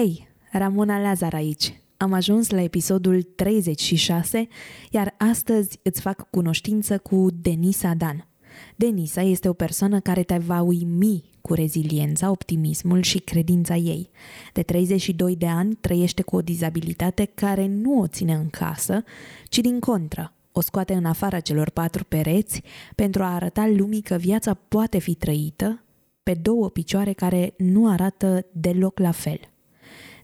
Hei, 0.00 0.28
Ramona 0.52 1.00
Lazar 1.00 1.34
aici. 1.34 1.80
Am 1.96 2.12
ajuns 2.12 2.50
la 2.50 2.62
episodul 2.62 3.22
36, 3.22 4.48
iar 4.90 5.14
astăzi 5.18 5.78
îți 5.82 6.00
fac 6.00 6.30
cunoștință 6.30 6.98
cu 6.98 7.28
Denisa 7.42 7.94
Dan. 7.94 8.28
Denisa 8.76 9.20
este 9.20 9.48
o 9.48 9.52
persoană 9.52 10.00
care 10.00 10.22
te 10.22 10.36
va 10.36 10.60
uimi 10.60 11.30
cu 11.40 11.54
reziliența, 11.54 12.30
optimismul 12.30 13.02
și 13.02 13.18
credința 13.18 13.76
ei. 13.76 14.10
De 14.52 14.62
32 14.62 15.36
de 15.36 15.46
ani 15.46 15.74
trăiește 15.74 16.22
cu 16.22 16.36
o 16.36 16.42
dizabilitate 16.42 17.24
care 17.24 17.66
nu 17.66 18.00
o 18.00 18.06
ține 18.06 18.34
în 18.34 18.48
casă, 18.50 19.04
ci 19.44 19.58
din 19.58 19.80
contră, 19.80 20.32
o 20.52 20.60
scoate 20.60 20.92
în 20.92 21.04
afara 21.04 21.40
celor 21.40 21.70
patru 21.70 22.04
pereți 22.04 22.62
pentru 22.94 23.22
a 23.22 23.34
arăta 23.34 23.66
lumii 23.66 24.02
că 24.02 24.14
viața 24.14 24.54
poate 24.54 24.98
fi 24.98 25.14
trăită 25.14 25.84
pe 26.22 26.34
două 26.34 26.68
picioare 26.68 27.12
care 27.12 27.54
nu 27.56 27.88
arată 27.88 28.46
deloc 28.52 28.98
la 28.98 29.10
fel. 29.10 29.40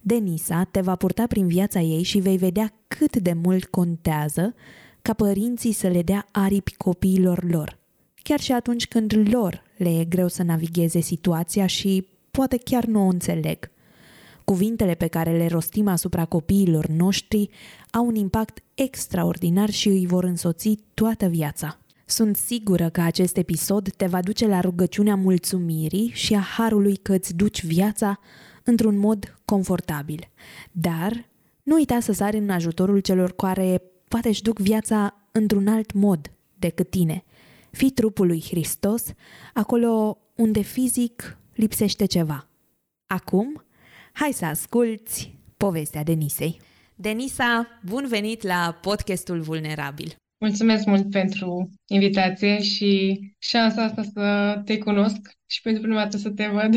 Denisa 0.08 0.64
te 0.70 0.80
va 0.80 0.96
purta 0.96 1.26
prin 1.26 1.46
viața 1.46 1.80
ei 1.80 2.02
și 2.02 2.18
vei 2.18 2.36
vedea 2.36 2.72
cât 2.88 3.16
de 3.16 3.32
mult 3.32 3.64
contează 3.64 4.54
ca 5.02 5.12
părinții 5.12 5.72
să 5.72 5.88
le 5.88 6.02
dea 6.02 6.26
aripi 6.30 6.74
copiilor 6.74 7.44
lor, 7.44 7.78
chiar 8.22 8.40
și 8.40 8.52
atunci 8.52 8.86
când 8.86 9.28
lor 9.30 9.62
le 9.76 9.98
e 9.98 10.04
greu 10.04 10.28
să 10.28 10.42
navigheze 10.42 11.00
situația 11.00 11.66
și 11.66 12.08
poate 12.30 12.56
chiar 12.56 12.84
nu 12.84 13.00
o 13.06 13.08
înțeleg. 13.08 13.70
Cuvintele 14.44 14.94
pe 14.94 15.06
care 15.06 15.36
le 15.36 15.46
rostim 15.46 15.88
asupra 15.88 16.24
copiilor 16.24 16.86
noștri 16.86 17.50
au 17.90 18.06
un 18.06 18.14
impact 18.14 18.58
extraordinar 18.74 19.70
și 19.70 19.88
îi 19.88 20.06
vor 20.06 20.24
însoți 20.24 20.78
toată 20.94 21.26
viața. 21.26 21.78
Sunt 22.04 22.36
sigură 22.36 22.88
că 22.88 23.00
acest 23.00 23.36
episod 23.36 23.90
te 23.90 24.06
va 24.06 24.20
duce 24.20 24.46
la 24.46 24.60
rugăciunea 24.60 25.16
mulțumirii 25.16 26.10
și 26.14 26.34
a 26.34 26.40
harului 26.40 26.96
că 26.96 27.12
îți 27.12 27.34
duci 27.34 27.64
viața 27.64 28.18
într-un 28.66 28.98
mod 28.98 29.40
confortabil. 29.44 30.28
Dar 30.72 31.28
nu 31.62 31.74
uita 31.74 32.00
să 32.00 32.12
sari 32.12 32.36
în 32.36 32.50
ajutorul 32.50 33.00
celor 33.00 33.32
care 33.32 33.82
poate 34.08 34.28
își 34.28 34.42
duc 34.42 34.58
viața 34.58 35.28
într-un 35.32 35.68
alt 35.68 35.92
mod 35.92 36.30
decât 36.58 36.90
tine. 36.90 37.24
Fii 37.70 37.90
trupul 37.90 38.26
lui 38.26 38.44
Hristos 38.48 39.04
acolo 39.54 40.18
unde 40.34 40.60
fizic 40.60 41.38
lipsește 41.54 42.04
ceva. 42.04 42.48
Acum, 43.06 43.64
hai 44.12 44.32
să 44.32 44.44
asculți 44.44 45.38
povestea 45.56 46.02
Denisei. 46.02 46.60
Denisa, 46.94 47.80
bun 47.84 48.06
venit 48.08 48.42
la 48.42 48.78
podcastul 48.82 49.40
Vulnerabil. 49.40 50.14
Mulțumesc 50.38 50.84
mult 50.86 51.10
pentru 51.10 51.70
invitație 51.86 52.62
și 52.62 53.20
șansa 53.38 53.82
asta 53.82 54.02
să 54.02 54.60
te 54.64 54.78
cunosc 54.78 55.30
și 55.46 55.60
pentru 55.62 55.82
prima 55.82 56.02
dată 56.02 56.16
să 56.16 56.30
te 56.30 56.46
văd 56.46 56.74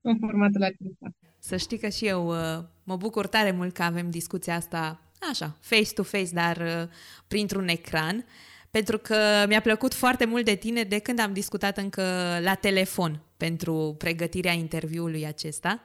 în 0.00 0.18
formatul 0.18 0.62
acesta. 0.62 1.10
Să 1.48 1.56
știi 1.56 1.78
că 1.78 1.88
și 1.88 2.06
eu 2.06 2.28
uh, 2.28 2.64
mă 2.84 2.96
bucur 2.96 3.26
tare 3.26 3.50
mult 3.50 3.74
că 3.74 3.82
avem 3.82 4.10
discuția 4.10 4.54
asta 4.54 5.00
așa, 5.30 5.56
face-to-face, 5.60 6.30
dar 6.32 6.56
uh, 6.56 6.88
printr-un 7.28 7.68
ecran, 7.68 8.24
pentru 8.70 8.98
că 8.98 9.44
mi-a 9.46 9.60
plăcut 9.60 9.94
foarte 9.94 10.24
mult 10.24 10.44
de 10.44 10.54
tine 10.54 10.82
de 10.82 10.98
când 10.98 11.18
am 11.18 11.32
discutat 11.32 11.78
încă 11.78 12.02
la 12.40 12.54
telefon 12.54 13.22
pentru 13.36 13.94
pregătirea 13.98 14.52
interviului 14.52 15.26
acesta 15.26 15.82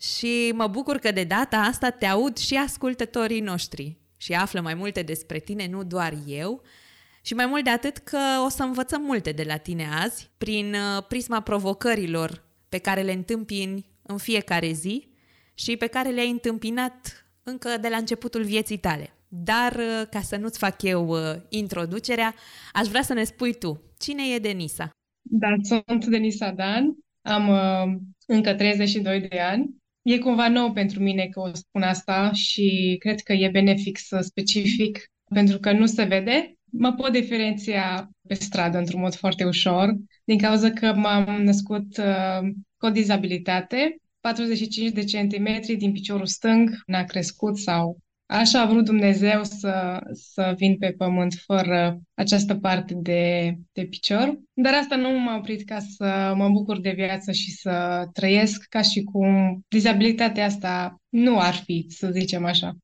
și 0.00 0.52
mă 0.54 0.66
bucur 0.66 0.96
că 0.96 1.12
de 1.12 1.24
data 1.24 1.56
asta 1.56 1.90
te 1.90 2.06
aud 2.06 2.36
și 2.36 2.54
ascultătorii 2.56 3.40
noștri 3.40 3.96
și 4.16 4.32
află 4.32 4.60
mai 4.60 4.74
multe 4.74 5.02
despre 5.02 5.38
tine, 5.38 5.68
nu 5.68 5.84
doar 5.84 6.14
eu, 6.26 6.62
și 7.22 7.34
mai 7.34 7.46
mult 7.46 7.64
de 7.64 7.70
atât 7.70 7.96
că 7.96 8.18
o 8.44 8.48
să 8.48 8.62
învățăm 8.62 9.02
multe 9.02 9.32
de 9.32 9.42
la 9.42 9.56
tine 9.56 9.88
azi 10.02 10.30
prin 10.38 10.74
uh, 10.74 11.04
prisma 11.08 11.40
provocărilor 11.40 12.46
pe 12.68 12.78
care 12.78 13.02
le 13.02 13.12
întâmpini 13.12 13.96
în 14.08 14.18
fiecare 14.18 14.72
zi 14.72 15.08
și 15.54 15.76
pe 15.76 15.86
care 15.86 16.08
le-ai 16.08 16.30
întâmpinat 16.30 17.26
încă 17.42 17.68
de 17.80 17.88
la 17.88 17.96
începutul 17.96 18.42
vieții 18.44 18.78
tale. 18.78 19.12
Dar, 19.28 19.72
uh, 19.72 20.06
ca 20.10 20.20
să 20.20 20.36
nu-ți 20.36 20.58
fac 20.58 20.82
eu 20.82 21.08
uh, 21.08 21.40
introducerea, 21.48 22.34
aș 22.72 22.86
vrea 22.86 23.02
să 23.02 23.14
ne 23.14 23.24
spui 23.24 23.54
tu, 23.54 23.82
cine 23.98 24.22
e 24.34 24.38
Denisa? 24.38 24.90
Da, 25.22 25.48
sunt 25.62 26.06
Denisa 26.06 26.50
Dan, 26.50 26.96
am 27.22 27.48
uh, 27.48 27.98
încă 28.26 28.54
32 28.54 29.20
de 29.20 29.38
ani. 29.38 29.76
E 30.02 30.18
cumva 30.18 30.48
nou 30.48 30.72
pentru 30.72 31.02
mine 31.02 31.26
că 31.26 31.40
o 31.40 31.54
spun 31.54 31.82
asta 31.82 32.32
și 32.32 32.96
cred 32.98 33.20
că 33.20 33.32
e 33.32 33.48
benefic 33.52 33.98
să 33.98 34.20
specific 34.20 35.04
pentru 35.30 35.58
că 35.58 35.72
nu 35.72 35.86
se 35.86 36.04
vede. 36.04 36.57
Mă 36.70 36.92
pot 36.92 37.12
diferenția 37.12 38.10
pe 38.26 38.34
stradă 38.34 38.78
într-un 38.78 39.00
mod 39.00 39.14
foarte 39.14 39.44
ușor, 39.44 39.94
din 40.24 40.38
cauza 40.38 40.70
că 40.70 40.94
m-am 40.94 41.42
născut 41.42 41.96
uh, 41.96 42.48
cu 42.76 42.86
o 42.86 42.90
dizabilitate, 42.90 43.96
45 44.20 44.90
de 44.90 45.04
centimetri 45.04 45.76
din 45.76 45.92
piciorul 45.92 46.26
stâng, 46.26 46.82
n-a 46.86 47.04
crescut 47.04 47.58
sau 47.58 47.98
așa 48.26 48.60
a 48.60 48.66
vrut 48.66 48.84
Dumnezeu 48.84 49.44
să, 49.44 50.00
să 50.12 50.54
vin 50.56 50.76
pe 50.76 50.94
pământ 50.96 51.34
fără 51.34 52.00
această 52.14 52.54
parte 52.54 52.94
de, 52.94 53.54
de 53.72 53.84
picior. 53.84 54.38
Dar 54.52 54.74
asta 54.74 54.96
nu 54.96 55.18
m-a 55.18 55.36
oprit 55.36 55.64
ca 55.64 55.78
să 55.78 56.32
mă 56.36 56.48
bucur 56.48 56.80
de 56.80 56.90
viață 56.90 57.32
și 57.32 57.50
să 57.50 58.04
trăiesc 58.12 58.64
ca 58.68 58.82
și 58.82 59.02
cum 59.02 59.60
dizabilitatea 59.68 60.44
asta 60.44 61.00
nu 61.08 61.38
ar 61.38 61.54
fi, 61.54 61.86
să 61.88 62.10
zicem 62.10 62.44
așa. 62.44 62.76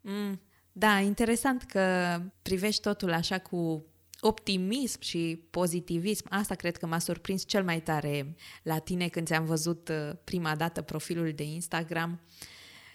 Mm, 0.00 0.40
da, 0.76 0.98
interesant 0.98 1.62
că 1.62 2.16
privești 2.42 2.82
totul 2.82 3.12
așa 3.12 3.38
cu 3.38 3.84
optimism 4.20 5.00
și 5.00 5.44
pozitivism, 5.50 6.26
asta 6.30 6.54
cred 6.54 6.76
că 6.76 6.86
m-a 6.86 6.98
surprins 6.98 7.44
cel 7.46 7.64
mai 7.64 7.80
tare 7.80 8.36
la 8.62 8.78
tine 8.78 9.08
când 9.08 9.26
ți-am 9.26 9.44
văzut 9.44 9.88
uh, 9.88 10.16
prima 10.24 10.56
dată 10.56 10.82
profilul 10.82 11.32
de 11.32 11.42
Instagram. 11.42 12.20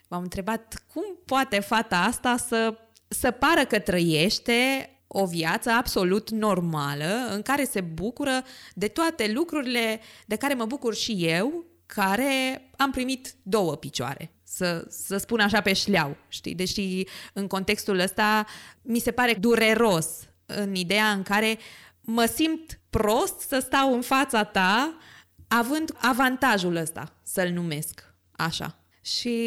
M-am 0.08 0.22
întrebat 0.22 0.86
cum 0.94 1.04
poate 1.26 1.60
fata 1.60 1.98
asta 1.98 2.38
să, 2.38 2.78
să 3.08 3.32
pară 3.32 3.66
că 3.66 3.80
trăiește 3.80 4.90
o 5.08 5.26
viață 5.26 5.70
absolut 5.70 6.30
normală 6.30 7.28
în 7.32 7.42
care 7.42 7.64
se 7.64 7.82
bucură 7.82 8.44
de 8.74 8.88
toate 8.88 9.32
lucrurile 9.32 10.00
de 10.26 10.36
care 10.36 10.54
mă 10.54 10.66
bucur 10.66 10.96
și 10.96 11.26
eu, 11.26 11.66
care 11.86 12.70
am 12.78 12.92
primit 12.92 13.34
două 13.44 13.76
picioare 13.76 14.32
să, 14.50 14.86
să 14.90 15.18
spun 15.18 15.40
așa 15.40 15.62
pe 15.62 15.74
șleau, 15.74 16.18
știi? 16.28 16.56
Deși 16.56 17.04
în 17.34 17.48
contextul 17.48 18.00
ăsta 18.00 18.46
mi 18.82 19.00
se 19.00 19.12
pare 19.12 19.34
dureros 19.34 20.08
în 20.46 20.76
ideea 20.76 21.12
în 21.12 21.24
care 21.24 21.58
mă 22.02 22.26
simt 22.26 22.80
prost 22.90 23.40
să 23.40 23.60
stau 23.60 23.94
în 23.94 24.02
fața 24.02 24.44
ta 24.44 24.98
având 25.48 25.96
avantajul 25.98 26.76
ăsta, 26.76 27.14
să-l 27.24 27.50
numesc 27.50 28.14
așa. 28.32 28.80
Și 29.02 29.40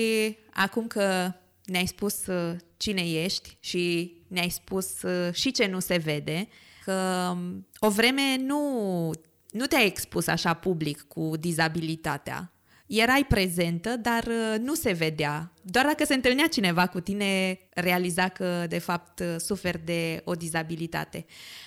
acum 0.53 0.87
că 0.87 1.33
ne-ai 1.65 1.87
spus 1.87 2.27
uh, 2.27 2.57
cine 2.77 3.11
ești 3.11 3.57
și 3.61 4.15
ne-ai 4.29 4.49
spus 4.49 5.03
uh, 5.03 5.35
și 5.35 5.51
ce 5.51 5.67
nu 5.67 5.81
se 5.81 5.97
vede, 5.97 6.49
că 6.85 7.29
um, 7.33 7.67
o 7.79 7.89
vreme 7.89 8.37
nu, 8.37 9.11
nu 9.51 9.67
te-ai 9.67 9.87
expus 9.87 10.27
așa 10.27 10.55
public 10.55 11.03
cu 11.03 11.33
dizabilitatea, 11.41 12.53
erai 13.01 13.25
prezentă, 13.25 13.97
dar 13.97 14.27
uh, 14.27 14.59
nu 14.59 14.75
se 14.75 14.93
vedea. 14.93 15.53
Doar 15.63 15.85
dacă 15.85 16.05
se 16.05 16.15
întâlnea 16.15 16.47
cineva 16.47 16.87
cu 16.87 17.01
tine, 17.01 17.59
realiza 17.71 18.29
că, 18.29 18.65
de 18.69 18.79
fapt, 18.79 19.21
uh, 19.21 19.35
suferi 19.39 19.85
de 19.85 20.21
o 20.25 20.35
dizabilitate. 20.35 21.27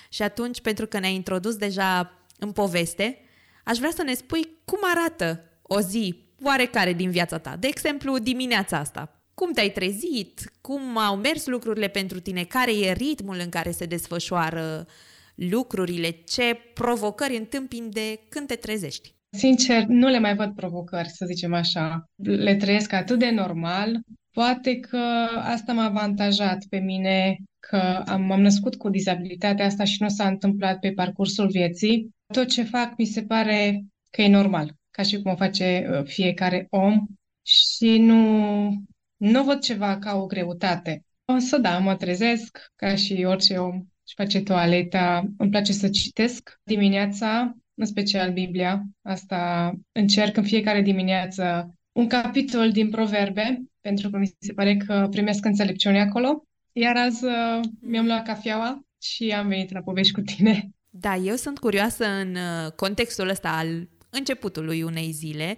Și 0.09 0.21
atunci, 0.21 0.61
pentru 0.61 0.87
că 0.87 0.99
ne-ai 0.99 1.15
introdus 1.15 1.55
deja 1.55 2.11
în 2.39 2.51
poveste, 2.51 3.19
aș 3.63 3.77
vrea 3.77 3.91
să 3.95 4.03
ne 4.03 4.13
spui 4.13 4.49
cum 4.65 4.79
arată 4.81 5.43
o 5.61 5.79
zi 5.79 6.23
oarecare 6.43 6.93
din 6.93 7.11
viața 7.11 7.37
ta. 7.37 7.55
De 7.55 7.67
exemplu, 7.67 8.17
dimineața 8.17 8.77
asta. 8.77 9.19
Cum 9.33 9.53
te-ai 9.53 9.71
trezit? 9.71 10.51
Cum 10.61 10.97
au 10.97 11.15
mers 11.15 11.45
lucrurile 11.45 11.87
pentru 11.87 12.19
tine? 12.19 12.43
Care 12.43 12.77
e 12.77 12.91
ritmul 12.91 13.37
în 13.39 13.49
care 13.49 13.71
se 13.71 13.85
desfășoară 13.85 14.87
lucrurile? 15.35 16.09
Ce 16.09 16.59
provocări 16.73 17.35
întâmpini 17.35 17.91
de 17.91 18.19
când 18.29 18.47
te 18.47 18.55
trezești? 18.55 19.13
Sincer, 19.37 19.83
nu 19.83 20.07
le 20.07 20.19
mai 20.19 20.35
văd 20.35 20.55
provocări, 20.55 21.09
să 21.09 21.25
zicem 21.25 21.53
așa. 21.53 22.09
Le 22.23 22.55
trăiesc 22.55 22.93
atât 22.93 23.19
de 23.19 23.31
normal. 23.31 23.99
Poate 24.31 24.79
că 24.79 24.97
asta 25.41 25.73
m-a 25.73 25.83
avantajat 25.83 26.65
pe 26.69 26.77
mine, 26.77 27.37
că 27.59 28.03
am, 28.05 28.21
m-am 28.21 28.41
născut 28.41 28.75
cu 28.75 28.89
dizabilitatea 28.89 29.65
asta 29.65 29.83
și 29.83 30.01
nu 30.01 30.09
s-a 30.09 30.27
întâmplat 30.27 30.79
pe 30.79 30.91
parcursul 30.91 31.47
vieții. 31.47 32.09
Tot 32.33 32.47
ce 32.47 32.63
fac 32.63 32.93
mi 32.97 33.05
se 33.05 33.23
pare 33.23 33.85
că 34.09 34.21
e 34.21 34.27
normal, 34.27 34.73
ca 34.91 35.01
și 35.01 35.21
cum 35.21 35.31
o 35.31 35.35
face 35.35 35.89
uh, 35.91 36.05
fiecare 36.05 36.67
om. 36.69 37.05
și 37.45 37.97
nu, 37.97 38.69
nu 39.17 39.43
văd 39.43 39.59
ceva 39.59 39.97
ca 39.97 40.15
o 40.15 40.25
greutate. 40.25 41.05
Însă 41.25 41.57
da, 41.57 41.77
mă 41.77 41.95
trezesc 41.95 42.71
ca 42.75 42.95
și 42.95 43.23
orice 43.27 43.57
om 43.57 43.85
și 44.07 44.13
face 44.15 44.41
toaleta. 44.41 45.23
Îmi 45.37 45.49
place 45.49 45.73
să 45.73 45.89
citesc 45.89 46.59
dimineața, 46.63 47.55
în 47.75 47.85
special 47.85 48.31
Biblia. 48.31 48.83
Asta 49.01 49.71
încerc 49.91 50.37
în 50.37 50.43
fiecare 50.43 50.81
dimineață 50.81 51.75
un 51.91 52.07
capitol 52.07 52.71
din 52.71 52.89
Proverbe, 52.89 53.63
pentru 53.81 54.09
că 54.09 54.17
mi 54.17 54.35
se 54.39 54.53
pare 54.53 54.77
că 54.77 55.07
primesc 55.11 55.45
înțelepciune 55.45 56.01
acolo. 56.01 56.43
Iar 56.71 56.97
azi 56.97 57.25
uh, 57.25 57.59
mi-am 57.81 58.05
luat 58.05 58.25
cafeaua 58.25 58.79
și 59.01 59.31
am 59.31 59.47
venit 59.47 59.71
la 59.71 59.81
povești 59.81 60.13
cu 60.13 60.21
tine. 60.21 60.69
Da, 60.89 61.15
eu 61.15 61.35
sunt 61.35 61.59
curioasă 61.59 62.05
în 62.05 62.35
uh, 62.35 62.71
contextul 62.71 63.29
ăsta 63.29 63.49
al 63.49 63.89
începutului 64.09 64.83
unei 64.83 65.11
zile, 65.11 65.57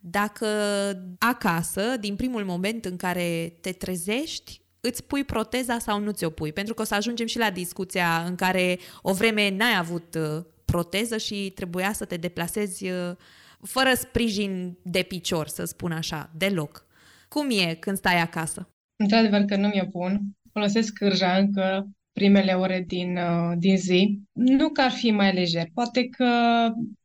dacă 0.00 0.46
acasă, 1.18 1.96
din 2.00 2.16
primul 2.16 2.44
moment 2.44 2.84
în 2.84 2.96
care 2.96 3.56
te 3.60 3.72
trezești, 3.72 4.60
îți 4.80 5.04
pui 5.04 5.24
proteza 5.24 5.78
sau 5.78 6.00
nu 6.00 6.10
ți-o 6.10 6.30
pui. 6.30 6.52
Pentru 6.52 6.74
că 6.74 6.82
o 6.82 6.84
să 6.84 6.94
ajungem 6.94 7.26
și 7.26 7.38
la 7.38 7.50
discuția 7.50 8.24
în 8.26 8.34
care 8.34 8.78
o 9.02 9.12
vreme 9.12 9.50
n-ai 9.50 9.76
avut 9.78 10.14
uh, 10.14 10.44
proteză 10.74 11.16
și 11.16 11.52
trebuia 11.54 11.92
să 11.92 12.04
te 12.04 12.16
deplasezi 12.16 12.86
fără 13.62 13.92
sprijin 13.94 14.78
de 14.82 15.02
picior, 15.02 15.48
să 15.48 15.64
spun 15.64 15.92
așa, 15.92 16.30
deloc. 16.36 16.86
Cum 17.28 17.50
e 17.50 17.74
când 17.74 17.96
stai 17.96 18.20
acasă? 18.20 18.68
Într-adevăr 18.96 19.40
că 19.40 19.56
nu 19.56 19.68
mi-o 19.68 19.84
pun. 19.84 20.20
Folosesc 20.52 20.92
cârja 20.92 21.36
încă 21.36 21.88
primele 22.12 22.52
ore 22.52 22.84
din, 22.86 23.16
uh, 23.16 23.52
din 23.58 23.76
zi. 23.76 24.20
Nu 24.32 24.68
că 24.68 24.80
ar 24.80 24.90
fi 24.90 25.10
mai 25.10 25.34
lejer, 25.34 25.66
poate 25.74 26.08
că 26.08 26.28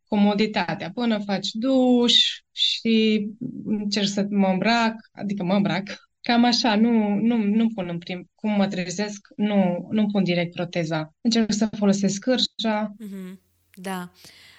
comoditatea. 0.07 0.91
Până 0.93 1.19
faci 1.19 1.49
duș 1.51 2.15
și 2.51 3.27
încerc 3.65 4.07
să 4.07 4.25
mă 4.29 4.47
îmbrac, 4.47 4.95
adică 5.11 5.43
mă 5.43 5.53
îmbrac, 5.53 5.83
cam 6.21 6.43
așa, 6.43 6.75
nu, 6.75 7.15
nu, 7.15 7.37
nu 7.37 7.67
pun 7.67 7.87
în 7.89 7.97
prim, 7.97 8.29
cum 8.35 8.51
mă 8.51 8.67
trezesc, 8.67 9.27
nu, 9.35 9.87
nu 9.91 10.05
pun 10.05 10.23
direct 10.23 10.53
proteza. 10.53 11.13
Încerc 11.21 11.51
să 11.51 11.69
folosesc 11.77 12.19
cârja. 12.19 12.93
Mm-hmm. 13.03 13.48
Da. 13.81 14.09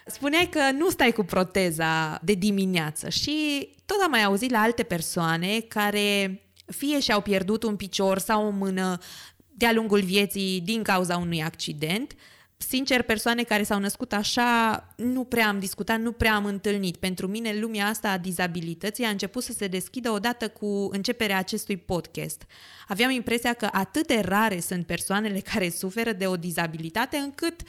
Spuneai 0.06 0.48
că 0.48 0.70
nu 0.70 0.90
stai 0.90 1.12
cu 1.12 1.22
proteza 1.22 2.20
de 2.22 2.32
dimineață 2.34 3.08
și 3.08 3.68
tot 3.86 3.96
am 4.02 4.10
mai 4.10 4.22
auzit 4.22 4.50
la 4.50 4.60
alte 4.60 4.82
persoane 4.82 5.60
care 5.60 6.40
fie 6.66 7.00
și-au 7.00 7.20
pierdut 7.20 7.62
un 7.62 7.76
picior 7.76 8.18
sau 8.18 8.46
o 8.46 8.50
mână 8.50 8.98
de-a 9.48 9.72
lungul 9.72 10.00
vieții 10.00 10.60
din 10.60 10.82
cauza 10.82 11.16
unui 11.16 11.42
accident. 11.42 12.14
Sincer, 12.56 13.02
persoane 13.02 13.42
care 13.42 13.62
s-au 13.62 13.78
născut 13.78 14.12
așa, 14.12 14.86
nu 14.96 15.24
prea 15.24 15.48
am 15.48 15.58
discutat, 15.58 16.00
nu 16.00 16.12
prea 16.12 16.34
am 16.34 16.44
întâlnit. 16.44 16.96
Pentru 16.96 17.26
mine, 17.26 17.58
lumea 17.58 17.86
asta 17.86 18.10
a 18.10 18.18
dizabilității 18.18 19.04
a 19.04 19.08
început 19.08 19.42
să 19.42 19.52
se 19.52 19.66
deschidă 19.66 20.10
odată 20.10 20.48
cu 20.48 20.88
începerea 20.92 21.38
acestui 21.38 21.76
podcast. 21.76 22.42
Aveam 22.88 23.10
impresia 23.10 23.52
că 23.52 23.68
atât 23.72 24.06
de 24.06 24.20
rare 24.24 24.60
sunt 24.60 24.86
persoanele 24.86 25.40
care 25.52 25.70
suferă 25.70 26.12
de 26.12 26.26
o 26.26 26.36
dizabilitate 26.36 27.16
încât 27.16 27.60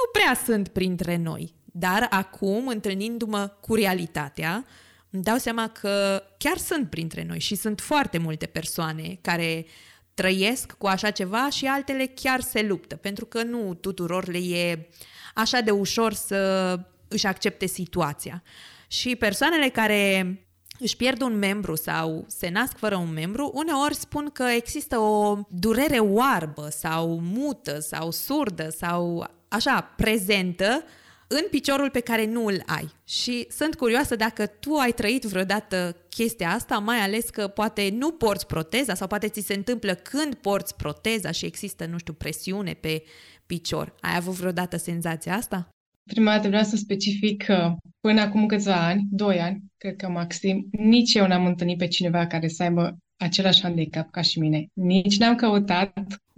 nu 0.00 0.20
prea 0.20 0.34
sunt 0.44 0.68
printre 0.68 1.16
noi. 1.16 1.54
Dar 1.64 2.06
acum, 2.10 2.68
întâlnindu-mă 2.68 3.52
cu 3.60 3.74
realitatea, 3.74 4.64
îmi 5.10 5.22
dau 5.22 5.36
seama 5.36 5.68
că 5.68 6.22
chiar 6.38 6.56
sunt 6.56 6.90
printre 6.90 7.24
noi 7.28 7.38
și 7.38 7.54
sunt 7.54 7.80
foarte 7.80 8.18
multe 8.18 8.46
persoane 8.46 9.18
care 9.20 9.66
trăiesc 10.14 10.72
cu 10.72 10.86
așa 10.86 11.10
ceva 11.10 11.50
și 11.50 11.66
altele 11.66 12.06
chiar 12.06 12.40
se 12.40 12.62
luptă, 12.62 12.96
pentru 12.96 13.24
că 13.26 13.42
nu 13.42 13.74
tuturor 13.74 14.26
le 14.26 14.38
e 14.38 14.88
așa 15.34 15.60
de 15.60 15.70
ușor 15.70 16.12
să 16.12 16.78
își 17.08 17.26
accepte 17.26 17.66
situația. 17.66 18.42
Și 18.88 19.16
persoanele 19.16 19.68
care 19.68 20.38
își 20.78 20.96
pierd 20.96 21.22
un 21.22 21.38
membru 21.38 21.74
sau 21.74 22.24
se 22.28 22.48
nasc 22.48 22.76
fără 22.76 22.96
un 22.96 23.12
membru, 23.12 23.50
uneori 23.54 23.94
spun 23.94 24.30
că 24.32 24.42
există 24.42 24.98
o 24.98 25.38
durere 25.48 25.98
oarbă 25.98 26.68
sau 26.70 27.20
mută 27.22 27.78
sau 27.78 28.10
surdă 28.10 28.68
sau 28.68 29.26
așa 29.50 29.92
prezentă 29.96 30.84
în 31.28 31.46
piciorul 31.50 31.90
pe 31.90 32.00
care 32.00 32.26
nu 32.26 32.44
îl 32.44 32.62
ai. 32.66 32.88
Și 33.04 33.46
sunt 33.50 33.74
curioasă 33.74 34.16
dacă 34.16 34.46
tu 34.46 34.74
ai 34.74 34.92
trăit 34.92 35.22
vreodată 35.22 35.96
chestia 36.08 36.50
asta, 36.50 36.78
mai 36.78 36.98
ales 36.98 37.30
că 37.30 37.48
poate 37.48 37.94
nu 37.98 38.10
porți 38.10 38.46
proteza 38.46 38.94
sau 38.94 39.06
poate 39.06 39.28
ți 39.28 39.40
se 39.40 39.54
întâmplă 39.54 39.94
când 39.94 40.34
porți 40.34 40.76
proteza 40.76 41.30
și 41.30 41.46
există, 41.46 41.86
nu 41.86 41.98
știu, 41.98 42.12
presiune 42.12 42.72
pe 42.72 43.02
picior. 43.46 43.94
Ai 44.00 44.16
avut 44.16 44.34
vreodată 44.34 44.76
senzația 44.76 45.34
asta? 45.34 45.68
Prima 46.12 46.34
dată 46.34 46.48
vreau 46.48 46.64
să 46.64 46.76
specific 46.76 47.42
că 47.44 47.74
până 48.00 48.20
acum 48.20 48.46
câțiva 48.46 48.86
ani, 48.86 49.02
doi 49.10 49.40
ani, 49.40 49.60
cred 49.76 49.96
că 49.96 50.08
maxim, 50.08 50.68
nici 50.70 51.14
eu 51.14 51.26
n-am 51.26 51.46
întâlnit 51.46 51.78
pe 51.78 51.86
cineva 51.86 52.26
care 52.26 52.48
să 52.48 52.62
aibă 52.62 52.96
același 53.16 53.62
handicap 53.62 54.10
ca 54.10 54.20
și 54.20 54.38
mine. 54.38 54.66
Nici 54.72 55.18
n-am 55.18 55.34
căutat. 55.34 55.92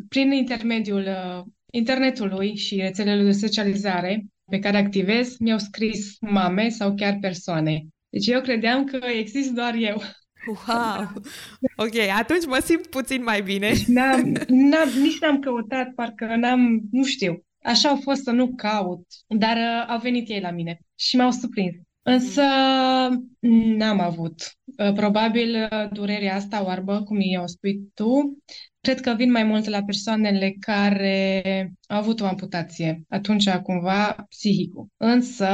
Prin 0.08 0.32
intermediul 0.32 1.06
uh, 1.06 1.44
internetului 1.74 2.56
și 2.56 2.76
rețelele 2.76 3.22
de 3.22 3.32
socializare, 3.32 4.24
pe 4.50 4.58
care 4.58 4.76
activez 4.76 5.36
mi-au 5.36 5.58
scris 5.58 6.16
mame 6.20 6.68
sau 6.68 6.94
chiar 6.94 7.18
persoane. 7.20 7.86
Deci 8.08 8.26
eu 8.26 8.40
credeam 8.40 8.84
că 8.84 8.98
exist 9.18 9.50
doar 9.50 9.74
eu. 9.74 10.02
Wow! 10.46 11.12
Ok, 11.76 11.96
atunci 12.18 12.46
mă 12.46 12.60
simt 12.64 12.86
puțin 12.86 13.22
mai 13.22 13.42
bine. 13.42 13.68
Deci 13.68 13.84
n-am, 13.84 14.32
n-am, 14.48 14.88
nici 15.02 15.18
n-am 15.20 15.38
căutat, 15.38 15.92
parcă 15.94 16.36
n-am, 16.36 16.80
nu 16.90 17.04
știu. 17.04 17.44
Așa 17.62 17.88
au 17.88 17.96
fost 17.96 18.22
să 18.22 18.30
nu 18.30 18.54
caut, 18.54 19.06
dar 19.26 19.56
uh, 19.56 19.88
au 19.88 19.98
venit 19.98 20.28
ei 20.28 20.40
la 20.40 20.50
mine 20.50 20.80
și 20.94 21.16
m-au 21.16 21.30
surprins. 21.30 21.74
Însă 22.02 22.42
n-am 23.76 24.00
avut. 24.00 24.34
Uh, 24.78 24.92
probabil 24.92 25.68
uh, 25.70 25.88
durerea 25.92 26.34
asta 26.34 26.64
oarbă, 26.64 27.02
cum 27.02 27.20
i-o 27.20 27.46
spui 27.46 27.80
tu, 27.94 28.38
cred 28.82 29.00
că 29.00 29.14
vin 29.16 29.30
mai 29.30 29.44
mult 29.44 29.64
la 29.64 29.82
persoanele 29.82 30.56
care 30.60 31.72
au 31.86 31.98
avut 31.98 32.20
o 32.20 32.26
amputație, 32.26 33.04
atunci 33.08 33.50
cumva 33.50 34.26
psihicul. 34.28 34.86
Însă, 34.96 35.48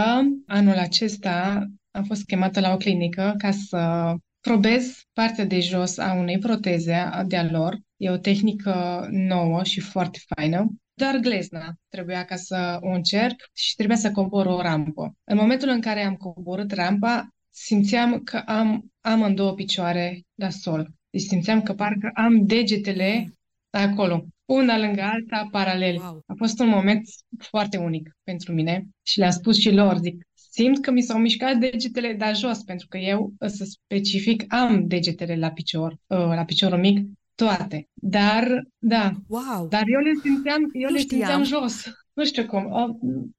anul 0.47 0.77
acesta 0.77 1.67
am 1.91 2.05
fost 2.05 2.25
chemată 2.25 2.61
la 2.61 2.73
o 2.73 2.77
clinică 2.77 3.35
ca 3.39 3.51
să 3.51 4.15
probez 4.41 5.03
partea 5.13 5.45
de 5.45 5.61
jos 5.61 5.99
a 5.99 6.13
unei 6.13 6.39
proteze 6.39 7.11
de-a 7.27 7.51
lor. 7.51 7.79
E 7.97 8.11
o 8.11 8.17
tehnică 8.17 9.07
nouă 9.11 9.65
și 9.65 9.81
foarte 9.81 10.19
faină. 10.35 10.67
Doar 10.95 11.17
glezna 11.17 11.75
trebuia 11.89 12.25
ca 12.25 12.37
să 12.37 12.79
o 12.81 12.89
încerc 12.89 13.51
și 13.53 13.75
trebuia 13.75 13.97
să 13.97 14.11
cobor 14.11 14.47
o 14.47 14.61
rampă. 14.61 15.17
În 15.25 15.37
momentul 15.37 15.69
în 15.69 15.81
care 15.81 16.05
am 16.05 16.15
coborât 16.15 16.73
rampa, 16.73 17.29
simțeam 17.51 18.21
că 18.21 18.37
am 18.37 18.93
amândouă 19.01 19.55
picioare 19.55 20.23
la 20.35 20.51
sol. 20.51 20.98
Deci 21.11 21.23
simțeam 21.23 21.63
că 21.63 21.73
parcă 21.73 22.11
am 22.15 22.47
degetele 22.47 23.33
acolo, 23.71 24.27
una 24.45 24.79
lângă 24.79 25.03
alta, 25.03 25.49
paralel. 25.51 25.97
Wow. 25.97 26.23
A 26.27 26.35
fost 26.37 26.61
un 26.61 26.69
moment 26.69 27.09
foarte 27.39 27.77
unic 27.77 28.17
pentru 28.23 28.53
mine 28.53 28.89
și 29.03 29.19
le-am 29.19 29.31
spus 29.31 29.59
și 29.59 29.71
lor, 29.71 29.99
zic, 29.99 30.23
simt 30.51 30.81
că 30.81 30.91
mi 30.91 31.03
s-au 31.03 31.19
mișcat 31.19 31.57
degetele 31.57 32.13
de 32.13 32.33
jos, 32.35 32.63
pentru 32.63 32.87
că 32.89 32.97
eu, 32.97 33.33
să 33.47 33.65
specific, 33.65 34.45
am 34.53 34.87
degetele 34.87 35.37
la 35.37 35.51
picior, 35.51 35.93
uh, 35.93 36.19
la 36.19 36.45
piciorul 36.45 36.79
mic, 36.79 37.07
toate. 37.35 37.89
Dar, 37.95 38.63
da. 38.79 39.13
Wow. 39.29 39.69
Dar 39.69 39.83
eu 39.87 40.01
le 40.01 40.13
simțeam, 40.23 40.71
eu 40.73 40.89
nu 40.89 40.95
le 40.95 40.99
știam. 40.99 41.21
simțeam 41.21 41.45
jos. 41.45 41.85
Nu 42.19 42.25
știu 42.25 42.47
cum. 42.47 42.73
O, 42.73 42.87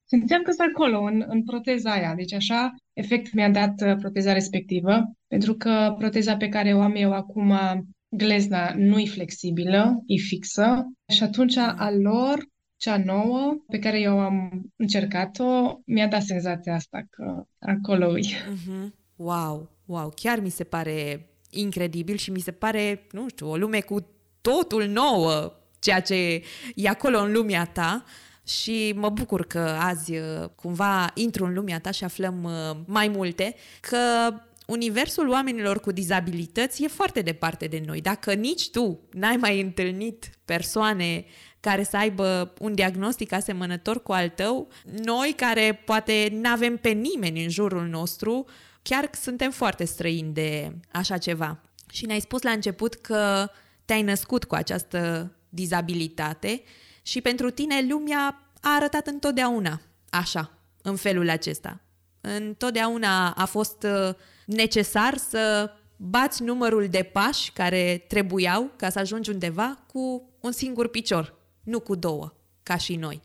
simțeam 0.03 0.41
că 0.41 0.51
sunt 0.51 0.69
acolo, 0.73 1.01
în, 1.01 1.25
în 1.27 1.43
proteza 1.43 1.91
aia. 1.91 2.13
Deci 2.15 2.33
așa, 2.33 2.75
efect 2.93 3.33
mi-a 3.33 3.49
dat 3.49 3.81
uh, 3.81 3.95
proteza 3.99 4.33
respectivă, 4.33 5.11
pentru 5.27 5.53
că 5.53 5.95
proteza 5.97 6.37
pe 6.37 6.49
care 6.49 6.73
o 6.73 6.81
am 6.81 6.95
eu 6.95 7.13
acum, 7.13 7.53
glezna, 8.09 8.73
nu 8.75 8.99
e 8.99 9.05
flexibilă, 9.05 10.03
e 10.05 10.15
fixă. 10.15 10.85
Și 11.13 11.23
atunci 11.23 11.57
a 11.57 11.91
lor, 11.91 12.45
cea 12.77 12.97
nouă, 12.97 13.55
pe 13.67 13.79
care 13.79 13.99
eu 13.99 14.19
am 14.19 14.65
încercat-o, 14.75 15.79
mi-a 15.85 16.07
dat 16.07 16.21
senzația 16.21 16.73
asta 16.73 17.01
că 17.09 17.43
acolo 17.59 18.17
e. 18.17 18.21
Mm-hmm. 18.21 18.89
Wow, 19.15 19.69
wow, 19.85 20.13
chiar 20.15 20.39
mi 20.39 20.49
se 20.49 20.63
pare 20.63 21.29
incredibil 21.49 22.15
și 22.15 22.31
mi 22.31 22.39
se 22.39 22.51
pare, 22.51 23.07
nu 23.11 23.27
știu, 23.27 23.49
o 23.49 23.57
lume 23.57 23.79
cu 23.79 24.07
totul 24.41 24.85
nouă, 24.85 25.53
ceea 25.79 25.99
ce 26.01 26.41
e 26.75 26.87
acolo 26.87 27.19
în 27.19 27.31
lumea 27.31 27.65
ta 27.65 28.03
și 28.49 28.93
mă 28.95 29.09
bucur 29.09 29.45
că 29.45 29.59
azi 29.59 30.17
uh, 30.17 30.49
cumva 30.55 31.11
intru 31.13 31.45
în 31.45 31.53
lumea 31.53 31.79
ta 31.79 31.91
și 31.91 32.03
aflăm 32.03 32.43
uh, 32.43 32.77
mai 32.85 33.07
multe, 33.07 33.55
că 33.81 34.33
universul 34.65 35.29
oamenilor 35.29 35.79
cu 35.79 35.91
dizabilități 35.91 36.83
e 36.83 36.87
foarte 36.87 37.21
departe 37.21 37.67
de 37.67 37.83
noi. 37.85 38.01
Dacă 38.01 38.33
nici 38.33 38.69
tu 38.69 38.99
n-ai 39.11 39.35
mai 39.35 39.61
întâlnit 39.61 40.29
persoane 40.45 41.25
care 41.59 41.83
să 41.83 41.97
aibă 41.97 42.53
un 42.59 42.75
diagnostic 42.75 43.31
asemănător 43.31 44.03
cu 44.03 44.11
al 44.11 44.29
tău, 44.29 44.67
noi 45.03 45.33
care 45.35 45.81
poate 45.85 46.29
nu 46.31 46.49
avem 46.49 46.77
pe 46.77 46.89
nimeni 46.89 47.43
în 47.43 47.49
jurul 47.49 47.87
nostru, 47.87 48.45
chiar 48.81 49.09
suntem 49.21 49.51
foarte 49.51 49.85
străini 49.85 50.33
de 50.33 50.71
așa 50.91 51.17
ceva. 51.17 51.59
Și 51.91 52.05
ne-ai 52.05 52.19
spus 52.19 52.41
la 52.41 52.51
început 52.51 52.93
că 52.93 53.49
te-ai 53.85 54.01
născut 54.01 54.43
cu 54.43 54.55
această 54.55 55.31
dizabilitate 55.49 56.61
și 57.09 57.21
pentru 57.21 57.49
tine 57.49 57.85
lumea 57.89 58.51
a 58.61 58.75
arătat 58.75 59.07
întotdeauna 59.07 59.81
așa, 60.09 60.51
în 60.81 60.95
felul 60.95 61.29
acesta. 61.29 61.81
Întotdeauna 62.21 63.31
a 63.31 63.45
fost 63.45 63.83
uh, 63.83 64.15
necesar 64.45 65.17
să 65.17 65.71
bați 65.95 66.43
numărul 66.43 66.87
de 66.87 67.03
pași 67.03 67.51
care 67.51 68.05
trebuiau 68.07 68.71
ca 68.75 68.89
să 68.89 68.99
ajungi 68.99 69.29
undeva 69.29 69.79
cu 69.93 70.29
un 70.39 70.51
singur 70.51 70.87
picior, 70.87 71.35
nu 71.63 71.79
cu 71.79 71.95
două, 71.95 72.33
ca 72.63 72.77
și 72.77 72.95
noi. 72.95 73.21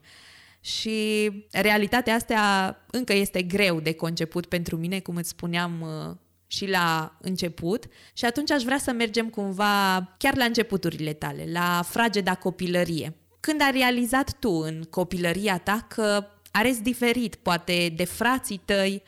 Și 0.60 1.30
realitatea 1.50 2.14
asta 2.14 2.76
încă 2.90 3.12
este 3.12 3.42
greu 3.42 3.80
de 3.80 3.92
conceput 3.92 4.46
pentru 4.46 4.76
mine, 4.76 5.00
cum 5.00 5.16
îți 5.16 5.28
spuneam 5.28 5.80
uh, 5.80 6.16
și 6.46 6.68
la 6.68 7.16
început. 7.20 7.84
Și 8.12 8.24
atunci 8.24 8.50
aș 8.50 8.62
vrea 8.62 8.78
să 8.78 8.92
mergem 8.92 9.28
cumva 9.28 10.14
chiar 10.18 10.36
la 10.36 10.44
începuturile 10.44 11.12
tale, 11.12 11.46
la 11.52 11.82
frageda 11.88 12.34
copilărie. 12.34 13.14
Când 13.46 13.60
ai 13.60 13.70
realizat 13.70 14.38
tu 14.38 14.50
în 14.50 14.82
copilăria 14.90 15.58
ta 15.58 15.86
că 15.88 16.26
areți 16.50 16.82
diferit, 16.82 17.34
poate 17.34 17.92
de 17.96 18.04
frații 18.04 18.60
tăi 18.64 19.02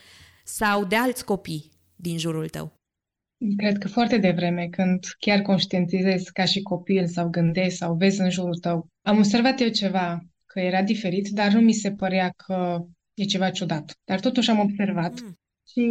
sau 0.45 0.85
de 0.85 0.97
alți 0.97 1.25
copii 1.25 1.71
din 1.97 2.19
jurul 2.19 2.49
tău? 2.49 2.73
Cred 3.57 3.79
că 3.79 3.89
foarte 3.89 4.19
devreme, 4.19 4.67
când 4.67 5.05
chiar 5.19 5.41
conștientizezi 5.41 6.33
ca 6.33 6.45
și 6.45 6.63
copil 6.63 7.07
sau 7.07 7.29
gândești 7.29 7.79
sau 7.79 7.95
vezi 7.95 8.21
în 8.21 8.31
jurul 8.31 8.55
tău. 8.55 8.87
Am 9.03 9.17
observat 9.17 9.61
eu 9.61 9.69
ceva, 9.69 10.21
că 10.47 10.61
era 10.61 10.83
diferit, 10.83 11.29
dar 11.29 11.53
nu 11.53 11.61
mi 11.61 11.73
se 11.73 11.93
părea 11.93 12.31
că 12.37 12.79
e 13.15 13.25
ceva 13.25 13.51
ciudat. 13.51 13.93
Dar 14.05 14.21
totuși 14.21 14.51
am 14.51 14.59
observat 14.59 15.21
mm. 15.21 15.35
Și, 15.69 15.87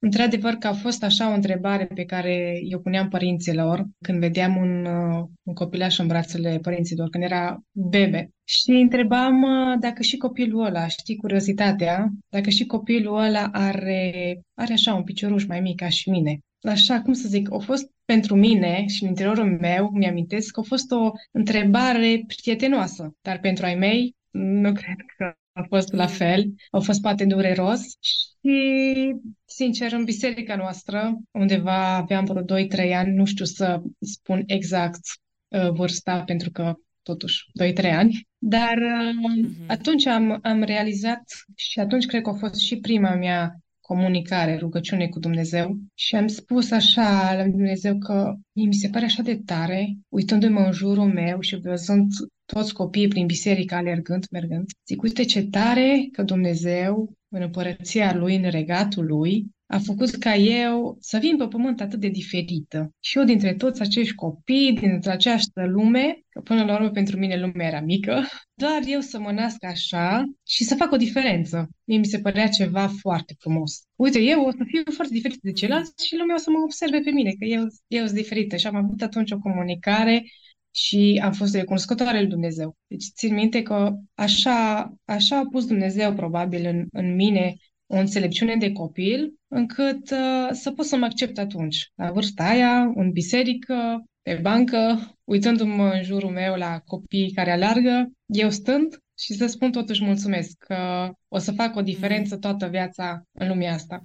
într-adevăr, 0.00 0.52
că 0.52 0.66
a 0.66 0.72
fost 0.72 1.02
așa 1.02 1.30
o 1.30 1.34
întrebare 1.34 1.86
pe 1.86 2.04
care 2.04 2.60
eu 2.68 2.80
puneam 2.80 3.08
părinților 3.08 3.86
când 4.00 4.18
vedeam 4.18 4.56
un, 4.56 4.84
uh, 4.84 5.24
un 5.42 5.54
copilaș 5.54 5.98
în 5.98 6.06
brațele 6.06 6.58
părinților, 6.62 7.08
când 7.08 7.24
era 7.24 7.62
bebe. 7.72 8.30
Și 8.44 8.70
întrebam 8.70 9.42
uh, 9.42 9.78
dacă 9.80 10.02
și 10.02 10.16
copilul 10.16 10.64
ăla, 10.64 10.86
știi, 10.86 11.16
curiozitatea, 11.16 12.08
dacă 12.28 12.50
și 12.50 12.66
copilul 12.66 13.18
ăla 13.18 13.48
are, 13.52 14.40
are 14.54 14.72
așa 14.72 14.94
un 14.94 15.04
picioruș 15.04 15.46
mai 15.46 15.60
mic 15.60 15.76
ca 15.76 15.88
și 15.88 16.10
mine. 16.10 16.38
Așa, 16.62 17.02
cum 17.02 17.12
să 17.12 17.28
zic, 17.28 17.52
a 17.52 17.58
fost 17.58 17.90
pentru 18.04 18.36
mine 18.36 18.86
și 18.86 19.02
în 19.02 19.08
interiorul 19.08 19.58
meu, 19.60 19.90
mi-amintesc 19.92 20.52
că 20.52 20.60
a 20.60 20.62
fost 20.62 20.90
o 20.90 21.10
întrebare 21.32 22.24
prietenoasă, 22.26 23.14
dar 23.22 23.38
pentru 23.38 23.64
ai 23.66 23.74
mei 23.74 24.14
nu 24.30 24.72
cred 24.72 24.96
că 25.16 25.34
a 25.56 25.62
fost 25.68 25.92
la 25.92 26.06
fel, 26.06 26.46
au 26.70 26.80
fost 26.80 27.00
poate 27.00 27.24
dureros. 27.24 27.80
Și, 28.00 29.14
sincer, 29.44 29.92
în 29.92 30.04
biserica 30.04 30.56
noastră, 30.56 31.16
undeva 31.30 31.94
aveam 31.94 32.24
vreo 32.24 32.42
2-3 32.42 32.92
ani, 32.94 33.14
nu 33.14 33.24
știu 33.24 33.44
să 33.44 33.82
spun 34.00 34.42
exact 34.46 35.00
uh, 35.48 35.70
vârsta, 35.70 36.22
pentru 36.22 36.50
că 36.50 36.74
totuși 37.02 37.44
2-3 37.62 37.90
ani, 37.92 38.28
dar 38.38 38.76
uh, 38.76 39.44
uh-huh. 39.44 39.66
atunci 39.66 40.06
am, 40.06 40.38
am 40.42 40.62
realizat 40.62 41.22
și 41.54 41.80
atunci 41.80 42.06
cred 42.06 42.22
că 42.22 42.30
a 42.30 42.38
fost 42.38 42.60
și 42.60 42.76
prima 42.76 43.14
mea 43.14 43.56
comunicare, 43.86 44.56
rugăciune 44.56 45.08
cu 45.08 45.18
Dumnezeu. 45.18 45.76
Și 45.94 46.16
am 46.16 46.26
spus 46.26 46.70
așa 46.70 47.34
la 47.34 47.44
Dumnezeu 47.44 47.98
că 47.98 48.34
mi 48.52 48.74
se 48.74 48.88
pare 48.88 49.04
așa 49.04 49.22
de 49.22 49.40
tare, 49.44 49.96
uitându-mă 50.08 50.60
în 50.60 50.72
jurul 50.72 51.12
meu 51.12 51.40
și 51.40 51.56
văzând 51.56 52.12
toți 52.44 52.74
copiii 52.74 53.08
prin 53.08 53.26
biserică 53.26 53.74
alergând, 53.74 54.26
mergând, 54.30 54.64
zic, 54.86 55.02
uite 55.02 55.24
ce 55.24 55.42
tare 55.42 56.08
că 56.12 56.22
Dumnezeu 56.22 57.12
în 57.28 57.42
împărăția 57.42 58.14
lui, 58.14 58.36
în 58.36 58.50
regatul 58.50 59.06
lui, 59.06 59.46
a 59.66 59.78
făcut 59.78 60.10
ca 60.10 60.34
eu 60.34 60.96
să 61.00 61.18
vin 61.18 61.36
pe 61.36 61.46
pământ 61.46 61.80
atât 61.80 62.00
de 62.00 62.08
diferită. 62.08 62.94
Și 63.00 63.18
eu 63.18 63.24
dintre 63.24 63.54
toți 63.54 63.80
acești 63.80 64.14
copii, 64.14 64.72
dintre 64.72 65.10
această 65.10 65.66
lume, 65.66 66.22
că 66.28 66.40
până 66.40 66.64
la 66.64 66.74
urmă 66.74 66.90
pentru 66.90 67.18
mine 67.18 67.36
lumea 67.40 67.66
era 67.66 67.80
mică, 67.80 68.26
doar 68.62 68.82
eu 68.86 69.00
să 69.00 69.18
mă 69.18 69.32
nasc 69.32 69.64
așa 69.64 70.24
și 70.46 70.64
să 70.64 70.74
fac 70.74 70.92
o 70.92 70.96
diferență. 70.96 71.68
Mie 71.84 71.98
mi 71.98 72.06
se 72.06 72.18
părea 72.18 72.48
ceva 72.48 72.88
foarte 73.00 73.34
frumos. 73.38 73.82
Uite, 73.96 74.20
eu 74.20 74.44
o 74.44 74.50
să 74.50 74.64
fiu 74.66 74.82
foarte 74.92 75.14
diferită 75.14 75.40
de 75.42 75.52
ceilalți 75.52 76.06
și 76.06 76.16
lumea 76.16 76.34
o 76.34 76.38
să 76.38 76.50
mă 76.50 76.58
observe 76.64 76.98
pe 76.98 77.10
mine, 77.10 77.30
că 77.30 77.44
eu, 77.44 77.66
eu 77.86 78.04
sunt 78.04 78.16
diferită. 78.18 78.56
Și 78.56 78.66
am 78.66 78.76
avut 78.76 79.02
atunci 79.02 79.30
o 79.30 79.38
comunicare 79.38 80.24
și 80.70 81.20
am 81.24 81.32
fost 81.32 81.54
recunoscătoare 81.54 82.20
lui 82.20 82.28
Dumnezeu. 82.28 82.76
Deci 82.86 83.04
țin 83.14 83.34
minte 83.34 83.62
că 83.62 83.96
așa, 84.14 84.92
așa 85.04 85.38
a 85.38 85.48
pus 85.50 85.66
Dumnezeu 85.66 86.14
probabil 86.14 86.66
în, 86.66 86.86
în 86.92 87.14
mine 87.14 87.54
o 87.86 87.96
înțelepciune 87.96 88.56
de 88.56 88.72
copil 88.72 89.34
încât 89.48 90.10
uh, 90.10 90.48
să 90.50 90.72
pot 90.72 90.86
să 90.86 90.96
mă 90.96 91.04
accept 91.04 91.38
atunci. 91.38 91.90
La 91.94 92.10
vârsta 92.10 92.44
aia, 92.44 92.80
în 92.94 93.10
biserică, 93.10 94.04
pe 94.22 94.38
bancă, 94.42 94.98
uitându-mă 95.24 95.90
în 95.90 96.02
jurul 96.02 96.30
meu 96.30 96.54
la 96.54 96.78
copii 96.78 97.32
care 97.32 97.50
alargă, 97.50 98.10
eu 98.26 98.50
stând 98.50 98.98
și 99.18 99.34
să 99.34 99.46
spun 99.46 99.70
totuși 99.70 100.04
mulțumesc 100.04 100.56
că 100.58 101.10
o 101.28 101.38
să 101.38 101.52
fac 101.52 101.76
o 101.76 101.82
diferență 101.82 102.36
toată 102.36 102.66
viața 102.66 103.22
în 103.32 103.48
lumea 103.48 103.72
asta. 103.72 104.02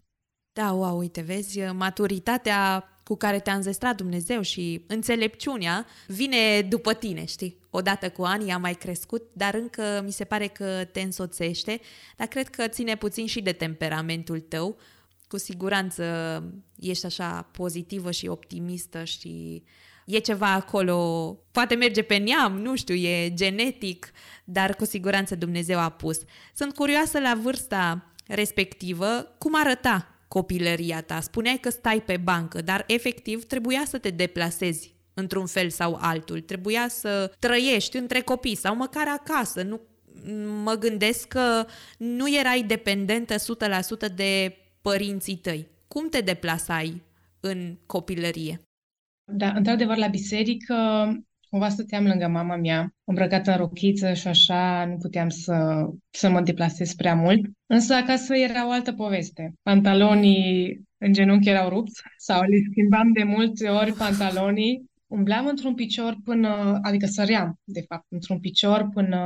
Da, 0.54 0.72
wow, 0.72 0.98
uite, 0.98 1.22
vezi, 1.22 1.60
maturitatea 1.60 2.84
cu 3.12 3.18
care 3.18 3.40
te-a 3.40 3.54
înzestrat 3.54 3.96
Dumnezeu 3.96 4.42
și 4.42 4.84
înțelepciunea 4.88 5.86
vine 6.08 6.62
după 6.62 6.94
tine, 6.94 7.26
știi? 7.26 7.58
Odată 7.70 8.10
cu 8.10 8.24
ani 8.24 8.52
a 8.52 8.58
mai 8.58 8.74
crescut, 8.74 9.24
dar 9.34 9.54
încă 9.54 10.02
mi 10.06 10.12
se 10.12 10.24
pare 10.24 10.48
că 10.48 10.86
te 10.92 11.02
însoțește, 11.02 11.80
dar 12.18 12.28
cred 12.28 12.50
că 12.50 12.68
ține 12.68 12.96
puțin 12.96 13.26
și 13.26 13.42
de 13.42 13.52
temperamentul 13.52 14.40
tău. 14.40 14.78
Cu 15.28 15.38
siguranță 15.38 16.04
ești 16.80 17.06
așa 17.06 17.50
pozitivă 17.52 18.12
și 18.12 18.28
optimistă 18.28 19.04
și 19.04 19.64
e 20.06 20.18
ceva 20.18 20.54
acolo, 20.54 21.38
poate 21.52 21.76
merge 21.76 22.02
pe 22.02 22.18
neam, 22.18 22.58
nu 22.58 22.76
știu, 22.76 22.96
e 22.96 23.34
genetic, 23.34 24.12
dar 24.44 24.76
cu 24.76 24.86
siguranță 24.86 25.36
Dumnezeu 25.36 25.80
a 25.80 25.90
pus. 25.90 26.20
Sunt 26.54 26.76
curioasă 26.76 27.20
la 27.20 27.40
vârsta 27.42 28.14
respectivă 28.28 29.36
cum 29.38 29.52
arăta 29.56 30.12
copilăria 30.32 31.02
ta. 31.02 31.20
Spuneai 31.20 31.58
că 31.62 31.70
stai 31.70 32.02
pe 32.02 32.18
bancă, 32.18 32.62
dar 32.62 32.84
efectiv 32.88 33.46
trebuia 33.46 33.84
să 33.88 33.98
te 33.98 34.10
deplasezi 34.10 34.96
într-un 35.14 35.46
fel 35.46 35.70
sau 35.70 35.98
altul. 36.02 36.42
Trebuia 36.42 36.88
să 36.88 37.34
trăiești 37.40 37.98
între 37.98 38.22
copii 38.22 38.56
sau 38.56 38.76
măcar 38.76 39.08
acasă. 39.08 39.62
Nu, 39.62 39.82
mă 40.64 40.74
gândesc 40.74 41.28
că 41.28 41.66
nu 41.98 42.36
erai 42.36 42.64
dependentă 42.64 43.36
100% 43.36 44.16
de 44.16 44.58
părinții 44.82 45.36
tăi. 45.36 45.68
Cum 45.88 46.10
te 46.10 46.22
deplasai 46.22 47.02
în 47.40 47.78
copilărie? 47.86 48.62
Da, 49.32 49.48
într-adevăr, 49.48 49.98
la 49.98 50.08
biserică 50.08 50.76
cumva 51.52 51.70
stăteam 51.70 52.06
lângă 52.06 52.28
mama 52.28 52.56
mea, 52.56 52.94
îmbrăcată 53.04 53.52
în 53.52 53.58
rochiță 53.58 54.14
și 54.14 54.28
așa, 54.28 54.86
nu 54.86 54.98
puteam 54.98 55.30
să, 55.30 55.86
să 56.10 56.30
mă 56.30 56.42
deplasez 56.42 56.94
prea 56.94 57.16
mult. 57.16 57.40
Însă 57.66 57.94
acasă 57.94 58.36
era 58.36 58.68
o 58.68 58.72
altă 58.72 58.94
poveste. 58.94 59.54
Pantalonii 59.62 60.82
în 60.98 61.14
genunchi 61.14 61.50
erau 61.50 61.70
rupți 61.70 62.02
sau 62.18 62.42
le 62.42 62.58
schimbam 62.70 63.12
de 63.14 63.24
multe 63.24 63.68
ori 63.68 63.94
pantalonii. 63.94 64.90
Umbleam 65.08 65.46
într-un 65.48 65.76
picior 65.76 66.18
până, 66.24 66.80
adică 66.82 67.06
săream, 67.06 67.60
de 67.64 67.82
fapt, 67.88 68.06
într-un 68.08 68.40
picior 68.40 68.90
până 68.94 69.18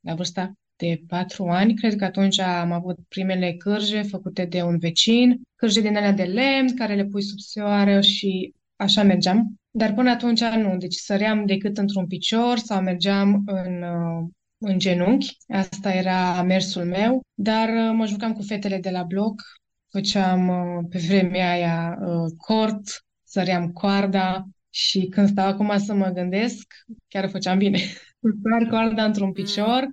la 0.00 0.14
vârsta 0.14 0.52
de 0.76 1.00
patru 1.06 1.44
ani. 1.44 1.74
Cred 1.74 1.96
că 1.96 2.04
atunci 2.04 2.38
am 2.38 2.72
avut 2.72 2.98
primele 3.08 3.52
cârje 3.52 4.02
făcute 4.02 4.44
de 4.44 4.62
un 4.62 4.78
vecin, 4.78 5.40
cârje 5.56 5.80
din 5.80 5.96
alea 5.96 6.12
de 6.12 6.22
lemn 6.22 6.76
care 6.76 6.94
le 6.94 7.04
pui 7.04 7.22
sub 7.22 7.38
soară 7.38 8.00
și 8.00 8.54
așa 8.76 9.02
mergeam. 9.02 9.59
Dar 9.70 9.94
până 9.94 10.10
atunci 10.10 10.40
nu, 10.44 10.76
deci 10.76 10.94
săream 10.94 11.46
decât 11.46 11.78
într-un 11.78 12.06
picior 12.06 12.58
sau 12.58 12.82
mergeam 12.82 13.42
în, 13.46 13.82
uh, 13.82 14.28
în 14.58 14.78
genunchi. 14.78 15.36
Asta 15.48 15.92
era 15.92 16.42
mersul 16.42 16.84
meu, 16.84 17.20
dar 17.34 17.68
uh, 17.68 17.92
mă 17.94 18.06
jucam 18.06 18.32
cu 18.32 18.42
fetele 18.42 18.78
de 18.78 18.90
la 18.90 19.02
bloc, 19.02 19.42
făceam 19.90 20.48
uh, 20.48 20.84
pe 20.90 20.98
vremea 20.98 21.50
aia 21.50 21.98
cort, 22.36 23.04
săream 23.24 23.72
coarda 23.72 24.44
și 24.70 25.06
când 25.06 25.28
stau 25.28 25.46
acum 25.46 25.78
să 25.78 25.94
mă 25.94 26.08
gândesc, 26.08 26.74
chiar 27.08 27.24
o 27.24 27.28
făceam 27.28 27.58
bine. 27.58 27.78
Sar 28.42 28.68
coarda 28.70 29.04
într-un 29.04 29.32
picior, 29.32 29.88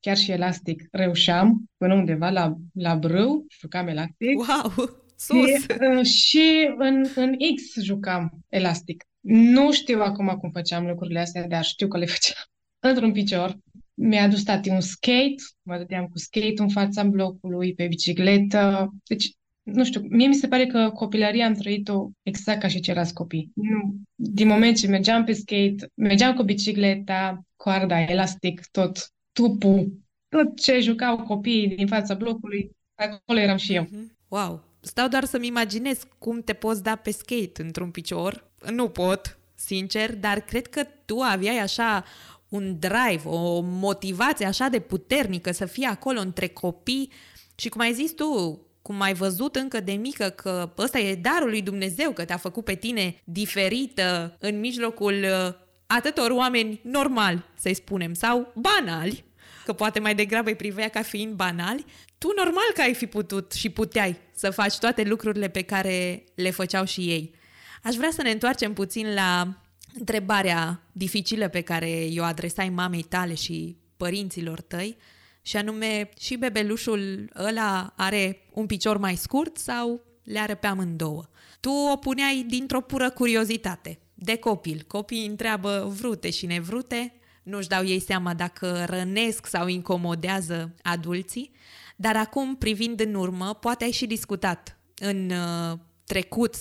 chiar 0.00 0.16
și 0.16 0.30
elastic 0.30 0.88
reușeam 0.90 1.64
până 1.76 1.94
undeva 1.94 2.30
la, 2.30 2.56
la 2.74 2.94
brâu, 2.94 3.46
jucam 3.60 3.88
elastic. 3.88 4.36
Wow! 4.36 4.72
Sus! 5.16 5.48
Și, 5.48 5.66
uh, 5.96 6.04
și 6.04 6.74
în, 6.78 7.04
în 7.14 7.36
X 7.54 7.82
jucam 7.82 8.44
elastic. 8.48 9.04
Nu 9.22 9.72
știu 9.72 10.00
acum 10.00 10.26
cum 10.26 10.50
făceam 10.50 10.86
lucrurile 10.86 11.20
astea, 11.20 11.46
dar 11.46 11.64
știu 11.64 11.88
că 11.88 11.98
le 11.98 12.06
făceam. 12.06 12.44
Într-un 12.90 13.12
picior, 13.12 13.58
mi-a 13.94 14.22
adus 14.22 14.42
tati 14.42 14.68
un 14.68 14.80
skate, 14.80 15.34
mă 15.62 15.76
dădeam 15.76 16.06
cu 16.06 16.18
skate 16.18 16.54
în 16.56 16.68
fața 16.68 17.04
blocului, 17.04 17.74
pe 17.74 17.86
bicicletă. 17.86 18.90
Deci, 19.08 19.30
nu 19.62 19.84
știu, 19.84 20.00
mie 20.08 20.26
mi 20.26 20.34
se 20.34 20.48
pare 20.48 20.66
că 20.66 20.90
copilăria 20.94 21.46
am 21.46 21.54
trăit-o 21.54 22.10
exact 22.22 22.60
ca 22.60 22.68
și 22.68 22.80
ceilalți 22.80 23.14
copii. 23.14 23.50
Nu. 23.54 23.94
Din 24.14 24.46
moment 24.46 24.76
ce 24.76 24.86
mergeam 24.86 25.24
pe 25.24 25.32
skate, 25.32 25.90
mergeam 25.94 26.34
cu 26.34 26.42
bicicleta, 26.42 27.40
coarda, 27.56 28.00
elastic, 28.00 28.66
tot, 28.70 29.12
tupul, 29.32 29.92
tot 30.28 30.60
ce 30.60 30.80
jucau 30.80 31.16
copiii 31.16 31.76
din 31.76 31.86
fața 31.86 32.14
blocului, 32.14 32.70
acolo 32.94 33.38
eram 33.38 33.56
și 33.56 33.74
eu. 33.74 33.86
Mhm. 33.90 34.16
Wow! 34.28 34.64
Stau 34.80 35.08
doar 35.08 35.24
să-mi 35.24 35.46
imaginez 35.46 36.02
cum 36.18 36.40
te 36.40 36.52
poți 36.52 36.82
da 36.82 36.96
pe 36.96 37.10
skate 37.10 37.62
într-un 37.62 37.90
picior. 37.90 38.51
Nu 38.70 38.88
pot, 38.88 39.38
sincer, 39.54 40.16
dar 40.16 40.40
cred 40.40 40.66
că 40.66 40.86
tu 41.04 41.20
aveai 41.20 41.58
așa 41.58 42.04
un 42.48 42.78
drive, 42.78 43.22
o 43.24 43.60
motivație 43.60 44.46
așa 44.46 44.68
de 44.68 44.80
puternică 44.80 45.52
să 45.52 45.66
fii 45.66 45.84
acolo 45.84 46.20
între 46.20 46.48
copii 46.48 47.12
și 47.54 47.68
cum 47.68 47.80
ai 47.80 47.92
zis 47.92 48.12
tu, 48.12 48.60
cum 48.82 49.00
ai 49.00 49.14
văzut 49.14 49.56
încă 49.56 49.80
de 49.80 49.92
mică 49.92 50.28
că 50.28 50.72
ăsta 50.78 50.98
e 50.98 51.14
darul 51.14 51.48
lui 51.48 51.62
Dumnezeu, 51.62 52.12
că 52.12 52.24
te-a 52.24 52.36
făcut 52.36 52.64
pe 52.64 52.74
tine 52.74 53.20
diferită 53.24 54.36
în 54.38 54.60
mijlocul 54.60 55.12
uh, 55.12 55.54
atâtor 55.86 56.30
oameni 56.30 56.80
normali, 56.82 57.44
să-i 57.54 57.74
spunem, 57.74 58.14
sau 58.14 58.52
banali, 58.54 59.24
că 59.64 59.72
poate 59.72 60.00
mai 60.00 60.14
degrabă 60.14 60.48
îi 60.48 60.56
privea 60.56 60.88
ca 60.88 61.02
fiind 61.02 61.34
banali, 61.34 61.84
tu 62.18 62.28
normal 62.36 62.70
că 62.74 62.80
ai 62.80 62.94
fi 62.94 63.06
putut 63.06 63.52
și 63.52 63.70
puteai 63.70 64.16
să 64.34 64.50
faci 64.50 64.78
toate 64.78 65.02
lucrurile 65.02 65.48
pe 65.48 65.62
care 65.62 66.24
le 66.34 66.50
făceau 66.50 66.84
și 66.84 67.00
ei. 67.00 67.34
Aș 67.82 67.94
vrea 67.94 68.10
să 68.10 68.22
ne 68.22 68.30
întoarcem 68.30 68.72
puțin 68.72 69.14
la 69.14 69.56
întrebarea 69.94 70.82
dificilă 70.92 71.48
pe 71.48 71.60
care 71.60 72.08
o 72.18 72.22
adresai 72.22 72.68
mamei 72.68 73.02
tale 73.02 73.34
și 73.34 73.76
părinților 73.96 74.60
tăi, 74.60 74.96
și 75.42 75.56
anume 75.56 76.08
și 76.18 76.36
bebelușul 76.36 77.30
ăla 77.36 77.92
are 77.96 78.42
un 78.52 78.66
picior 78.66 78.98
mai 78.98 79.16
scurt 79.16 79.56
sau 79.56 80.00
le 80.22 80.38
are 80.38 80.54
pe 80.54 80.66
amândouă. 80.66 81.28
Tu 81.60 81.70
o 81.70 81.96
puneai 81.96 82.44
dintr-o 82.48 82.80
pură 82.80 83.10
curiozitate, 83.10 83.98
de 84.14 84.36
copil. 84.36 84.84
Copiii 84.86 85.26
întreabă 85.26 85.92
vrute 85.98 86.30
și 86.30 86.46
nevrute, 86.46 87.14
nu-și 87.42 87.68
dau 87.68 87.84
ei 87.84 88.00
seama 88.00 88.34
dacă 88.34 88.84
rănesc 88.88 89.46
sau 89.46 89.66
incomodează 89.66 90.74
adulții, 90.82 91.50
dar 91.96 92.16
acum, 92.16 92.56
privind 92.56 93.00
în 93.00 93.14
urmă, 93.14 93.54
poate 93.54 93.84
ai 93.84 93.90
și 93.90 94.06
discutat 94.06 94.78
în 94.94 95.30
uh, 95.30 95.78
trecut 96.04 96.54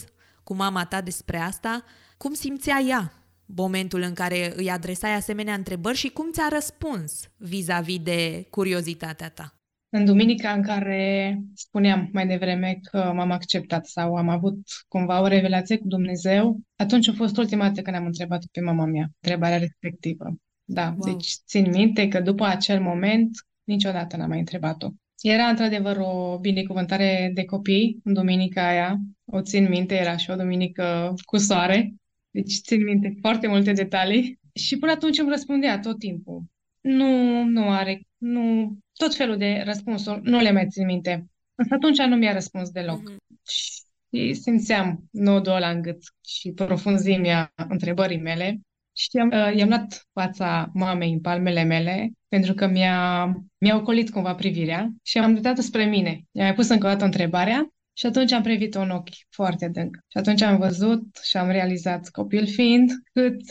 cu 0.51 0.57
mama 0.57 0.85
ta 0.85 1.01
despre 1.01 1.37
asta, 1.37 1.83
cum 2.17 2.33
simțea 2.33 2.79
ea 2.87 3.13
momentul 3.45 4.01
în 4.01 4.13
care 4.13 4.53
îi 4.55 4.69
adresai 4.69 5.13
asemenea 5.13 5.53
întrebări 5.53 5.97
și 5.97 6.09
cum 6.09 6.31
ți-a 6.31 6.47
răspuns 6.51 7.31
vis-a-vis 7.37 7.99
de 7.99 8.47
curiozitatea 8.49 9.29
ta? 9.29 9.55
În 9.89 10.05
duminica 10.05 10.51
în 10.51 10.61
care 10.61 11.37
spuneam 11.53 12.09
mai 12.13 12.27
devreme 12.27 12.79
că 12.81 13.11
m-am 13.15 13.31
acceptat 13.31 13.85
sau 13.85 14.15
am 14.15 14.29
avut 14.29 14.59
cumva 14.87 15.21
o 15.21 15.27
revelație 15.27 15.77
cu 15.77 15.87
Dumnezeu, 15.87 16.59
atunci 16.75 17.07
a 17.07 17.13
fost 17.13 17.37
ultima 17.37 17.67
dată 17.67 17.81
când 17.81 17.95
am 17.95 18.05
întrebat 18.05 18.45
pe 18.51 18.61
mama 18.61 18.85
mea 18.85 19.09
întrebarea 19.21 19.57
respectivă. 19.57 20.35
Da, 20.63 20.95
wow. 20.97 21.13
deci 21.13 21.35
țin 21.45 21.69
minte 21.69 22.07
că 22.07 22.19
după 22.21 22.43
acel 22.43 22.81
moment 22.81 23.29
niciodată 23.63 24.17
n-am 24.17 24.29
mai 24.29 24.39
întrebat-o. 24.39 24.89
Era 25.21 25.47
într-adevăr 25.47 25.97
o 25.97 26.37
binecuvântare 26.39 27.31
de 27.33 27.45
copii 27.45 27.99
în 28.03 28.13
duminica 28.13 28.67
aia. 28.67 28.97
O 29.25 29.41
țin 29.41 29.69
minte, 29.69 29.95
era 29.95 30.17
și 30.17 30.29
o 30.29 30.35
duminică 30.35 31.13
cu 31.25 31.37
soare. 31.37 31.93
Deci 32.29 32.53
țin 32.53 32.83
minte 32.83 33.17
foarte 33.19 33.47
multe 33.47 33.71
detalii. 33.71 34.39
Și 34.53 34.77
până 34.77 34.91
atunci 34.91 35.19
îmi 35.19 35.29
răspundea 35.29 35.79
tot 35.79 35.99
timpul. 35.99 36.43
Nu, 36.81 37.43
nu 37.43 37.69
are, 37.69 38.01
nu, 38.17 38.73
tot 38.93 39.15
felul 39.15 39.37
de 39.37 39.61
răspunsuri, 39.65 40.19
nu 40.23 40.39
le 40.39 40.51
mai 40.51 40.67
țin 40.67 40.85
minte. 40.85 41.25
Însă 41.55 41.73
atunci 41.73 41.97
nu 41.97 42.15
mi-a 42.15 42.33
răspuns 42.33 42.69
deloc. 42.69 43.11
Mm-hmm. 43.11 43.41
Și 43.47 44.33
simțeam 44.33 45.07
nodul 45.11 45.53
ăla 45.53 45.69
în 45.69 45.81
gât 45.81 45.97
și 46.25 46.51
profunzimea 46.51 47.53
întrebării 47.55 48.19
mele. 48.19 48.59
Și 48.95 49.17
am, 49.17 49.27
uh, 49.27 49.55
i-am 49.55 49.67
luat 49.67 50.07
fața 50.13 50.69
mamei 50.73 51.11
în 51.11 51.21
palmele 51.21 51.63
mele 51.63 52.11
pentru 52.31 52.53
că 52.53 52.67
mi-a, 52.67 53.25
mi-a 53.57 53.75
ocolit 53.75 54.09
cumva 54.09 54.35
privirea 54.35 54.93
și 55.03 55.17
am 55.17 55.33
uitat 55.33 55.57
spre 55.57 55.85
mine. 55.85 56.09
I-am 56.31 56.45
mai 56.45 56.53
pus 56.53 56.69
încă 56.69 56.85
o 56.85 56.89
dată 56.89 57.05
întrebarea 57.05 57.73
și 57.93 58.05
atunci 58.05 58.31
am 58.31 58.41
privit-o 58.41 58.81
în 58.81 58.89
ochi 58.89 59.09
foarte 59.29 59.65
adânc. 59.65 59.95
Și 59.95 60.17
atunci 60.17 60.41
am 60.41 60.57
văzut 60.57 61.03
și 61.23 61.37
am 61.37 61.49
realizat, 61.49 62.09
copil 62.09 62.47
fiind, 62.47 62.91
cât 63.13 63.41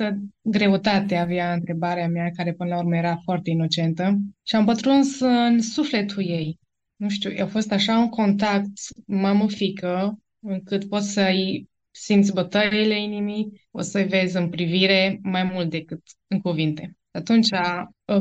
greutate 0.43 1.17
avea 1.17 1.53
întrebarea 1.53 2.09
mea, 2.09 2.31
care 2.37 2.53
până 2.53 2.71
la 2.71 2.79
urmă 2.79 2.97
era 2.97 3.17
foarte 3.25 3.51
inocentă. 3.51 4.19
Și 4.43 4.57
am 4.57 4.65
pătruns 4.65 5.21
în 5.21 5.61
sufletul 5.61 6.23
ei. 6.27 6.59
Nu 6.97 7.09
știu, 7.09 7.31
a 7.43 7.47
fost 7.47 7.73
așa 7.73 7.99
un 7.99 8.09
contact 8.09 8.73
mamă-fică, 9.07 10.19
încât 10.41 10.89
poți 10.89 11.13
să-i 11.13 11.69
simți 11.91 12.33
bătăile 12.33 13.03
inimii, 13.03 13.67
o 13.71 13.81
să-i 13.81 14.07
vezi 14.07 14.37
în 14.37 14.49
privire 14.49 15.19
mai 15.23 15.43
mult 15.43 15.71
decât 15.71 16.03
în 16.27 16.41
cuvinte. 16.41 16.95
Atunci, 17.11 17.49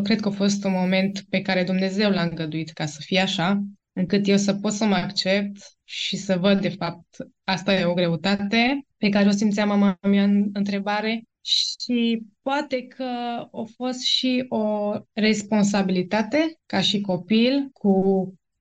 cred 0.04 0.20
că 0.20 0.28
a 0.28 0.32
fost 0.32 0.64
un 0.64 0.72
moment 0.72 1.26
pe 1.30 1.42
care 1.42 1.64
Dumnezeu 1.64 2.10
l-a 2.10 2.22
îngăduit 2.22 2.70
ca 2.70 2.86
să 2.86 3.02
fie 3.02 3.20
așa, 3.20 3.64
încât 3.94 4.28
eu 4.28 4.38
să 4.38 4.54
pot 4.54 4.72
să 4.72 4.86
mă 4.86 4.96
accept 4.96 5.58
și 5.84 6.18
să 6.18 6.38
văd, 6.38 6.62
de 6.62 6.70
fapt, 6.70 7.18
asta 7.44 7.74
e 7.74 7.86
o 7.86 7.94
greutate 7.94 8.86
pe 8.98 9.10
care 9.10 9.28
o 9.28 9.32
simțea 9.32 9.66
mama 9.66 9.98
mea 10.02 10.24
în 10.24 10.50
întrebare 10.54 11.24
și 11.42 12.22
poate 12.42 12.82
că 12.88 13.04
a 13.52 13.68
fost 13.76 14.02
și 14.02 14.46
o 14.50 14.92
responsabilitate 15.14 16.60
ca 16.66 16.82
și 16.82 17.02
copil 17.02 17.70
cu 17.74 17.90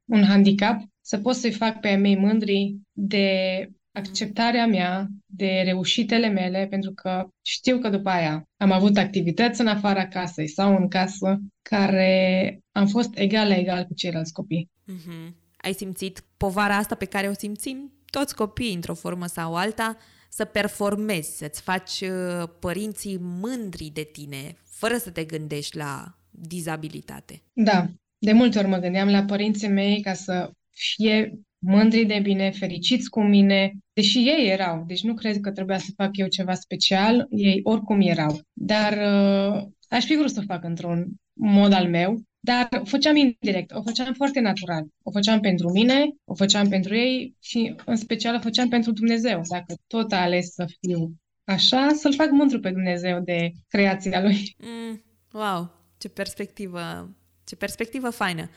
un 0.04 0.24
handicap 0.24 0.80
să 1.00 1.18
pot 1.18 1.34
să-i 1.34 1.52
fac 1.52 1.80
pe 1.80 1.94
mei 1.94 2.16
mândri 2.16 2.76
de 2.92 3.68
acceptarea 3.98 4.66
mea 4.66 5.06
de 5.26 5.62
reușitele 5.64 6.28
mele, 6.28 6.66
pentru 6.70 6.92
că 6.92 7.28
știu 7.42 7.78
că 7.78 7.88
după 7.88 8.08
aia 8.08 8.42
am 8.56 8.72
avut 8.72 8.96
activități 8.96 9.60
în 9.60 9.66
afara 9.66 10.08
casei 10.08 10.48
sau 10.48 10.76
în 10.76 10.88
casă 10.88 11.38
care 11.62 12.58
am 12.72 12.86
fost 12.86 13.10
egal 13.14 13.48
la 13.48 13.56
egal 13.56 13.84
cu 13.84 13.94
ceilalți 13.94 14.32
copii. 14.32 14.70
Mm-hmm. 14.92 15.34
Ai 15.56 15.72
simțit 15.72 16.24
povara 16.36 16.76
asta 16.76 16.94
pe 16.94 17.04
care 17.04 17.28
o 17.28 17.32
simțim 17.32 17.92
toți 18.10 18.34
copiii 18.34 18.74
într-o 18.74 18.94
formă 18.94 19.26
sau 19.26 19.54
alta, 19.54 19.96
să 20.30 20.44
performezi, 20.44 21.36
să-ți 21.36 21.60
faci 21.60 22.00
uh, 22.00 22.48
părinții 22.60 23.18
mândri 23.20 23.90
de 23.92 24.08
tine, 24.12 24.56
fără 24.64 24.96
să 24.96 25.10
te 25.10 25.24
gândești 25.24 25.76
la 25.76 26.18
dizabilitate. 26.30 27.42
Da, 27.52 27.86
de 28.18 28.32
multe 28.32 28.58
ori 28.58 28.68
mă 28.68 28.76
gândeam 28.76 29.08
la 29.08 29.24
părinții 29.24 29.68
mei 29.68 30.00
ca 30.00 30.14
să 30.14 30.50
fie 30.70 31.40
mândri 31.58 32.04
de 32.04 32.20
mine, 32.24 32.50
fericiți 32.50 33.10
cu 33.10 33.22
mine, 33.22 33.72
deși 33.92 34.18
ei 34.18 34.48
erau. 34.48 34.84
Deci 34.86 35.02
nu 35.02 35.14
cred 35.14 35.40
că 35.40 35.50
trebuia 35.50 35.78
să 35.78 35.92
fac 35.96 36.16
eu 36.16 36.26
ceva 36.26 36.54
special, 36.54 37.26
ei 37.30 37.60
oricum 37.62 38.00
erau. 38.00 38.40
Dar 38.52 38.92
uh, 38.92 39.62
aș 39.88 40.04
fi 40.04 40.16
vrut 40.16 40.30
să 40.30 40.40
fac 40.40 40.64
într-un 40.64 41.06
mod 41.32 41.72
al 41.72 41.88
meu, 41.88 42.22
dar 42.40 42.68
o 42.80 42.84
făceam 42.84 43.16
indirect, 43.16 43.72
o 43.74 43.82
făceam 43.82 44.12
foarte 44.12 44.40
natural. 44.40 44.86
O 45.02 45.10
făceam 45.10 45.40
pentru 45.40 45.70
mine, 45.72 46.14
o 46.24 46.34
făceam 46.34 46.68
pentru 46.68 46.96
ei 46.96 47.36
și 47.40 47.74
în 47.84 47.96
special 47.96 48.34
o 48.34 48.40
făceam 48.40 48.68
pentru 48.68 48.92
Dumnezeu. 48.92 49.40
Dacă 49.48 49.74
tot 49.86 50.12
a 50.12 50.20
ales 50.20 50.52
să 50.52 50.66
fiu 50.80 51.12
așa, 51.44 51.88
să-L 51.94 52.14
fac 52.14 52.30
mândru 52.30 52.60
pe 52.60 52.70
Dumnezeu 52.70 53.20
de 53.20 53.50
creația 53.68 54.22
Lui. 54.22 54.56
Mm, 54.58 55.02
wow, 55.32 55.70
ce 55.98 56.08
perspectivă, 56.08 57.10
ce 57.44 57.56
perspectivă 57.56 58.10
faină. 58.10 58.50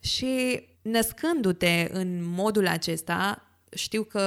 Și 0.00 0.26
născându-te 0.86 1.88
în 1.92 2.24
modul 2.24 2.66
acesta, 2.66 3.42
știu 3.74 4.02
că 4.02 4.20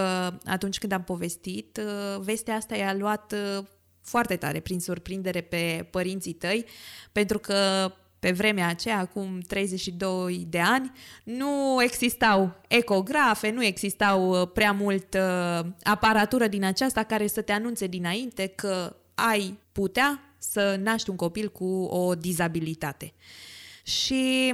atunci 0.45 0.77
când 0.77 0.91
am 0.91 1.03
povestit, 1.03 1.81
uh, 1.83 2.21
vestea 2.21 2.55
asta 2.55 2.75
i-a 2.75 2.93
luat 2.93 3.33
uh, 3.33 3.63
foarte 4.01 4.35
tare 4.35 4.59
prin 4.59 4.79
surprindere 4.79 5.41
pe 5.41 5.87
părinții 5.91 6.33
tăi, 6.33 6.65
pentru 7.11 7.39
că 7.39 7.91
pe 8.19 8.31
vremea 8.31 8.67
aceea, 8.67 8.97
acum 8.97 9.39
32 9.39 10.45
de 10.49 10.59
ani, 10.59 10.91
nu 11.23 11.83
existau 11.83 12.61
ecografe, 12.67 13.49
nu 13.49 13.63
existau 13.63 14.41
uh, 14.41 14.49
prea 14.53 14.71
mult 14.71 15.17
aparatură 15.83 16.47
din 16.47 16.63
aceasta 16.63 17.03
care 17.03 17.27
să 17.27 17.41
te 17.41 17.51
anunțe 17.51 17.87
dinainte 17.87 18.47
că 18.47 18.95
ai 19.13 19.59
putea 19.71 20.33
să 20.37 20.79
naști 20.83 21.09
un 21.09 21.15
copil 21.15 21.49
cu 21.49 21.83
o 21.83 22.15
dizabilitate. 22.15 23.13
Și 23.83 24.53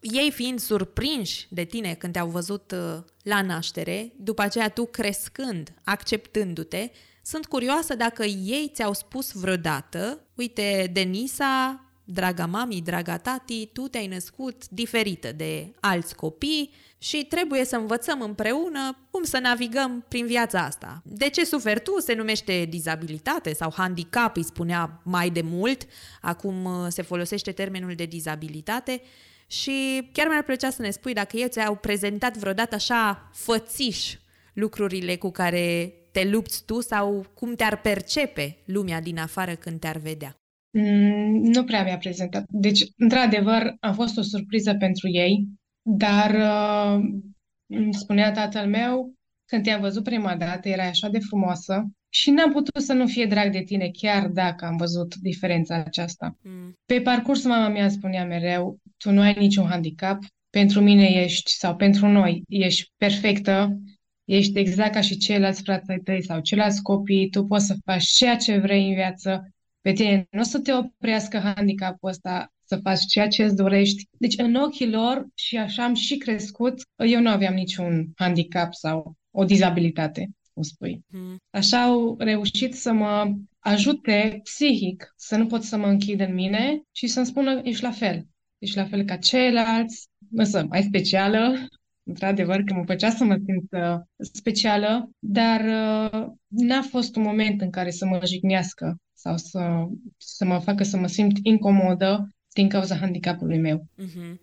ei 0.00 0.30
fiind 0.30 0.60
surprinși 0.60 1.46
de 1.50 1.64
tine 1.64 1.94
când 1.94 2.12
te-au 2.12 2.28
văzut 2.28 2.72
uh, 2.72 3.02
la 3.22 3.42
naștere, 3.42 4.12
după 4.16 4.42
aceea 4.42 4.68
tu 4.68 4.86
crescând, 4.86 5.74
acceptându-te, 5.84 6.90
sunt 7.22 7.46
curioasă 7.46 7.94
dacă 7.94 8.24
ei 8.24 8.70
ți-au 8.74 8.92
spus 8.92 9.32
vreodată, 9.32 10.20
uite, 10.34 10.90
Denisa, 10.92 11.80
draga 12.04 12.46
mami, 12.46 12.80
draga 12.80 13.18
tati, 13.18 13.66
tu 13.66 13.88
te-ai 13.88 14.06
născut 14.06 14.68
diferită 14.68 15.32
de 15.32 15.74
alți 15.80 16.14
copii 16.14 16.72
și 16.98 17.24
trebuie 17.24 17.64
să 17.64 17.76
învățăm 17.76 18.20
împreună 18.20 18.98
cum 19.10 19.22
să 19.22 19.38
navigăm 19.38 20.04
prin 20.08 20.26
viața 20.26 20.60
asta. 20.60 21.02
De 21.04 21.28
ce 21.28 21.44
suferi 21.44 21.82
tu? 21.82 22.00
Se 22.00 22.14
numește 22.14 22.66
dizabilitate 22.68 23.54
sau 23.54 23.72
handicap, 23.76 24.36
îi 24.36 24.44
spunea 24.44 25.00
mai 25.04 25.30
de 25.30 25.42
mult, 25.42 25.86
acum 26.20 26.64
uh, 26.64 26.86
se 26.88 27.02
folosește 27.02 27.52
termenul 27.52 27.94
de 27.94 28.04
dizabilitate 28.04 29.02
și 29.46 30.08
chiar 30.12 30.28
mi-ar 30.28 30.42
plăcea 30.42 30.70
să 30.70 30.82
ne 30.82 30.90
spui 30.90 31.12
dacă 31.12 31.36
ei 31.36 31.48
ți-au 31.48 31.76
prezentat 31.76 32.36
vreodată 32.36 32.74
așa 32.74 33.30
fățiș 33.32 34.14
lucrurile 34.52 35.16
cu 35.16 35.30
care 35.30 35.92
te 36.12 36.28
lupți 36.28 36.64
tu 36.64 36.80
sau 36.80 37.26
cum 37.34 37.54
te-ar 37.54 37.80
percepe 37.80 38.56
lumea 38.64 39.00
din 39.00 39.18
afară 39.18 39.54
când 39.54 39.80
te-ar 39.80 39.96
vedea. 39.96 40.36
Mm, 40.70 41.40
nu 41.42 41.64
prea 41.64 41.82
mi-a 41.82 41.98
prezentat. 41.98 42.44
Deci, 42.48 42.84
într-adevăr, 42.96 43.74
a 43.80 43.92
fost 43.92 44.16
o 44.18 44.22
surpriză 44.22 44.74
pentru 44.74 45.08
ei, 45.08 45.46
dar 45.82 46.30
uh, 46.34 47.04
îmi 47.66 47.94
spunea 47.94 48.32
tatăl 48.32 48.66
meu, 48.66 49.14
când 49.44 49.62
te-am 49.62 49.80
văzut 49.80 50.02
prima 50.02 50.36
dată, 50.36 50.68
era 50.68 50.84
așa 50.84 51.08
de 51.08 51.18
frumoasă 51.18 51.84
și 52.08 52.30
n-am 52.30 52.52
putut 52.52 52.82
să 52.82 52.92
nu 52.92 53.06
fie 53.06 53.26
drag 53.26 53.52
de 53.52 53.62
tine, 53.62 53.90
chiar 53.92 54.26
dacă 54.28 54.64
am 54.64 54.76
văzut 54.76 55.14
diferența 55.14 55.74
aceasta. 55.74 56.36
Mm. 56.42 56.72
Pe 56.86 57.00
parcurs, 57.00 57.44
mama 57.44 57.68
mea 57.68 57.88
spunea 57.88 58.24
mereu, 58.24 58.78
tu 58.96 59.10
nu 59.10 59.20
ai 59.20 59.36
niciun 59.38 59.66
handicap, 59.66 60.18
pentru 60.50 60.80
mine 60.80 61.04
ești 61.04 61.50
sau 61.50 61.76
pentru 61.76 62.06
noi 62.06 62.42
ești 62.48 62.92
perfectă, 62.96 63.80
ești 64.24 64.58
exact 64.58 64.92
ca 64.92 65.00
și 65.00 65.16
ceilalți 65.16 65.62
frați 65.62 65.90
ai 65.90 65.98
tăi 65.98 66.24
sau 66.24 66.40
ceilalți 66.40 66.82
copii, 66.82 67.28
tu 67.30 67.44
poți 67.44 67.66
să 67.66 67.76
faci 67.84 68.04
ceea 68.04 68.36
ce 68.36 68.58
vrei 68.58 68.88
în 68.88 68.94
viață, 68.94 69.50
pe 69.80 69.92
tine 69.92 70.26
nu 70.30 70.40
o 70.40 70.42
să 70.42 70.60
te 70.60 70.72
oprească 70.72 71.38
handicapul 71.38 72.08
ăsta 72.08 72.52
să 72.64 72.76
faci 72.76 73.06
ceea 73.06 73.28
ce 73.28 73.44
îți 73.44 73.56
dorești. 73.56 74.04
Deci 74.18 74.38
în 74.38 74.54
ochii 74.54 74.90
lor, 74.90 75.26
și 75.34 75.56
așa 75.56 75.84
am 75.84 75.94
și 75.94 76.16
crescut, 76.16 76.74
eu 77.06 77.20
nu 77.20 77.28
aveam 77.28 77.54
niciun 77.54 78.12
handicap 78.16 78.74
sau 78.74 79.16
o 79.30 79.44
dizabilitate, 79.44 80.30
cum 80.56 80.64
spui. 80.64 81.04
Mm. 81.06 81.36
Așa 81.50 81.82
au 81.82 82.16
reușit 82.18 82.74
să 82.74 82.92
mă 82.92 83.34
ajute 83.58 84.40
psihic, 84.42 85.12
să 85.16 85.36
nu 85.36 85.46
pot 85.46 85.62
să 85.62 85.76
mă 85.76 85.86
închid 85.86 86.20
în 86.20 86.34
mine 86.34 86.82
și 86.92 87.06
să-mi 87.06 87.26
spună, 87.26 87.60
ești 87.64 87.82
la 87.82 87.90
fel. 87.90 88.26
Ești 88.58 88.76
la 88.76 88.84
fel 88.84 89.04
ca 89.04 89.16
ceilalți, 89.16 90.08
însă 90.30 90.66
mai 90.68 90.82
specială, 90.82 91.68
într-adevăr, 92.02 92.62
că 92.62 92.74
mă 92.74 92.84
făcea 92.86 93.10
să 93.10 93.24
mă 93.24 93.36
simt 93.44 93.72
uh, 93.72 94.00
specială, 94.32 95.10
dar 95.18 95.60
uh, 95.60 96.26
n-a 96.46 96.82
fost 96.82 97.16
un 97.16 97.22
moment 97.22 97.60
în 97.60 97.70
care 97.70 97.90
să 97.90 98.06
mă 98.06 98.20
jignească 98.26 98.96
sau 99.12 99.36
să, 99.36 99.86
să 100.16 100.44
mă 100.44 100.58
facă 100.58 100.82
să 100.82 100.96
mă 100.96 101.06
simt 101.06 101.38
incomodă 101.42 102.30
din 102.52 102.68
cauza 102.68 102.96
handicapului 102.96 103.58
meu. 103.58 103.86
Uh-huh. 104.02 104.34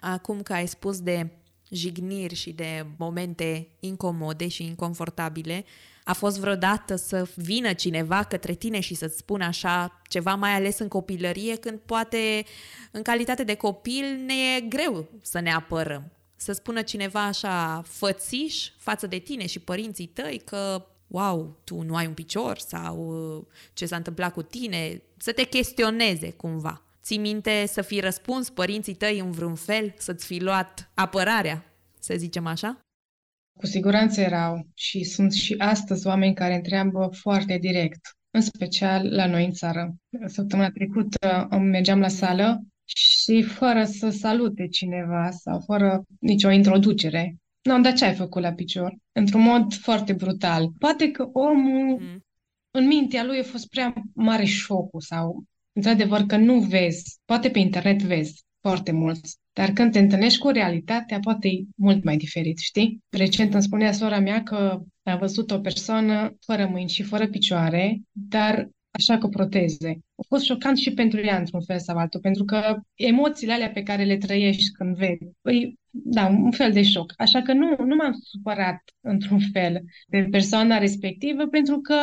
Acum 0.00 0.42
că 0.42 0.52
ai 0.52 0.66
spus 0.66 1.00
de 1.00 1.30
jigniri 1.70 2.34
și 2.34 2.52
de 2.52 2.86
momente 2.96 3.68
incomode 3.80 4.48
și 4.48 4.64
inconfortabile, 4.64 5.64
a 6.04 6.12
fost 6.12 6.38
vreodată 6.38 6.96
să 6.96 7.28
vină 7.34 7.72
cineva 7.72 8.22
către 8.22 8.54
tine 8.54 8.80
și 8.80 8.94
să-ți 8.94 9.16
spună 9.16 9.44
așa 9.44 10.00
ceva, 10.08 10.34
mai 10.34 10.54
ales 10.54 10.78
în 10.78 10.88
copilărie, 10.88 11.56
când 11.56 11.78
poate 11.78 12.44
în 12.90 13.02
calitate 13.02 13.44
de 13.44 13.54
copil 13.54 14.04
ne 14.26 14.34
e 14.56 14.60
greu 14.60 15.08
să 15.22 15.40
ne 15.40 15.52
apărăm. 15.52 16.12
Să 16.36 16.52
spună 16.52 16.82
cineva 16.82 17.24
așa 17.24 17.82
fățiș 17.86 18.70
față 18.76 19.06
de 19.06 19.18
tine 19.18 19.46
și 19.46 19.58
părinții 19.58 20.06
tăi 20.06 20.42
că 20.44 20.86
wow, 21.06 21.60
tu 21.64 21.82
nu 21.82 21.94
ai 21.94 22.06
un 22.06 22.14
picior 22.14 22.58
sau 22.58 23.46
ce 23.72 23.86
s-a 23.86 23.96
întâmplat 23.96 24.32
cu 24.32 24.42
tine, 24.42 25.02
să 25.16 25.32
te 25.32 25.42
chestioneze 25.42 26.30
cumva. 26.30 26.82
Ții 27.02 27.18
minte 27.18 27.66
să 27.66 27.82
fi 27.82 28.00
răspuns 28.00 28.50
părinții 28.50 28.94
tăi 28.94 29.18
în 29.18 29.30
vreun 29.30 29.54
fel, 29.54 29.94
să-ți 29.98 30.26
fi 30.26 30.40
luat 30.40 30.90
apărarea, 30.94 31.64
să 31.98 32.14
zicem 32.16 32.46
așa? 32.46 32.80
Cu 33.58 33.66
siguranță 33.66 34.20
erau 34.20 34.66
și 34.74 35.04
sunt 35.04 35.32
și 35.32 35.54
astăzi 35.58 36.06
oameni 36.06 36.34
care 36.34 36.54
întreabă 36.54 37.10
foarte 37.12 37.58
direct, 37.58 38.00
în 38.30 38.40
special 38.40 39.14
la 39.14 39.26
noi 39.26 39.44
în 39.44 39.52
țară. 39.52 39.94
Săptămâna 40.26 40.70
trecută 40.70 41.48
mergeam 41.60 42.00
la 42.00 42.08
sală 42.08 42.60
și 42.84 43.42
fără 43.42 43.84
să 43.84 44.08
salute 44.10 44.66
cineva 44.66 45.30
sau 45.30 45.60
fără 45.60 46.02
nicio 46.20 46.50
introducere. 46.50 47.36
Nu, 47.62 47.80
dar 47.80 47.92
ce 47.92 48.04
ai 48.04 48.14
făcut 48.14 48.42
la 48.42 48.52
picior? 48.52 48.96
Într-un 49.12 49.42
mod 49.42 49.74
foarte 49.74 50.12
brutal. 50.12 50.70
Poate 50.78 51.10
că 51.10 51.22
omul, 51.32 51.98
mm. 52.00 52.24
în 52.70 52.86
mintea 52.86 53.24
lui 53.24 53.38
a 53.38 53.42
fost 53.42 53.68
prea 53.68 53.94
mare 54.14 54.44
șocul 54.44 55.00
sau 55.00 55.44
într-adevăr 55.72 56.20
că 56.20 56.36
nu 56.36 56.60
vezi, 56.60 57.18
poate 57.24 57.50
pe 57.50 57.58
internet 57.58 58.02
vezi 58.02 58.44
foarte 58.60 58.92
mulți, 58.92 59.36
dar 59.52 59.70
când 59.70 59.92
te 59.92 59.98
întâlnești 59.98 60.38
cu 60.38 60.48
realitatea, 60.48 61.18
poate 61.18 61.48
e 61.48 61.62
mult 61.76 62.04
mai 62.04 62.16
diferit, 62.16 62.58
știi? 62.58 63.02
Recent 63.08 63.54
îmi 63.54 63.62
spunea 63.62 63.92
sora 63.92 64.18
mea 64.18 64.42
că 64.42 64.80
a 65.02 65.16
văzut 65.16 65.50
o 65.50 65.60
persoană 65.60 66.36
fără 66.46 66.66
mâini 66.66 66.88
și 66.88 67.02
fără 67.02 67.28
picioare, 67.28 68.00
dar 68.12 68.68
așa 68.90 69.18
cu 69.18 69.28
proteze. 69.28 69.90
A 69.90 70.22
fost 70.28 70.44
șocant 70.44 70.78
și 70.78 70.92
pentru 70.92 71.20
ea, 71.20 71.38
într-un 71.38 71.62
fel 71.62 71.78
sau 71.78 71.96
altul, 71.96 72.20
pentru 72.20 72.44
că 72.44 72.76
emoțiile 72.94 73.52
alea 73.52 73.70
pe 73.70 73.82
care 73.82 74.04
le 74.04 74.16
trăiești 74.16 74.72
când 74.72 74.96
vezi, 74.96 75.24
păi, 75.40 75.78
da, 75.90 76.26
un 76.26 76.50
fel 76.50 76.72
de 76.72 76.82
șoc. 76.82 77.12
Așa 77.16 77.42
că 77.42 77.52
nu, 77.52 77.76
nu 77.84 77.94
m-am 77.94 78.12
supărat, 78.22 78.82
într-un 79.00 79.40
fel, 79.52 79.80
de 80.08 80.26
persoana 80.30 80.78
respectivă, 80.78 81.46
pentru 81.46 81.80
că 81.80 81.96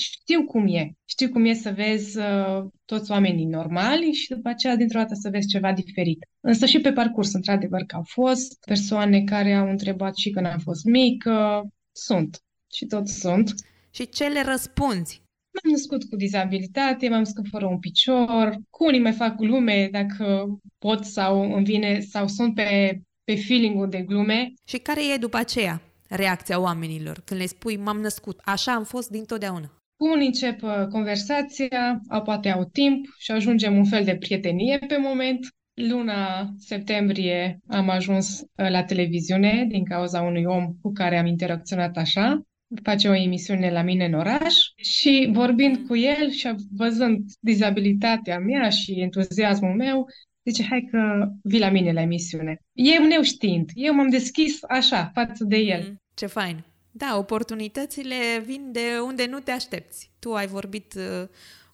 știu 0.00 0.44
cum 0.44 0.66
e. 0.66 0.92
Știu 1.04 1.28
cum 1.28 1.44
e 1.44 1.52
să 1.52 1.70
vezi 1.70 2.18
uh, 2.18 2.64
toți 2.84 3.10
oamenii 3.10 3.44
normali 3.44 4.12
și 4.12 4.28
după 4.28 4.48
aceea, 4.48 4.76
dintr-o 4.76 4.98
dată, 4.98 5.14
să 5.14 5.28
vezi 5.30 5.46
ceva 5.46 5.72
diferit. 5.72 6.26
Însă 6.40 6.66
și 6.66 6.80
pe 6.80 6.92
parcurs, 6.92 7.32
într-adevăr, 7.32 7.82
că 7.82 7.96
au 7.96 8.04
fost 8.06 8.64
persoane 8.66 9.22
care 9.22 9.54
au 9.54 9.68
întrebat 9.68 10.16
și 10.16 10.30
când 10.30 10.46
am 10.46 10.58
fost 10.58 10.84
mică. 10.84 11.62
Sunt. 11.92 12.42
Și 12.72 12.86
tot 12.86 13.08
sunt. 13.08 13.54
Și 13.90 14.08
ce 14.08 14.28
le 14.28 14.42
răspunzi? 14.42 15.22
M-am 15.52 15.70
născut 15.70 16.04
cu 16.04 16.16
dizabilitate, 16.16 17.08
m-am 17.08 17.18
născut 17.18 17.46
fără 17.50 17.66
un 17.66 17.78
picior. 17.78 18.56
Cu 18.70 18.84
unii 18.84 19.00
mai 19.00 19.12
fac 19.12 19.36
glume 19.36 19.88
dacă 19.92 20.46
pot 20.78 21.04
sau 21.04 21.54
îmi 21.54 21.64
vine 21.64 22.00
sau 22.00 22.26
sunt 22.26 22.54
pe, 22.54 23.00
pe 23.24 23.34
feeling-ul 23.34 23.88
de 23.88 24.02
glume. 24.02 24.52
Și 24.64 24.78
care 24.78 25.12
e 25.14 25.16
după 25.16 25.36
aceea 25.36 25.82
reacția 26.08 26.60
oamenilor 26.60 27.22
când 27.24 27.40
le 27.40 27.46
spui 27.46 27.76
m-am 27.76 28.00
născut, 28.00 28.40
așa 28.44 28.72
am 28.72 28.84
fost 28.84 29.10
dintotdeauna? 29.10 29.70
Unii 29.96 30.26
încep 30.26 30.62
uh, 30.62 30.86
conversația, 30.90 32.00
au 32.08 32.22
poate 32.22 32.50
au 32.50 32.64
timp 32.64 33.06
și 33.18 33.30
ajungem 33.30 33.76
un 33.76 33.84
fel 33.84 34.04
de 34.04 34.16
prietenie 34.16 34.78
pe 34.78 34.96
moment. 34.96 35.38
Luna 35.74 36.50
septembrie 36.58 37.60
am 37.66 37.88
ajuns 37.88 38.40
uh, 38.40 38.70
la 38.70 38.84
televiziune 38.84 39.66
din 39.68 39.84
cauza 39.84 40.22
unui 40.22 40.44
om 40.44 40.66
cu 40.82 40.92
care 40.92 41.18
am 41.18 41.26
interacționat 41.26 41.96
așa. 41.96 42.42
Face 42.82 43.08
o 43.08 43.14
emisiune 43.14 43.70
la 43.70 43.82
mine 43.82 44.04
în 44.04 44.14
oraș 44.14 44.54
și 44.76 45.28
vorbind 45.32 45.86
cu 45.86 45.96
el 45.96 46.30
și 46.30 46.54
văzând 46.76 47.30
dizabilitatea 47.40 48.38
mea 48.38 48.68
și 48.68 49.00
entuziasmul 49.00 49.74
meu, 49.74 50.06
zice, 50.44 50.66
hai 50.68 50.88
că 50.90 51.28
vii 51.42 51.58
la 51.58 51.70
mine 51.70 51.92
la 51.92 52.00
emisiune. 52.00 52.60
Eu 52.72 53.04
neuștiind, 53.04 53.70
eu 53.74 53.94
m-am 53.94 54.08
deschis 54.08 54.58
așa, 54.62 55.10
față 55.14 55.44
de 55.44 55.56
el. 55.56 55.82
Mm, 55.88 56.00
ce 56.14 56.26
fain! 56.26 56.64
Da, 56.90 57.16
oportunitățile 57.18 58.14
vin 58.44 58.72
de 58.72 58.80
unde 59.06 59.26
nu 59.26 59.38
te 59.38 59.50
aștepți. 59.50 60.10
Tu 60.18 60.32
ai 60.32 60.46
vorbit 60.46 60.94
uh, 60.94 61.28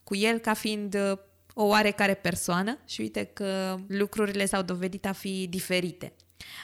cu 0.04 0.16
el 0.16 0.38
ca 0.38 0.54
fiind 0.54 0.94
uh, 0.94 1.18
o 1.54 1.64
oarecare 1.64 2.14
persoană 2.14 2.78
și 2.87 3.00
uite 3.00 3.24
că 3.24 3.76
lucrurile 3.88 4.46
s-au 4.46 4.62
dovedit 4.62 5.06
a 5.06 5.12
fi 5.12 5.46
diferite. 5.50 6.12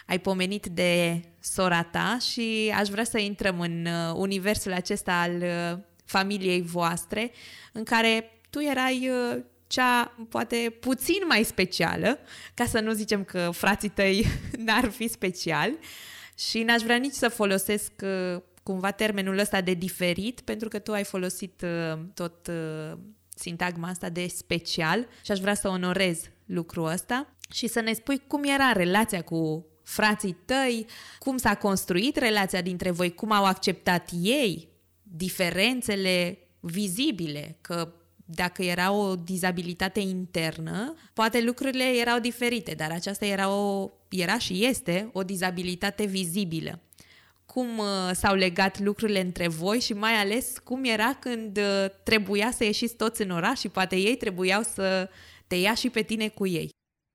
Ai 0.06 0.18
pomenit 0.18 0.66
de 0.66 1.20
sora 1.40 1.82
ta 1.82 2.18
și 2.30 2.72
aș 2.76 2.88
vrea 2.88 3.04
să 3.04 3.18
intrăm 3.18 3.60
în 3.60 3.86
uh, 3.86 4.14
universul 4.14 4.72
acesta 4.72 5.20
al 5.20 5.42
familiei 6.04 6.62
voastre, 6.62 7.30
în 7.72 7.84
care 7.84 8.40
tu 8.50 8.60
erai 8.60 9.10
cea 9.66 10.16
poate 10.28 10.76
puțin 10.80 11.18
mai 11.28 11.42
specială, 11.42 12.18
ca 12.54 12.64
să 12.64 12.80
nu 12.80 12.92
zicem 12.92 13.24
că 13.24 13.50
frații 13.52 13.88
tăi 13.88 14.26
n-ar 14.64 14.90
fi 14.90 15.08
speciali, 15.08 15.78
și 16.50 16.62
n-aș 16.62 16.82
vrea 16.82 16.96
nici 16.96 17.12
să 17.12 17.28
folosesc 17.28 17.92
uh, 18.02 18.42
cumva 18.62 18.90
termenul 18.90 19.38
ăsta 19.38 19.60
de 19.60 19.74
diferit, 19.74 20.40
pentru 20.40 20.68
că 20.68 20.78
tu 20.78 20.92
ai 20.92 21.04
folosit 21.04 21.62
uh, 21.62 21.98
tot 22.14 22.46
uh, 22.46 22.98
sintagma 23.28 23.88
asta 23.88 24.08
de 24.08 24.26
special 24.26 25.08
și 25.24 25.30
aș 25.30 25.38
vrea 25.38 25.54
să 25.54 25.68
onorez 25.68 26.20
lucrul 26.52 26.86
ăsta 26.86 27.36
și 27.50 27.66
să 27.66 27.80
ne 27.80 27.92
spui 27.92 28.22
cum 28.26 28.44
era 28.44 28.72
relația 28.72 29.22
cu 29.22 29.66
frații 29.82 30.36
tăi, 30.44 30.86
cum 31.18 31.36
s-a 31.36 31.54
construit 31.54 32.16
relația 32.16 32.60
dintre 32.60 32.90
voi, 32.90 33.14
cum 33.14 33.32
au 33.32 33.44
acceptat 33.44 34.08
ei 34.22 34.68
diferențele 35.02 36.38
vizibile, 36.60 37.56
că 37.60 37.92
dacă 38.24 38.62
era 38.62 38.92
o 38.92 39.14
dizabilitate 39.14 40.00
internă, 40.00 40.94
poate 41.12 41.42
lucrurile 41.42 41.84
erau 41.84 42.18
diferite, 42.18 42.74
dar 42.74 42.90
aceasta 42.90 43.24
era, 43.24 43.54
o, 43.54 43.90
era 44.08 44.38
și 44.38 44.64
este 44.64 45.10
o 45.12 45.22
dizabilitate 45.22 46.04
vizibilă. 46.04 46.80
Cum 47.46 47.78
uh, 47.78 47.84
s-au 48.12 48.34
legat 48.34 48.78
lucrurile 48.78 49.20
între 49.20 49.48
voi 49.48 49.80
și 49.80 49.92
mai 49.92 50.12
ales 50.12 50.58
cum 50.64 50.84
era 50.84 51.14
când 51.20 51.56
uh, 51.56 51.86
trebuia 52.02 52.50
să 52.56 52.64
ieșiți 52.64 52.94
toți 52.94 53.22
în 53.22 53.30
oraș 53.30 53.58
și 53.58 53.68
poate 53.68 53.96
ei 53.96 54.16
trebuiau 54.16 54.62
să 54.62 55.08
te 55.52 55.58
ia 55.58 55.74
și 55.74 55.90
pe 55.90 56.02
tine 56.02 56.28
cu 56.28 56.46
ei? 56.46 56.68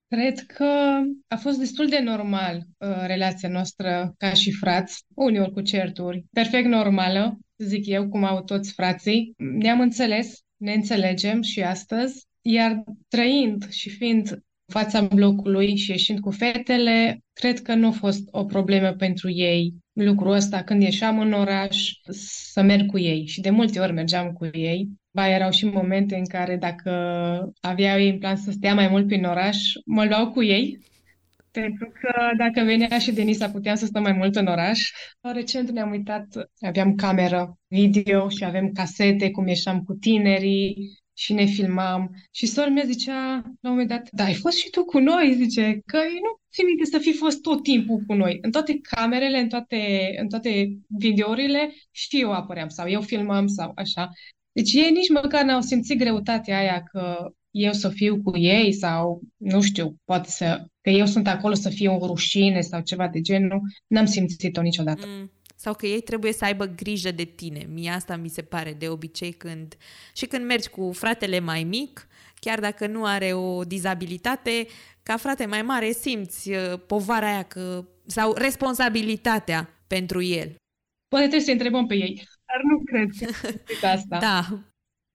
Cred 0.08 0.40
că 0.40 1.02
a 1.28 1.36
fost 1.36 1.58
destul 1.58 1.88
de 1.88 2.00
normal 2.00 2.58
uh, 2.58 3.04
relația 3.06 3.50
noastră 3.50 4.14
ca 4.18 4.34
și 4.34 4.52
frați, 4.52 5.04
uneori 5.16 5.52
cu 5.52 5.62
certuri, 5.62 6.26
perfect 6.32 6.68
normală, 6.68 7.38
zic 7.58 7.86
eu, 7.86 8.10
cum 8.10 8.24
au 8.24 8.44
toți 8.44 8.74
frații. 8.74 9.34
Ne-am 9.38 9.80
înțeles, 9.80 10.40
ne 10.58 10.74
înțelegem 10.74 11.42
și 11.42 11.64
astăzi, 11.64 12.26
iar 12.42 12.84
trăind 13.08 13.70
și 13.70 13.90
fiind 13.90 14.40
fața 14.72 15.02
blocului 15.02 15.76
și 15.76 15.92
ieșind 15.92 16.20
cu 16.20 16.32
fetele, 16.32 17.20
cred 17.34 17.62
că 17.62 17.74
nu 17.74 17.88
a 17.88 17.92
fost 17.92 18.28
o 18.32 18.46
problemă 18.46 18.92
pentru 18.92 19.30
ei 19.30 19.74
lucrul 19.94 20.32
ăsta 20.32 20.64
când 20.64 20.82
ieșeam 20.82 21.20
în 21.20 21.34
oraș 21.34 21.92
să 22.52 22.62
merg 22.62 22.86
cu 22.86 22.98
ei 22.98 23.26
și 23.26 23.42
de 23.42 23.50
multe 23.50 23.80
ori 23.80 23.94
mergeam 23.94 24.32
cu 24.32 24.46
ei. 24.52 24.88
Ba, 25.18 25.30
erau 25.30 25.52
și 25.52 25.66
momente 25.66 26.16
în 26.16 26.26
care 26.26 26.56
dacă 26.56 26.92
aveau 27.62 28.00
ei 28.00 28.10
în 28.10 28.18
plan 28.18 28.36
să 28.36 28.52
stea 28.52 28.74
mai 28.74 28.88
mult 28.88 29.08
prin 29.08 29.24
oraș, 29.24 29.58
mă 29.86 30.06
luau 30.06 30.32
cu 30.32 30.44
ei 30.44 30.80
pentru 31.52 31.92
că 32.02 32.14
dacă 32.38 32.64
venea 32.64 33.00
și 33.00 33.12
Denisa 33.12 33.50
puteam 33.50 33.76
să 33.76 33.86
stăm 33.86 34.02
mai 34.02 34.12
mult 34.12 34.36
în 34.36 34.46
oraș. 34.46 34.80
Recent 35.22 35.70
ne-am 35.70 35.92
uitat, 35.92 36.26
aveam 36.60 36.96
cameră 36.96 37.58
video 37.68 38.30
și 38.30 38.44
avem 38.44 38.72
casete 38.72 39.32
cum 39.32 39.48
ieșeam 39.48 39.84
cu 39.84 39.94
tinerii 39.94 40.76
și 41.14 41.34
ne 41.34 41.46
filmam. 41.46 42.10
Și 42.32 42.46
sora 42.46 42.70
mea 42.70 42.84
zicea 42.86 43.32
la 43.62 43.70
un 43.70 43.70
moment 43.70 43.90
dat, 43.90 44.08
da, 44.12 44.24
ai 44.24 44.34
fost 44.34 44.58
și 44.58 44.70
tu 44.70 44.86
cu 44.86 45.00
noi? 45.00 45.34
Zice, 45.36 45.80
că 45.86 45.98
nu 45.98 46.40
ți 46.52 46.64
minte 46.64 46.86
să 46.86 46.98
fi 46.98 47.14
fost 47.14 47.42
tot 47.42 47.64
timpul 47.64 48.04
cu 48.08 48.14
noi. 48.14 48.38
În 48.42 48.52
toate 48.52 48.80
camerele, 48.82 49.40
în 49.40 49.50
toate, 49.50 50.10
în 50.22 50.28
toate 50.30 50.78
videourile 51.00 51.74
și 51.92 52.22
eu 52.22 52.32
apăream 52.32 52.68
sau 52.68 52.90
eu 52.90 53.02
filmam 53.02 53.48
sau 53.48 53.72
așa. 53.76 54.10
Deci 54.58 54.74
ei 54.74 54.92
nici 54.92 55.10
măcar 55.10 55.44
n-au 55.44 55.62
simțit 55.62 55.98
greutatea 55.98 56.58
aia 56.58 56.84
că 56.84 57.32
eu 57.52 57.72
să 57.72 57.90
fiu 57.90 58.22
cu 58.24 58.38
ei 58.38 58.74
sau, 58.74 59.22
nu 59.38 59.62
știu, 59.62 59.96
poate 60.06 60.30
să, 60.30 60.66
că 60.82 60.90
eu 60.90 61.06
sunt 61.06 61.28
acolo 61.28 61.54
să 61.54 61.70
fiu 61.70 61.98
o 62.00 62.06
rușine 62.06 62.62
sau 62.62 62.82
ceva 62.82 63.08
de 63.08 63.22
genul. 63.22 63.62
N-am 63.88 64.06
simțit-o 64.06 64.62
niciodată. 64.62 65.06
Mm 65.08 65.32
sau 65.60 65.74
că 65.74 65.86
ei 65.86 66.02
trebuie 66.02 66.34
să 66.34 66.46
aibă 66.46 66.66
grijă 66.66 67.12
de 67.12 67.24
tine. 67.24 67.68
Mie 67.74 67.90
asta 67.90 68.16
mi 68.16 68.30
se 68.30 68.42
pare 68.42 68.74
de 68.74 68.90
obicei 68.90 69.32
când 69.32 69.76
și 70.16 70.26
când 70.26 70.46
mergi 70.46 70.70
cu 70.70 70.92
fratele 70.92 71.40
mai 71.40 71.64
mic, 71.64 72.08
chiar 72.40 72.60
dacă 72.60 72.88
nu 72.88 73.06
are 73.06 73.34
o 73.34 73.64
dizabilitate, 73.64 74.68
ca 75.04 75.18
frate 75.18 75.46
mai 75.46 75.62
mare 75.62 75.92
simți 75.92 76.50
uh, 76.50 76.80
povara 76.88 77.28
aia 77.28 77.44
că, 77.44 77.86
sau 78.06 78.34
responsabilitatea 78.34 79.84
pentru 79.88 80.22
el. 80.22 80.56
Poate 81.08 81.26
trebuie 81.26 81.46
să 81.46 81.52
întrebăm 81.52 81.86
pe 81.86 81.96
ei, 81.96 82.28
dar 82.48 82.62
nu 82.70 82.84
cred 82.84 83.10
că 83.80 83.86
asta. 83.88 84.18
da. 84.30 84.62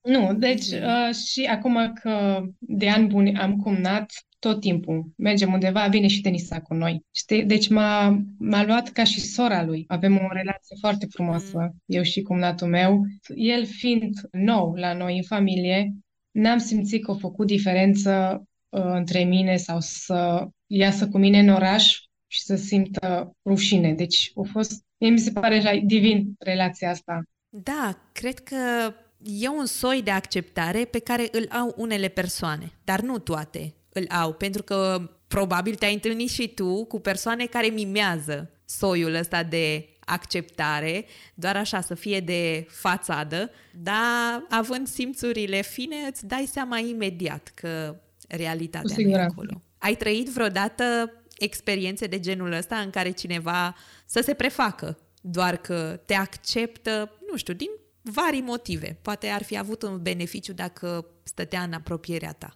Nu, 0.03 0.35
deci 0.35 0.67
uh, 0.67 1.15
și 1.15 1.45
acum 1.45 1.93
că 1.93 2.43
de 2.59 2.89
ani 2.89 3.07
buni 3.07 3.37
am 3.37 3.57
cumnat, 3.57 4.13
tot 4.39 4.61
timpul. 4.61 5.13
Mergem 5.17 5.53
undeva, 5.53 5.87
vine 5.87 6.07
și 6.07 6.21
Denisa 6.21 6.61
cu 6.61 6.75
noi. 6.75 7.05
Știi? 7.15 7.45
Deci 7.45 7.69
m-a, 7.69 8.23
m-a 8.39 8.65
luat 8.65 8.89
ca 8.89 9.05
și 9.05 9.21
sora 9.21 9.65
lui. 9.65 9.85
Avem 9.87 10.15
o 10.15 10.33
relație 10.33 10.77
foarte 10.81 11.07
frumoasă, 11.11 11.59
mm. 11.59 11.77
eu 11.87 12.03
și 12.03 12.23
cumnatul 12.23 12.69
meu. 12.69 13.03
El 13.35 13.67
fiind 13.67 14.15
nou 14.31 14.75
la 14.75 14.93
noi 14.93 15.17
în 15.17 15.23
familie, 15.23 15.93
n-am 16.31 16.59
simțit 16.59 17.05
că 17.05 17.11
a 17.11 17.15
făcut 17.15 17.47
diferență 17.47 18.43
uh, 18.69 18.83
între 18.85 19.25
mine 19.25 19.57
sau 19.57 19.81
să 19.81 20.49
iasă 20.67 21.09
cu 21.09 21.19
mine 21.19 21.39
în 21.39 21.49
oraș 21.49 22.01
și 22.27 22.43
să 22.43 22.57
simtă 22.57 23.37
rușine. 23.45 23.95
Deci 23.95 24.33
a 24.35 24.49
fost, 24.51 24.85
mie 25.03 25.11
mi 25.11 25.19
se 25.19 25.31
pare 25.31 25.83
divin 25.85 26.35
relația 26.39 26.91
asta. 26.91 27.23
Da, 27.49 27.99
cred 28.13 28.39
că 28.39 28.95
e 29.23 29.49
un 29.49 29.67
soi 29.67 30.03
de 30.03 30.11
acceptare 30.11 30.85
pe 30.85 30.99
care 30.99 31.29
îl 31.31 31.49
au 31.51 31.75
unele 31.77 32.09
persoane, 32.09 32.73
dar 32.85 33.01
nu 33.01 33.19
toate 33.19 33.75
îl 33.93 34.07
au, 34.09 34.33
pentru 34.33 34.63
că 34.63 35.11
probabil 35.27 35.75
te-ai 35.75 35.93
întâlnit 35.93 36.31
și 36.31 36.49
tu 36.49 36.85
cu 36.85 37.01
persoane 37.01 37.45
care 37.45 37.67
mimează 37.67 38.51
soiul 38.65 39.15
ăsta 39.15 39.43
de 39.43 39.89
acceptare, 40.05 41.05
doar 41.35 41.57
așa 41.57 41.81
să 41.81 41.95
fie 41.95 42.21
de 42.21 42.67
fațadă, 42.69 43.51
dar 43.75 44.47
având 44.49 44.87
simțurile 44.87 45.63
fine, 45.63 45.97
îți 46.09 46.27
dai 46.27 46.49
seama 46.51 46.79
imediat 46.79 47.53
că 47.55 47.97
realitatea 48.29 48.97
nu 48.99 49.11
e 49.11 49.17
acolo. 49.17 49.63
Ai 49.79 49.95
trăit 49.95 50.29
vreodată 50.29 51.13
experiențe 51.39 52.07
de 52.07 52.21
genul 52.21 52.53
ăsta 52.53 52.77
în 52.77 52.91
care 52.91 53.11
cineva 53.11 53.75
să 54.07 54.21
se 54.21 54.35
prefacă, 54.35 54.99
doar 55.23 55.57
că 55.57 56.01
te 56.07 56.15
acceptă, 56.15 57.19
nu 57.31 57.37
știu, 57.37 57.55
din 57.55 57.69
vari 58.03 58.41
motive. 58.41 58.99
Poate 59.03 59.29
ar 59.29 59.43
fi 59.43 59.59
avut 59.59 59.83
un 59.83 60.03
beneficiu 60.03 60.53
dacă 60.53 61.07
stătea 61.23 61.63
în 61.63 61.73
apropierea 61.73 62.33
ta. 62.33 62.53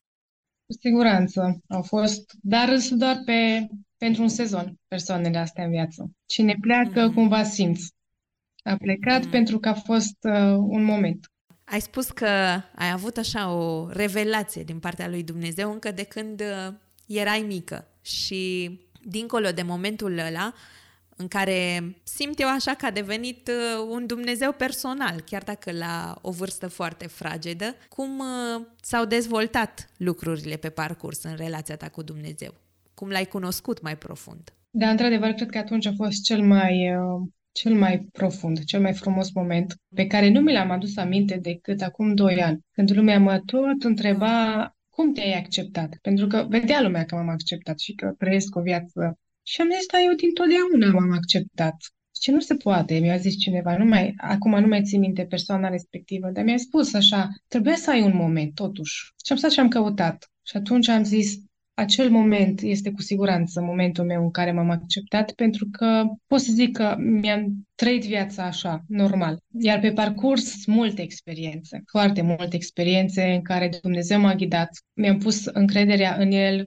Cu 0.66 0.78
siguranță 0.80 1.60
au 1.68 1.82
fost, 1.82 2.32
dar 2.40 2.78
sunt 2.78 2.98
doar 2.98 3.22
pe, 3.24 3.66
pentru 3.96 4.22
un 4.22 4.28
sezon 4.28 4.74
persoanele 4.88 5.38
astea 5.38 5.64
în 5.64 5.70
viață. 5.70 6.10
Cine 6.26 6.56
pleacă, 6.60 7.10
mm-hmm. 7.10 7.14
cumva 7.14 7.42
simți. 7.42 7.94
A 8.62 8.76
plecat 8.76 9.26
mm-hmm. 9.26 9.30
pentru 9.30 9.58
că 9.58 9.68
a 9.68 9.74
fost 9.74 10.16
uh, 10.20 10.56
un 10.56 10.84
moment. 10.84 11.30
Ai 11.64 11.80
spus 11.80 12.10
că 12.10 12.26
ai 12.74 12.90
avut 12.92 13.16
așa 13.16 13.52
o 13.52 13.88
revelație 13.88 14.62
din 14.62 14.78
partea 14.78 15.08
lui 15.08 15.22
Dumnezeu 15.22 15.72
încă 15.72 15.90
de 15.90 16.02
când 16.02 16.40
uh, 16.40 16.74
erai 17.06 17.44
mică 17.46 17.88
și 18.02 18.70
dincolo 19.02 19.50
de 19.50 19.62
momentul 19.62 20.18
ăla, 20.18 20.52
în 21.16 21.28
care 21.28 21.94
simt 22.02 22.40
eu 22.40 22.48
așa 22.48 22.74
că 22.74 22.86
a 22.86 22.90
devenit 22.90 23.48
uh, 23.48 23.86
un 23.90 24.06
Dumnezeu 24.06 24.52
personal, 24.52 25.20
chiar 25.20 25.42
dacă 25.42 25.72
la 25.72 26.18
o 26.22 26.30
vârstă 26.30 26.68
foarte 26.68 27.06
fragedă, 27.06 27.74
cum 27.88 28.18
uh, 28.18 28.66
s-au 28.80 29.04
dezvoltat 29.04 29.90
lucrurile 29.96 30.56
pe 30.56 30.68
parcurs 30.68 31.22
în 31.22 31.36
relația 31.36 31.76
ta 31.76 31.88
cu 31.88 32.02
Dumnezeu? 32.02 32.54
Cum 32.94 33.08
l-ai 33.08 33.24
cunoscut 33.24 33.82
mai 33.82 33.96
profund? 33.96 34.52
Da, 34.70 34.90
într-adevăr, 34.90 35.30
cred 35.30 35.50
că 35.50 35.58
atunci 35.58 35.86
a 35.86 35.92
fost 35.96 36.22
cel 36.22 36.42
mai, 36.42 36.96
uh, 36.96 37.28
cel 37.52 37.74
mai 37.74 38.08
profund, 38.12 38.64
cel 38.64 38.80
mai 38.80 38.94
frumos 38.94 39.30
moment, 39.30 39.74
pe 39.94 40.06
care 40.06 40.28
nu 40.28 40.40
mi 40.40 40.52
l-am 40.52 40.70
adus 40.70 40.96
aminte 40.96 41.36
decât 41.36 41.80
acum 41.80 42.14
doi 42.14 42.42
ani, 42.42 42.60
când 42.72 42.96
lumea 42.96 43.18
mă 43.18 43.42
tot 43.46 43.82
întreba 43.82 44.70
cum 44.96 45.12
te-ai 45.12 45.38
acceptat? 45.38 45.98
Pentru 46.02 46.26
că 46.26 46.46
vedea 46.48 46.80
lumea 46.82 47.04
că 47.04 47.14
m-am 47.14 47.28
acceptat 47.28 47.78
și 47.78 47.94
că 47.94 48.14
trăiesc 48.18 48.56
o 48.56 48.61
viață 48.61 49.18
și 49.42 49.61
am 49.61 49.68
zis, 49.76 49.87
da, 49.87 49.98
eu 50.00 50.12
din 50.12 50.32
totdeauna 50.32 50.98
m-am 50.98 51.12
acceptat. 51.12 51.76
Ce 52.11 52.32
nu 52.32 52.40
se 52.40 52.54
poate, 52.54 52.98
mi-a 52.98 53.16
zis 53.16 53.37
cineva, 53.38 53.76
nu 53.76 53.85
mai, 53.85 54.14
acum 54.16 54.61
nu 54.61 54.66
mai 54.66 54.82
țin 54.82 55.00
minte 55.00 55.24
persoana 55.24 55.68
respectivă, 55.68 56.30
dar 56.30 56.44
mi-a 56.44 56.56
spus 56.56 56.94
așa, 56.94 57.28
trebuie 57.48 57.76
să 57.76 57.90
ai 57.90 58.02
un 58.02 58.16
moment, 58.16 58.54
totuși. 58.54 59.12
Și 59.24 59.32
am 59.32 59.38
stat 59.38 59.50
și 59.50 59.61
am 59.61 59.68
căutat. 59.68 60.30
Și 60.42 60.56
atunci 60.56 60.88
am 60.88 61.04
zis, 61.04 61.35
acel 61.76 62.10
moment 62.10 62.60
este 62.60 62.90
cu 62.90 63.02
siguranță 63.02 63.60
momentul 63.60 64.04
meu 64.04 64.22
în 64.22 64.30
care 64.30 64.52
m-am 64.52 64.70
acceptat, 64.70 65.32
pentru 65.32 65.68
că 65.70 66.04
pot 66.26 66.40
să 66.40 66.52
zic 66.52 66.76
că 66.76 66.96
mi-am 66.98 67.66
trăit 67.74 68.04
viața 68.04 68.44
așa, 68.44 68.84
normal. 68.88 69.38
Iar 69.58 69.80
pe 69.80 69.92
parcurs, 69.92 70.66
multe 70.66 71.02
experiențe, 71.02 71.82
foarte 71.90 72.22
multe 72.22 72.56
experiențe 72.56 73.22
în 73.22 73.42
care 73.42 73.70
Dumnezeu 73.82 74.20
m-a 74.20 74.34
ghidat. 74.34 74.68
Mi-am 74.92 75.18
pus 75.18 75.44
încrederea 75.44 76.16
în 76.16 76.30
El 76.30 76.66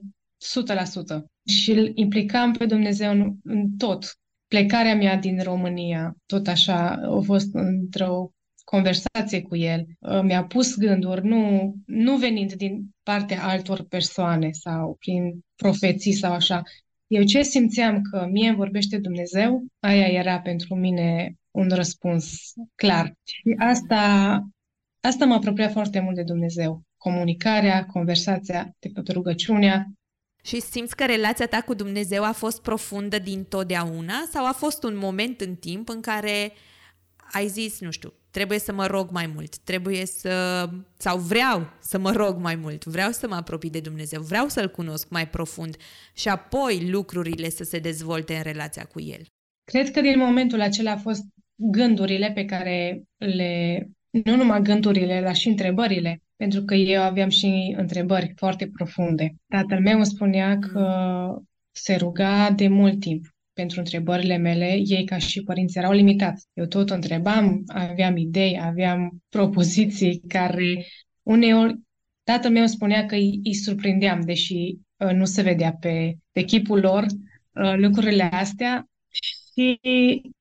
și 1.46 1.70
îl 1.70 1.92
implicam 1.94 2.52
pe 2.52 2.66
Dumnezeu 2.66 3.10
în, 3.10 3.34
în 3.44 3.76
tot. 3.76 4.14
Plecarea 4.46 4.94
mea 4.94 5.16
din 5.16 5.42
România, 5.42 6.16
tot 6.26 6.46
așa, 6.46 6.88
a 6.88 7.20
fost 7.20 7.54
într-o 7.54 8.30
conversație 8.70 9.42
cu 9.42 9.56
el, 9.56 9.86
mi-a 10.22 10.44
pus 10.44 10.76
gânduri, 10.76 11.26
nu, 11.26 11.74
nu 11.86 12.16
venind 12.16 12.52
din 12.52 12.90
partea 13.02 13.44
altor 13.44 13.82
persoane 13.82 14.50
sau 14.50 14.96
prin 14.98 15.40
profeții 15.56 16.12
sau 16.12 16.32
așa. 16.32 16.62
Eu 17.06 17.22
ce 17.22 17.42
simțeam 17.42 18.02
că 18.10 18.26
mie 18.30 18.48
îmi 18.48 18.56
vorbește 18.56 18.98
Dumnezeu, 18.98 19.64
aia 19.80 20.06
era 20.06 20.40
pentru 20.40 20.74
mine 20.74 21.34
un 21.50 21.68
răspuns 21.68 22.52
clar. 22.74 23.12
Și 23.22 23.54
asta, 23.58 23.98
asta 25.00 25.24
m-a 25.24 25.34
apropiat 25.34 25.72
foarte 25.72 26.00
mult 26.00 26.14
de 26.14 26.22
Dumnezeu. 26.22 26.82
Comunicarea, 26.96 27.86
conversația, 27.86 28.76
de 28.78 28.90
fapt 28.94 29.08
rugăciunea, 29.08 29.86
și 30.42 30.60
simți 30.60 30.96
că 30.96 31.04
relația 31.04 31.46
ta 31.46 31.60
cu 31.60 31.74
Dumnezeu 31.74 32.24
a 32.24 32.32
fost 32.32 32.62
profundă 32.62 33.18
din 33.18 33.44
totdeauna 33.44 34.14
sau 34.30 34.46
a 34.46 34.52
fost 34.52 34.82
un 34.82 34.96
moment 34.96 35.40
în 35.40 35.54
timp 35.54 35.88
în 35.88 36.00
care 36.00 36.52
ai 37.32 37.48
zis, 37.48 37.80
nu 37.80 37.90
știu, 37.90 38.12
trebuie 38.30 38.58
să 38.58 38.72
mă 38.72 38.86
rog 38.86 39.10
mai 39.10 39.30
mult, 39.34 39.58
trebuie 39.58 40.06
să, 40.06 40.68
sau 40.96 41.18
vreau 41.18 41.70
să 41.80 41.98
mă 41.98 42.10
rog 42.10 42.38
mai 42.38 42.54
mult, 42.54 42.84
vreau 42.84 43.10
să 43.10 43.28
mă 43.28 43.34
apropii 43.34 43.70
de 43.70 43.80
Dumnezeu, 43.80 44.22
vreau 44.22 44.48
să-L 44.48 44.68
cunosc 44.68 45.08
mai 45.08 45.28
profund 45.28 45.76
și 46.14 46.28
apoi 46.28 46.90
lucrurile 46.90 47.48
să 47.48 47.64
se 47.64 47.78
dezvolte 47.78 48.34
în 48.34 48.42
relația 48.42 48.84
cu 48.84 49.00
El. 49.00 49.26
Cred 49.64 49.90
că 49.90 50.00
din 50.00 50.18
momentul 50.18 50.60
acela 50.60 50.90
a 50.90 50.96
fost 50.96 51.22
gândurile 51.54 52.30
pe 52.34 52.44
care 52.44 53.02
le, 53.16 53.84
nu 54.24 54.36
numai 54.36 54.62
gândurile, 54.62 55.20
dar 55.20 55.34
și 55.34 55.48
întrebările 55.48 56.22
pentru 56.40 56.62
că 56.62 56.74
eu 56.74 57.02
aveam 57.02 57.28
și 57.28 57.74
întrebări 57.76 58.32
foarte 58.36 58.66
profunde. 58.66 59.34
Tatăl 59.48 59.80
meu 59.80 59.96
îmi 59.96 60.06
spunea 60.06 60.54
mm. 60.54 60.60
că 60.60 60.84
se 61.70 61.94
ruga 61.94 62.50
de 62.50 62.68
mult 62.68 63.00
timp 63.00 63.26
pentru 63.60 63.78
întrebările 63.78 64.36
mele. 64.36 64.80
Ei, 64.84 65.04
ca 65.04 65.18
și 65.18 65.42
părinți, 65.42 65.78
erau 65.78 65.92
limitați. 65.92 66.46
Eu 66.52 66.66
tot 66.66 66.90
întrebam, 66.90 67.62
aveam 67.66 68.16
idei, 68.16 68.60
aveam 68.62 69.22
propoziții 69.28 70.22
care 70.28 70.86
uneori 71.22 71.78
tatăl 72.22 72.50
meu 72.50 72.66
spunea 72.66 73.06
că 73.06 73.14
îi, 73.14 73.40
îi 73.44 73.54
surprindeam, 73.54 74.20
deși 74.20 74.78
uh, 74.96 75.12
nu 75.12 75.24
se 75.24 75.42
vedea 75.42 75.72
pe, 75.80 76.16
pe 76.32 76.42
chipul 76.42 76.80
lor 76.80 77.04
uh, 77.04 77.74
lucrurile 77.76 78.22
astea. 78.22 78.88
Și 79.08 79.80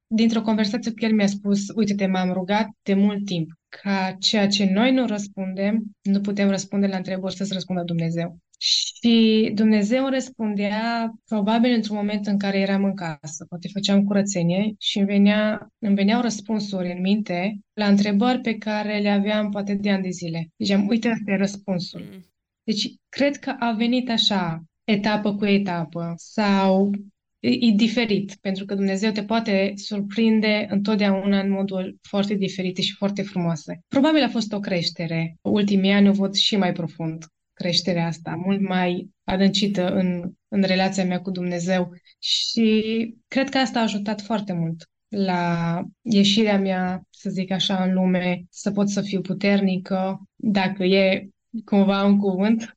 dintr-o 0.08 0.42
conversație 0.42 0.92
cu 0.92 1.06
el 1.06 1.14
mi-a 1.14 1.28
spus, 1.28 1.60
uite-te, 1.76 2.06
m-am 2.06 2.32
rugat 2.32 2.68
de 2.84 2.94
mult 2.94 3.26
timp 3.26 3.48
ca 3.70 4.16
ceea 4.20 4.48
ce 4.48 4.72
noi 4.74 4.94
nu 4.94 5.06
răspundem, 5.06 5.84
nu 6.02 6.20
putem 6.22 6.50
răspunde 6.50 6.88
la 6.88 6.98
întrebări 6.98 7.36
să-ți 7.36 7.54
răspundă 7.54 7.84
Dumnezeu. 7.84 8.38
Și 8.62 9.52
Dumnezeu 9.54 10.08
răspundea 10.08 11.14
probabil 11.26 11.74
într-un 11.74 11.96
moment 11.96 12.28
în 12.28 12.38
care 12.38 12.60
eram 12.60 12.84
în 12.84 12.96
casă, 12.96 13.46
poate 13.50 13.68
făceam 13.74 14.04
curățenie 14.04 14.74
și 14.80 14.98
îmi, 14.98 15.08
venea, 15.08 15.72
îmi 15.80 15.96
veneau 15.96 16.22
răspunsuri 16.22 16.92
în 16.92 17.02
minte 17.02 17.60
la 17.74 17.88
întrebări 17.88 18.42
pe 18.42 18.58
care 18.58 19.00
le 19.00 19.10
aveam 19.10 19.50
poate 19.50 19.74
de 19.74 19.92
ani 19.92 20.04
de 20.04 20.10
zile. 20.10 20.50
Ziceam, 20.58 20.88
uite, 20.88 21.08
asta 21.08 21.32
e 21.32 21.36
răspunsul. 21.36 22.02
Mm. 22.12 22.26
Deci, 22.64 22.94
cred 23.10 23.36
că 23.36 23.56
a 23.60 23.72
venit 23.72 24.10
așa, 24.10 24.64
etapă 24.84 25.36
cu 25.36 25.46
etapă, 25.46 26.14
sau 26.18 26.92
e, 27.40 27.50
e 27.50 27.72
diferit, 27.76 28.36
pentru 28.42 28.66
că 28.66 28.76
Dumnezeu 28.76 29.12
te 29.12 29.24
poate 29.24 29.74
surprinde 29.76 30.68
întotdeauna 30.70 31.40
în 31.40 31.50
modul 31.50 31.98
foarte 32.02 32.34
diferite 32.34 32.82
și 32.82 32.94
foarte 32.94 33.22
frumoase. 33.22 33.80
Probabil 33.88 34.24
a 34.24 34.30
fost 34.30 34.54
o 34.54 34.60
creștere. 34.60 35.36
Ultimii 35.42 35.92
ani 35.92 36.10
o 36.10 36.12
văd 36.12 36.34
și 36.34 36.56
mai 36.56 36.72
profund 36.72 37.26
creșterea 37.60 38.06
asta, 38.06 38.42
mult 38.46 38.62
mai 38.68 39.10
adâncită 39.24 39.90
în, 39.94 40.32
în 40.48 40.62
relația 40.62 41.06
mea 41.06 41.22
cu 41.22 41.32
Dumnezeu 41.32 41.92
și 42.20 43.16
cred 43.28 43.50
că 43.50 43.58
asta 43.58 43.80
a 43.80 43.82
ajutat 43.82 44.22
foarte 44.22 44.54
mult 44.54 44.90
la 45.10 45.82
ieșirea 46.02 46.60
mea, 46.60 47.02
să 47.10 47.30
zic 47.30 47.52
așa, 47.52 47.84
în 47.84 47.94
lume, 47.94 48.44
să 48.50 48.72
pot 48.72 48.90
să 48.90 49.02
fiu 49.02 49.22
puternică, 49.22 50.22
dacă 50.36 50.84
e 50.84 51.30
cumva 51.66 52.04
un 52.04 52.18
cuvânt. 52.18 52.74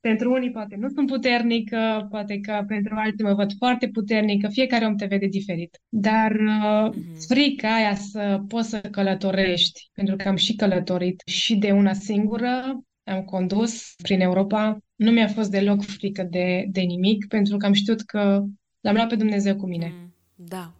Pentru 0.00 0.32
unii 0.32 0.50
poate 0.50 0.76
nu 0.76 0.88
sunt 0.88 1.06
puternică, 1.06 2.06
poate 2.10 2.38
că 2.38 2.64
pentru 2.66 2.94
alții 2.94 3.24
mă 3.24 3.34
văd 3.34 3.52
foarte 3.58 3.88
puternică, 3.88 4.48
fiecare 4.48 4.86
om 4.86 4.96
te 4.96 5.06
vede 5.06 5.26
diferit. 5.26 5.80
Dar 5.88 6.30
uh, 6.32 6.90
mm-hmm. 6.90 7.26
frica 7.28 7.74
aia 7.74 7.94
să 7.94 8.40
poți 8.48 8.68
să 8.68 8.80
călătorești, 8.80 9.90
pentru 9.92 10.16
că 10.16 10.28
am 10.28 10.36
și 10.36 10.54
călătorit 10.54 11.22
și 11.26 11.56
de 11.56 11.70
una 11.70 11.92
singură, 11.92 12.80
am 13.04 13.24
condus 13.24 13.94
prin 14.02 14.20
Europa, 14.20 14.78
nu 14.94 15.10
mi-a 15.10 15.28
fost 15.28 15.50
deloc 15.50 15.82
frică 15.82 16.22
de, 16.22 16.66
de 16.70 16.80
nimic, 16.80 17.26
pentru 17.26 17.56
că 17.56 17.66
am 17.66 17.72
știut 17.72 18.00
că 18.00 18.44
l-am 18.80 18.94
luat 18.94 19.08
pe 19.08 19.16
Dumnezeu 19.16 19.56
cu 19.56 19.66
mine. 19.66 19.86
Mm, 19.86 20.14
da. 20.34 20.72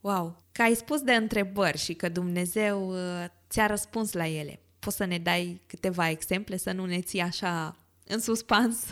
Wow! 0.00 0.36
Că 0.52 0.62
ai 0.62 0.74
spus 0.74 1.00
de 1.00 1.12
întrebări 1.12 1.78
și 1.78 1.94
că 1.94 2.08
Dumnezeu 2.08 2.88
uh, 2.88 3.24
ți-a 3.48 3.66
răspuns 3.66 4.12
la 4.12 4.28
ele. 4.28 4.60
Poți 4.78 4.96
să 4.96 5.04
ne 5.04 5.18
dai 5.18 5.60
câteva 5.66 6.10
exemple, 6.10 6.56
să 6.56 6.72
nu 6.72 6.86
ne 6.86 7.00
ții 7.00 7.20
așa 7.20 7.76
în 8.06 8.20
suspans? 8.20 8.86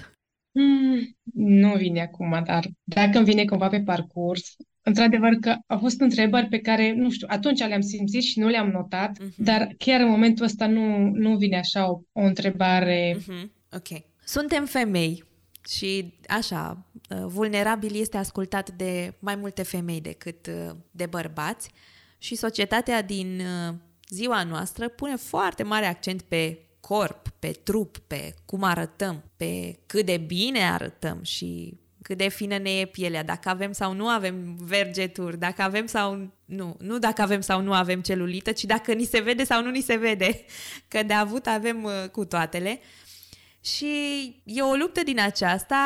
Mm, 0.53 1.16
nu 1.35 1.76
vine 1.76 2.00
acum, 2.00 2.42
dar 2.44 2.66
dacă 2.83 3.16
îmi 3.16 3.26
vine 3.26 3.44
cumva 3.44 3.68
pe 3.68 3.83
parcurs, 3.83 4.57
într-adevăr 4.82 5.34
că 5.40 5.56
au 5.66 5.78
fost 5.78 6.00
întrebări 6.00 6.46
pe 6.46 6.58
care, 6.58 6.94
nu 6.94 7.10
știu, 7.10 7.26
atunci 7.30 7.58
le-am 7.58 7.80
simțit 7.80 8.22
și 8.22 8.38
nu 8.38 8.48
le-am 8.48 8.68
notat, 8.68 9.18
uh-huh. 9.18 9.36
dar 9.36 9.74
chiar 9.78 10.00
în 10.00 10.08
momentul 10.08 10.44
ăsta 10.44 10.66
nu, 10.66 11.10
nu 11.12 11.36
vine 11.36 11.58
așa 11.58 11.90
o, 11.90 12.00
o 12.12 12.20
întrebare. 12.20 13.16
Uh-huh. 13.16 13.48
Ok. 13.72 14.02
Suntem 14.24 14.64
femei 14.64 15.24
și 15.68 16.14
așa, 16.28 16.86
uh, 17.10 17.24
vulnerabil 17.26 18.00
este 18.00 18.16
ascultat 18.16 18.70
de 18.70 19.14
mai 19.18 19.36
multe 19.36 19.62
femei 19.62 20.00
decât 20.00 20.46
uh, 20.46 20.76
de 20.90 21.06
bărbați 21.06 21.70
și 22.18 22.34
societatea 22.34 23.02
din 23.02 23.40
uh, 23.40 23.74
ziua 24.08 24.42
noastră 24.42 24.88
pune 24.88 25.16
foarte 25.16 25.62
mare 25.62 25.86
accent 25.86 26.22
pe 26.22 26.58
corp, 26.80 27.28
pe 27.38 27.48
trup, 27.48 27.98
pe 27.98 28.34
cum 28.44 28.62
arătăm, 28.62 29.24
pe 29.36 29.78
cât 29.86 30.06
de 30.06 30.16
bine 30.16 30.70
arătăm 30.70 31.22
și 31.22 31.79
cât 32.10 32.18
de 32.18 32.28
fină 32.28 32.58
ne 32.58 32.70
e 32.70 32.84
pielea, 32.84 33.24
dacă 33.24 33.48
avem 33.48 33.72
sau 33.72 33.92
nu 33.92 34.08
avem 34.08 34.56
vergeturi, 34.58 35.38
dacă 35.38 35.62
avem 35.62 35.86
sau 35.86 36.30
nu, 36.44 36.76
nu 36.78 36.98
dacă 36.98 37.22
avem 37.22 37.40
sau 37.40 37.60
nu 37.60 37.72
avem 37.72 38.00
celulită, 38.00 38.52
ci 38.52 38.64
dacă 38.64 38.92
ni 38.92 39.04
se 39.04 39.20
vede 39.20 39.44
sau 39.44 39.62
nu 39.62 39.70
ni 39.70 39.80
se 39.80 39.96
vede, 39.96 40.44
că 40.88 41.02
de 41.02 41.12
avut 41.12 41.46
avem 41.46 41.88
cu 42.12 42.24
toatele. 42.24 42.80
Și 43.60 43.92
e 44.44 44.62
o 44.62 44.74
luptă 44.74 45.02
din 45.02 45.20
aceasta 45.20 45.76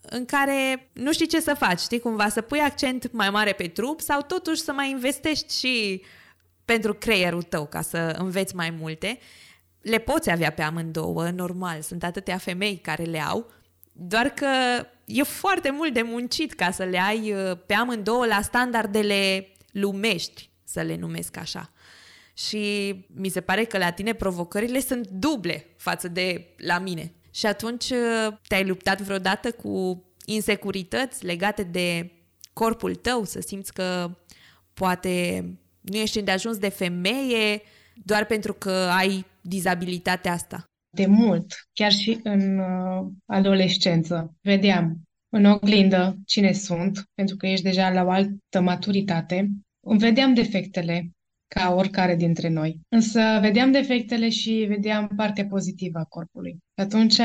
în 0.00 0.24
care 0.24 0.90
nu 0.92 1.12
știi 1.12 1.26
ce 1.26 1.40
să 1.40 1.54
faci, 1.54 1.80
știi, 1.80 2.00
cumva 2.00 2.28
să 2.28 2.40
pui 2.40 2.58
accent 2.58 3.12
mai 3.12 3.30
mare 3.30 3.52
pe 3.52 3.66
trup 3.66 4.00
sau 4.00 4.22
totuși 4.22 4.60
să 4.60 4.72
mai 4.72 4.90
investești 4.90 5.58
și 5.58 6.02
pentru 6.64 6.94
creierul 6.94 7.42
tău 7.42 7.66
ca 7.66 7.80
să 7.80 8.14
înveți 8.18 8.54
mai 8.54 8.70
multe. 8.70 9.18
Le 9.80 9.98
poți 9.98 10.30
avea 10.30 10.50
pe 10.52 10.62
amândouă, 10.62 11.30
normal, 11.30 11.80
sunt 11.80 12.04
atâtea 12.04 12.36
femei 12.36 12.76
care 12.76 13.02
le 13.02 13.20
au, 13.20 13.50
doar 13.92 14.28
că 14.28 14.46
e 15.12 15.22
foarte 15.22 15.70
mult 15.70 15.92
de 15.92 16.02
muncit 16.02 16.52
ca 16.52 16.70
să 16.70 16.84
le 16.84 16.98
ai 16.98 17.32
uh, 17.32 17.58
pe 17.66 17.74
amândouă 17.74 18.26
la 18.26 18.40
standardele 18.40 19.48
lumești, 19.72 20.50
să 20.64 20.80
le 20.80 20.96
numesc 20.96 21.36
așa. 21.36 21.72
Și 22.34 22.94
mi 23.14 23.28
se 23.28 23.40
pare 23.40 23.64
că 23.64 23.78
la 23.78 23.90
tine 23.90 24.12
provocările 24.12 24.80
sunt 24.80 25.06
duble 25.08 25.66
față 25.76 26.08
de 26.08 26.54
la 26.56 26.78
mine. 26.78 27.12
Și 27.30 27.46
atunci 27.46 27.90
uh, 27.90 28.32
te-ai 28.48 28.66
luptat 28.66 29.00
vreodată 29.00 29.52
cu 29.52 30.04
insecurități 30.24 31.24
legate 31.24 31.62
de 31.62 32.12
corpul 32.52 32.94
tău, 32.94 33.24
să 33.24 33.40
simți 33.40 33.72
că 33.72 34.16
poate 34.74 35.44
nu 35.80 35.96
ești 35.96 36.18
îndeajuns 36.18 36.58
de 36.58 36.68
femeie 36.68 37.62
doar 37.94 38.24
pentru 38.24 38.52
că 38.52 38.70
ai 38.70 39.24
dizabilitatea 39.40 40.32
asta? 40.32 40.69
De 40.90 41.06
mult, 41.06 41.68
chiar 41.72 41.92
și 41.92 42.20
în 42.22 42.58
uh, 42.58 43.06
adolescență, 43.26 44.34
vedeam 44.40 45.02
în 45.28 45.44
oglindă 45.44 46.16
cine 46.26 46.52
sunt, 46.52 47.04
pentru 47.14 47.36
că 47.36 47.46
ești 47.46 47.64
deja 47.64 47.90
la 47.90 48.04
o 48.04 48.10
altă 48.10 48.60
maturitate, 48.60 49.48
îmi 49.86 49.98
vedeam 49.98 50.34
defectele, 50.34 51.10
ca 51.54 51.74
oricare 51.74 52.16
dintre 52.16 52.48
noi. 52.48 52.80
Însă 52.88 53.38
vedeam 53.40 53.70
defectele 53.72 54.28
și 54.28 54.64
vedeam 54.68 55.12
partea 55.16 55.46
pozitivă 55.46 55.98
a 55.98 56.04
corpului. 56.04 56.58
Atunci, 56.74 57.16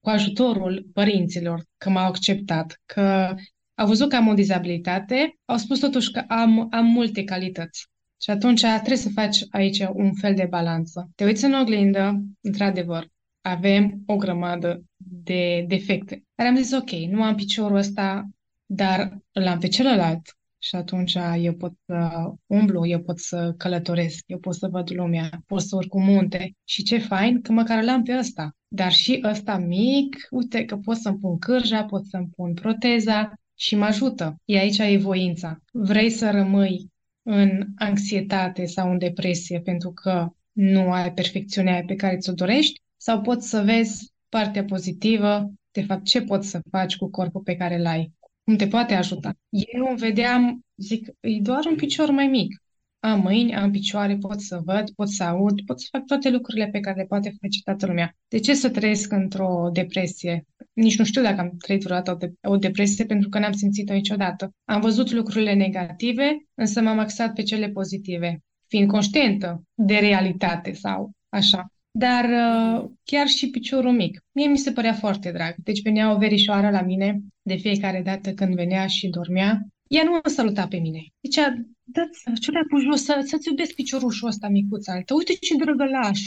cu 0.00 0.08
ajutorul 0.08 0.86
părinților, 0.92 1.64
că 1.76 1.90
m-au 1.90 2.06
acceptat, 2.06 2.80
că 2.86 3.34
au 3.74 3.86
văzut 3.86 4.08
că 4.08 4.16
am 4.16 4.28
o 4.28 4.34
dizabilitate, 4.34 5.34
au 5.44 5.56
spus 5.56 5.78
totuși 5.78 6.10
că 6.10 6.24
am, 6.28 6.66
am 6.70 6.86
multe 6.86 7.24
calități. 7.24 7.86
Și 8.24 8.30
atunci 8.30 8.60
trebuie 8.60 8.96
să 8.96 9.08
faci 9.08 9.44
aici 9.50 9.78
un 9.92 10.14
fel 10.14 10.34
de 10.34 10.46
balanță. 10.50 11.10
Te 11.14 11.24
uiți 11.24 11.44
în 11.44 11.54
oglindă, 11.54 12.22
într-adevăr, 12.40 13.08
avem 13.40 14.02
o 14.06 14.16
grămadă 14.16 14.84
de 14.96 15.64
defecte. 15.68 16.24
Dar 16.34 16.46
am 16.46 16.56
zis, 16.56 16.72
ok, 16.72 16.90
nu 16.90 17.22
am 17.22 17.34
piciorul 17.34 17.76
ăsta, 17.76 18.28
dar 18.66 19.18
îl 19.32 19.46
am 19.46 19.58
pe 19.58 19.68
celălalt 19.68 20.36
și 20.58 20.74
atunci 20.74 21.16
eu 21.38 21.52
pot 21.52 21.72
să 21.86 22.10
umblu, 22.46 22.86
eu 22.86 23.00
pot 23.00 23.18
să 23.18 23.54
călătoresc, 23.56 24.24
eu 24.26 24.38
pot 24.38 24.54
să 24.54 24.68
văd 24.68 24.90
lumea, 24.92 25.42
pot 25.46 25.60
să 25.60 25.76
urc 25.76 25.94
un 25.94 26.04
munte. 26.04 26.52
Și 26.64 26.82
ce 26.82 26.98
fain 26.98 27.40
că 27.40 27.52
măcar 27.52 27.82
l-am 27.82 28.02
pe 28.02 28.16
ăsta. 28.18 28.56
Dar 28.68 28.92
și 28.92 29.20
ăsta 29.24 29.56
mic, 29.58 30.16
uite 30.30 30.64
că 30.64 30.76
pot 30.76 30.96
să-mi 30.96 31.18
pun 31.18 31.38
cârja, 31.38 31.84
pot 31.84 32.06
să-mi 32.06 32.28
pun 32.36 32.54
proteza 32.54 33.32
și 33.54 33.76
mă 33.76 33.84
ajută. 33.84 34.36
E 34.44 34.58
aici 34.58 34.78
e 34.78 34.96
voința. 34.96 35.58
Vrei 35.72 36.10
să 36.10 36.30
rămâi 36.30 36.92
în 37.24 37.66
anxietate 37.76 38.64
sau 38.64 38.90
în 38.90 38.98
depresie 38.98 39.60
pentru 39.60 39.92
că 39.92 40.28
nu 40.52 40.92
ai 40.92 41.12
perfecțiunea 41.12 41.82
pe 41.86 41.94
care 41.94 42.16
ți-o 42.16 42.32
dorești 42.32 42.80
sau 42.96 43.20
poți 43.20 43.48
să 43.48 43.62
vezi 43.62 44.12
partea 44.28 44.64
pozitivă, 44.64 45.52
de 45.70 45.82
fapt 45.82 46.04
ce 46.04 46.22
poți 46.22 46.48
să 46.48 46.60
faci 46.70 46.96
cu 46.96 47.10
corpul 47.10 47.40
pe 47.40 47.56
care 47.56 47.78
l-ai, 47.78 48.12
cum 48.44 48.56
te 48.56 48.66
poate 48.66 48.94
ajuta. 48.94 49.32
Eu 49.48 49.86
îmi 49.88 49.98
vedeam, 49.98 50.64
zic, 50.76 51.08
e 51.20 51.40
doar 51.40 51.64
un 51.64 51.76
picior 51.76 52.10
mai 52.10 52.26
mic. 52.26 52.63
Am 53.04 53.20
mâini, 53.20 53.54
am 53.54 53.70
picioare, 53.70 54.16
pot 54.16 54.40
să 54.40 54.60
văd, 54.64 54.90
pot 54.90 55.08
să 55.08 55.24
aud, 55.24 55.60
pot 55.66 55.80
să 55.80 55.88
fac 55.90 56.04
toate 56.04 56.30
lucrurile 56.30 56.68
pe 56.68 56.80
care 56.80 56.96
le 56.96 57.04
poate 57.04 57.36
face 57.40 57.62
toată 57.64 57.86
lumea. 57.86 58.16
De 58.28 58.38
ce 58.38 58.54
să 58.54 58.70
trăiesc 58.70 59.12
într-o 59.12 59.70
depresie? 59.72 60.44
Nici 60.72 60.98
nu 60.98 61.04
știu 61.04 61.22
dacă 61.22 61.40
am 61.40 61.56
trăit 61.58 61.82
vreodată 61.82 62.10
o, 62.10 62.14
de- 62.14 62.32
o 62.48 62.56
depresie 62.56 63.04
pentru 63.04 63.28
că 63.28 63.38
n-am 63.38 63.52
simțit-o 63.52 63.92
niciodată. 63.92 64.50
Am 64.64 64.80
văzut 64.80 65.10
lucrurile 65.10 65.54
negative, 65.54 66.36
însă 66.54 66.80
m-am 66.80 66.98
axat 66.98 67.32
pe 67.32 67.42
cele 67.42 67.68
pozitive, 67.68 68.38
fiind 68.68 68.88
conștientă 68.88 69.62
de 69.74 69.94
realitate 69.94 70.72
sau 70.72 71.10
așa 71.28 71.68
dar 71.98 72.24
uh, 72.24 72.90
chiar 73.02 73.26
și 73.26 73.50
piciorul 73.50 73.92
mic. 73.92 74.24
Mie 74.32 74.46
mi 74.46 74.58
se 74.58 74.72
părea 74.72 74.92
foarte 74.92 75.30
drag. 75.30 75.54
Deci 75.56 75.82
venea 75.82 76.12
o 76.14 76.18
verișoară 76.18 76.70
la 76.70 76.82
mine 76.82 77.20
de 77.42 77.54
fiecare 77.54 78.02
dată 78.04 78.32
când 78.32 78.54
venea 78.54 78.86
și 78.86 79.08
dormea. 79.08 79.60
Ea 79.88 80.04
nu 80.04 80.10
mă 80.10 80.28
saluta 80.28 80.66
pe 80.68 80.76
mine. 80.76 81.00
Zicea, 81.22 81.54
dă-ți 81.82 82.40
ciuleapul 82.40 82.80
jos, 82.80 83.04
să, 83.04 83.22
să-ți 83.26 83.48
iubesc 83.48 83.74
piciorușul 83.74 84.28
ăsta 84.28 84.48
micuț 84.48 84.86
altă. 84.88 85.14
Uite 85.14 85.32
ce 85.32 85.56
drăgălaș, 85.56 86.20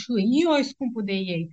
eu 0.44 0.50
ai 0.50 0.64
scumpul 0.64 1.04
de 1.04 1.12
ei. 1.12 1.48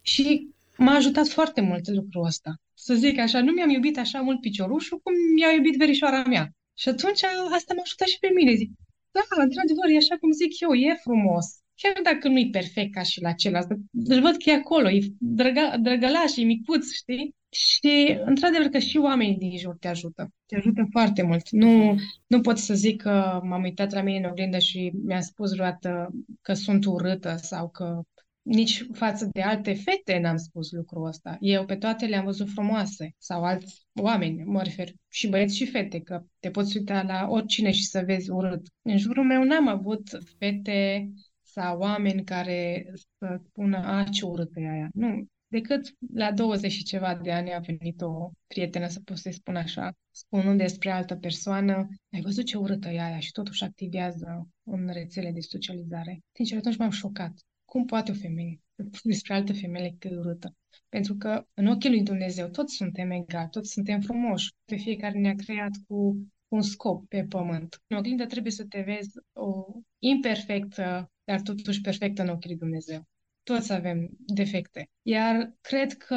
Și 0.00 0.48
m-a 0.76 0.94
ajutat 0.94 1.28
foarte 1.28 1.60
mult 1.60 1.88
lucrul 1.88 2.24
ăsta. 2.24 2.54
Să 2.74 2.94
zic 2.94 3.18
așa, 3.18 3.42
nu 3.42 3.52
mi-am 3.52 3.70
iubit 3.70 3.98
așa 3.98 4.20
mult 4.20 4.40
piciorușul 4.40 5.00
cum 5.02 5.12
mi-a 5.34 5.50
iubit 5.52 5.76
verișoara 5.76 6.22
mea. 6.24 6.52
Și 6.76 6.88
atunci 6.88 7.22
asta 7.52 7.74
m-a 7.74 7.82
ajutat 7.84 8.08
și 8.08 8.18
pe 8.18 8.30
mine. 8.34 8.54
Zic, 8.54 8.70
da, 9.10 9.20
într-adevăr, 9.42 9.88
e 9.90 9.96
așa 9.96 10.16
cum 10.18 10.30
zic 10.32 10.60
eu, 10.60 10.72
e 10.74 11.00
frumos 11.02 11.46
chiar 11.80 12.00
dacă 12.02 12.28
nu 12.28 12.38
e 12.38 12.48
perfect 12.52 12.92
ca 12.94 13.02
și 13.02 13.20
la 13.20 13.32
celălalt, 13.32 13.68
îl 13.92 14.20
văd 14.20 14.36
că 14.36 14.50
e 14.50 14.52
acolo, 14.52 14.90
e 14.90 15.00
drăga, 15.18 15.76
drăgălaș, 15.76 16.36
e 16.36 16.42
micuț, 16.42 16.92
știi? 16.92 17.34
Și, 17.50 18.18
într-adevăr, 18.24 18.66
că 18.66 18.78
și 18.78 18.98
oamenii 18.98 19.36
din 19.36 19.56
jur 19.56 19.76
te 19.80 19.88
ajută. 19.88 20.32
Te 20.46 20.56
ajută 20.56 20.86
foarte 20.90 21.22
mult. 21.22 21.50
Nu, 21.50 21.94
nu 22.26 22.40
pot 22.40 22.58
să 22.58 22.74
zic 22.74 23.02
că 23.02 23.40
m-am 23.42 23.62
uitat 23.62 23.92
la 23.92 24.02
mine 24.02 24.18
în 24.18 24.30
oglindă 24.30 24.58
și 24.58 24.92
mi-a 25.04 25.20
spus 25.20 25.52
vreodată 25.52 26.10
că 26.40 26.54
sunt 26.54 26.84
urâtă 26.84 27.36
sau 27.36 27.68
că 27.68 28.00
nici 28.42 28.86
față 28.92 29.28
de 29.32 29.42
alte 29.42 29.74
fete 29.74 30.18
n-am 30.18 30.36
spus 30.36 30.70
lucrul 30.70 31.06
ăsta. 31.06 31.36
Eu 31.40 31.64
pe 31.64 31.76
toate 31.76 32.06
le-am 32.06 32.24
văzut 32.24 32.48
frumoase 32.50 33.14
sau 33.18 33.44
alți 33.44 33.86
oameni, 34.00 34.42
mă 34.44 34.62
refer 34.62 34.88
și 35.08 35.28
băieți 35.28 35.56
și 35.56 35.66
fete, 35.66 36.00
că 36.00 36.22
te 36.38 36.50
poți 36.50 36.76
uita 36.76 37.02
la 37.02 37.26
oricine 37.28 37.70
și 37.70 37.84
să 37.84 38.02
vezi 38.06 38.30
urât. 38.30 38.66
În 38.82 38.98
jurul 38.98 39.24
meu 39.24 39.42
n-am 39.42 39.68
avut 39.68 40.02
fete 40.38 41.10
sau 41.42 41.78
oameni 41.78 42.24
care 42.24 42.90
să 43.18 43.40
spună, 43.44 43.78
a, 43.78 44.04
ce 44.04 44.24
urâtă 44.24 44.60
e 44.60 44.70
aia. 44.70 44.88
Nu, 44.92 45.26
decât 45.48 45.94
la 46.14 46.32
20 46.32 46.72
și 46.72 46.82
ceva 46.82 47.14
de 47.14 47.32
ani 47.32 47.52
a 47.52 47.58
venit 47.58 48.00
o 48.00 48.30
prietenă, 48.46 48.88
să 48.88 49.00
pot 49.00 49.16
să-i 49.16 49.32
spun 49.32 49.56
așa, 49.56 49.92
spunând 50.10 50.58
despre 50.58 50.90
altă 50.90 51.16
persoană, 51.16 51.88
ai 52.12 52.20
văzut 52.20 52.44
ce 52.44 52.56
urâtă 52.56 52.88
e 52.88 53.00
aia 53.00 53.18
și 53.18 53.32
totuși 53.32 53.64
activează 53.64 54.48
în 54.62 54.88
rețele 54.92 55.30
de 55.32 55.40
socializare. 55.40 56.20
Sincer, 56.32 56.58
atunci 56.58 56.76
m-am 56.76 56.90
șocat. 56.90 57.32
Cum 57.64 57.84
poate 57.84 58.10
o 58.10 58.14
femeie 58.14 58.60
despre 59.02 59.34
altă 59.34 59.52
femeie 59.52 59.96
că 59.98 60.08
e 60.08 60.16
urâtă? 60.16 60.54
Pentru 60.88 61.16
că 61.16 61.46
în 61.54 61.66
ochii 61.66 61.90
lui 61.90 62.02
Dumnezeu 62.02 62.48
toți 62.48 62.74
suntem 62.74 63.10
egali, 63.10 63.48
toți 63.50 63.72
suntem 63.72 64.00
frumoși. 64.00 64.52
Pe 64.64 64.76
fiecare 64.76 65.18
ne-a 65.18 65.34
creat 65.34 65.70
cu 65.86 66.26
un 66.48 66.62
scop 66.62 67.08
pe 67.08 67.24
pământ. 67.24 67.82
În 67.86 67.96
oglindă 67.96 68.26
trebuie 68.26 68.52
să 68.52 68.64
te 68.64 68.80
vezi 68.80 69.10
o 69.32 69.64
imperfectă, 69.98 71.10
dar 71.24 71.40
totuși 71.40 71.80
perfectă 71.80 72.22
în 72.22 72.28
ochii 72.28 72.50
lui 72.50 72.58
Dumnezeu. 72.58 73.06
Toți 73.48 73.72
avem 73.72 74.08
defecte. 74.18 74.90
Iar 75.02 75.52
cred 75.60 75.92
că 75.92 76.16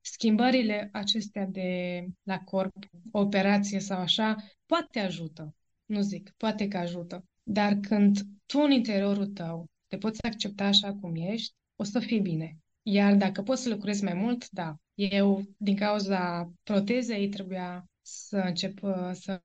schimbările 0.00 0.88
acestea 0.92 1.46
de 1.46 2.04
la 2.22 2.38
corp, 2.38 2.74
operație 3.12 3.78
sau 3.78 4.00
așa, 4.00 4.36
poate 4.66 4.98
ajută. 4.98 5.54
Nu 5.84 6.00
zic, 6.00 6.32
poate 6.36 6.68
că 6.68 6.76
ajută. 6.76 7.24
Dar 7.42 7.74
când 7.74 8.18
tu 8.46 8.58
în 8.58 8.70
interiorul 8.70 9.26
tău 9.26 9.66
te 9.86 9.96
poți 9.96 10.24
accepta 10.24 10.64
așa 10.64 10.94
cum 10.94 11.14
ești, 11.14 11.54
o 11.76 11.84
să 11.84 11.98
fii 11.98 12.20
bine. 12.20 12.58
Iar 12.82 13.14
dacă 13.14 13.42
poți 13.42 13.62
să 13.62 13.68
lucrezi 13.68 14.04
mai 14.04 14.14
mult, 14.14 14.50
da. 14.50 14.76
Eu, 14.94 15.42
din 15.56 15.76
cauza 15.76 16.52
protezei, 16.62 17.28
trebuia 17.28 17.84
să 18.00 18.36
încep 18.36 18.82
uh, 18.82 19.10
să 19.12 19.42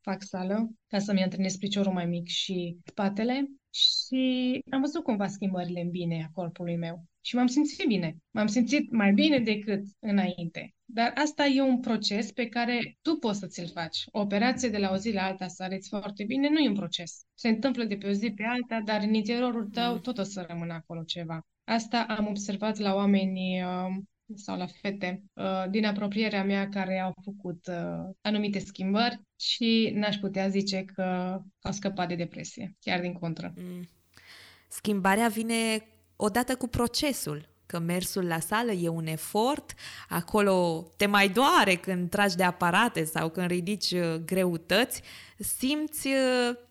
fac 0.00 0.22
sală 0.22 0.70
ca 0.86 0.98
să-mi 0.98 1.22
antrenez 1.22 1.56
piciorul 1.56 1.92
mai 1.92 2.06
mic 2.06 2.26
și 2.28 2.78
spatele 2.84 3.50
și 3.70 4.62
am 4.70 4.80
văzut 4.80 5.02
cumva 5.02 5.26
schimbările 5.26 5.80
în 5.80 5.90
bine 5.90 6.24
a 6.24 6.30
corpului 6.32 6.76
meu 6.76 7.04
și 7.20 7.34
m-am 7.34 7.46
simțit 7.46 7.86
bine. 7.86 8.16
M-am 8.30 8.46
simțit 8.46 8.90
mai 8.90 9.12
bine 9.12 9.38
decât 9.38 9.84
înainte. 9.98 10.74
Dar 10.84 11.12
asta 11.14 11.46
e 11.46 11.60
un 11.60 11.80
proces 11.80 12.32
pe 12.32 12.48
care 12.48 12.98
tu 13.02 13.14
poți 13.14 13.38
să 13.38 13.46
ți-l 13.46 13.68
faci. 13.68 14.04
O 14.12 14.20
operație 14.20 14.68
de 14.68 14.78
la 14.78 14.90
o 14.90 14.96
zi 14.96 15.12
la 15.12 15.22
alta 15.22 15.46
să 15.48 15.62
arăți 15.62 15.88
foarte 15.88 16.24
bine 16.24 16.48
nu 16.48 16.58
e 16.58 16.68
un 16.68 16.74
proces. 16.74 17.24
Se 17.34 17.48
întâmplă 17.48 17.84
de 17.84 17.96
pe 17.96 18.06
o 18.06 18.12
zi 18.12 18.30
pe 18.30 18.42
alta, 18.44 18.80
dar 18.84 19.02
în 19.02 19.14
interiorul 19.14 19.68
tău 19.72 19.98
tot 19.98 20.18
o 20.18 20.22
să 20.22 20.44
rămână 20.48 20.72
acolo 20.72 21.02
ceva. 21.02 21.40
Asta 21.64 22.04
am 22.08 22.26
observat 22.26 22.76
la 22.76 22.94
oamenii 22.94 23.62
uh, 23.62 24.02
sau 24.34 24.56
la 24.56 24.66
fete 24.66 25.22
uh, 25.32 25.64
din 25.70 25.84
apropierea 25.84 26.44
mea 26.44 26.68
care 26.68 26.98
au 26.98 27.12
făcut 27.24 27.66
uh, 27.66 28.14
anumite 28.20 28.58
schimbări 28.58 29.20
și 29.36 29.92
n-aș 29.94 30.16
putea 30.16 30.48
zice 30.48 30.84
că 30.84 31.38
au 31.62 31.72
scăpat 31.72 32.08
de 32.08 32.14
depresie, 32.14 32.76
chiar 32.80 33.00
din 33.00 33.12
contră. 33.12 33.52
Mm. 33.56 33.88
Schimbarea 34.68 35.28
vine 35.28 35.86
odată 36.16 36.56
cu 36.56 36.66
procesul, 36.66 37.48
că 37.66 37.78
mersul 37.78 38.26
la 38.26 38.38
sală 38.38 38.72
e 38.72 38.88
un 38.88 39.06
efort, 39.06 39.74
acolo 40.08 40.86
te 40.96 41.06
mai 41.06 41.28
doare 41.28 41.74
când 41.74 42.10
tragi 42.10 42.36
de 42.36 42.42
aparate 42.42 43.04
sau 43.04 43.28
când 43.28 43.46
ridici 43.46 43.90
uh, 43.90 44.14
greutăți, 44.14 45.02
simți 45.38 46.08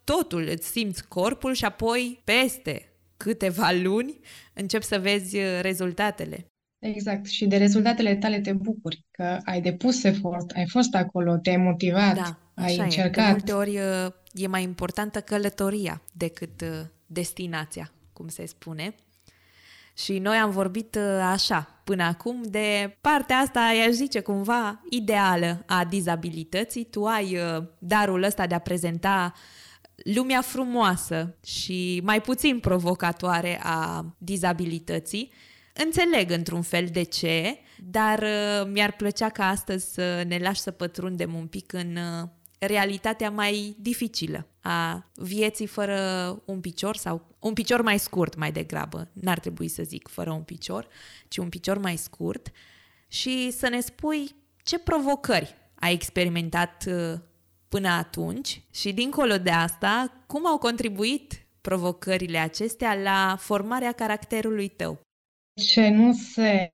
totul, 0.03 0.47
îți 0.47 0.67
simți 0.67 1.07
corpul 1.07 1.53
și 1.53 1.65
apoi 1.65 2.21
peste 2.23 2.93
câteva 3.17 3.71
luni 3.71 4.19
începi 4.53 4.85
să 4.85 4.99
vezi 4.99 5.37
rezultatele. 5.61 6.45
Exact. 6.79 7.25
Și 7.25 7.45
de 7.45 7.57
rezultatele 7.57 8.15
tale 8.15 8.39
te 8.39 8.53
bucuri, 8.53 9.05
că 9.11 9.39
ai 9.43 9.61
depus 9.61 10.03
efort, 10.03 10.51
ai 10.51 10.67
fost 10.67 10.95
acolo, 10.95 11.37
te-ai 11.37 11.57
motivat, 11.57 12.15
da, 12.15 12.39
ai 12.53 12.71
așa 12.71 12.83
încercat. 12.83 13.25
E. 13.25 13.25
De 13.25 13.31
multe 13.31 13.53
ori 13.53 13.75
e 14.33 14.47
mai 14.47 14.63
importantă 14.63 15.21
călătoria 15.21 16.01
decât 16.13 16.61
uh, 16.61 16.67
destinația, 17.05 17.91
cum 18.13 18.27
se 18.27 18.45
spune. 18.45 18.95
Și 19.93 20.19
noi 20.19 20.37
am 20.37 20.49
vorbit 20.49 20.95
uh, 20.95 21.19
așa, 21.31 21.81
până 21.83 22.03
acum, 22.03 22.41
de 22.43 22.97
partea 23.01 23.37
asta, 23.37 23.59
aș 23.87 23.91
zice 23.91 24.19
cumva, 24.19 24.81
ideală 24.89 25.63
a 25.67 25.85
dizabilității. 25.85 26.83
Tu 26.83 27.05
ai 27.05 27.35
uh, 27.35 27.63
darul 27.79 28.23
ăsta 28.23 28.47
de 28.47 28.55
a 28.55 28.59
prezenta 28.59 29.33
lumea 29.95 30.41
frumoasă 30.41 31.35
și 31.45 32.01
mai 32.03 32.21
puțin 32.21 32.59
provocatoare 32.59 33.59
a 33.63 34.05
dizabilității 34.17 35.31
Înțeleg 35.73 36.31
într-un 36.31 36.61
fel 36.61 36.85
de 36.91 37.03
ce, 37.03 37.59
dar 37.83 38.19
uh, 38.19 38.69
mi-ar 38.71 38.91
plăcea 38.91 39.29
ca 39.29 39.47
astăzi 39.47 39.93
să 39.93 40.23
ne 40.27 40.37
lași 40.37 40.59
să 40.59 40.71
pătrundem 40.71 41.33
un 41.33 41.47
pic 41.47 41.73
în 41.73 41.95
uh, 41.95 42.29
realitatea 42.59 43.29
mai 43.29 43.75
dificilă 43.79 44.47
a 44.61 45.09
vieții 45.15 45.65
fără 45.65 45.97
un 46.45 46.59
picior 46.59 46.95
sau 46.95 47.35
un 47.39 47.53
picior 47.53 47.81
mai 47.81 47.99
scurt 47.99 48.35
mai 48.35 48.51
degrabă, 48.51 49.09
n-ar 49.13 49.39
trebui 49.39 49.67
să 49.67 49.83
zic 49.83 50.07
fără 50.07 50.31
un 50.31 50.41
picior, 50.41 50.87
ci 51.27 51.37
un 51.37 51.49
picior 51.49 51.77
mai 51.77 51.97
scurt 51.97 52.51
și 53.07 53.51
să 53.51 53.69
ne 53.69 53.79
spui 53.79 54.35
ce 54.63 54.79
provocări 54.79 55.55
ai 55.75 55.93
experimentat 55.93 56.85
uh, 56.87 57.19
până 57.67 57.87
atunci 57.87 58.61
și 58.71 58.93
dincolo 58.93 59.37
de 59.37 59.49
asta, 59.49 60.23
cum 60.27 60.47
au 60.47 60.57
contribuit 60.57 61.45
provocările 61.61 62.37
acestea 62.37 62.95
la 62.95 63.35
formarea 63.39 63.91
caracterului 63.91 64.67
tău? 64.67 64.99
Ce 65.59 65.89
nu 65.89 66.13
se 66.13 66.71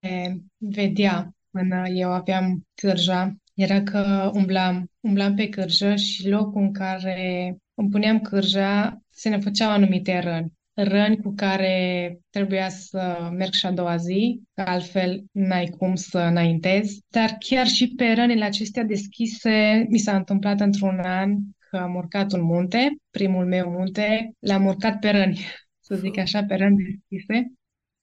vedea 0.58 1.36
până 1.50 1.88
eu 1.88 2.12
aveam 2.12 2.64
cârja 2.76 3.36
era 3.56 3.84
că 3.84 4.32
umblam, 4.34 4.92
umblam 5.00 5.36
pe 5.36 5.50
cârjă 5.50 5.96
și 5.96 6.30
locul 6.30 6.62
în 6.62 6.74
care 6.74 7.56
îmi 7.74 7.90
puneam 7.90 8.20
cârja 8.20 9.02
se 9.10 9.30
ne 9.30 9.40
făceau 9.40 9.70
anumite 9.72 10.20
răni. 10.20 10.54
Răni 10.74 11.22
cu 11.22 11.34
care 11.36 12.18
trebuia 12.30 12.70
să 12.70 13.30
merg 13.32 13.52
și 13.52 13.66
a 13.66 13.72
doua 13.72 13.96
zi, 13.96 14.42
că 14.54 14.62
altfel 14.62 15.24
n-ai 15.32 15.66
cum 15.78 15.96
să 15.96 16.20
înaintezi. 16.20 17.02
Dar 17.10 17.36
chiar 17.40 17.68
și 17.68 17.94
pe 17.96 18.14
rănile 18.14 18.46
acestea 18.46 18.84
deschise 18.84 19.86
mi 19.90 19.98
s-a 19.98 20.16
întâmplat 20.16 20.60
într-un 20.60 21.00
an 21.00 21.36
că 21.70 21.78
am 21.78 21.96
urcat 21.96 22.34
un 22.34 22.42
munte, 22.42 22.96
primul 23.12 23.46
meu 23.46 23.70
munte, 23.70 24.32
l-am 24.40 24.66
urcat 24.66 25.00
pe 25.00 25.10
răni, 25.10 25.40
să 25.88 25.96
zic 25.96 26.18
așa, 26.18 26.44
pe 26.44 26.56
răni 26.56 26.76
deschise 26.76 27.54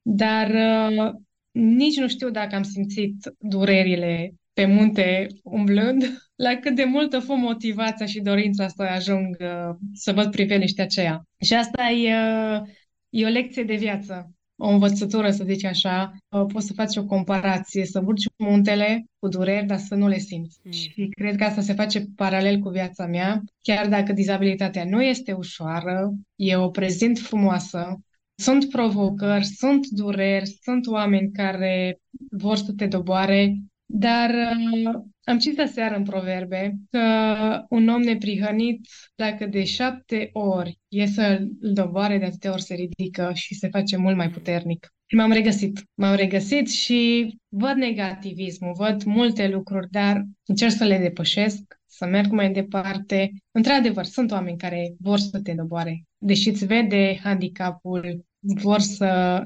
dar 0.02 0.50
uh, 0.50 1.12
nici 1.50 1.96
nu 1.96 2.08
știu 2.08 2.30
dacă 2.30 2.54
am 2.54 2.62
simțit 2.62 3.34
durerile 3.38 4.34
pe 4.52 4.64
munte 4.64 5.26
umblând, 5.42 6.02
la 6.46 6.56
cât 6.56 6.74
de 6.74 6.84
mult 6.84 7.12
a 7.12 7.20
fost 7.20 7.40
motivația 7.40 8.06
și 8.06 8.20
dorința 8.20 8.68
să 8.68 8.82
ajung 8.82 9.36
uh, 9.40 9.74
să 9.92 10.12
văd 10.12 10.30
priveliștea 10.30 10.84
aceea. 10.84 11.22
Și 11.40 11.54
asta 11.54 11.88
e, 11.88 12.14
uh, 12.14 12.68
e 13.10 13.26
o 13.26 13.28
lecție 13.28 13.62
de 13.62 13.74
viață, 13.74 14.32
o 14.56 14.68
învățătură, 14.68 15.30
să 15.30 15.44
zici 15.44 15.64
așa. 15.64 16.12
Uh, 16.28 16.44
poți 16.52 16.66
să 16.66 16.72
faci 16.72 16.96
o 16.96 17.04
comparație, 17.04 17.84
să 17.84 18.02
urci 18.06 18.26
muntele 18.36 19.04
cu 19.18 19.28
dureri, 19.28 19.66
dar 19.66 19.78
să 19.78 19.94
nu 19.94 20.08
le 20.08 20.18
simți. 20.18 20.58
Mm. 20.64 20.70
Și 20.70 21.08
cred 21.10 21.36
că 21.36 21.44
asta 21.44 21.60
se 21.60 21.72
face 21.72 22.04
paralel 22.16 22.58
cu 22.58 22.68
viața 22.68 23.06
mea. 23.06 23.42
Chiar 23.60 23.88
dacă 23.88 24.12
dizabilitatea 24.12 24.84
nu 24.84 25.02
este 25.02 25.32
ușoară, 25.32 26.12
e 26.36 26.56
o 26.56 26.68
prezent 26.68 27.18
frumoasă, 27.18 28.00
sunt 28.34 28.68
provocări, 28.68 29.44
sunt 29.44 29.86
dureri, 29.86 30.58
sunt 30.62 30.86
oameni 30.86 31.32
care 31.32 32.00
vor 32.30 32.56
să 32.56 32.72
te 32.76 32.86
doboare, 32.86 33.56
dar 33.86 34.30
uh, 34.30 35.02
am 35.24 35.38
citit 35.38 35.68
seară 35.68 35.96
în 35.96 36.02
proverbe 36.02 36.74
că 36.90 37.66
un 37.68 37.88
om 37.88 38.00
neprihănit, 38.00 38.86
dacă 39.14 39.46
de 39.46 39.64
șapte 39.64 40.30
ori 40.32 40.78
e 40.88 41.06
să-l 41.06 41.48
doboare, 41.60 42.18
de 42.18 42.24
atâtea 42.24 42.52
ori 42.52 42.62
se 42.62 42.74
ridică 42.74 43.30
și 43.34 43.54
se 43.54 43.68
face 43.68 43.96
mult 43.96 44.16
mai 44.16 44.30
puternic. 44.30 44.92
Și 45.06 45.16
m-am 45.16 45.32
regăsit. 45.32 45.84
M-am 45.94 46.14
regăsit 46.14 46.70
și 46.70 47.30
văd 47.48 47.74
negativismul, 47.76 48.74
văd 48.76 49.02
multe 49.02 49.48
lucruri, 49.48 49.90
dar 49.90 50.24
încerc 50.46 50.72
să 50.72 50.84
le 50.84 50.98
depășesc, 50.98 51.80
să 52.02 52.08
merg 52.08 52.30
mai 52.30 52.52
departe. 52.52 53.30
Într-adevăr, 53.50 54.04
sunt 54.04 54.30
oameni 54.30 54.56
care 54.56 54.94
vor 54.98 55.18
să 55.18 55.40
te 55.40 55.52
doboare, 55.52 56.04
deși 56.18 56.48
îți 56.48 56.66
vede 56.66 57.20
handicapul, 57.22 58.24
vor 58.38 58.80
să, 58.80 59.42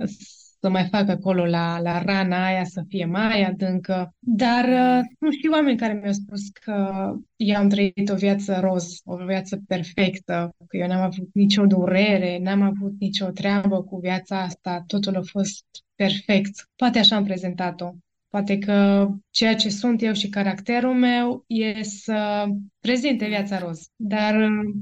să 0.60 0.68
mai 0.68 0.88
facă 0.90 1.10
acolo 1.10 1.44
la, 1.46 1.80
la 1.80 2.02
rana 2.02 2.46
aia 2.46 2.64
să 2.64 2.82
fie 2.88 3.04
mai 3.04 3.42
adâncă. 3.42 4.14
Dar 4.18 4.64
uh, 4.64 5.04
nu 5.18 5.30
știu 5.32 5.52
oameni 5.52 5.78
care 5.78 5.92
mi-au 5.92 6.12
spus 6.12 6.48
că 6.48 7.12
eu 7.36 7.56
am 7.56 7.68
trăit 7.68 8.08
o 8.10 8.14
viață 8.14 8.58
roz, 8.60 9.00
o 9.04 9.16
viață 9.16 9.60
perfectă, 9.66 10.54
că 10.68 10.76
eu 10.76 10.86
n-am 10.86 11.02
avut 11.02 11.28
nicio 11.32 11.66
durere, 11.66 12.38
n-am 12.38 12.62
avut 12.62 12.94
nicio 12.98 13.26
treabă 13.26 13.82
cu 13.82 13.98
viața 13.98 14.40
asta, 14.40 14.84
totul 14.86 15.16
a 15.16 15.22
fost 15.22 15.64
perfect. 15.94 16.68
Poate 16.76 16.98
așa 16.98 17.16
am 17.16 17.24
prezentat-o. 17.24 17.90
Poate 18.28 18.58
că 18.58 19.08
ceea 19.30 19.56
ce 19.56 19.68
sunt 19.68 20.02
eu 20.02 20.12
și 20.12 20.28
caracterul 20.28 20.94
meu 20.94 21.44
e 21.46 21.82
să 21.82 22.46
prezinte 22.80 23.26
viața 23.26 23.58
roz, 23.58 23.86
dar 23.96 24.34
uh, 24.34 24.74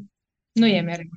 nu 0.53 0.67
e 0.67 0.81
mereu. 0.81 1.09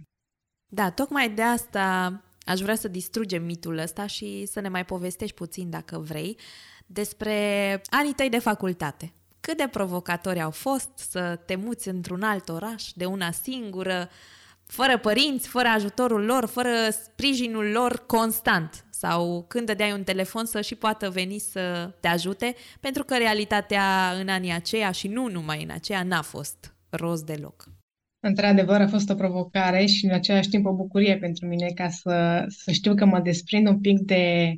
Da, 0.66 0.92
tocmai 0.92 1.30
de 1.30 1.42
asta 1.42 2.22
Aș 2.48 2.60
vrea 2.60 2.76
să 2.76 2.88
distrugem 2.88 3.44
mitul 3.44 3.78
ăsta 3.78 4.06
și 4.06 4.46
să 4.46 4.60
ne 4.60 4.70
mai 4.70 4.86
povestești 4.86 5.36
puțin, 5.36 5.70
dacă 5.70 5.98
vrei, 5.98 6.38
despre 6.86 7.82
anii 7.90 8.14
tăi 8.14 8.30
de 8.30 8.40
facultate. 8.40 9.14
Cât 9.40 9.58
de 9.58 9.68
provocatori 9.72 10.42
au 10.42 10.52
fost 10.52 10.90
să 10.96 11.40
te 11.46 11.56
muți 11.56 11.88
într-un 11.88 12.24
alt 12.24 12.50
oraș 12.50 12.92
de 12.96 13.06
una 13.06 13.32
singură, 13.32 14.10
fără 14.66 14.98
părinți, 14.98 15.48
fără 15.48 15.68
ajutorul 15.68 16.26
lor, 16.26 16.46
fără 16.46 16.70
sprijinul 16.90 17.66
lor 17.66 18.06
constant, 18.06 18.86
sau 19.00 19.46
când 19.48 19.66
dădeai 19.66 19.92
un 19.92 20.04
telefon 20.04 20.46
să 20.46 20.62
și 20.62 20.76
poată 20.76 21.10
veni 21.10 21.40
să 21.40 21.94
te 22.00 22.08
ajute, 22.08 22.56
pentru 22.80 23.04
că 23.04 23.18
realitatea 23.18 24.12
în 24.20 24.28
anii 24.28 24.54
aceia 24.54 24.92
și 24.92 25.08
nu 25.08 25.28
numai 25.30 25.64
în 25.64 25.70
aceea 25.70 26.04
n-a 26.04 26.22
fost 26.22 26.76
roz 26.90 27.24
deloc. 27.24 27.64
Într-adevăr, 28.20 28.82
a 28.82 28.88
fost 28.88 29.10
o 29.10 29.16
provocare 29.16 29.86
și 29.86 30.06
în 30.06 30.12
același 30.12 30.50
timp 30.50 30.66
o 30.66 30.74
bucurie 30.74 31.18
pentru 31.18 31.48
mine 31.48 31.68
ca 31.76 31.90
să, 31.90 32.46
să 32.48 32.72
știu 32.72 32.96
că 32.96 33.06
mă 33.06 33.20
desprind 33.20 33.68
un 33.68 33.80
pic 33.80 34.00
de 34.00 34.54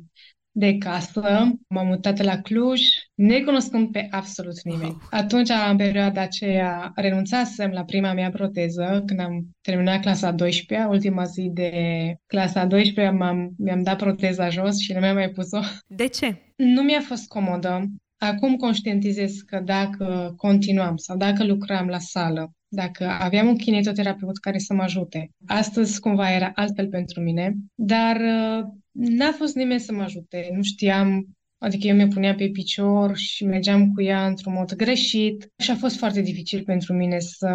de 0.52 0.78
casă, 0.78 1.52
m-am 1.68 1.86
mutat 1.86 2.18
la 2.22 2.40
Cluj, 2.40 2.80
necunoscând 3.14 3.90
pe 3.90 4.06
absolut 4.10 4.62
nimeni. 4.62 4.90
Wow. 4.90 5.00
Atunci, 5.10 5.48
în 5.70 5.76
perioada 5.76 6.20
aceea, 6.20 6.92
renunțasem 6.94 7.70
la 7.70 7.84
prima 7.84 8.12
mea 8.12 8.30
proteză 8.30 9.02
când 9.06 9.20
am 9.20 9.48
terminat 9.60 10.00
clasa 10.00 10.30
12 10.30 10.88
ultima 10.88 11.24
zi 11.24 11.50
de 11.52 11.72
clasa 12.26 12.64
12 12.64 13.14
m-am, 13.14 13.54
mi-am 13.58 13.82
dat 13.82 13.96
proteza 13.96 14.48
jos 14.48 14.78
și 14.78 14.92
nu 14.92 15.00
mi-am 15.00 15.14
mai 15.14 15.30
pus-o. 15.30 15.60
De 15.86 16.06
ce? 16.06 16.52
Nu 16.56 16.82
mi-a 16.82 17.00
fost 17.00 17.28
comodă. 17.28 17.84
Acum 18.18 18.56
conștientizez 18.56 19.36
că 19.36 19.60
dacă 19.64 20.34
continuam 20.36 20.96
sau 20.96 21.16
dacă 21.16 21.44
lucram 21.44 21.86
la 21.86 21.98
sală, 21.98 22.52
dacă 22.68 23.04
aveam 23.04 23.46
un 23.46 23.56
kinetoterapeut 23.56 24.38
care 24.38 24.58
să 24.58 24.74
mă 24.74 24.82
ajute, 24.82 25.30
astăzi 25.46 26.00
cumva 26.00 26.32
era 26.32 26.50
altfel 26.54 26.88
pentru 26.88 27.20
mine, 27.20 27.54
dar 27.74 28.20
N-a 28.92 29.32
fost 29.32 29.54
nimeni 29.54 29.80
să 29.80 29.92
mă 29.92 30.02
ajute, 30.02 30.50
nu 30.52 30.62
știam, 30.62 31.26
adică 31.58 31.86
eu 31.86 31.96
mi 31.96 32.08
puneam 32.08 32.36
pe 32.36 32.48
picior 32.48 33.16
și 33.16 33.44
mergeam 33.44 33.92
cu 33.92 34.02
ea 34.02 34.26
într-un 34.26 34.52
mod 34.52 34.74
greșit 34.74 35.52
și 35.56 35.70
a 35.70 35.74
fost 35.74 35.96
foarte 35.96 36.20
dificil 36.20 36.62
pentru 36.64 36.92
mine 36.92 37.18
să, 37.18 37.48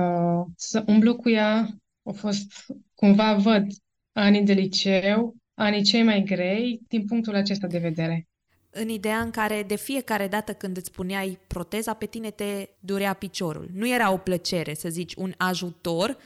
să 0.56 0.84
umblu 0.88 1.16
cu 1.16 1.30
ea. 1.30 1.70
A 2.04 2.12
fost, 2.12 2.66
cumva 2.94 3.36
văd 3.36 3.66
anii 4.12 4.44
de 4.44 4.54
liceu, 4.54 5.36
anii 5.54 5.84
cei 5.84 6.04
mai 6.04 6.24
grei 6.24 6.82
din 6.88 7.06
punctul 7.06 7.36
acesta 7.36 7.68
de 7.68 7.78
vedere. 7.78 8.28
În 8.70 8.90
ideea 8.90 9.20
în 9.20 9.32
care 9.32 9.64
de 9.68 9.76
fiecare 9.76 10.28
dată 10.28 10.54
când 10.54 10.78
îți 10.78 10.92
puneai 10.92 11.40
proteza, 11.48 11.94
pe 11.94 12.06
tine 12.06 12.30
te 12.30 12.70
durea 12.80 13.14
piciorul. 13.14 13.70
Nu 13.74 13.90
era 13.90 14.12
o 14.12 14.18
plăcere, 14.18 14.74
să 14.74 14.90
zici, 14.90 15.14
un 15.14 15.34
ajutor, 15.38 16.18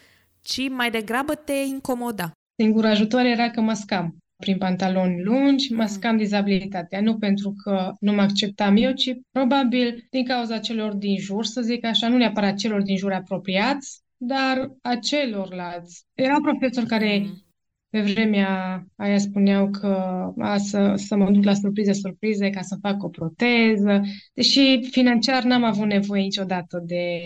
ci 0.42 0.70
mai 0.70 0.92
degrabă 0.92 1.36
te 1.36 1.54
incomoda. 1.54 2.32
Singurul 2.56 2.90
ajutor 2.90 3.22
era 3.22 3.50
că 3.50 3.62
mă 3.62 3.74
scam 3.74 4.18
prin 4.40 4.58
pantaloni 4.58 5.24
lungi, 5.24 5.74
mascam 5.74 6.18
dizabilitatea. 6.18 7.02
Nu 7.02 7.18
pentru 7.18 7.54
că 7.64 7.94
nu 8.00 8.14
mă 8.14 8.22
acceptam 8.22 8.76
eu, 8.76 8.92
ci 8.92 9.12
probabil 9.32 10.08
din 10.10 10.26
cauza 10.26 10.58
celor 10.58 10.94
din 10.94 11.18
jur, 11.18 11.46
să 11.46 11.62
zic 11.62 11.86
așa, 11.86 12.08
nu 12.08 12.18
neapărat 12.18 12.56
celor 12.56 12.82
din 12.82 12.98
jur 12.98 13.12
apropiați, 13.12 14.02
dar 14.18 14.72
a 14.82 14.96
celorlalți. 14.96 16.06
Erau 16.14 16.42
profesori 16.42 16.86
care 16.86 17.20
mm. 17.20 17.44
pe 17.90 18.02
vremea 18.02 18.84
aia 18.96 19.18
spuneau 19.18 19.70
că 19.70 20.24
a, 20.38 20.58
să, 20.58 20.94
să 20.96 21.16
mă 21.16 21.32
duc 21.32 21.44
la 21.44 21.54
surprize, 21.54 21.94
surprize 21.94 22.50
ca 22.50 22.62
să 22.62 22.78
fac 22.82 23.04
o 23.04 23.10
proteză, 23.10 24.02
deși 24.34 24.80
financiar 24.92 25.44
n-am 25.44 25.64
avut 25.64 25.88
nevoie 25.88 26.22
niciodată 26.22 26.84
de, 26.86 27.20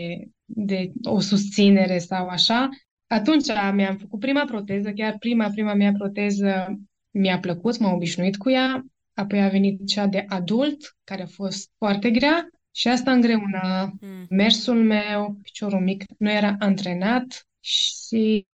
de 0.45 0.91
o 1.03 1.19
susținere 1.19 1.97
sau 1.97 2.27
așa. 2.27 2.69
Atunci 3.07 3.45
mi-am 3.73 3.95
făcut 3.95 4.19
prima 4.19 4.43
proteză, 4.45 4.91
chiar 4.91 5.15
prima, 5.19 5.49
prima 5.49 5.73
mea 5.73 5.91
proteză 5.97 6.77
mi-a 7.13 7.39
plăcut, 7.39 7.77
m-am 7.79 7.93
obișnuit 7.93 8.37
cu 8.37 8.49
ea, 8.49 8.85
apoi 9.13 9.41
a 9.41 9.47
venit 9.47 9.87
cea 9.87 10.07
de 10.07 10.25
adult, 10.27 10.97
care 11.03 11.21
a 11.21 11.27
fost 11.27 11.71
foarte 11.77 12.11
grea 12.11 12.49
și 12.71 12.87
asta 12.87 13.11
îngreuna 13.11 13.93
mm. 14.01 14.25
mersul 14.29 14.83
meu, 14.83 15.37
piciorul 15.41 15.79
mic 15.79 16.03
nu 16.17 16.31
era 16.31 16.55
antrenat 16.59 17.47
și 17.59 18.47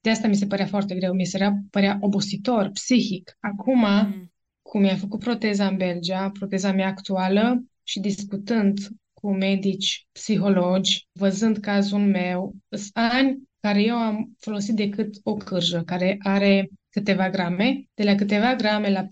de 0.00 0.10
asta 0.10 0.28
mi 0.28 0.36
se 0.36 0.46
părea 0.46 0.66
foarte 0.66 0.94
greu, 0.94 1.14
mi 1.14 1.24
se 1.24 1.50
părea 1.70 1.98
obositor, 2.00 2.70
psihic. 2.72 3.36
Acum, 3.40 3.80
mm. 3.80 4.32
cum 4.62 4.80
mi-a 4.80 4.96
făcut 4.96 5.20
proteza 5.20 5.66
în 5.66 5.76
Belgia, 5.76 6.30
proteza 6.30 6.72
mea 6.72 6.86
actuală 6.86 7.64
și 7.82 8.00
discutând 8.00 8.78
cu 9.12 9.32
medici, 9.32 10.06
psihologi, 10.12 11.08
văzând 11.12 11.58
cazul 11.58 11.98
meu, 11.98 12.54
sunt 12.68 12.90
ani 12.92 13.42
care 13.60 13.82
eu 13.82 13.96
am 13.96 14.36
folosit 14.38 14.74
decât 14.74 15.14
o 15.22 15.34
cârjă, 15.34 15.82
care 15.82 16.16
are 16.22 16.68
câteva 16.90 17.30
grame. 17.30 17.84
De 17.94 18.02
la 18.02 18.14
câteva 18.14 18.54
grame 18.54 18.90
la 18.90 19.02
4,5 19.02 19.08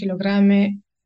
kg 0.00 0.24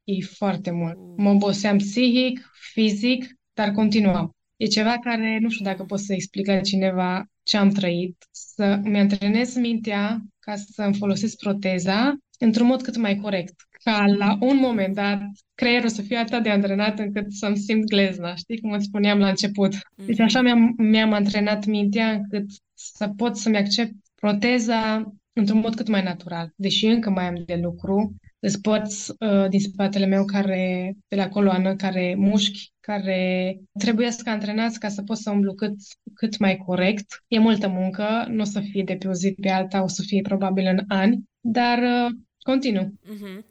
e 0.04 0.24
foarte 0.36 0.70
mult. 0.70 0.96
Mă 1.16 1.30
oboseam 1.30 1.76
psihic, 1.76 2.50
fizic, 2.72 3.26
dar 3.52 3.70
continuam. 3.70 4.30
E 4.56 4.66
ceva 4.66 4.98
care 4.98 5.38
nu 5.40 5.48
știu 5.48 5.64
dacă 5.64 5.84
pot 5.84 6.00
să 6.00 6.12
explic 6.12 6.46
la 6.46 6.60
cineva 6.60 7.24
ce 7.42 7.56
am 7.56 7.70
trăit, 7.70 8.16
să 8.30 8.80
mi 8.82 8.98
antrenez 8.98 9.56
mintea 9.56 10.22
ca 10.38 10.56
să 10.56 10.82
îmi 10.82 10.96
folosesc 10.96 11.36
proteza 11.36 12.18
într-un 12.38 12.66
mod 12.66 12.82
cât 12.82 12.96
mai 12.96 13.16
corect. 13.16 13.54
Ca 13.84 14.04
la 14.06 14.36
un 14.40 14.56
moment 14.56 14.94
dat 14.94 15.22
creierul 15.54 15.88
să 15.88 16.02
fie 16.02 16.16
atât 16.16 16.42
de 16.42 16.50
antrenat 16.50 16.98
încât 16.98 17.32
să-mi 17.32 17.56
simt 17.56 17.84
glezna, 17.84 18.34
știi 18.34 18.60
cum 18.60 18.70
îți 18.70 18.84
spuneam 18.84 19.18
la 19.18 19.28
început. 19.28 19.74
Deci 19.94 20.20
așa 20.20 20.40
mi-am, 20.40 20.74
mi-am 20.76 21.12
antrenat 21.12 21.66
mintea 21.66 22.10
încât 22.10 22.50
să 22.74 23.08
pot 23.08 23.36
să-mi 23.36 23.56
accept 23.56 23.92
proteza 24.14 25.12
într-un 25.38 25.60
mod 25.60 25.74
cât 25.74 25.88
mai 25.88 26.02
natural. 26.02 26.52
Deși 26.56 26.86
încă 26.86 27.10
mai 27.10 27.26
am 27.26 27.42
de 27.46 27.54
lucru, 27.62 28.14
îți 28.40 28.60
poți 28.60 29.10
uh, 29.10 29.48
din 29.48 29.60
spatele 29.60 30.06
meu 30.06 30.24
care, 30.24 30.92
de 31.08 31.16
la 31.16 31.28
coloană, 31.28 31.76
care 31.76 32.14
mușchi, 32.18 32.72
care 32.80 33.54
trebuie 33.78 34.10
să 34.10 34.22
antrenați 34.24 34.78
ca 34.78 34.88
să 34.88 35.02
poți 35.02 35.22
să 35.22 35.30
umblu 35.30 35.54
cât, 35.54 35.74
cât 36.14 36.38
mai 36.38 36.56
corect. 36.56 37.06
E 37.26 37.38
multă 37.38 37.68
muncă, 37.68 38.26
nu 38.28 38.40
o 38.40 38.44
să 38.44 38.60
fie 38.60 38.82
de 38.82 38.96
pe 38.96 39.08
o 39.08 39.12
zi 39.12 39.34
pe 39.40 39.50
alta, 39.50 39.82
o 39.82 39.88
să 39.88 40.02
fie 40.06 40.20
probabil 40.20 40.66
în 40.66 40.84
ani, 40.88 41.22
dar 41.40 41.78
uh, 41.78 42.10
continuu. 42.38 42.84
Uh-huh. 42.84 43.44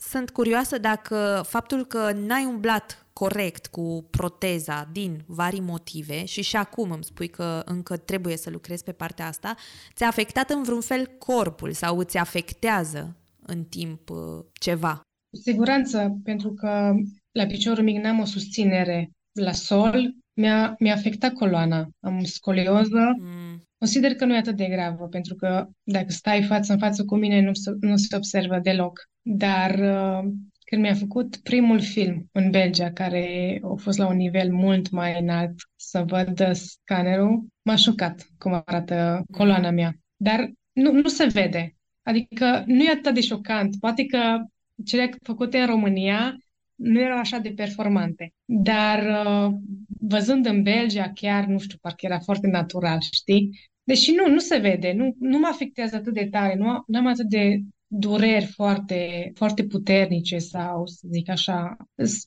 Sunt 0.00 0.30
curioasă 0.30 0.78
dacă 0.78 1.42
faptul 1.46 1.86
că 1.86 2.12
n-ai 2.26 2.44
umblat 2.44 3.07
corect 3.18 3.66
cu 3.66 4.06
proteza 4.10 4.88
din 4.92 5.22
vari 5.26 5.60
motive 5.60 6.24
și 6.24 6.42
și 6.42 6.56
acum 6.56 6.90
îmi 6.90 7.04
spui 7.04 7.28
că 7.28 7.62
încă 7.64 7.96
trebuie 7.96 8.36
să 8.36 8.50
lucrezi 8.50 8.84
pe 8.84 8.92
partea 8.92 9.26
asta, 9.26 9.56
ți-a 9.94 10.06
afectat 10.06 10.50
în 10.50 10.62
vreun 10.62 10.80
fel 10.80 11.06
corpul 11.18 11.72
sau 11.72 11.98
îți 11.98 12.16
afectează 12.16 13.16
în 13.46 13.64
timp 13.64 14.10
uh, 14.10 14.44
ceva? 14.60 15.00
Cu 15.30 15.36
siguranță, 15.36 16.18
pentru 16.24 16.52
că 16.52 16.94
la 17.32 17.46
piciorul 17.46 17.84
mic 17.84 18.02
n-am 18.02 18.20
o 18.20 18.24
susținere 18.24 19.10
la 19.32 19.52
sol, 19.52 20.14
mi-a, 20.40 20.74
mi-a 20.78 20.94
afectat 20.94 21.32
coloana. 21.32 21.88
Am 22.00 22.24
scolioză. 22.24 23.14
Mm. 23.18 23.62
Consider 23.78 24.14
că 24.14 24.24
nu 24.24 24.34
e 24.34 24.38
atât 24.38 24.56
de 24.56 24.66
gravă, 24.66 25.06
pentru 25.06 25.34
că 25.34 25.66
dacă 25.82 26.10
stai 26.12 26.42
față 26.42 26.72
în 26.72 26.78
față 26.78 27.04
cu 27.04 27.16
mine, 27.16 27.40
nu 27.40 27.52
se, 27.52 27.70
nu 27.80 27.96
se 27.96 28.16
observă 28.16 28.58
deloc. 28.58 29.00
Dar 29.22 29.70
uh, 29.70 30.30
când 30.68 30.82
mi-a 30.82 30.94
făcut 30.94 31.36
primul 31.36 31.80
film 31.80 32.28
în 32.32 32.50
Belgia, 32.50 32.92
care 32.92 33.58
a 33.62 33.74
fost 33.76 33.98
la 33.98 34.08
un 34.08 34.16
nivel 34.16 34.52
mult 34.52 34.90
mai 34.90 35.20
înalt, 35.20 35.54
să 35.76 36.04
văd 36.06 36.52
scanerul, 36.52 37.46
m-a 37.62 37.76
șocat 37.76 38.26
cum 38.38 38.62
arată 38.64 39.24
coloana 39.30 39.70
mea. 39.70 39.92
Dar 40.16 40.52
nu, 40.72 40.92
nu 40.92 41.08
se 41.08 41.26
vede. 41.26 41.76
Adică 42.02 42.64
nu 42.66 42.82
e 42.82 42.90
atât 42.90 43.14
de 43.14 43.20
șocant. 43.20 43.76
Poate 43.80 44.06
că 44.06 44.44
cele 44.84 45.10
făcute 45.22 45.58
în 45.58 45.66
România 45.66 46.36
nu 46.74 47.00
erau 47.00 47.18
așa 47.18 47.38
de 47.38 47.52
performante. 47.56 48.32
Dar 48.44 49.26
uh, 49.26 49.54
văzând 50.00 50.46
în 50.46 50.62
Belgia, 50.62 51.12
chiar, 51.14 51.44
nu 51.44 51.58
știu, 51.58 51.78
parcă 51.80 52.06
era 52.06 52.18
foarte 52.18 52.46
natural, 52.46 52.98
știi? 53.12 53.70
Deși 53.82 54.10
nu, 54.10 54.32
nu 54.32 54.38
se 54.38 54.58
vede, 54.58 54.92
nu, 54.92 55.14
nu 55.18 55.38
mă 55.38 55.48
afectează 55.52 55.96
atât 55.96 56.14
de 56.14 56.28
tare, 56.30 56.54
nu, 56.54 56.82
nu 56.86 56.98
am 56.98 57.06
atât 57.06 57.28
de 57.28 57.60
dureri 57.88 58.46
foarte, 58.46 59.32
foarte 59.34 59.64
puternice 59.64 60.38
sau, 60.38 60.86
să 60.86 61.06
zic 61.10 61.28
așa, 61.28 61.76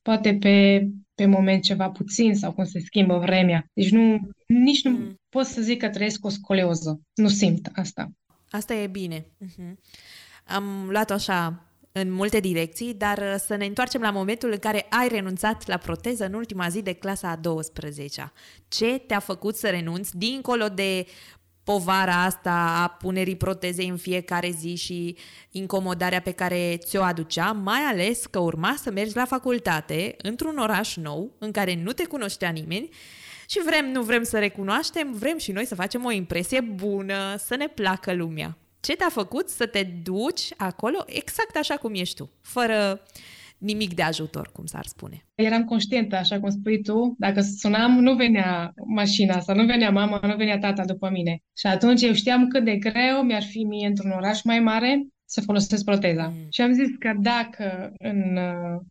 poate 0.02 0.36
pe, 0.36 0.88
pe 1.16 1.26
moment 1.26 1.64
ceva 1.64 1.90
puțin 1.90 2.36
sau 2.36 2.52
cum 2.52 2.64
se 2.64 2.80
schimbă 2.80 3.18
vremea. 3.18 3.66
Deci 3.74 3.92
nu, 3.92 4.20
nici 4.48 4.84
nu 4.84 4.92
mm. 4.92 5.20
pot 5.30 5.46
să 5.46 5.62
zic 5.62 5.80
că 5.80 5.90
trăiesc 5.90 6.26
o 6.26 6.30
scoleoză. 6.30 7.02
Nu 7.14 7.28
simt 7.28 7.70
asta. 7.74 8.12
Asta 8.50 8.74
e 8.74 8.88
bine. 8.88 9.20
Uh-huh. 9.20 9.74
Am 10.46 10.88
luat 10.90 11.12
așa 11.12 11.66
în 11.92 12.12
multe 12.12 12.40
direcții, 12.40 12.94
dar 12.94 13.18
uh, 13.18 13.36
să 13.38 13.56
ne 13.56 13.66
întoarcem 13.66 14.02
la 14.02 14.12
momentul 14.12 14.52
în 14.52 14.58
care 14.58 14.86
ai 14.90 15.08
renunțat 15.08 15.68
la 15.68 15.78
proteză 15.78 16.26
în 16.26 16.34
ultima 16.34 16.70
zi 16.70 16.82
de 16.82 16.94
clasa 16.94 17.30
a 17.30 17.40
12-a. 17.40 18.34
Ce 18.68 19.04
te-a 19.08 19.20
făcut 19.20 19.56
să 19.56 19.70
renunți 19.70 20.18
dincolo 20.18 20.68
de 20.68 21.06
povara 21.64 22.24
asta 22.24 22.80
a 22.84 22.88
punerii 22.88 23.36
protezei 23.36 23.88
în 23.88 23.98
fiecare 23.98 24.50
zi 24.50 24.76
și 24.76 25.18
incomodarea 25.52 26.22
pe 26.22 26.32
care 26.32 26.78
ți-o 26.78 27.02
aducea, 27.02 27.52
mai 27.52 27.80
ales 27.80 28.26
că 28.26 28.40
urma 28.40 28.76
să 28.82 28.92
mergi 28.92 29.16
la 29.16 29.26
facultate 29.26 30.16
într-un 30.22 30.58
oraș 30.58 30.96
nou 30.96 31.36
în 31.40 31.52
care 31.52 31.76
nu 31.76 31.92
te 31.92 32.06
cunoștea 32.06 32.50
nimeni 32.50 32.90
și 33.48 33.62
vrem, 33.66 33.92
nu 33.92 34.02
vrem 34.02 34.24
să 34.24 34.40
recunoaștem, 34.40 35.14
vrem 35.14 35.38
și 35.38 35.52
noi 35.52 35.66
să 35.66 35.76
facem 35.76 36.06
o 36.06 36.12
impresie 36.12 36.60
bună, 36.60 37.36
să 37.38 37.56
ne 37.56 37.68
placă 37.68 38.14
lumea. 38.14 38.58
Ce 38.80 38.96
te-a 38.96 39.10
făcut 39.10 39.50
să 39.50 39.66
te 39.66 39.84
duci 39.84 40.48
acolo 40.58 41.04
exact 41.06 41.56
așa 41.56 41.76
cum 41.76 41.94
ești 41.94 42.16
tu, 42.16 42.30
fără 42.42 43.02
nimic 43.62 43.94
de 43.94 44.02
ajutor, 44.02 44.50
cum 44.54 44.66
s-ar 44.66 44.86
spune. 44.86 45.26
Eram 45.36 45.64
conștientă, 45.64 46.16
așa 46.16 46.40
cum 46.40 46.50
spui 46.50 46.82
tu, 46.82 47.16
dacă 47.18 47.42
sunam, 47.42 48.00
nu 48.00 48.16
venea 48.16 48.74
mașina 48.88 49.40
sau 49.40 49.56
nu 49.56 49.66
venea 49.66 49.92
mama, 49.92 50.20
nu 50.24 50.36
venea 50.36 50.60
tata 50.60 50.86
după 50.86 51.10
mine. 51.10 51.44
Și 51.58 51.68
atunci 51.68 52.02
eu 52.02 52.14
știam 52.14 52.48
cât 52.48 52.64
de 52.64 52.76
greu 52.76 53.24
mi-ar 53.24 53.44
fi 53.44 53.64
mie 53.64 53.88
într-un 53.88 54.12
oraș 54.12 54.42
mai 54.44 54.60
mare 54.60 55.08
să 55.26 55.42
folosesc 55.42 55.84
proteza. 55.84 56.28
Mm. 56.28 56.48
Și 56.50 56.62
am 56.62 56.72
zis 56.72 56.88
că 57.00 57.14
dacă 57.20 57.92
în, 57.98 58.38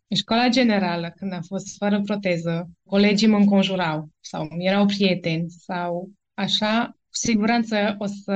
în 0.07 0.15
școala 0.15 0.47
generală, 0.47 1.13
când 1.15 1.33
am 1.33 1.41
fost 1.41 1.77
fără 1.77 2.01
proteză, 2.01 2.69
colegii 2.83 3.27
mă 3.27 3.37
înconjurau 3.37 4.09
sau 4.19 4.47
erau 4.57 4.85
prieteni 4.85 5.45
sau 5.49 6.09
așa, 6.33 6.87
cu 6.87 7.15
siguranță 7.27 7.95
o 7.97 8.05
să, 8.05 8.35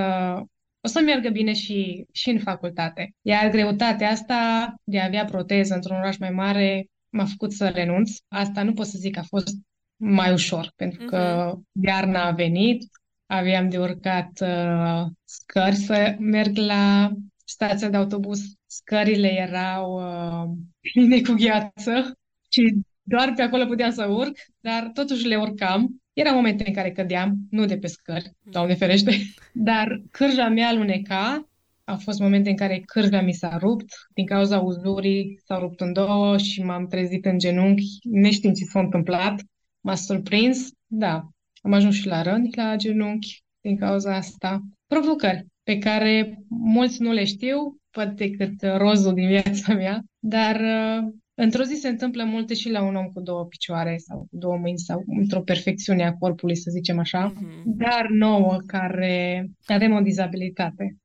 o 0.86 0.88
să 0.88 1.02
meargă 1.02 1.30
bine 1.30 1.54
și, 1.54 2.06
și 2.12 2.30
în 2.30 2.40
facultate. 2.40 3.14
Iar 3.22 3.50
greutatea 3.50 4.10
asta 4.10 4.74
de 4.84 5.00
a 5.00 5.06
avea 5.06 5.26
proteză 5.26 5.74
într-un 5.74 5.98
oraș 5.98 6.18
mai 6.18 6.30
mare 6.30 6.86
m-a 7.10 7.26
făcut 7.26 7.52
să 7.52 7.68
renunț. 7.68 8.12
Asta 8.28 8.64
nu 8.64 8.74
pot 8.74 8.86
să 8.86 8.98
zic 8.98 9.14
că 9.14 9.20
a 9.20 9.24
fost 9.28 9.56
mai 9.96 10.32
ușor, 10.32 10.72
pentru 10.76 11.06
că 11.06 11.52
uh-huh. 11.52 11.82
iarna 11.82 12.26
a 12.26 12.32
venit, 12.32 12.84
aveam 13.26 13.70
de 13.70 13.78
urcat 13.78 14.30
uh, 14.42 15.12
scări 15.24 15.76
să 15.76 16.16
merg 16.20 16.58
la 16.58 17.12
stația 17.46 17.90
de 17.90 17.98
autobuz. 17.98 18.40
Scările 18.66 19.28
erau 19.28 19.94
uh, 19.94 20.58
pline 20.94 21.22
cu 21.22 21.34
gheață 21.34 22.18
și 22.50 22.78
doar 23.02 23.34
pe 23.36 23.42
acolo 23.42 23.66
puteam 23.66 23.92
să 23.92 24.06
urc, 24.06 24.38
dar 24.60 24.90
totuși 24.94 25.28
le 25.28 25.36
urcam. 25.36 26.04
Era 26.16 26.32
momente 26.32 26.64
în 26.68 26.74
care 26.74 26.92
cădeam, 26.92 27.38
nu 27.50 27.66
de 27.66 27.78
pe 27.78 27.88
scări, 27.88 28.32
doamne 28.44 28.76
ferește, 28.76 29.12
dar 29.70 30.02
cârja 30.12 30.48
mea 30.50 30.68
aluneca. 30.68 31.50
Au 31.84 31.98
fost 31.98 32.20
momente 32.20 32.50
în 32.50 32.56
care 32.56 32.82
cârja 32.86 33.22
mi 33.22 33.34
s-a 33.34 33.58
rupt, 33.58 33.86
din 34.14 34.26
cauza 34.26 34.60
uzurii 34.60 35.40
s-au 35.46 35.60
rupt 35.60 35.82
în 35.82 35.94
două 35.94 36.38
și 36.38 36.64
m-am 36.64 36.88
trezit 36.88 37.26
în 37.26 37.38
genunchi, 37.38 38.00
neștiind 38.04 38.56
ce 38.56 38.64
s-a 38.64 38.80
întâmplat. 38.80 39.42
M-a 39.82 39.96
surprins, 39.96 40.70
da, 40.88 41.30
am 41.62 41.74
ajuns 41.74 41.96
și 41.96 42.08
la 42.08 42.22
răni 42.22 42.50
la 42.56 42.76
genunchi 42.76 43.44
din 43.62 43.78
cauza 43.78 44.16
asta. 44.16 44.62
Provocări 44.88 45.46
pe 45.64 45.78
care 45.78 46.44
mulți 46.48 47.02
nu 47.02 47.12
le 47.12 47.26
știu, 47.26 47.58
văd 47.92 48.16
decât 48.16 48.54
rozul 48.62 49.14
din 49.14 49.28
viața 49.28 49.74
mea, 49.74 50.02
dar 50.20 50.56
uh, 50.56 51.14
într-o 51.36 51.64
zi 51.64 51.76
se 51.76 51.88
întâmplă 51.88 52.24
multe 52.24 52.54
și 52.54 52.70
la 52.70 52.84
un 52.84 52.96
om 52.96 53.06
cu 53.06 53.22
două 53.22 53.46
picioare 53.46 53.98
sau 53.98 54.18
cu 54.18 54.38
două 54.38 54.58
mâini 54.58 54.80
sau 54.80 55.04
într-o 55.08 55.42
perfecțiune 55.42 56.06
a 56.06 56.14
corpului, 56.14 56.56
să 56.56 56.70
zicem 56.72 57.00
așa, 57.00 57.34
mm-hmm. 57.34 57.64
dar 57.66 58.08
nouă 58.10 58.58
care 58.66 59.46
avem 59.66 59.94
o 59.94 60.00
dizabilitate. 60.00 60.98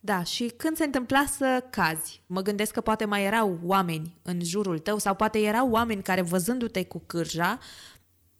Da, 0.00 0.22
și 0.22 0.52
când 0.56 0.76
se 0.76 0.84
întâmpla 0.84 1.24
să 1.26 1.64
cazi, 1.70 2.22
mă 2.26 2.42
gândesc 2.42 2.72
că 2.72 2.80
poate 2.80 3.04
mai 3.04 3.24
erau 3.24 3.58
oameni 3.62 4.16
în 4.22 4.40
jurul 4.42 4.78
tău 4.78 4.98
sau 4.98 5.14
poate 5.14 5.38
erau 5.38 5.70
oameni 5.70 6.02
care 6.02 6.22
văzându-te 6.22 6.84
cu 6.84 7.02
cârja 7.06 7.58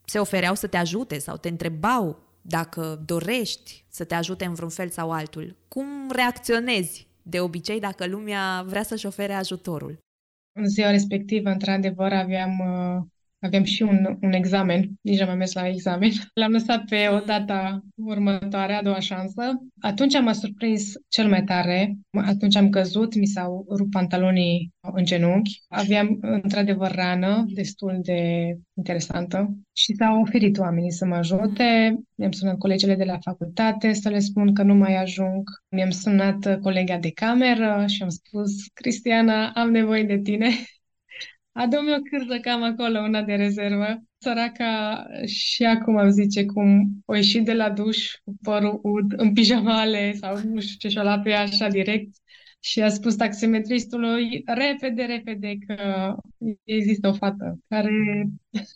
se 0.05 0.19
ofereau 0.19 0.55
să 0.55 0.67
te 0.67 0.77
ajute 0.77 1.19
sau 1.19 1.37
te 1.37 1.49
întrebau 1.49 2.19
dacă 2.43 3.03
dorești 3.07 3.85
să 3.89 4.05
te 4.05 4.15
ajute 4.15 4.45
în 4.45 4.55
vreun 4.55 4.71
fel 4.71 4.89
sau 4.89 5.11
altul. 5.11 5.57
Cum 5.69 6.11
reacționezi 6.11 7.07
de 7.23 7.41
obicei 7.41 7.81
dacă 7.81 8.07
lumea 8.07 8.65
vrea 8.67 8.83
să-și 8.83 9.07
ofere 9.07 9.33
ajutorul? 9.33 9.99
În 10.57 10.67
ziua 10.69 10.91
respectivă, 10.91 11.51
într-adevăr, 11.51 12.13
aveam 12.13 12.59
uh, 12.59 13.03
Aveam 13.45 13.65
și 13.65 13.83
un, 13.83 14.17
un 14.21 14.33
examen, 14.33 14.91
nici 15.01 15.21
am 15.21 15.27
mai 15.27 15.37
mers 15.37 15.53
la 15.53 15.69
examen. 15.69 16.11
L-am 16.41 16.53
lăsat 16.53 16.85
pe 16.85 17.09
o 17.09 17.19
data 17.19 17.85
următoare, 17.95 18.73
a 18.73 18.83
doua 18.83 18.99
șansă. 18.99 19.43
Atunci 19.81 20.21
m-a 20.21 20.33
surprins 20.33 20.93
cel 21.09 21.29
mai 21.29 21.45
tare. 21.45 21.97
Atunci 22.11 22.57
am 22.57 22.71
căzut, 22.71 23.15
mi 23.15 23.27
s-au 23.27 23.67
rupt 23.77 23.91
pantalonii 23.91 24.73
în 24.81 25.05
genunchi. 25.05 25.63
Aveam 25.69 26.19
într-adevăr 26.21 26.95
rană 26.95 27.45
destul 27.55 27.99
de 28.03 28.53
interesantă 28.77 29.57
și 29.73 29.95
s-au 29.95 30.21
oferit 30.21 30.59
oamenii 30.59 30.93
să 30.93 31.07
mă 31.07 31.15
ajute. 31.15 31.99
Mi-am 32.15 32.33
sunat 32.33 32.59
colegele 32.59 32.95
de 32.95 33.05
la 33.05 33.19
facultate 33.19 33.93
să 33.93 34.09
le 34.09 34.19
spun 34.19 34.55
că 34.55 34.63
nu 34.63 34.75
mai 34.75 34.97
ajung. 34.97 35.43
Mi-am 35.69 35.91
sunat 35.91 36.61
colega 36.61 36.99
de 36.99 37.11
cameră 37.11 37.85
și 37.87 38.03
am 38.03 38.09
spus, 38.09 38.51
Cristiana, 38.75 39.51
am 39.55 39.71
nevoie 39.71 40.03
de 40.03 40.19
tine. 40.19 40.49
Adu-mi 41.55 41.93
o 41.95 42.01
cârjă 42.01 42.39
cam 42.41 42.63
acolo, 42.63 42.99
una 43.01 43.23
de 43.23 43.35
rezervă. 43.35 44.03
Săraca 44.19 45.05
și 45.27 45.65
acum 45.65 45.97
îmi 45.97 46.13
zice 46.13 46.45
cum 46.45 47.03
o 47.05 47.15
ieșit 47.15 47.45
de 47.45 47.53
la 47.53 47.71
duș 47.71 48.15
cu 48.25 48.35
părul 48.43 48.81
ud, 48.83 49.13
în 49.17 49.33
pijamale 49.33 50.13
sau 50.13 50.39
nu 50.45 50.61
știu 50.61 50.77
ce 50.79 50.89
și-o 50.89 51.03
luat 51.03 51.23
pe 51.23 51.31
ea 51.31 51.41
așa 51.41 51.69
direct 51.69 52.15
și 52.61 52.81
a 52.83 52.89
spus 52.89 53.15
taximetristului 53.15 54.43
repede, 54.45 55.03
repede 55.05 55.55
că 55.67 56.15
există 56.65 57.09
o 57.09 57.13
fată 57.13 57.59
care 57.69 57.91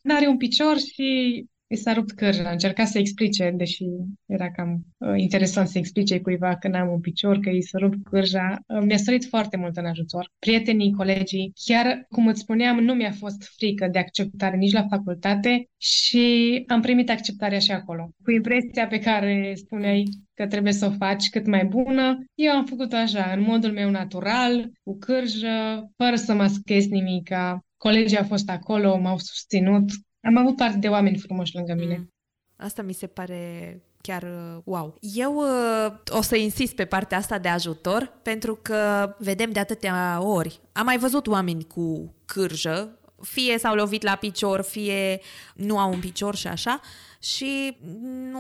nu 0.03 0.15
are 0.15 0.27
un 0.27 0.37
picior 0.37 0.79
și 0.79 1.45
i 1.69 1.77
s-a 1.77 1.93
rupt 1.93 2.13
cârja. 2.13 2.51
Încerca 2.51 2.85
să 2.85 2.99
explice, 2.99 3.53
deși 3.57 3.85
era 4.27 4.51
cam 4.51 4.81
uh, 4.99 5.13
interesant 5.17 5.69
să 5.69 5.79
explice 5.79 6.21
cuiva 6.21 6.57
că 6.57 6.69
n-am 6.69 6.89
un 6.93 7.01
picior, 7.01 7.39
că 7.39 7.51
i 7.51 7.63
s-a 7.63 7.79
rupt 7.79 7.97
cârja. 8.11 8.59
Uh, 8.67 8.83
mi-a 8.85 8.97
sărit 8.97 9.25
foarte 9.25 9.57
mult 9.57 9.77
în 9.77 9.87
ajutor. 9.87 10.33
Prietenii, 10.39 10.93
colegii, 10.93 11.53
chiar 11.65 12.07
cum 12.09 12.27
îți 12.27 12.41
spuneam, 12.41 12.79
nu 12.79 12.95
mi-a 12.95 13.13
fost 13.13 13.43
frică 13.57 13.89
de 13.93 13.99
acceptare 13.99 14.57
nici 14.57 14.73
la 14.73 14.87
facultate 14.91 15.69
și 15.77 16.65
am 16.67 16.81
primit 16.81 17.11
acceptarea 17.11 17.59
și 17.59 17.71
acolo. 17.71 18.11
Cu 18.25 18.31
impresia 18.31 18.87
pe 18.87 18.99
care 18.99 19.53
spuneai 19.57 20.05
că 20.35 20.47
trebuie 20.47 20.73
să 20.73 20.87
o 20.87 20.91
faci 20.91 21.29
cât 21.29 21.47
mai 21.47 21.65
bună, 21.65 22.25
eu 22.35 22.53
am 22.53 22.65
făcut 22.65 22.93
așa, 22.93 23.33
în 23.37 23.43
modul 23.43 23.73
meu 23.73 23.91
natural, 23.91 24.71
cu 24.83 24.99
cârjă, 24.99 25.89
fără 25.97 26.17
să 26.17 26.35
maschez 26.35 26.87
nimica. 26.87 27.61
Colegii 27.77 28.19
au 28.19 28.25
fost 28.25 28.51
acolo, 28.51 28.99
m-au 28.99 29.19
susținut, 29.19 29.85
am 30.23 30.37
avut 30.37 30.57
parte 30.57 30.79
de 30.79 30.89
oameni 30.89 31.19
frumoși 31.19 31.55
lângă 31.55 31.75
mine. 31.75 31.97
Mm. 31.97 32.13
Asta 32.57 32.83
mi 32.83 32.93
se 32.93 33.07
pare 33.07 33.83
chiar 34.01 34.23
uh, 34.23 34.63
wow. 34.65 34.99
Eu 35.01 35.35
uh, 35.35 35.93
o 36.09 36.23
să 36.23 36.37
insist 36.37 36.75
pe 36.75 36.85
partea 36.85 37.19
asta 37.19 37.39
de 37.39 37.49
ajutor 37.49 38.13
pentru 38.23 38.59
că 38.63 39.15
vedem 39.19 39.51
de 39.51 39.59
atâtea 39.59 40.19
ori. 40.23 40.61
Am 40.73 40.85
mai 40.85 40.99
văzut 40.99 41.27
oameni 41.27 41.65
cu 41.65 42.15
cârjă, 42.25 42.99
fie 43.23 43.59
s-au 43.59 43.75
lovit 43.75 44.03
la 44.03 44.15
picior, 44.15 44.63
fie 44.63 45.21
nu 45.55 45.79
au 45.79 45.93
un 45.93 46.01
picior 46.01 46.35
și 46.35 46.47
așa. 46.47 46.81
Și 47.21 47.77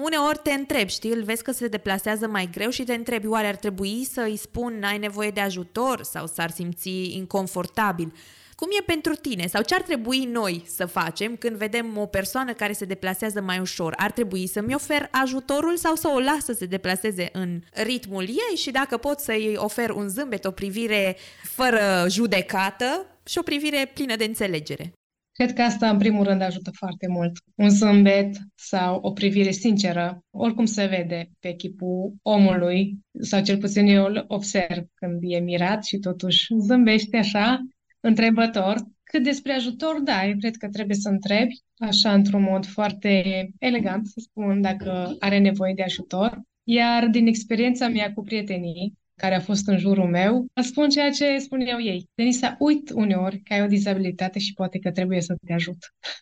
uneori 0.03 0.41
te 0.43 0.53
întrebi, 0.53 0.91
știi, 0.91 1.11
îl 1.11 1.23
vezi 1.23 1.43
că 1.43 1.53
se 1.53 1.69
deplasează 1.69 2.29
mai 2.29 2.49
greu 2.53 2.71
și 2.71 2.85
te 2.85 2.95
întrebi, 2.95 3.27
oare 3.27 3.47
ar 3.47 3.57
trebui 3.57 4.05
să 4.05 4.21
îi 4.21 4.37
spun 4.37 4.83
ai 4.85 4.99
nevoie 4.99 5.31
de 5.31 5.41
ajutor 5.41 6.03
sau 6.03 6.27
s-ar 6.27 6.51
simți 6.51 7.17
inconfortabil. 7.17 8.13
Cum 8.61 8.69
e 8.81 8.93
pentru 8.93 9.15
tine 9.15 9.47
sau 9.47 9.63
ce 9.63 9.75
ar 9.75 9.83
trebui 9.83 10.25
noi 10.25 10.63
să 10.67 10.87
facem 10.87 11.37
când 11.37 11.57
vedem 11.57 11.97
o 11.97 12.07
persoană 12.07 12.53
care 12.53 12.73
se 12.73 12.85
deplasează 12.85 13.41
mai 13.41 13.59
ușor? 13.59 13.95
Ar 13.97 14.11
trebui 14.11 14.47
să-mi 14.47 14.75
ofer 14.75 15.09
ajutorul 15.11 15.77
sau 15.77 15.95
să 15.95 16.09
o 16.15 16.19
las 16.19 16.45
să 16.45 16.53
se 16.53 16.67
deplaseze 16.67 17.29
în 17.33 17.61
ritmul 17.73 18.23
ei 18.23 18.57
și 18.57 18.71
dacă 18.71 18.97
pot 18.97 19.19
să-i 19.19 19.55
ofer 19.57 19.91
un 19.91 20.09
zâmbet, 20.09 20.45
o 20.45 20.51
privire 20.51 21.17
fără 21.43 22.07
judecată 22.09 23.07
și 23.27 23.39
o 23.39 23.43
privire 23.43 23.91
plină 23.95 24.17
de 24.17 24.25
înțelegere? 24.25 24.93
Cred 25.33 25.53
că 25.53 25.63
asta, 25.63 25.91
în 25.91 25.99
primul 25.99 26.25
rând, 26.25 26.43
ajută 26.43 26.71
foarte 26.75 27.07
mult. 27.09 27.33
Un 27.55 27.69
zâmbet 27.69 28.37
sau 28.55 28.99
o 29.03 29.13
privire 29.13 29.51
sinceră, 29.51 30.19
oricum 30.31 30.65
se 30.65 30.87
vede 30.87 31.31
pe 31.39 31.53
chipul 31.53 32.15
omului, 32.23 32.99
sau 33.21 33.43
cel 33.43 33.59
puțin 33.59 33.87
eu 33.87 34.05
îl 34.05 34.25
observ 34.29 34.85
când 34.95 35.19
e 35.23 35.39
mirat 35.39 35.85
și 35.85 35.99
totuși 35.99 36.55
zâmbește 36.59 37.17
așa, 37.17 37.61
întrebător. 38.01 38.77
Cât 39.03 39.23
despre 39.23 39.53
ajutor, 39.53 40.01
da, 40.01 40.27
eu 40.27 40.37
cred 40.39 40.57
că 40.57 40.69
trebuie 40.69 40.97
să 40.97 41.09
întrebi, 41.09 41.55
așa 41.79 42.13
într-un 42.13 42.43
mod 42.43 42.67
foarte 42.67 43.23
elegant, 43.59 44.07
să 44.07 44.21
spun, 44.21 44.61
dacă 44.61 45.17
are 45.19 45.39
nevoie 45.39 45.73
de 45.75 45.83
ajutor. 45.83 46.41
Iar 46.63 47.07
din 47.07 47.27
experiența 47.27 47.89
mea 47.89 48.13
cu 48.13 48.23
prietenii, 48.23 48.99
care 49.15 49.35
a 49.35 49.41
fost 49.41 49.69
în 49.69 49.79
jurul 49.79 50.09
meu, 50.09 50.47
spun 50.63 50.89
ceea 50.89 51.11
ce 51.11 51.39
spuneau 51.39 51.81
ei. 51.81 52.09
Denisa, 52.15 52.57
uit 52.59 52.91
uneori 52.91 53.41
că 53.41 53.53
ai 53.53 53.63
o 53.63 53.67
dizabilitate 53.67 54.39
și 54.39 54.53
poate 54.53 54.79
că 54.79 54.91
trebuie 54.91 55.21
să 55.21 55.35
te 55.47 55.53
ajut. 55.53 55.77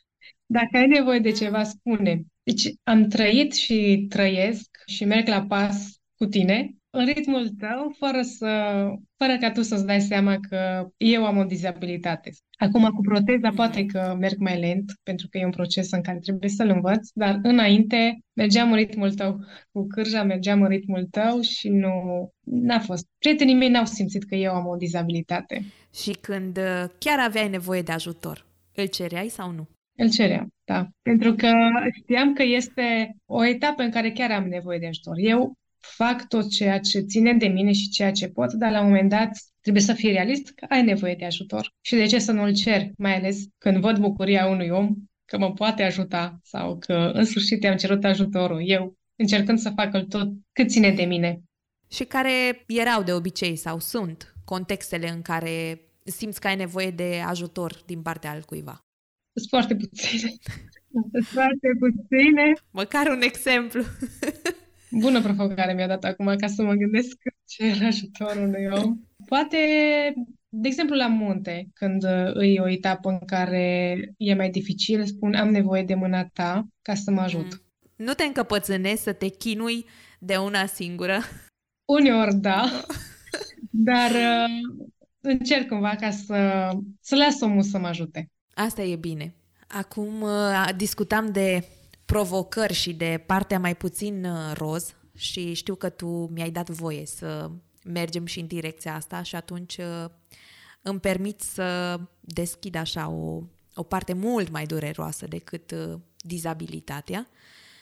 Dacă 0.47 0.77
ai 0.77 0.87
nevoie 0.87 1.19
de 1.19 1.31
ceva, 1.31 1.63
spune. 1.63 2.23
Deci 2.43 2.75
am 2.83 3.09
trăit 3.09 3.55
și 3.55 4.07
trăiesc 4.09 4.83
și 4.87 5.05
merg 5.05 5.29
la 5.29 5.43
pas 5.43 6.01
cu 6.15 6.27
tine 6.27 6.77
în 6.97 7.05
ritmul 7.05 7.49
tău, 7.49 7.95
fără, 7.99 8.23
să, 8.23 8.49
fără 9.17 9.37
ca 9.41 9.51
tu 9.51 9.63
să-ți 9.63 9.87
dai 9.87 10.01
seama 10.01 10.37
că 10.49 10.87
eu 10.97 11.27
am 11.27 11.37
o 11.37 11.45
dizabilitate. 11.45 12.31
Acum, 12.59 12.83
cu 12.91 13.01
proteza, 13.01 13.51
poate 13.51 13.85
că 13.85 14.17
merg 14.19 14.39
mai 14.39 14.61
lent, 14.61 14.93
pentru 15.03 15.29
că 15.31 15.39
e 15.39 15.45
un 15.45 15.51
proces 15.51 15.91
în 15.91 16.03
care 16.03 16.19
trebuie 16.19 16.51
să-l 16.51 16.69
învăț, 16.69 17.09
dar 17.15 17.39
înainte 17.43 18.19
mergeam 18.33 18.71
în 18.71 18.77
ritmul 18.77 19.13
tău. 19.13 19.41
Cu 19.73 19.87
cârja 19.87 20.23
mergeam 20.23 20.63
în 20.63 20.69
ritmul 20.69 21.07
tău 21.11 21.41
și 21.41 21.69
nu 21.69 21.93
n-a 22.45 22.79
fost. 22.79 23.07
Prietenii 23.19 23.55
mei 23.55 23.69
n-au 23.69 23.85
simțit 23.85 24.25
că 24.25 24.35
eu 24.35 24.53
am 24.53 24.67
o 24.67 24.77
dizabilitate. 24.77 25.65
Și 25.95 26.11
când 26.21 26.57
uh, 26.57 26.85
chiar 26.99 27.19
aveai 27.19 27.49
nevoie 27.49 27.83
de 27.83 27.93
ajutor, 27.93 28.47
îl 28.75 28.87
cereai 28.87 29.29
sau 29.29 29.51
nu? 29.51 29.69
Îl 29.99 30.11
ceream, 30.11 30.49
da. 30.65 30.89
Pentru 31.03 31.35
că 31.35 31.53
știam 32.03 32.33
că 32.33 32.43
este 32.43 33.17
o 33.25 33.45
etapă 33.45 33.83
în 33.83 33.91
care 33.91 34.11
chiar 34.11 34.31
am 34.31 34.49
nevoie 34.49 34.79
de 34.79 34.87
ajutor. 34.87 35.15
Eu 35.17 35.53
fac 35.95 36.29
tot 36.29 36.51
ceea 36.51 36.79
ce 36.79 37.01
ține 37.01 37.33
de 37.33 37.47
mine 37.47 37.73
și 37.73 37.89
ceea 37.89 38.13
ce 38.13 38.29
pot, 38.29 38.53
dar 38.53 38.71
la 38.71 38.81
un 38.81 38.87
moment 38.87 39.11
dat 39.11 39.31
trebuie 39.61 39.83
să 39.83 39.93
fii 39.93 40.13
realist 40.13 40.53
că 40.55 40.67
ai 40.69 40.83
nevoie 40.83 41.15
de 41.15 41.25
ajutor. 41.25 41.75
Și 41.81 41.95
de 41.95 42.07
ce 42.07 42.19
să 42.19 42.33
nu-l 42.33 42.55
cer, 42.55 42.91
mai 42.97 43.17
ales 43.17 43.45
când 43.59 43.77
văd 43.77 43.99
bucuria 43.99 44.47
unui 44.47 44.69
om 44.69 44.95
că 45.25 45.39
mă 45.39 45.53
poate 45.53 45.83
ajuta 45.83 46.41
sau 46.43 46.79
că 46.79 47.11
în 47.15 47.25
sfârșit 47.25 47.63
i-am 47.63 47.77
cerut 47.77 48.05
ajutorul 48.05 48.69
eu, 48.69 48.97
încercând 49.17 49.59
să 49.59 49.73
fac 49.77 50.09
tot 50.09 50.29
cât 50.53 50.69
ține 50.69 50.91
de 50.91 51.05
mine. 51.05 51.43
Și 51.91 52.05
care 52.05 52.65
erau 52.67 53.03
de 53.03 53.13
obicei 53.13 53.57
sau 53.57 53.79
sunt 53.79 54.35
contextele 54.45 55.09
în 55.09 55.23
care 55.23 55.81
simți 56.05 56.41
că 56.41 56.47
ai 56.47 56.57
nevoie 56.57 56.91
de 56.91 57.23
ajutor 57.27 57.83
din 57.87 58.03
partea 58.03 58.31
altcuiva? 58.31 58.85
Sunt 59.33 59.49
foarte 59.49 59.77
puține. 59.77 60.33
Sunt 60.91 61.25
foarte 61.25 61.69
puține. 61.79 62.53
Măcar 62.71 63.07
un 63.07 63.21
exemplu. 63.23 63.83
Bună 64.91 65.23
provocare 65.23 65.73
mi-a 65.73 65.87
dat 65.87 66.05
acum 66.05 66.37
ca 66.37 66.47
să 66.47 66.63
mă 66.63 66.73
gândesc 66.73 67.17
ce 67.45 67.65
era 67.65 67.87
ajutorul 67.87 68.43
unui 68.43 68.67
om. 68.67 68.99
Poate, 69.27 69.57
de 70.49 70.69
exemplu, 70.69 70.97
la 70.97 71.07
munte, 71.07 71.69
când 71.75 72.05
îi 72.33 72.59
o 72.59 72.69
etapă 72.69 73.11
în 73.11 73.19
care 73.27 73.97
e 74.17 74.35
mai 74.35 74.51
dificil, 74.51 75.05
spun 75.05 75.35
am 75.35 75.49
nevoie 75.49 75.83
de 75.83 75.95
mâna 75.95 76.25
ta 76.33 76.67
ca 76.83 76.95
să 76.95 77.11
mă 77.11 77.21
ajut. 77.21 77.53
Mm. 77.53 77.61
Nu 77.97 78.13
te 78.13 78.25
încăpățânezi 78.25 79.03
să 79.03 79.13
te 79.13 79.29
chinui 79.29 79.87
de 80.19 80.37
una 80.37 80.67
singură? 80.67 81.19
Uneori 81.85 82.35
da, 82.35 82.65
dar 83.89 84.11
uh, 84.11 84.85
încerc 85.21 85.69
cumva 85.69 85.95
ca 86.01 86.11
să, 86.11 86.71
să 87.01 87.17
las 87.17 87.41
omul 87.41 87.63
să 87.63 87.79
mă 87.79 87.87
ajute. 87.87 88.31
Asta 88.55 88.83
e 88.83 88.97
bine. 88.97 89.35
Acum 89.69 90.21
uh, 90.21 90.69
discutam 90.77 91.33
de 91.33 91.65
provocări 92.07 92.73
și 92.73 92.95
de 92.95 93.23
partea 93.27 93.59
mai 93.59 93.77
puțin 93.77 94.25
uh, 94.25 94.53
roz 94.55 94.95
și 95.17 95.53
știu 95.53 95.75
că 95.75 95.89
tu 95.89 96.07
mi-ai 96.07 96.51
dat 96.51 96.69
voie 96.69 97.07
să 97.07 97.51
mergem 97.85 98.27
și 98.27 98.41
în 98.41 98.47
direcția 98.47 98.95
asta 98.95 99.23
și 99.23 99.37
atunci 99.37 99.77
uh, 99.77 100.05
îmi 100.83 101.01
permit 101.01 101.41
să 101.41 102.01
deschid 102.21 102.75
așa 102.75 103.09
o, 103.09 103.43
o 103.75 103.83
parte 103.83 104.13
mult 104.13 104.51
mai 104.51 104.67
dureroasă 104.67 105.27
decât 105.27 105.71
uh, 105.71 105.99
dizabilitatea 106.17 107.29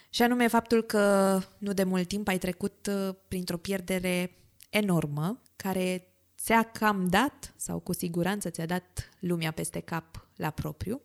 și 0.09 0.21
anume 0.21 0.47
faptul 0.47 0.81
că 0.81 1.39
nu 1.57 1.73
de 1.73 1.83
mult 1.83 2.07
timp 2.07 2.27
ai 2.27 2.37
trecut 2.37 2.89
printr-o 3.27 3.57
pierdere 3.57 4.37
enormă 4.69 5.41
care 5.55 6.07
ți-a 6.37 6.63
cam 6.63 7.07
dat, 7.09 7.53
sau 7.55 7.79
cu 7.79 7.93
siguranță 7.93 8.49
ți-a 8.49 8.65
dat 8.65 9.09
lumea 9.19 9.51
peste 9.51 9.79
cap 9.79 10.27
la 10.35 10.49
propriu. 10.49 11.01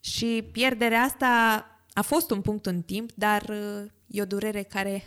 Și 0.00 0.48
pierderea 0.52 1.02
asta 1.02 1.64
a 1.92 2.02
fost 2.02 2.30
un 2.30 2.40
punct 2.40 2.66
în 2.66 2.82
timp, 2.82 3.10
dar 3.14 3.42
uh, 3.48 3.90
e 4.06 4.22
o 4.22 4.24
durere 4.24 4.62
care 4.62 5.02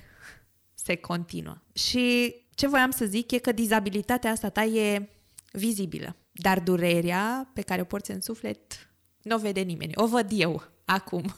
se 0.74 0.96
continuă. 0.96 1.58
Și 1.74 2.36
ce 2.56 2.68
voiam 2.68 2.92
să 2.92 3.06
zic 3.06 3.32
e 3.32 3.38
că 3.38 3.52
dizabilitatea 3.52 4.32
asta 4.32 4.50
ta 4.50 4.64
e 4.64 5.10
vizibilă, 5.52 6.16
dar 6.32 6.60
durerea 6.60 7.52
pe 7.54 7.62
care 7.62 7.82
o 7.82 7.86
porți 7.86 8.12
în 8.12 8.22
suflet 8.22 8.90
nu 9.22 9.36
o 9.36 9.40
vede 9.40 9.62
nimeni. 9.62 9.94
O 9.96 10.08
văd 10.08 10.28
eu 10.32 10.64
acum, 10.86 11.36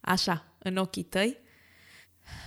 așa, 0.00 0.54
în 0.58 0.76
ochii 0.76 1.02
tăi. 1.02 1.38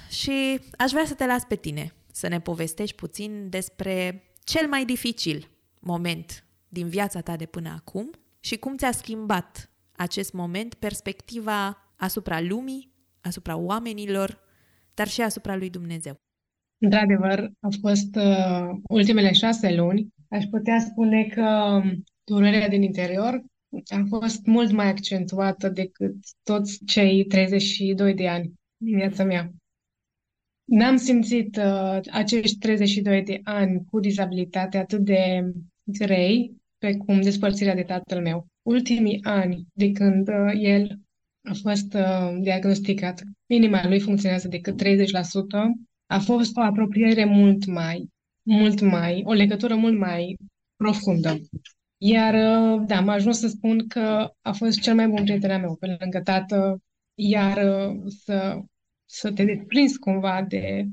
Și 0.09 0.59
aș 0.78 0.91
vrea 0.91 1.05
să 1.05 1.13
te 1.13 1.26
las 1.26 1.43
pe 1.43 1.55
tine 1.55 1.93
să 2.11 2.28
ne 2.28 2.41
povestești 2.41 2.95
puțin 2.95 3.49
despre 3.49 4.24
cel 4.43 4.67
mai 4.67 4.86
dificil 4.86 5.49
moment 5.80 6.43
din 6.67 6.88
viața 6.88 7.21
ta 7.21 7.36
de 7.36 7.45
până 7.45 7.69
acum 7.69 8.11
și 8.39 8.57
cum 8.57 8.78
ți-a 8.78 8.91
schimbat 8.91 9.69
acest 9.95 10.34
moment 10.34 10.74
perspectiva 10.74 11.82
asupra 11.95 12.41
lumii, 12.41 12.91
asupra 13.21 13.57
oamenilor, 13.57 14.39
dar 14.93 15.07
și 15.07 15.21
asupra 15.21 15.55
lui 15.55 15.69
Dumnezeu. 15.69 16.21
Într-adevăr, 16.77 17.51
au 17.59 17.71
fost 17.81 18.15
uh, 18.15 18.69
ultimele 18.89 19.33
șase 19.33 19.75
luni. 19.75 20.07
Aș 20.29 20.43
putea 20.45 20.79
spune 20.79 21.23
că 21.23 21.81
durerea 22.23 22.67
din 22.67 22.81
interior 22.81 23.43
a 23.85 24.03
fost 24.07 24.45
mult 24.45 24.71
mai 24.71 24.87
accentuată 24.87 25.69
decât 25.69 26.15
toți 26.43 26.85
cei 26.85 27.25
32 27.25 28.13
de 28.13 28.27
ani 28.27 28.53
din 28.77 28.95
viața 28.95 29.23
mea. 29.23 29.51
N-am 30.63 30.95
simțit 30.95 31.57
uh, 31.57 31.99
acești 32.11 32.57
32 32.57 33.23
de 33.23 33.39
ani 33.43 33.85
cu 33.85 33.99
dizabilitate 33.99 34.77
atât 34.77 34.99
de 34.99 35.51
grei 35.83 36.61
pe 36.77 36.97
cum 36.97 37.21
despărțirea 37.21 37.75
de 37.75 37.83
tatăl 37.83 38.21
meu. 38.21 38.47
Ultimii 38.61 39.19
ani 39.23 39.67
de 39.73 39.91
când 39.91 40.27
uh, 40.27 40.51
el 40.53 40.99
a 41.43 41.53
fost 41.61 41.93
uh, 41.93 42.37
diagnosticat, 42.41 43.23
inima 43.45 43.87
lui 43.87 43.99
funcționează 43.99 44.47
decât 44.47 44.83
30%, 44.83 44.85
a 46.05 46.19
fost 46.19 46.57
o 46.57 46.61
apropiere 46.61 47.25
mult 47.25 47.65
mai, 47.65 48.09
mult 48.41 48.81
mai, 48.81 49.23
o 49.25 49.33
legătură 49.33 49.75
mult 49.75 49.97
mai 49.97 50.37
profundă. 50.75 51.39
Iar, 51.97 52.33
uh, 52.33 52.83
da, 52.87 52.97
am 52.97 53.07
ajuns 53.07 53.39
să 53.39 53.47
spun 53.47 53.87
că 53.87 54.33
a 54.41 54.51
fost 54.51 54.79
cel 54.79 54.95
mai 54.95 55.07
bun 55.07 55.23
prieten 55.23 55.51
al 55.51 55.59
meu, 55.59 55.75
pe 55.75 55.97
lângă 55.99 56.21
tată, 56.21 56.81
iar 57.13 57.57
uh, 57.57 58.11
să, 58.23 58.59
să 59.05 59.31
te 59.31 59.43
desprinzi 59.43 59.99
cumva 59.99 60.45
de 60.47 60.85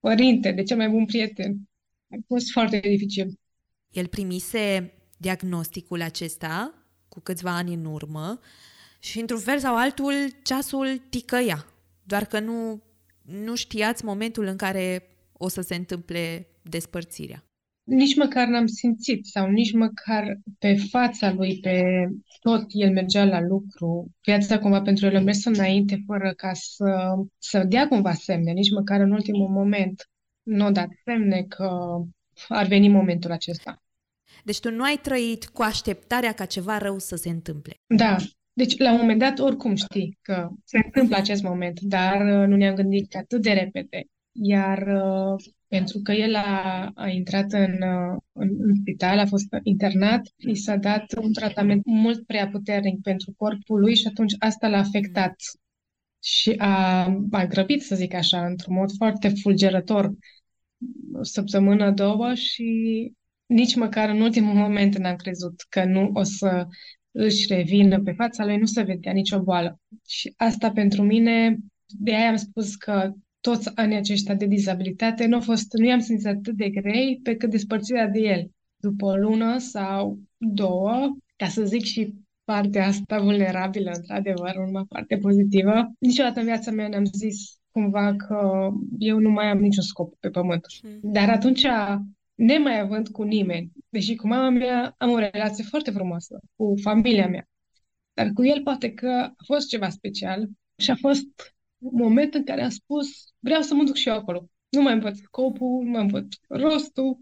părinte, 0.00 0.52
de 0.52 0.62
cel 0.62 0.76
mai 0.76 0.88
bun 0.88 1.04
prieten, 1.04 1.56
a 2.10 2.16
fost 2.26 2.50
foarte 2.50 2.78
dificil. 2.78 3.38
El 3.90 4.06
primise 4.06 4.92
diagnosticul 5.16 6.02
acesta 6.02 6.74
cu 7.08 7.20
câțiva 7.20 7.56
ani 7.56 7.74
în 7.74 7.84
urmă 7.84 8.38
și 9.00 9.20
într-un 9.20 9.40
fel 9.40 9.58
sau 9.58 9.76
altul 9.76 10.14
ceasul 10.42 11.02
ticăia, 11.08 11.66
doar 12.02 12.24
că 12.24 12.40
nu, 12.40 12.82
nu 13.22 13.54
știați 13.54 14.04
momentul 14.04 14.44
în 14.44 14.56
care 14.56 15.02
o 15.32 15.48
să 15.48 15.60
se 15.60 15.74
întâmple 15.74 16.46
despărțirea. 16.62 17.44
Nici 17.84 18.16
măcar 18.16 18.46
n-am 18.46 18.66
simțit 18.66 19.26
sau 19.26 19.50
nici 19.50 19.72
măcar 19.72 20.38
pe 20.58 20.74
fața 20.90 21.32
lui, 21.32 21.58
pe 21.60 22.06
tot 22.40 22.64
el 22.68 22.92
mergea 22.92 23.24
la 23.24 23.40
lucru, 23.40 24.10
viața 24.24 24.58
cumva 24.58 24.82
pentru 24.82 25.06
el 25.06 25.16
a 25.16 25.20
mers 25.20 25.44
înainte 25.44 26.02
fără 26.06 26.32
ca 26.32 26.52
să, 26.52 27.14
să 27.38 27.64
dea 27.64 27.88
cumva 27.88 28.12
semne, 28.12 28.52
nici 28.52 28.70
măcar 28.70 29.00
în 29.00 29.10
ultimul 29.10 29.48
moment 29.48 30.10
nu 30.42 30.64
a 30.64 30.70
dat 30.70 30.88
semne 31.04 31.42
că 31.42 31.98
ar 32.48 32.66
veni 32.66 32.88
momentul 32.88 33.30
acesta. 33.30 33.82
Deci 34.44 34.60
tu 34.60 34.70
nu 34.70 34.82
ai 34.82 34.98
trăit 35.02 35.46
cu 35.46 35.62
așteptarea 35.62 36.32
ca 36.32 36.44
ceva 36.44 36.78
rău 36.78 36.98
să 36.98 37.16
se 37.16 37.28
întâmple. 37.28 37.74
Da, 37.86 38.16
deci, 38.52 38.78
la 38.78 38.92
un 38.92 38.98
moment 38.98 39.18
dat, 39.18 39.38
oricum 39.38 39.74
știi 39.74 40.18
că 40.22 40.48
se 40.64 40.80
întâmplă 40.84 41.16
acest 41.16 41.42
moment, 41.42 41.80
dar 41.80 42.20
uh, 42.20 42.48
nu 42.48 42.56
ne-am 42.56 42.74
gândit 42.74 43.16
atât 43.16 43.42
de 43.42 43.52
repede. 43.52 44.04
Iar 44.32 44.78
uh, 44.78 45.44
pentru 45.68 46.00
că 46.02 46.12
el 46.12 46.34
a, 46.34 46.90
a 46.94 47.08
intrat 47.08 47.52
în, 47.52 47.72
uh, 47.72 48.16
în, 48.32 48.48
în 48.58 48.74
spital, 48.80 49.18
a 49.18 49.26
fost 49.26 49.46
internat, 49.62 50.20
i 50.36 50.54
s-a 50.54 50.76
dat 50.76 51.04
un 51.22 51.32
tratament 51.32 51.84
mult 51.84 52.26
prea 52.26 52.48
puternic 52.48 53.00
pentru 53.02 53.32
corpul 53.36 53.80
lui 53.80 53.94
și 53.96 54.06
atunci 54.06 54.34
asta 54.38 54.68
l-a 54.68 54.78
afectat 54.78 55.34
și 56.22 56.54
a, 56.58 57.02
a 57.30 57.46
grăbit, 57.46 57.82
să 57.82 57.94
zic 57.94 58.14
așa, 58.14 58.46
într-un 58.46 58.74
mod 58.74 58.90
foarte 58.96 59.28
fulgerător 59.28 60.12
o 61.12 61.22
săptămână, 61.22 61.90
două 61.90 62.34
și 62.34 63.12
nici 63.46 63.74
măcar 63.74 64.08
în 64.08 64.20
ultimul 64.20 64.54
moment 64.54 64.96
n-am 64.96 65.16
crezut 65.16 65.64
că 65.68 65.84
nu 65.84 66.10
o 66.12 66.22
să 66.22 66.66
își 67.10 67.46
revină 67.54 68.00
pe 68.00 68.12
fața 68.12 68.44
lui, 68.44 68.56
nu 68.56 68.66
se 68.66 68.82
vedea 68.82 69.12
nicio 69.12 69.42
boală. 69.42 69.80
Și 70.08 70.34
asta 70.36 70.70
pentru 70.70 71.02
mine, 71.02 71.58
de 71.86 72.14
aia 72.14 72.28
am 72.28 72.36
spus 72.36 72.74
că 72.74 73.12
toți 73.40 73.70
anii 73.74 73.96
aceștia 73.96 74.34
de 74.34 74.46
dizabilitate 74.46 75.26
nu, 75.26 75.34
au 75.34 75.40
fost, 75.40 75.72
nu 75.72 75.86
i-am 75.86 76.00
simțit 76.00 76.26
atât 76.26 76.56
de 76.56 76.70
grei 76.70 77.20
pe 77.22 77.36
cât 77.36 77.50
despărțirea 77.50 78.08
de 78.08 78.20
el. 78.20 78.50
După 78.76 79.04
o 79.04 79.16
lună 79.16 79.58
sau 79.58 80.18
două, 80.36 81.16
ca 81.36 81.46
să 81.46 81.64
zic 81.64 81.82
și 81.82 82.14
partea 82.44 82.86
asta 82.86 83.20
vulnerabilă, 83.20 83.90
într-adevăr, 83.94 84.54
urma 84.56 84.84
parte 84.88 85.16
pozitivă, 85.16 85.92
niciodată 85.98 86.38
în 86.38 86.46
viața 86.46 86.70
mea 86.70 86.88
n-am 86.88 87.04
zis 87.04 87.58
cumva 87.70 88.16
că 88.16 88.68
eu 88.98 89.18
nu 89.18 89.30
mai 89.30 89.46
am 89.46 89.58
niciun 89.58 89.82
scop 89.82 90.14
pe 90.18 90.28
pământ. 90.28 90.66
Mm. 90.82 91.12
Dar 91.12 91.28
atunci 91.28 91.66
nemai 92.40 92.78
având 92.78 93.08
cu 93.08 93.22
nimeni, 93.22 93.72
deși 93.88 94.14
cu 94.14 94.26
mama 94.26 94.48
mea 94.48 94.94
am 94.98 95.10
o 95.10 95.18
relație 95.18 95.64
foarte 95.64 95.90
frumoasă, 95.90 96.40
cu 96.56 96.74
familia 96.82 97.28
mea, 97.28 97.48
dar 98.14 98.30
cu 98.34 98.44
el 98.44 98.62
poate 98.62 98.92
că 98.92 99.08
a 99.10 99.42
fost 99.46 99.68
ceva 99.68 99.88
special 99.88 100.48
și 100.76 100.90
a 100.90 100.94
fost 100.94 101.24
un 101.78 101.90
moment 102.02 102.34
în 102.34 102.44
care 102.44 102.62
am 102.62 102.68
spus, 102.68 103.08
vreau 103.38 103.62
să 103.62 103.74
mă 103.74 103.84
duc 103.84 103.94
și 103.94 104.08
eu 104.08 104.14
acolo. 104.14 104.48
Nu 104.68 104.82
mai 104.82 104.92
învăț 104.92 105.18
scopul, 105.18 105.84
nu 105.84 105.90
mai 105.90 106.00
învăț 106.00 106.26
rostul. 106.48 107.18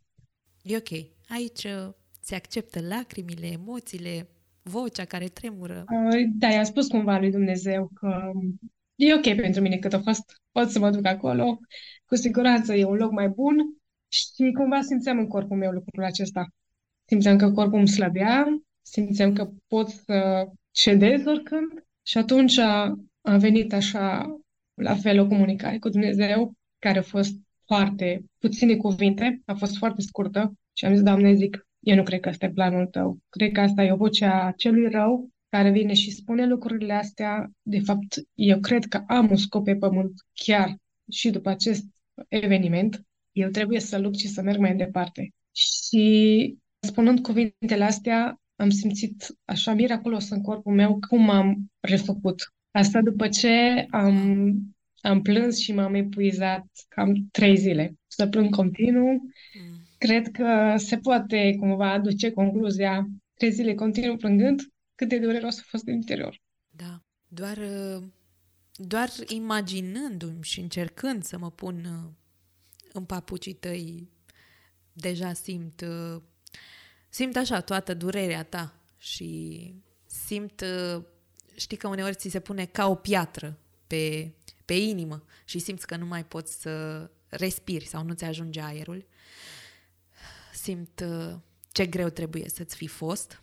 E 0.62 0.76
ok. 0.76 0.90
Aici 1.28 1.64
uh, 1.64 1.92
se 2.20 2.34
acceptă 2.34 2.80
lacrimile, 2.88 3.46
emoțiile, 3.46 4.28
vocea 4.62 5.04
care 5.04 5.26
tremură. 5.26 5.84
Uh, 5.90 6.22
da, 6.38 6.48
i-am 6.48 6.64
spus 6.64 6.86
cumva 6.86 7.18
lui 7.18 7.30
Dumnezeu 7.30 7.90
că 7.94 8.30
e 8.94 9.14
ok 9.14 9.34
pentru 9.34 9.60
mine 9.60 9.76
cât 9.76 9.92
a 9.92 10.00
fost, 10.00 10.42
pot 10.52 10.70
să 10.70 10.78
mă 10.78 10.90
duc 10.90 11.06
acolo. 11.06 11.58
Cu 12.06 12.14
siguranță 12.14 12.74
e 12.74 12.84
un 12.84 12.96
loc 12.96 13.10
mai 13.12 13.28
bun 13.28 13.77
și 14.08 14.52
cumva 14.56 14.80
simțeam 14.80 15.18
în 15.18 15.26
corpul 15.26 15.56
meu 15.56 15.70
lucrul 15.70 16.04
acesta. 16.04 16.46
Simțeam 17.04 17.36
că 17.36 17.50
corpul 17.50 17.78
îmi 17.78 17.88
slăbea, 17.88 18.46
simțeam 18.82 19.32
că 19.32 19.50
pot 19.66 19.88
să 19.88 20.48
cedez 20.70 21.26
oricând 21.26 21.84
și 22.02 22.18
atunci 22.18 22.58
a, 22.58 22.94
a 23.20 23.36
venit 23.36 23.72
așa, 23.72 24.36
la 24.74 24.94
fel, 24.94 25.20
o 25.20 25.26
comunicare 25.26 25.78
cu 25.78 25.88
Dumnezeu, 25.88 26.52
care 26.78 26.98
a 26.98 27.02
fost 27.02 27.32
foarte 27.64 28.24
puține 28.38 28.76
cuvinte, 28.76 29.42
a 29.44 29.54
fost 29.54 29.76
foarte 29.76 30.00
scurtă 30.00 30.52
și 30.72 30.84
am 30.84 30.92
zis, 30.94 31.02
Doamne, 31.02 31.34
zic, 31.34 31.66
eu 31.80 31.96
nu 31.96 32.02
cred 32.02 32.20
că 32.20 32.28
asta 32.28 32.46
e 32.46 32.50
planul 32.50 32.86
tău. 32.86 33.18
Cred 33.28 33.52
că 33.52 33.60
asta 33.60 33.82
e 33.82 33.92
o 33.92 33.96
voce 33.96 34.24
a 34.24 34.52
celui 34.56 34.90
rău 34.90 35.28
care 35.48 35.70
vine 35.70 35.94
și 35.94 36.10
spune 36.10 36.46
lucrurile 36.46 36.92
astea. 36.92 37.50
De 37.62 37.80
fapt, 37.80 38.14
eu 38.34 38.60
cred 38.60 38.84
că 38.84 39.02
am 39.06 39.30
un 39.30 39.36
scop 39.36 39.64
pe 39.64 39.76
pământ 39.76 40.12
chiar 40.32 40.76
și 41.10 41.30
după 41.30 41.48
acest 41.48 41.84
eveniment 42.28 43.02
eu 43.38 43.48
trebuie 43.48 43.80
să 43.80 43.98
lupt 43.98 44.18
și 44.18 44.28
să 44.28 44.42
merg 44.42 44.58
mai 44.58 44.76
departe. 44.76 45.32
Și 45.52 46.56
spunând 46.80 47.20
cuvintele 47.20 47.84
astea, 47.84 48.40
am 48.56 48.70
simțit 48.70 49.26
așa 49.44 49.72
miraculos 49.74 50.30
în 50.30 50.42
corpul 50.42 50.74
meu 50.74 50.98
cum 51.08 51.30
am 51.30 51.70
refăcut. 51.80 52.52
Asta 52.70 53.00
după 53.02 53.28
ce 53.28 53.86
am, 53.90 54.54
am 55.00 55.22
plâns 55.22 55.58
și 55.58 55.72
m-am 55.72 55.94
epuizat 55.94 56.66
cam 56.88 57.28
trei 57.30 57.56
zile. 57.56 57.94
Să 58.06 58.26
plâng 58.26 58.54
continuu. 58.54 59.10
Mm. 59.10 59.82
Cred 59.98 60.30
că 60.30 60.74
se 60.76 60.96
poate 60.96 61.56
cumva 61.58 61.92
aduce 61.92 62.30
concluzia 62.30 63.08
trei 63.34 63.52
zile 63.52 63.74
continuu 63.74 64.16
plângând 64.16 64.60
cât 64.94 65.08
de 65.08 65.18
dureros 65.18 65.58
a 65.58 65.62
fost 65.64 65.84
din 65.84 65.94
interior. 65.94 66.40
Da, 66.68 67.02
doar, 67.28 67.58
doar 68.74 69.08
imaginându-mi 69.28 70.42
și 70.42 70.60
încercând 70.60 71.22
să 71.22 71.38
mă 71.38 71.50
pun 71.50 71.74
uh, 71.84 72.10
în 72.92 73.04
papucii 73.04 73.52
tăi, 73.52 74.08
deja 74.92 75.32
simt, 75.32 75.80
uh, 75.80 76.22
simt 77.08 77.36
așa 77.36 77.60
toată 77.60 77.94
durerea 77.94 78.42
ta 78.42 78.80
și 78.98 79.72
simt, 80.06 80.60
uh, 80.60 81.02
știi 81.56 81.76
că 81.76 81.88
uneori 81.88 82.14
ți 82.14 82.28
se 82.28 82.40
pune 82.40 82.64
ca 82.64 82.88
o 82.88 82.94
piatră 82.94 83.58
pe, 83.86 84.32
pe 84.64 84.74
inimă 84.74 85.24
și 85.44 85.58
simți 85.58 85.86
că 85.86 85.96
nu 85.96 86.06
mai 86.06 86.24
poți 86.24 86.60
să 86.60 87.10
respiri 87.28 87.86
sau 87.86 88.04
nu 88.04 88.14
ți 88.14 88.24
ajunge 88.24 88.60
aerul. 88.60 89.06
Simt 90.54 91.04
ce 91.72 91.86
greu 91.86 92.08
trebuie 92.08 92.48
să-ți 92.48 92.76
fi 92.76 92.86
fost 92.86 93.42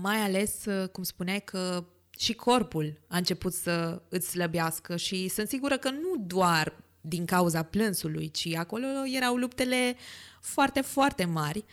mai 0.00 0.16
ales, 0.16 0.64
uh, 0.64 0.88
cum 0.88 1.02
spuneai, 1.02 1.44
că 1.44 1.84
și 2.18 2.32
corpul 2.32 3.00
a 3.06 3.16
început 3.16 3.52
să 3.52 4.02
îți 4.08 4.28
slăbească 4.28 4.96
și 4.96 5.28
sunt 5.28 5.48
sigură 5.48 5.78
că 5.78 5.90
nu 5.90 6.24
doar 6.26 6.84
din 7.02 7.24
cauza 7.24 7.62
plânsului, 7.62 8.30
ci 8.30 8.54
acolo 8.54 8.86
erau 9.14 9.36
luptele 9.36 9.96
foarte, 10.40 10.80
foarte 10.80 11.24
mari. 11.24 11.64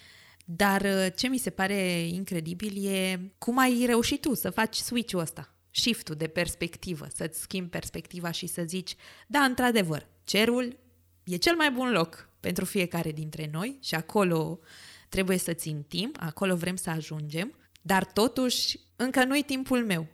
Dar 0.45 0.81
uh, 0.81 1.07
ce 1.15 1.27
mi 1.27 1.37
se 1.37 1.49
pare 1.49 1.99
incredibil 1.99 2.87
e 2.87 3.19
cum 3.37 3.57
ai 3.57 3.83
reușit 3.85 4.21
tu 4.21 4.33
să 4.33 4.49
faci 4.49 4.75
switch-ul 4.75 5.19
ăsta, 5.19 5.53
shift-ul 5.71 6.15
de 6.15 6.27
perspectivă, 6.27 7.07
să-ți 7.15 7.41
schimbi 7.41 7.69
perspectiva 7.69 8.31
și 8.31 8.47
să 8.47 8.63
zici, 8.67 8.95
da, 9.27 9.39
într-adevăr, 9.39 10.07
cerul 10.23 10.79
e 11.23 11.35
cel 11.35 11.55
mai 11.55 11.71
bun 11.71 11.91
loc 11.91 12.29
pentru 12.39 12.65
fiecare 12.65 13.11
dintre 13.11 13.49
noi 13.51 13.77
și 13.81 13.95
acolo 13.95 14.59
trebuie 15.09 15.37
să 15.37 15.53
țin 15.53 15.83
timp, 15.87 16.17
acolo 16.19 16.55
vrem 16.55 16.75
să 16.75 16.89
ajungem 16.89 17.53
dar 17.81 18.05
totuși, 18.05 18.79
încă 18.95 19.23
nu-i 19.23 19.43
timpul 19.43 19.85
meu 19.85 20.07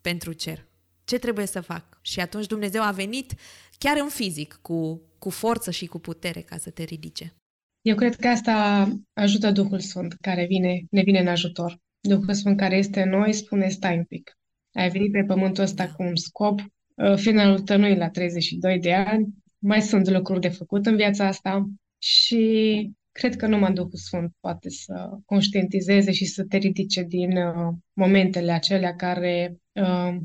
pentru 0.00 0.32
cer. 0.32 0.66
Ce 1.12 1.18
trebuie 1.18 1.46
să 1.46 1.60
fac? 1.60 1.98
Și 2.00 2.20
atunci 2.20 2.46
Dumnezeu 2.46 2.82
a 2.82 2.90
venit 2.90 3.34
chiar 3.78 3.96
în 4.00 4.08
fizic, 4.08 4.58
cu, 4.62 5.02
cu 5.18 5.30
forță 5.30 5.70
și 5.70 5.86
cu 5.86 5.98
putere 5.98 6.40
ca 6.40 6.56
să 6.56 6.70
te 6.70 6.82
ridice. 6.82 7.34
Eu 7.80 7.96
cred 7.96 8.14
că 8.14 8.28
asta 8.28 8.88
ajută 9.12 9.50
Duhul 9.50 9.80
Sfânt, 9.80 10.12
care 10.20 10.46
vine, 10.46 10.82
ne 10.90 11.02
vine 11.02 11.18
în 11.18 11.26
ajutor. 11.26 11.78
Duhul 12.00 12.34
Sfânt 12.34 12.56
care 12.56 12.76
este 12.76 13.02
în 13.02 13.08
noi 13.08 13.32
spune, 13.32 13.68
stai 13.68 13.96
un 13.96 14.04
pic. 14.04 14.38
Ai 14.74 14.90
venit 14.90 15.12
pe 15.12 15.24
pământul 15.26 15.62
ăsta 15.62 15.88
cu 15.88 16.02
un 16.02 16.16
scop, 16.16 16.60
uh, 16.60 17.16
finalul 17.16 17.60
tău 17.60 17.78
nu 17.78 17.86
e 17.86 17.96
la 17.96 18.10
32 18.10 18.78
de 18.78 18.94
ani, 18.94 19.26
mai 19.58 19.82
sunt 19.82 20.08
lucruri 20.08 20.40
de 20.40 20.48
făcut 20.48 20.86
în 20.86 20.96
viața 20.96 21.26
asta 21.26 21.66
și 21.98 22.90
cred 23.10 23.36
că 23.36 23.46
numai 23.46 23.72
Duhul 23.72 23.96
Sfânt 23.96 24.32
poate 24.40 24.70
să 24.70 25.10
conștientizeze 25.24 26.12
și 26.12 26.24
să 26.24 26.44
te 26.44 26.56
ridice 26.56 27.02
din 27.02 27.36
uh, 27.36 27.74
momentele 27.92 28.52
acelea 28.52 28.94
care 28.94 29.56
uh, 29.72 30.16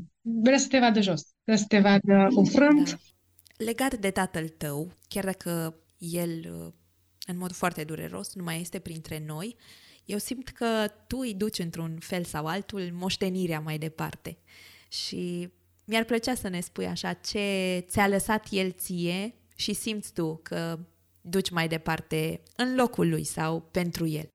vrea 0.42 0.58
să 0.58 0.68
te 0.68 0.78
vadă 0.78 1.00
jos, 1.00 1.22
vrea 1.44 1.56
să 1.56 1.64
te 1.68 1.78
vadă 1.78 2.28
înfrânt. 2.30 2.90
Da. 2.90 2.96
Legat 3.64 3.94
de 3.94 4.10
tatăl 4.10 4.48
tău, 4.48 4.92
chiar 5.08 5.24
dacă 5.24 5.74
el, 5.98 6.62
uh, 6.64 6.72
în 7.26 7.38
mod 7.38 7.52
foarte 7.52 7.84
dureros, 7.84 8.34
nu 8.34 8.42
mai 8.42 8.60
este 8.60 8.78
printre 8.78 9.22
noi, 9.26 9.56
eu 10.04 10.18
simt 10.18 10.48
că 10.48 10.92
tu 11.06 11.18
îi 11.18 11.34
duci 11.34 11.58
într-un 11.58 11.96
fel 12.00 12.24
sau 12.24 12.46
altul 12.46 12.90
moștenirea 12.92 13.60
mai 13.60 13.78
departe. 13.78 14.38
Și 14.88 15.48
mi-ar 15.84 16.04
plăcea 16.04 16.34
să 16.34 16.48
ne 16.48 16.60
spui 16.60 16.86
așa 16.86 17.12
ce 17.12 17.78
ți-a 17.88 18.08
lăsat 18.08 18.46
el 18.50 18.70
ție 18.70 19.34
și 19.56 19.72
simți 19.72 20.12
tu 20.12 20.40
că 20.42 20.78
duci 21.20 21.50
mai 21.50 21.68
departe 21.68 22.42
în 22.56 22.74
locul 22.74 23.08
lui 23.08 23.24
sau 23.24 23.60
pentru 23.60 24.06
el? 24.06 24.28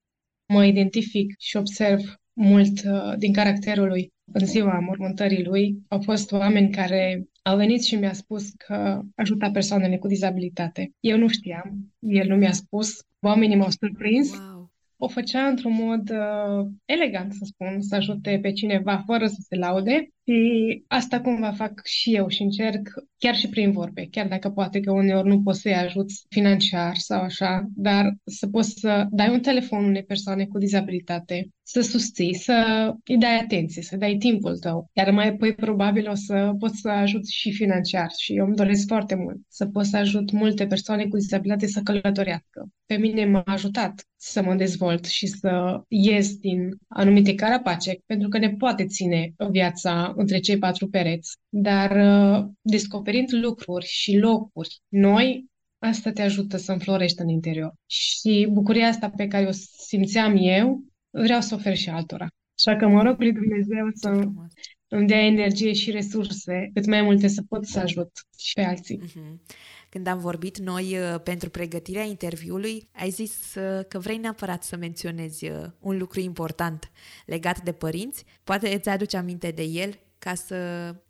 Mă 0.54 0.66
identific 0.66 1.36
și 1.39 1.58
observ 1.58 2.02
mult 2.34 2.84
uh, 2.84 3.14
din 3.18 3.34
caracterul 3.34 3.88
lui. 3.88 4.12
În 4.34 4.46
ziua 4.46 4.80
mormântării 4.80 5.44
lui. 5.44 5.84
Au 5.88 6.02
fost 6.02 6.32
oameni 6.32 6.70
care 6.72 7.28
au 7.42 7.58
venit 7.58 7.84
și 7.84 7.96
mi-a 7.96 8.14
spus 8.14 8.50
că 8.50 9.02
ajuta 9.16 9.52
persoanele 9.52 9.98
cu 9.98 10.08
dizabilitate. 10.08 10.94
Eu 11.00 11.18
nu 11.18 11.28
știam, 11.28 11.94
el 12.00 12.28
nu 12.28 12.36
mi-a 12.36 12.52
spus, 12.52 13.06
oamenii 13.20 13.56
m-au 13.56 13.70
surprins. 13.70 14.38
Wow. 14.38 14.72
O 14.98 15.08
făcea 15.08 15.48
într-un 15.48 15.74
mod 15.74 16.10
uh, 16.10 16.68
elegant, 16.86 17.34
să 17.34 17.46
spun, 17.46 17.82
să 17.82 17.96
ajute 17.96 18.40
pe 18.42 18.52
cineva 18.52 19.04
fără 19.06 19.28
să 19.28 19.38
se 19.48 19.56
laude 19.56 20.10
și 20.26 20.84
asta 20.88 21.22
cumva 21.22 21.52
fac 21.52 21.86
și 21.86 22.16
eu 22.16 22.28
și 22.28 22.42
încerc 22.42 22.90
chiar 23.18 23.36
și 23.36 23.50
prin 23.50 23.72
vorbe, 23.72 24.08
chiar 24.12 24.28
dacă 24.28 24.50
poate 24.50 24.80
că 24.80 24.92
uneori 24.92 25.28
nu 25.28 25.42
poți 25.42 25.62
să-i 25.62 25.74
ajuți 25.74 26.26
financiar 26.30 26.96
sau 26.96 27.22
așa, 27.22 27.68
dar 27.76 28.14
să 28.26 28.48
poți 28.48 28.74
să 28.80 29.06
dai 29.10 29.30
un 29.30 29.42
telefon 29.42 29.84
unei 29.84 30.04
persoane 30.04 30.46
cu 30.46 30.58
dizabilitate, 30.58 31.48
să 31.62 31.82
susții, 31.82 32.36
să 32.36 32.90
îi 33.06 33.18
dai 33.18 33.40
atenție, 33.40 33.82
să 33.82 33.98
dai 33.98 34.16
timpul 34.16 34.58
tău. 34.58 34.90
Iar 34.94 35.12
mai 35.12 35.28
apoi 35.28 35.54
probabil 35.54 36.10
o 36.10 36.16
să 36.16 36.52
poți 36.60 36.80
să 36.80 36.90
ajuți 36.90 37.34
și 37.34 37.52
financiar 37.52 38.10
și 38.18 38.36
eu 38.36 38.46
îmi 38.46 38.56
doresc 38.56 38.88
foarte 38.88 39.16
mult 39.16 39.38
să 39.48 39.66
pot 39.66 39.86
să 39.86 39.98
ajut 39.98 40.32
multe 40.32 40.68
persoane 40.68 41.06
cu 41.06 41.18
dizabilitate 41.18 41.68
să 41.68 41.82
călătorească. 41.84 42.68
Pe 42.86 42.96
mine 42.96 43.26
m-a 43.26 43.44
ajutat 43.46 44.08
să 44.18 44.44
mă 44.44 44.56
dezvolt 44.56 45.06
și 45.06 45.28
să 45.28 45.82
ies 45.88 46.36
din 46.36 46.70
anumite 46.88 47.36
carapace, 47.36 48.00
pentru 48.06 48.30
că 48.30 48.38
ne 48.38 48.50
poate 48.50 48.86
ține 48.86 49.34
viața 49.52 50.12
între 50.16 50.39
cei 50.39 50.57
patru 50.57 50.89
pereți. 50.89 51.38
Dar 51.49 51.91
uh, 51.91 52.45
descoperind 52.61 53.34
lucruri 53.34 53.86
și 53.86 54.18
locuri 54.18 54.82
noi, 54.88 55.45
asta 55.80 56.11
te 56.11 56.22
ajută 56.22 56.57
să 56.57 56.72
înflorești 56.72 57.22
în 57.22 57.28
interior. 57.28 57.74
Și 57.86 58.47
bucuria 58.51 58.88
asta 58.88 59.09
pe 59.09 59.28
care 59.28 59.45
o 59.45 59.51
simțeam 59.88 60.36
eu, 60.38 60.84
vreau 61.09 61.41
să 61.41 61.55
ofer 61.55 61.76
și 61.76 61.89
altora. 61.89 62.28
Așa 62.57 62.78
că 62.78 62.88
mă 62.88 63.01
rog 63.03 63.20
lui 63.20 63.32
Dumnezeu 63.34 63.89
să 63.93 64.09
îmi 64.88 65.07
dea 65.07 65.26
energie 65.26 65.74
și 65.74 65.91
resurse, 65.91 66.70
cât 66.74 66.86
mai 66.86 67.01
multe 67.01 67.28
să 67.28 67.41
pot 67.47 67.66
să 67.66 67.80
ajut 67.80 68.11
și 68.38 68.53
pe 68.53 68.61
alții. 68.61 69.01
Mm-hmm. 69.01 69.55
Când 69.94 70.08
am 70.08 70.20
vorbit 70.20 70.58
noi 70.58 70.84
uh, 70.84 71.22
pentru 71.24 71.50
pregătirea 71.50 72.04
interviului, 72.04 72.89
ai 72.91 73.10
zis 73.10 73.56
uh, 73.56 73.86
că 73.88 74.00
vrei 74.00 74.18
neapărat 74.18 74.64
să 74.64 74.78
menționezi 74.78 75.46
uh, 75.46 75.66
un 75.80 75.98
lucru 75.98 76.20
important 76.20 76.91
legat 77.26 77.64
de 77.64 77.72
părinți. 77.72 78.26
Poate 78.44 78.74
îți 78.74 78.89
aduce 78.89 79.18
aminte 79.18 79.52
de 79.52 79.64
el 79.64 80.00
ca 80.20 80.34
să 80.34 80.56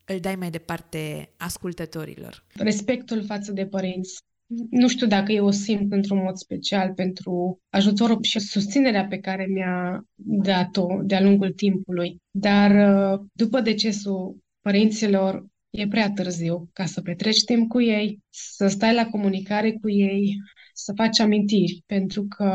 îl 0.05 0.19
dai 0.19 0.35
mai 0.35 0.49
departe 0.49 1.29
ascultătorilor. 1.37 2.45
Respectul 2.53 3.25
față 3.25 3.51
de 3.51 3.65
părinți. 3.65 4.21
Nu 4.69 4.87
știu 4.87 5.07
dacă 5.07 5.31
eu 5.31 5.45
o 5.45 5.51
simt 5.51 5.91
într-un 5.91 6.21
mod 6.23 6.35
special 6.35 6.93
pentru 6.93 7.59
ajutorul 7.69 8.17
și 8.21 8.39
susținerea 8.39 9.05
pe 9.05 9.17
care 9.17 9.45
mi-a 9.45 10.05
dat-o 10.43 10.87
de-a 11.03 11.21
lungul 11.21 11.51
timpului. 11.51 12.17
Dar 12.31 12.71
după 13.33 13.59
decesul 13.59 14.37
părinților, 14.61 15.45
e 15.73 15.87
prea 15.87 16.11
târziu 16.11 16.69
ca 16.73 16.85
să 16.85 17.01
petreci 17.01 17.43
timp 17.43 17.69
cu 17.69 17.81
ei, 17.81 18.19
să 18.29 18.67
stai 18.67 18.93
la 18.93 19.05
comunicare 19.05 19.71
cu 19.71 19.89
ei, 19.89 20.35
să 20.73 20.93
faci 20.95 21.19
amintiri, 21.19 21.83
pentru 21.85 22.25
că 22.27 22.53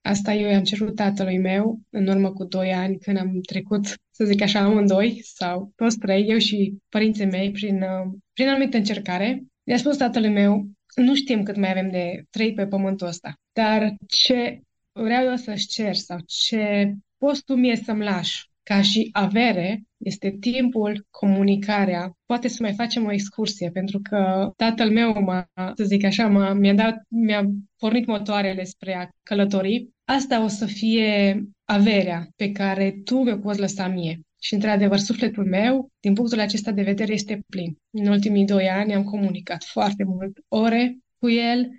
asta 0.00 0.34
eu 0.34 0.48
i-am 0.48 0.62
cerut 0.62 0.94
tatălui 0.94 1.38
meu 1.38 1.80
în 1.90 2.06
urmă 2.06 2.32
cu 2.32 2.44
doi 2.44 2.72
ani, 2.72 2.98
când 2.98 3.16
am 3.16 3.40
trecut, 3.40 3.84
să 4.10 4.24
zic 4.24 4.42
așa, 4.42 4.60
amândoi 4.60 5.20
sau 5.22 5.72
toți 5.76 5.98
trei, 5.98 6.28
eu 6.28 6.38
și 6.38 6.78
părinții 6.88 7.26
mei, 7.26 7.50
prin, 7.50 7.82
uh, 7.82 8.12
prin 8.32 8.48
anumită 8.48 8.76
încercare. 8.76 9.44
I-a 9.64 9.76
spus 9.76 9.96
tatălui 9.96 10.30
meu, 10.30 10.68
nu 10.94 11.14
știm 11.14 11.42
cât 11.42 11.56
mai 11.56 11.70
avem 11.70 11.90
de 11.90 12.24
trei 12.30 12.54
pe 12.54 12.66
pământul 12.66 13.06
ăsta, 13.06 13.34
dar 13.52 13.94
ce 14.06 14.60
vreau 14.92 15.24
eu 15.24 15.36
să-și 15.36 15.66
cer 15.66 15.94
sau 15.94 16.18
ce 16.26 16.94
poți 17.18 17.44
tu 17.44 17.54
mie 17.54 17.76
să-mi 17.76 18.04
lași 18.04 18.52
ca 18.64 18.82
și 18.82 19.08
avere 19.12 19.82
este 19.96 20.36
timpul, 20.40 21.06
comunicarea. 21.10 22.12
Poate 22.26 22.48
să 22.48 22.58
mai 22.60 22.72
facem 22.72 23.04
o 23.04 23.12
excursie, 23.12 23.70
pentru 23.70 24.00
că 24.02 24.50
tatăl 24.56 24.90
meu, 24.90 25.22
m-a, 25.22 25.48
să 25.74 25.84
zic 25.84 26.04
așa, 26.04 26.28
m-a, 26.28 26.52
mi-a, 26.52 26.74
dat, 26.74 27.02
mi-a 27.08 27.50
pornit 27.78 28.06
motoarele 28.06 28.64
spre 28.64 28.94
a 28.94 29.08
călători. 29.22 29.88
Asta 30.04 30.42
o 30.44 30.48
să 30.48 30.66
fie 30.66 31.42
averea 31.64 32.28
pe 32.36 32.52
care 32.52 33.00
tu 33.04 33.22
mi-o 33.22 33.36
poți 33.36 33.60
lăsa 33.60 33.88
mie. 33.88 34.20
Și, 34.40 34.54
într-adevăr, 34.54 34.98
sufletul 34.98 35.44
meu, 35.44 35.88
din 36.00 36.14
punctul 36.14 36.40
acesta 36.40 36.70
de 36.70 36.82
vedere, 36.82 37.12
este 37.12 37.40
plin. 37.48 37.76
În 37.90 38.06
ultimii 38.06 38.44
doi 38.44 38.68
ani 38.68 38.94
am 38.94 39.04
comunicat 39.04 39.64
foarte 39.64 40.04
mult 40.04 40.38
ore 40.48 40.98
cu 41.18 41.30
el, 41.30 41.70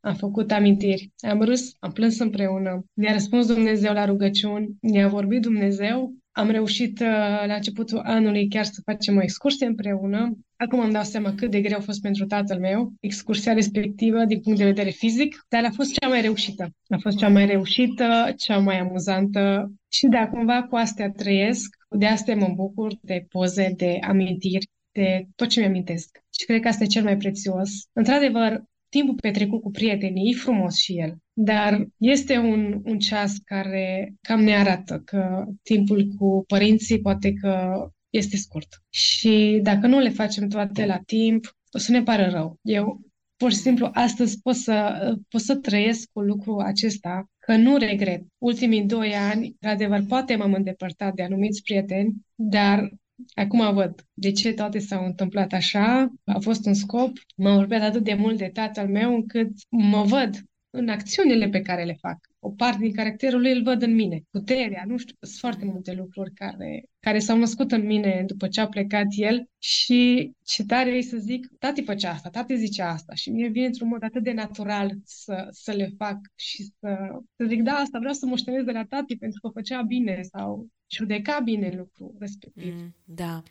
am 0.00 0.14
făcut 0.14 0.52
amintiri, 0.52 1.10
am 1.28 1.42
râs, 1.42 1.72
am 1.78 1.92
plâns 1.92 2.18
împreună, 2.18 2.84
ne-a 2.92 3.12
răspuns 3.12 3.46
Dumnezeu 3.46 3.92
la 3.92 4.04
rugăciuni, 4.04 4.68
ne-a 4.80 5.08
vorbit 5.08 5.40
Dumnezeu 5.40 6.14
am 6.36 6.50
reușit 6.50 7.00
uh, 7.00 7.06
la 7.46 7.54
începutul 7.54 7.98
anului 7.98 8.48
chiar 8.48 8.64
să 8.64 8.80
facem 8.84 9.16
o 9.16 9.22
excursie 9.22 9.66
împreună. 9.66 10.38
Acum 10.56 10.80
îmi 10.80 10.92
dau 10.92 11.02
seama 11.02 11.34
cât 11.34 11.50
de 11.50 11.60
greu 11.60 11.78
a 11.78 11.80
fost 11.80 12.00
pentru 12.00 12.26
tatăl 12.26 12.58
meu 12.58 12.92
excursia 13.00 13.52
respectivă 13.52 14.24
din 14.24 14.40
punct 14.40 14.58
de 14.58 14.64
vedere 14.64 14.90
fizic, 14.90 15.44
dar 15.48 15.64
a 15.64 15.70
fost 15.70 15.92
cea 15.92 16.08
mai 16.08 16.20
reușită. 16.20 16.70
A 16.88 16.96
fost 17.00 17.16
cea 17.16 17.28
mai 17.28 17.46
reușită, 17.46 18.34
cea 18.36 18.58
mai 18.58 18.78
amuzantă 18.78 19.72
și 19.88 20.06
da, 20.06 20.28
cumva 20.28 20.62
cu 20.62 20.76
astea 20.76 21.10
trăiesc, 21.10 21.76
de 21.98 22.06
astea 22.06 22.36
mă 22.36 22.52
bucur, 22.54 22.92
de 23.02 23.26
poze, 23.28 23.72
de 23.76 23.98
amintiri, 24.00 24.68
de 24.92 25.26
tot 25.34 25.48
ce 25.48 25.60
mi-amintesc. 25.60 26.18
Și 26.38 26.46
cred 26.46 26.60
că 26.60 26.68
asta 26.68 26.84
e 26.84 26.86
cel 26.86 27.02
mai 27.02 27.16
prețios. 27.16 27.70
Într-adevăr, 27.92 28.62
timpul 28.88 29.14
petrecut 29.14 29.62
cu 29.62 29.70
prietenii 29.70 30.32
e 30.32 30.36
frumos 30.36 30.76
și 30.76 30.98
el, 30.98 31.14
dar 31.36 31.86
este 31.98 32.38
un, 32.38 32.80
un 32.84 32.98
ceas 32.98 33.36
care 33.44 34.14
cam 34.20 34.40
ne 34.40 34.56
arată 34.56 35.02
că 35.04 35.44
timpul 35.62 36.06
cu 36.18 36.44
părinții 36.46 37.00
poate 37.00 37.32
că 37.32 37.86
este 38.10 38.36
scurt. 38.36 38.82
Și 38.90 39.60
dacă 39.62 39.86
nu 39.86 39.98
le 39.98 40.08
facem 40.08 40.48
toate 40.48 40.86
la 40.86 40.98
timp, 41.06 41.56
o 41.72 41.78
să 41.78 41.90
ne 41.90 42.02
pară 42.02 42.28
rău. 42.30 42.58
Eu, 42.62 43.00
pur 43.36 43.50
și 43.50 43.56
simplu, 43.56 43.88
astăzi 43.92 44.40
pot 44.40 44.54
să, 44.54 45.16
pot 45.28 45.40
să 45.40 45.56
trăiesc 45.56 46.08
cu 46.12 46.20
lucrul 46.20 46.60
acesta, 46.60 47.30
că 47.38 47.56
nu 47.56 47.76
regret. 47.76 48.22
Ultimii 48.38 48.84
doi 48.84 49.14
ani, 49.14 49.46
într-adevăr, 49.46 50.04
poate 50.08 50.36
m-am 50.36 50.52
îndepărtat 50.52 51.14
de 51.14 51.22
anumiți 51.22 51.62
prieteni, 51.62 52.14
dar 52.34 52.90
Acum 53.34 53.74
văd 53.74 54.06
de 54.12 54.32
ce 54.32 54.52
toate 54.52 54.78
s-au 54.78 55.04
întâmplat 55.04 55.52
așa. 55.52 56.12
A 56.24 56.38
fost 56.38 56.66
un 56.66 56.74
scop. 56.74 57.18
M-am 57.36 57.56
vorbit 57.56 57.80
atât 57.80 58.04
de 58.04 58.14
mult 58.14 58.38
de 58.38 58.50
tatăl 58.52 58.88
meu 58.88 59.14
încât 59.14 59.50
mă 59.68 60.02
văd 60.02 60.42
în 60.76 60.88
acțiunile 60.88 61.48
pe 61.48 61.60
care 61.60 61.84
le 61.84 61.96
fac. 62.00 62.18
O 62.38 62.50
parte 62.50 62.78
din 62.80 62.92
caracterul 62.92 63.40
lui 63.40 63.52
îl 63.52 63.62
văd 63.62 63.82
în 63.82 63.94
mine. 63.94 64.22
Puterea, 64.30 64.84
nu 64.86 64.96
știu, 64.96 65.16
sunt 65.20 65.38
foarte 65.38 65.64
multe 65.64 65.92
lucruri 65.92 66.32
care, 66.32 66.84
care 67.00 67.18
s-au 67.18 67.38
născut 67.38 67.72
în 67.72 67.86
mine 67.86 68.24
după 68.26 68.48
ce 68.48 68.60
a 68.60 68.68
plecat 68.68 69.06
el 69.10 69.48
și 69.58 70.32
ce 70.44 70.64
tare 70.64 70.90
e 70.90 71.02
să 71.02 71.16
zic, 71.16 71.46
tati 71.58 71.84
făcea 71.84 72.10
asta, 72.10 72.28
tati 72.28 72.56
zicea 72.56 72.90
asta 72.90 73.14
și 73.14 73.30
mie 73.30 73.48
vine 73.48 73.66
într-un 73.66 73.88
mod 73.88 74.02
atât 74.02 74.22
de 74.22 74.32
natural 74.32 74.92
să, 75.04 75.48
să 75.50 75.72
le 75.72 75.90
fac 75.96 76.18
și 76.34 76.62
să, 76.62 76.96
să 77.36 77.44
zic, 77.48 77.62
da, 77.62 77.72
asta 77.72 77.98
vreau 77.98 78.14
să 78.14 78.26
moștenesc 78.26 78.64
de 78.64 78.72
la 78.72 78.84
tati 78.84 79.16
pentru 79.16 79.40
că 79.40 79.48
făcea 79.48 79.82
bine 79.82 80.22
sau 80.22 80.68
judeca 80.90 81.40
bine 81.44 81.74
lucrul 81.76 82.14
respectiv. 82.18 82.74
Mm, 82.74 82.94
da. 83.04 83.42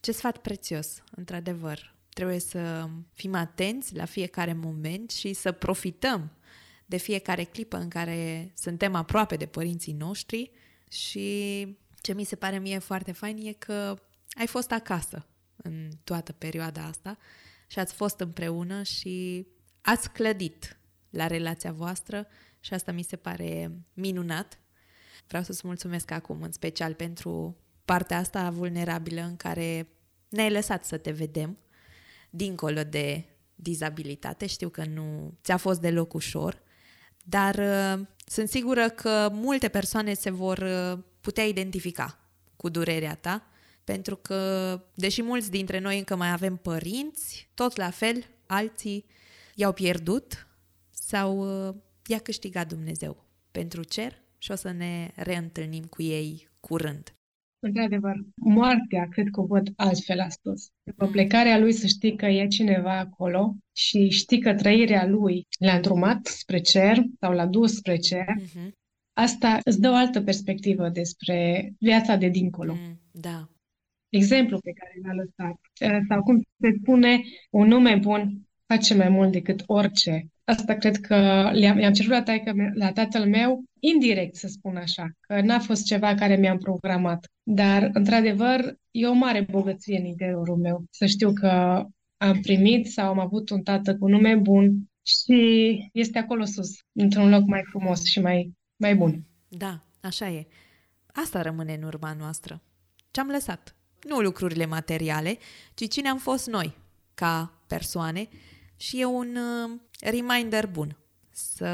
Ce 0.00 0.12
sfat 0.12 0.38
prețios, 0.38 1.02
într-adevăr. 1.16 1.96
Trebuie 2.08 2.38
să 2.38 2.88
fim 3.12 3.34
atenți 3.34 3.96
la 3.96 4.04
fiecare 4.04 4.52
moment 4.52 5.10
și 5.10 5.32
să 5.32 5.52
profităm 5.52 6.30
de 6.92 6.98
fiecare 6.98 7.44
clipă 7.44 7.76
în 7.76 7.88
care 7.88 8.52
suntem 8.56 8.94
aproape 8.94 9.36
de 9.36 9.46
părinții 9.46 9.92
noștri 9.92 10.50
și 10.88 11.28
ce 12.00 12.14
mi 12.14 12.24
se 12.24 12.36
pare 12.36 12.58
mie 12.58 12.78
foarte 12.78 13.12
fain 13.12 13.46
e 13.46 13.52
că 13.52 13.98
ai 14.38 14.46
fost 14.46 14.72
acasă 14.72 15.26
în 15.56 15.88
toată 16.04 16.32
perioada 16.32 16.84
asta 16.84 17.18
și 17.66 17.78
ați 17.78 17.94
fost 17.94 18.20
împreună 18.20 18.82
și 18.82 19.46
ați 19.80 20.10
clădit 20.10 20.78
la 21.10 21.26
relația 21.26 21.72
voastră 21.72 22.26
și 22.60 22.74
asta 22.74 22.92
mi 22.92 23.02
se 23.02 23.16
pare 23.16 23.70
minunat. 23.94 24.58
Vreau 25.26 25.42
să-ți 25.42 25.66
mulțumesc 25.66 26.10
acum 26.10 26.42
în 26.42 26.52
special 26.52 26.94
pentru 26.94 27.56
partea 27.84 28.18
asta 28.18 28.50
vulnerabilă 28.50 29.20
în 29.20 29.36
care 29.36 29.88
ne-ai 30.28 30.50
lăsat 30.50 30.84
să 30.84 30.96
te 30.96 31.10
vedem 31.10 31.58
dincolo 32.30 32.82
de 32.84 33.24
dizabilitate. 33.54 34.46
Știu 34.46 34.68
că 34.68 34.84
nu 34.84 35.34
ți-a 35.42 35.56
fost 35.56 35.80
deloc 35.80 36.14
ușor, 36.14 36.62
dar 37.22 37.54
uh, 37.54 38.06
sunt 38.26 38.48
sigură 38.48 38.88
că 38.88 39.28
multe 39.32 39.68
persoane 39.68 40.14
se 40.14 40.30
vor 40.30 40.58
uh, 40.58 40.98
putea 41.20 41.44
identifica 41.44 42.18
cu 42.56 42.68
durerea 42.68 43.14
ta, 43.14 43.46
pentru 43.84 44.16
că, 44.16 44.80
deși 44.94 45.22
mulți 45.22 45.50
dintre 45.50 45.78
noi 45.78 45.98
încă 45.98 46.16
mai 46.16 46.30
avem 46.30 46.56
părinți, 46.56 47.50
tot 47.54 47.76
la 47.76 47.90
fel, 47.90 48.24
alții 48.46 49.06
i-au 49.54 49.72
pierdut 49.72 50.46
sau 50.90 51.66
uh, 51.68 51.74
i-a 52.06 52.18
câștigat 52.18 52.68
Dumnezeu 52.68 53.24
pentru 53.50 53.82
cer 53.82 54.22
și 54.38 54.50
o 54.50 54.54
să 54.54 54.70
ne 54.70 55.10
reîntâlnim 55.14 55.84
cu 55.84 56.02
ei 56.02 56.48
curând. 56.60 57.14
Într-adevăr, 57.64 58.16
moartea 58.34 59.08
cred 59.08 59.28
că 59.30 59.40
o 59.40 59.46
văd 59.46 59.72
altfel 59.76 60.20
astăzi. 60.20 60.70
După 60.82 61.06
plecarea 61.06 61.58
lui 61.58 61.72
să 61.72 61.86
știi 61.86 62.16
că 62.16 62.26
e 62.26 62.46
cineva 62.46 62.98
acolo 62.98 63.56
și 63.76 64.08
știi 64.08 64.40
că 64.40 64.54
trăirea 64.54 65.06
lui 65.06 65.46
l-a 65.58 65.74
îndrumat 65.74 66.26
spre 66.26 66.60
cer 66.60 67.02
sau 67.20 67.32
l-a 67.32 67.46
dus 67.46 67.74
spre 67.74 67.96
cer, 67.96 68.24
uh-huh. 68.24 68.70
asta 69.12 69.58
îți 69.64 69.80
dă 69.80 69.90
o 69.90 69.94
altă 69.94 70.22
perspectivă 70.22 70.88
despre 70.88 71.72
viața 71.78 72.16
de 72.16 72.28
dincolo. 72.28 72.74
Mm, 72.74 73.00
da. 73.10 73.48
Exemplu 74.08 74.58
pe 74.58 74.72
care 74.72 75.00
l-a 75.02 75.14
lăsat, 75.14 75.60
sau 76.08 76.22
cum 76.22 76.42
se 76.60 76.76
spune, 76.80 77.20
un 77.50 77.68
nume 77.68 77.96
bun 77.96 78.48
face 78.66 78.94
mai 78.94 79.08
mult 79.08 79.32
decât 79.32 79.62
orice 79.66 80.31
Asta 80.44 80.74
cred 80.74 80.96
că 80.96 81.50
le-am, 81.52 81.78
i-am 81.78 81.92
cerut 81.92 82.10
la, 82.10 82.22
taică, 82.22 82.52
la 82.74 82.92
tatăl 82.92 83.26
meu, 83.26 83.64
indirect 83.80 84.36
să 84.36 84.46
spun 84.46 84.76
așa, 84.76 85.10
că 85.20 85.40
n-a 85.40 85.58
fost 85.58 85.84
ceva 85.84 86.14
care 86.14 86.36
mi-am 86.36 86.58
programat. 86.58 87.26
Dar, 87.42 87.90
într-adevăr, 87.92 88.74
e 88.90 89.06
o 89.06 89.12
mare 89.12 89.46
bogăție 89.50 89.98
în 89.98 90.04
interiorul 90.04 90.56
meu. 90.56 90.84
Să 90.90 91.06
știu 91.06 91.32
că 91.32 91.84
am 92.16 92.40
primit 92.40 92.86
sau 92.86 93.08
am 93.08 93.18
avut 93.18 93.50
un 93.50 93.62
tată 93.62 93.96
cu 93.96 94.08
nume 94.08 94.36
bun 94.36 94.90
și 95.02 95.78
este 95.92 96.18
acolo 96.18 96.44
sus, 96.44 96.70
într-un 96.92 97.28
loc 97.28 97.46
mai 97.46 97.62
frumos 97.70 98.04
și 98.04 98.20
mai, 98.20 98.52
mai 98.76 98.94
bun. 98.94 99.24
Da, 99.48 99.84
așa 100.00 100.28
e. 100.28 100.46
Asta 101.06 101.42
rămâne 101.42 101.74
în 101.74 101.82
urma 101.82 102.12
noastră. 102.18 102.62
Ce-am 103.10 103.28
lăsat? 103.28 103.76
Nu 104.08 104.20
lucrurile 104.20 104.66
materiale, 104.66 105.38
ci 105.74 105.88
cine 105.88 106.08
am 106.08 106.18
fost 106.18 106.46
noi, 106.46 106.74
ca 107.14 107.62
persoane, 107.66 108.28
și 108.76 109.00
e 109.00 109.04
un 109.04 109.36
uh, 109.36 109.80
reminder 110.10 110.66
bun 110.66 110.96
să, 111.30 111.66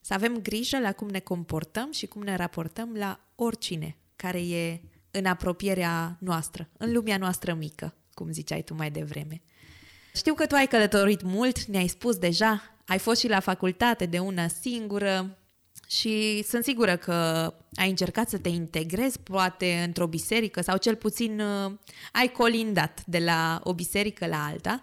să 0.00 0.14
avem 0.14 0.38
grijă 0.38 0.78
la 0.78 0.92
cum 0.92 1.08
ne 1.08 1.18
comportăm 1.18 1.92
și 1.92 2.06
cum 2.06 2.22
ne 2.22 2.36
raportăm 2.36 2.94
la 2.94 3.20
oricine 3.34 3.96
care 4.16 4.40
e 4.40 4.80
în 5.10 5.26
apropierea 5.26 6.16
noastră, 6.20 6.68
în 6.76 6.92
lumea 6.92 7.16
noastră 7.16 7.54
mică, 7.54 7.94
cum 8.14 8.30
ziceai 8.30 8.62
tu 8.62 8.74
mai 8.74 8.90
devreme. 8.90 9.42
Știu 10.14 10.34
că 10.34 10.46
tu 10.46 10.54
ai 10.54 10.66
călătorit 10.66 11.22
mult, 11.22 11.64
ne-ai 11.64 11.86
spus 11.86 12.16
deja, 12.16 12.62
ai 12.86 12.98
fost 12.98 13.20
și 13.20 13.28
la 13.28 13.40
facultate 13.40 14.06
de 14.06 14.18
una 14.18 14.48
singură 14.48 15.36
și 15.88 16.42
sunt 16.42 16.64
sigură 16.64 16.96
că 16.96 17.14
ai 17.74 17.88
încercat 17.88 18.28
să 18.28 18.38
te 18.38 18.48
integrezi 18.48 19.20
poate 19.20 19.82
într-o 19.86 20.06
biserică 20.06 20.60
sau 20.60 20.76
cel 20.76 20.96
puțin 20.96 21.40
uh, 21.40 21.72
ai 22.12 22.28
colindat 22.28 23.02
de 23.06 23.18
la 23.18 23.60
o 23.64 23.74
biserică 23.74 24.26
la 24.26 24.44
alta, 24.44 24.82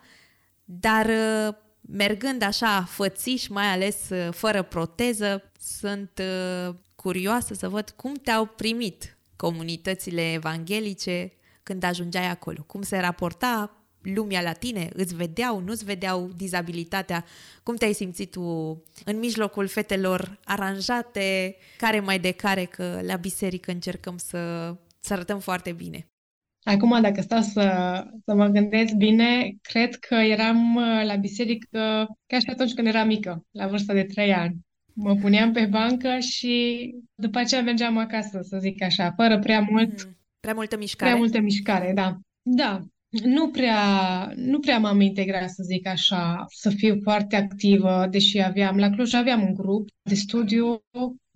dar 0.63 1.05
uh, 1.05 1.55
mergând 1.91 2.41
așa 2.41 2.83
fățiș, 2.83 3.47
mai 3.47 3.65
ales 3.65 4.09
uh, 4.09 4.27
fără 4.31 4.61
proteză, 4.61 5.51
sunt 5.59 6.21
uh, 6.67 6.75
curioasă 6.95 7.53
să 7.53 7.69
văd 7.69 7.89
cum 7.89 8.13
te-au 8.13 8.45
primit 8.45 9.17
comunitățile 9.35 10.33
evanghelice 10.33 11.31
când 11.63 11.83
ajungeai 11.83 12.29
acolo. 12.29 12.63
Cum 12.67 12.81
se 12.81 12.97
raporta 12.97 13.83
lumea 14.01 14.41
la 14.41 14.51
tine? 14.51 14.89
Îți 14.93 15.15
vedeau, 15.15 15.59
nu-ți 15.59 15.85
vedeau 15.85 16.29
dizabilitatea? 16.35 17.25
Cum 17.63 17.75
te-ai 17.75 17.93
simțit 17.93 18.31
tu 18.31 18.41
în 19.05 19.19
mijlocul 19.19 19.67
fetelor 19.67 20.39
aranjate, 20.43 21.55
care 21.77 21.99
mai 21.99 22.19
de 22.19 22.31
care, 22.31 22.65
că 22.65 22.99
la 23.03 23.15
biserică 23.15 23.71
încercăm 23.71 24.17
să, 24.17 24.75
să 24.99 25.13
arătăm 25.13 25.39
foarte 25.39 25.71
bine? 25.71 26.08
Acum, 26.69 27.01
dacă 27.01 27.21
stau 27.21 27.41
să, 27.41 27.63
să 28.25 28.33
mă 28.35 28.47
gândesc 28.47 28.93
bine, 28.93 29.55
cred 29.61 29.95
că 29.95 30.15
eram 30.15 30.75
uh, 30.75 31.03
la 31.05 31.15
biserică 31.15 32.07
ca 32.27 32.39
și 32.39 32.49
atunci 32.49 32.73
când 32.73 32.87
eram 32.87 33.07
mică, 33.07 33.45
la 33.51 33.67
vârsta 33.67 33.93
de 33.93 34.03
3 34.03 34.33
ani. 34.33 34.55
Mă 34.93 35.15
puneam 35.15 35.51
pe 35.51 35.65
bancă 35.65 36.19
și 36.19 36.85
după 37.15 37.37
aceea 37.39 37.61
mergeam 37.61 37.97
acasă, 37.97 38.39
să 38.41 38.57
zic 38.59 38.83
așa, 38.83 39.13
fără 39.15 39.39
prea 39.39 39.59
mult... 39.59 40.05
Mm, 40.05 40.17
prea 40.39 40.53
multă 40.53 40.77
mișcare. 40.77 41.09
Prea 41.11 41.21
multă 41.21 41.39
mișcare, 41.39 41.91
da. 41.95 42.17
Da, 42.41 42.81
nu 43.23 43.49
prea, 43.49 43.81
nu 44.35 44.59
prea 44.59 44.79
m-am 44.79 45.01
integrat, 45.01 45.49
să 45.49 45.63
zic 45.63 45.87
așa, 45.87 46.45
să 46.47 46.69
fiu 46.69 46.99
foarte 47.03 47.35
activă, 47.35 48.07
deși 48.09 48.41
aveam, 48.41 48.77
la 48.77 48.89
Cluj 48.89 49.13
aveam 49.13 49.41
un 49.41 49.53
grup 49.53 49.89
de 50.01 50.15
studiu 50.15 50.81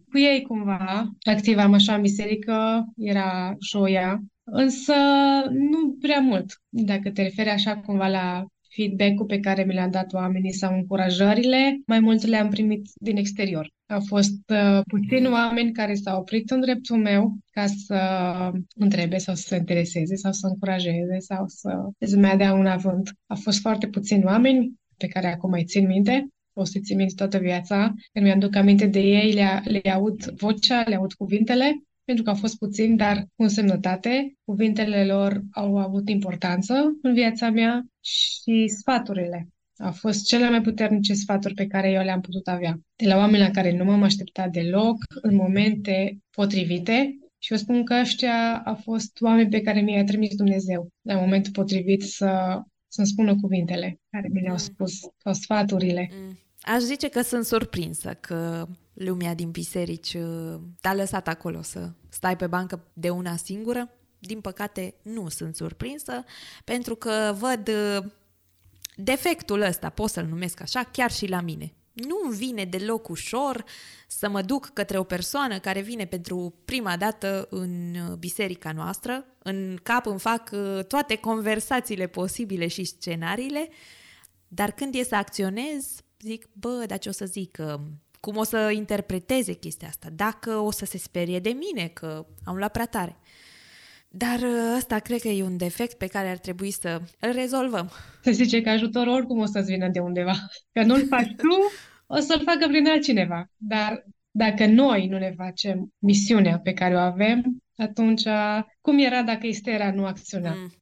cu 0.10 0.20
ei 0.20 0.42
cumva, 0.42 1.12
activam 1.22 1.74
așa 1.74 1.96
în 1.96 2.02
biserică, 2.02 2.86
era 2.98 3.56
joia, 3.72 4.22
însă 4.44 4.94
nu 5.50 5.96
prea 6.02 6.20
mult. 6.20 6.62
Dacă 6.70 7.12
te 7.12 7.22
referi 7.22 7.50
așa 7.50 7.78
cumva 7.78 8.08
la 8.08 8.46
feedback-ul 8.76 9.26
pe 9.26 9.40
care 9.40 9.64
mi 9.64 9.74
l-au 9.74 9.90
dat 9.90 10.14
oamenii 10.14 10.54
sau 10.54 10.74
încurajările, 10.74 11.82
mai 11.86 12.00
mult 12.00 12.26
le-am 12.26 12.50
primit 12.50 12.90
din 12.94 13.18
exterior. 13.18 13.72
Au 13.86 14.02
fost 14.08 14.42
uh, 14.50 14.82
puțini 14.88 15.28
oameni 15.28 15.72
care 15.72 15.94
s-au 15.94 16.20
oprit 16.20 16.52
în 16.52 16.60
dreptul 16.60 16.98
meu 16.98 17.38
ca 17.52 17.66
să 17.66 18.00
întrebe 18.76 19.18
sau 19.18 19.36
să 19.36 19.48
se 19.48 19.56
intereseze 19.56 20.16
sau 20.16 20.32
să 20.32 20.48
încurajeze 20.48 21.18
sau 21.20 21.44
să 21.48 21.90
îți 21.98 22.18
mai 22.18 22.38
dea 22.38 22.54
un 22.54 22.66
avânt. 22.66 23.12
Au 23.28 23.38
fost 23.38 23.60
foarte 23.60 23.88
puțini 23.88 24.24
oameni 24.24 24.74
pe 24.98 25.08
care 25.08 25.28
acum 25.28 25.50
mai 25.50 25.64
țin 25.64 25.86
minte 25.86 26.28
o 26.56 26.64
să 26.64 26.80
țin 26.84 26.98
minte 26.98 27.14
toată 27.16 27.38
viața. 27.38 27.94
Când 28.12 28.26
mi-aduc 28.26 28.56
aminte 28.56 28.86
de 28.86 29.00
ei, 29.00 29.32
le, 29.32 29.62
le 29.64 29.92
aud 29.92 30.24
vocea, 30.24 30.84
le 30.88 30.96
aud 30.96 31.14
cuvintele 31.14 31.84
pentru 32.04 32.24
că 32.24 32.30
au 32.30 32.36
fost 32.36 32.58
puțini, 32.58 32.98
dar 32.98 33.18
cu 33.36 33.44
însemnătate. 33.44 34.34
Cuvintele 34.44 35.06
lor 35.06 35.42
au 35.52 35.78
avut 35.78 36.10
importanță 36.10 36.74
în 37.02 37.14
viața 37.14 37.50
mea 37.50 37.86
și 38.00 38.68
sfaturile. 38.68 39.48
Au 39.78 39.92
fost 39.92 40.26
cele 40.26 40.50
mai 40.50 40.62
puternice 40.62 41.14
sfaturi 41.14 41.54
pe 41.54 41.68
care 41.68 41.92
eu 41.92 42.04
le-am 42.04 42.22
putut 42.22 42.48
avea. 42.48 42.80
De 42.96 43.08
la 43.08 43.18
oameni 43.18 43.44
la 43.44 43.50
care 43.50 43.78
nu 43.78 43.84
m-am 43.84 44.04
așteptat 44.04 44.52
deloc, 44.52 44.98
în 45.22 45.36
momente 45.36 46.18
potrivite, 46.30 47.18
și 47.44 47.52
eu 47.52 47.58
spun 47.58 47.84
că 47.84 47.94
ăștia 48.02 48.58
au 48.66 48.76
fost 48.76 49.22
oameni 49.22 49.50
pe 49.50 49.62
care 49.62 49.82
mi-a 49.82 50.04
trimis 50.04 50.36
Dumnezeu 50.36 50.90
la 51.02 51.20
momentul 51.20 51.52
potrivit 51.52 52.02
să, 52.02 52.62
să-mi 52.88 53.08
spună 53.08 53.36
cuvintele 53.36 54.00
care 54.10 54.28
mi 54.32 54.42
le-au 54.42 54.52
mm. 54.52 54.58
spus, 54.58 55.00
sau 55.18 55.34
sfaturile. 55.34 56.10
Mm. 56.12 56.38
Aș 56.64 56.82
zice 56.82 57.08
că 57.08 57.22
sunt 57.22 57.46
surprinsă 57.46 58.14
că 58.14 58.68
lumea 58.94 59.34
din 59.34 59.52
biserici 59.52 60.14
uh, 60.14 60.60
te-a 60.82 60.94
lăsat 60.94 61.28
acolo 61.28 61.62
să 61.62 61.92
stai 62.10 62.36
pe 62.36 62.48
bancă 62.48 62.88
de 62.94 63.10
una 63.10 63.36
singură. 63.36 63.90
Din 64.20 64.42
păcate, 64.42 64.96
nu 65.02 65.30
sunt 65.30 65.56
surprinsă, 65.56 66.24
pentru 66.64 66.96
că 66.96 67.36
văd 67.40 67.68
uh, 67.68 68.04
defectul 68.96 69.62
ăsta, 69.62 69.90
pot 69.90 70.10
să-l 70.10 70.26
numesc 70.26 70.62
așa, 70.62 70.84
chiar 70.84 71.12
și 71.12 71.28
la 71.28 71.42
mine. 71.42 71.74
Nu 71.94 72.30
vine 72.30 72.66
deloc 72.66 73.10
ușor 73.10 73.64
să 74.08 74.30
mă 74.30 74.42
duc 74.42 74.70
către 74.74 74.98
o 74.98 75.04
persoană 75.04 75.60
care 75.60 75.82
vine 75.82 76.06
pentru 76.06 76.56
prima 76.66 76.98
dată 76.98 77.48
în 77.50 77.96
uh, 77.96 78.16
biserica 78.18 78.72
noastră. 78.72 79.26
În 79.40 79.80
cap 79.84 80.06
îmi 80.06 80.20
fac 80.20 80.50
toate 80.88 81.16
conversațiile 81.16 82.08
posibile 82.08 82.68
și 82.68 82.84
scenariile, 82.84 83.70
dar 84.48 84.72
când 84.72 84.96
e 84.96 85.04
să 85.04 85.16
acționez, 85.16 86.04
zic, 86.28 86.50
bă, 86.54 86.84
dar 86.88 86.98
ce 86.98 87.10
o 87.10 87.12
să 87.12 87.26
zic, 87.26 87.58
cum 88.20 88.38
o 88.38 88.44
să 88.44 88.72
interpreteze 88.76 89.54
chestia 89.54 89.88
asta, 89.88 90.08
dacă 90.16 90.56
o 90.56 90.72
să 90.72 90.86
se 90.86 90.98
sperie 90.98 91.40
de 91.40 91.50
mine 91.50 91.88
că 91.88 92.26
am 92.44 92.56
luat 92.56 92.72
prea 92.72 92.86
tare. 92.86 93.18
Dar 94.10 94.40
ă, 94.42 94.76
ăsta 94.78 95.00
cred 95.00 95.22
că 95.22 95.28
e 95.28 95.44
un 95.44 95.58
defect 95.58 95.98
pe 95.98 96.08
care 96.08 96.30
ar 96.30 96.38
trebui 96.38 96.72
să 96.72 97.02
îl 97.20 97.32
rezolvăm. 97.32 97.90
Se 98.22 98.32
zice 98.32 98.62
că 98.62 98.70
ajutorul 98.70 99.14
oricum 99.14 99.40
o 99.40 99.46
să-ți 99.46 99.72
vină 99.72 99.90
de 99.90 100.00
undeva. 100.00 100.34
Că 100.72 100.84
nu-l 100.84 101.08
faci 101.08 101.36
tu, 101.36 101.56
o 102.08 102.20
să-l 102.20 102.42
facă 102.46 102.68
prin 102.68 102.88
altcineva. 102.88 103.46
Dar 103.58 104.06
dacă 104.32 104.66
noi 104.66 105.08
nu 105.08 105.18
ne 105.18 105.34
facem 105.38 105.94
misiunea 105.98 106.60
pe 106.60 106.74
care 106.74 106.96
o 106.96 107.00
avem, 107.00 107.64
atunci 107.76 108.24
cum 108.82 108.98
era 108.98 109.24
dacă 109.24 109.48
Istera 109.48 109.94
nu 109.94 110.06
acționa? 110.06 110.54
Mm. 110.54 110.74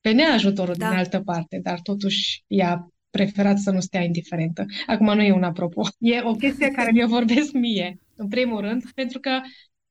Venea 0.00 0.32
ajutorul 0.32 0.74
da. 0.74 0.88
din 0.88 0.98
altă 0.98 1.20
parte, 1.20 1.60
dar 1.62 1.80
totuși 1.80 2.44
ea 2.46 2.88
preferat 3.10 3.58
să 3.58 3.70
nu 3.70 3.80
stea 3.80 4.02
indiferentă. 4.02 4.64
Acum 4.86 5.14
nu 5.14 5.22
e 5.22 5.32
un 5.32 5.42
apropo. 5.42 5.82
E 5.98 6.20
o 6.22 6.32
chestie 6.32 6.70
care 6.70 6.90
mi-o 6.90 7.06
vorbesc 7.06 7.52
mie, 7.52 7.98
în 8.16 8.28
primul 8.28 8.60
rând, 8.60 8.90
pentru 8.94 9.20
că 9.20 9.40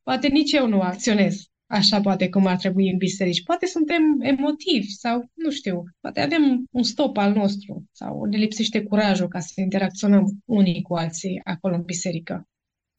poate 0.03 0.28
nici 0.28 0.51
eu 0.51 0.68
nu 0.68 0.82
acționez 0.82 1.49
așa 1.68 2.01
poate 2.01 2.30
cum 2.30 2.45
ar 2.45 2.57
trebui 2.57 2.89
în 2.89 2.97
biserici. 2.97 3.43
Poate 3.43 3.65
suntem 3.65 4.01
emotivi 4.22 4.91
sau, 4.91 5.32
nu 5.34 5.51
știu, 5.51 5.84
poate 5.99 6.22
avem 6.22 6.63
un 6.72 6.84
stop 6.84 7.18
al 7.18 7.34
nostru 7.34 7.84
sau 7.91 8.24
ne 8.24 8.38
lipsește 8.38 8.84
curajul 8.84 9.28
ca 9.28 9.39
să 9.39 9.61
interacționăm 9.61 10.26
unii 10.45 10.82
cu 10.82 10.93
alții 10.95 11.41
acolo 11.43 11.76
în 11.76 11.82
biserică. 11.82 12.47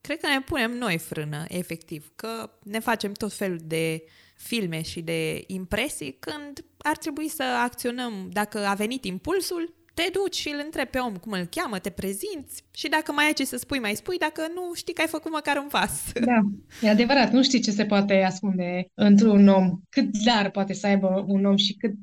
Cred 0.01 0.19
că 0.19 0.27
ne 0.27 0.41
punem 0.41 0.71
noi 0.71 0.97
frână, 0.97 1.45
efectiv, 1.47 2.11
că 2.15 2.51
ne 2.63 2.79
facem 2.79 3.11
tot 3.11 3.33
felul 3.33 3.59
de 3.63 4.03
filme 4.35 4.81
și 4.81 5.01
de 5.01 5.43
impresii 5.47 6.17
când 6.19 6.65
ar 6.77 6.97
trebui 6.97 7.27
să 7.27 7.43
acționăm. 7.43 8.29
Dacă 8.31 8.65
a 8.65 8.73
venit 8.73 9.05
impulsul, 9.05 9.78
te 9.99 10.09
duci 10.13 10.35
și 10.35 10.49
îl 10.49 10.61
întrebi 10.65 10.89
pe 10.89 10.99
om 10.99 11.15
cum 11.15 11.31
îl 11.31 11.45
cheamă, 11.45 11.79
te 11.79 11.89
prezinți 11.89 12.63
și 12.73 12.87
dacă 12.89 13.11
mai 13.11 13.25
ai 13.25 13.33
ce 13.33 13.45
să 13.45 13.57
spui, 13.57 13.79
mai 13.79 13.95
spui, 13.95 14.17
dacă 14.17 14.41
nu 14.55 14.73
știi 14.73 14.93
că 14.93 15.01
ai 15.01 15.07
făcut 15.07 15.31
măcar 15.31 15.57
un 15.57 15.67
pas. 15.67 16.11
Da, 16.31 16.39
e 16.81 16.89
adevărat, 16.89 17.31
nu 17.31 17.43
știi 17.43 17.59
ce 17.59 17.71
se 17.71 17.85
poate 17.85 18.23
ascunde 18.23 18.85
într-un 18.93 19.47
om, 19.47 19.79
cât 19.89 20.17
dar 20.25 20.49
poate 20.49 20.73
să 20.73 20.87
aibă 20.87 21.23
un 21.27 21.45
om 21.45 21.55
și 21.55 21.73
cât 21.73 21.93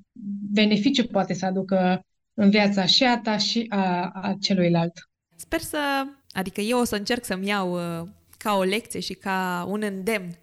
beneficiu 0.52 1.06
poate 1.06 1.34
să 1.34 1.46
aducă 1.46 2.00
în 2.34 2.50
viața 2.50 2.86
și 2.86 3.04
a 3.04 3.18
ta 3.18 3.36
și 3.36 3.66
a, 3.68 4.10
a 4.14 4.36
celuilalt. 4.40 4.92
Sper 5.36 5.60
să, 5.60 6.04
adică 6.30 6.60
eu 6.60 6.78
o 6.78 6.84
să 6.84 6.96
încerc 6.96 7.24
să-mi 7.24 7.46
iau 7.46 7.72
uh, 7.72 8.08
ca 8.38 8.56
o 8.56 8.62
lecție 8.62 9.00
și 9.00 9.14
ca 9.14 9.66
un 9.68 9.82
îndemn 9.82 10.38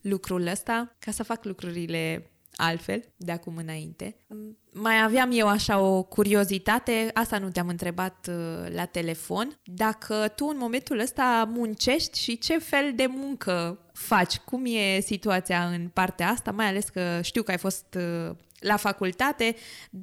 lucrul 0.00 0.46
ăsta, 0.46 0.96
ca 0.98 1.10
să 1.10 1.22
fac 1.22 1.44
lucrurile 1.44 2.30
altfel 2.56 3.04
de 3.16 3.32
acum 3.32 3.56
înainte. 3.56 4.16
Mai 4.72 5.02
aveam 5.02 5.30
eu 5.32 5.48
așa 5.48 5.78
o 5.78 6.02
curiozitate, 6.02 7.10
asta 7.14 7.38
nu 7.38 7.50
te-am 7.50 7.68
întrebat 7.68 8.28
uh, 8.30 8.74
la 8.74 8.84
telefon, 8.84 9.60
dacă 9.64 10.32
tu 10.36 10.46
în 10.46 10.56
momentul 10.58 10.98
ăsta 10.98 11.48
muncești 11.52 12.18
și 12.20 12.38
ce 12.38 12.58
fel 12.58 12.92
de 12.94 13.06
muncă 13.06 13.78
faci, 13.92 14.36
cum 14.36 14.64
e 14.66 15.00
situația 15.00 15.66
în 15.66 15.88
partea 15.88 16.28
asta, 16.28 16.50
mai 16.50 16.66
ales 16.66 16.88
că 16.88 17.20
știu 17.22 17.42
că 17.42 17.50
ai 17.50 17.58
fost 17.58 17.96
uh, 17.96 18.36
la 18.58 18.76
facultate, 18.76 19.54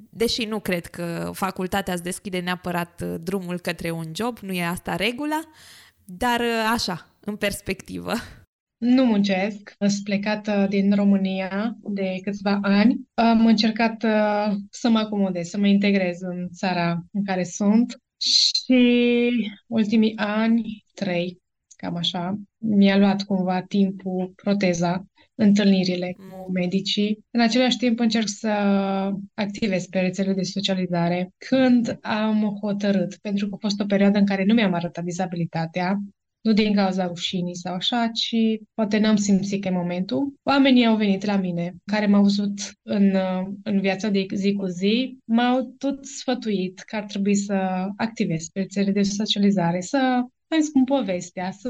deși 0.10 0.46
nu 0.46 0.60
cred 0.60 0.86
că 0.86 1.32
facultatea 1.34 1.94
îți 1.94 2.04
deschide 2.04 2.40
neapărat 2.40 3.02
uh, 3.04 3.16
drumul 3.22 3.60
către 3.60 3.92
un 3.92 4.12
job, 4.16 4.38
nu 4.38 4.52
e 4.52 4.66
asta 4.66 4.96
regula, 4.96 5.42
dar 6.06 6.42
așa, 6.72 7.08
în 7.20 7.36
perspectivă. 7.36 8.14
Nu 8.82 9.06
muncesc, 9.06 9.76
sunt 9.80 10.04
plecată 10.04 10.66
din 10.70 10.94
România 10.96 11.78
de 11.84 12.20
câțiva 12.24 12.60
ani. 12.62 13.00
Am 13.14 13.46
încercat 13.46 14.04
uh, 14.04 14.56
să 14.70 14.90
mă 14.90 15.00
acomodez, 15.00 15.48
să 15.48 15.58
mă 15.58 15.68
integrez 15.68 16.22
în 16.22 16.50
țara 16.50 17.06
în 17.12 17.24
care 17.24 17.44
sunt 17.44 18.02
și 18.18 19.30
ultimii 19.68 20.14
ani, 20.16 20.84
trei, 20.94 21.42
cam 21.76 21.96
așa, 21.96 22.40
mi-a 22.58 22.98
luat 22.98 23.24
cumva 23.24 23.62
timpul 23.62 24.34
proteza, 24.36 25.06
întâlnirile 25.36 26.14
cu 26.18 26.46
mm. 26.48 26.52
medicii. 26.54 27.26
În 27.32 27.42
același 27.42 27.78
timp 27.78 28.00
încerc 28.00 28.28
să 28.28 28.50
activez 29.34 29.86
pe 29.86 30.00
rețele 30.00 30.34
de 30.34 30.42
socializare. 30.42 31.30
Când 31.50 31.98
am 32.02 32.58
hotărât, 32.62 33.18
pentru 33.22 33.48
că 33.48 33.54
a 33.56 33.58
fost 33.62 33.80
o 33.80 33.86
perioadă 33.86 34.18
în 34.18 34.26
care 34.26 34.44
nu 34.46 34.54
mi-am 34.54 34.74
arătat 34.74 35.04
dizabilitatea, 35.04 35.98
nu 36.42 36.54
din 36.54 36.74
cauza 36.76 37.08
rușinii 37.08 37.56
sau 37.56 37.74
așa, 37.74 38.08
ci 38.14 38.36
poate 38.74 38.98
n-am 38.98 39.16
simțit 39.16 39.62
că 39.62 39.68
e 39.68 39.72
momentul. 39.72 40.34
Oamenii 40.44 40.86
au 40.86 40.96
venit 40.96 41.26
la 41.26 41.38
mine, 41.38 41.76
care 41.86 42.06
m-au 42.06 42.22
văzut 42.22 42.60
în, 42.82 43.16
în 43.64 43.80
viața 43.80 44.10
de 44.10 44.26
zi 44.34 44.54
cu 44.54 44.66
zi, 44.66 45.18
m-au 45.26 45.76
tot 45.78 46.06
sfătuit 46.06 46.80
că 46.80 46.96
ar 46.96 47.04
trebui 47.04 47.36
să 47.36 47.88
activez 47.96 48.48
pe 48.48 48.60
rețele 48.60 48.92
de 48.92 49.02
socializare, 49.02 49.82
să 49.82 50.24
îmi 50.56 50.64
spun 50.64 50.84
povestea, 50.84 51.52
să 51.52 51.70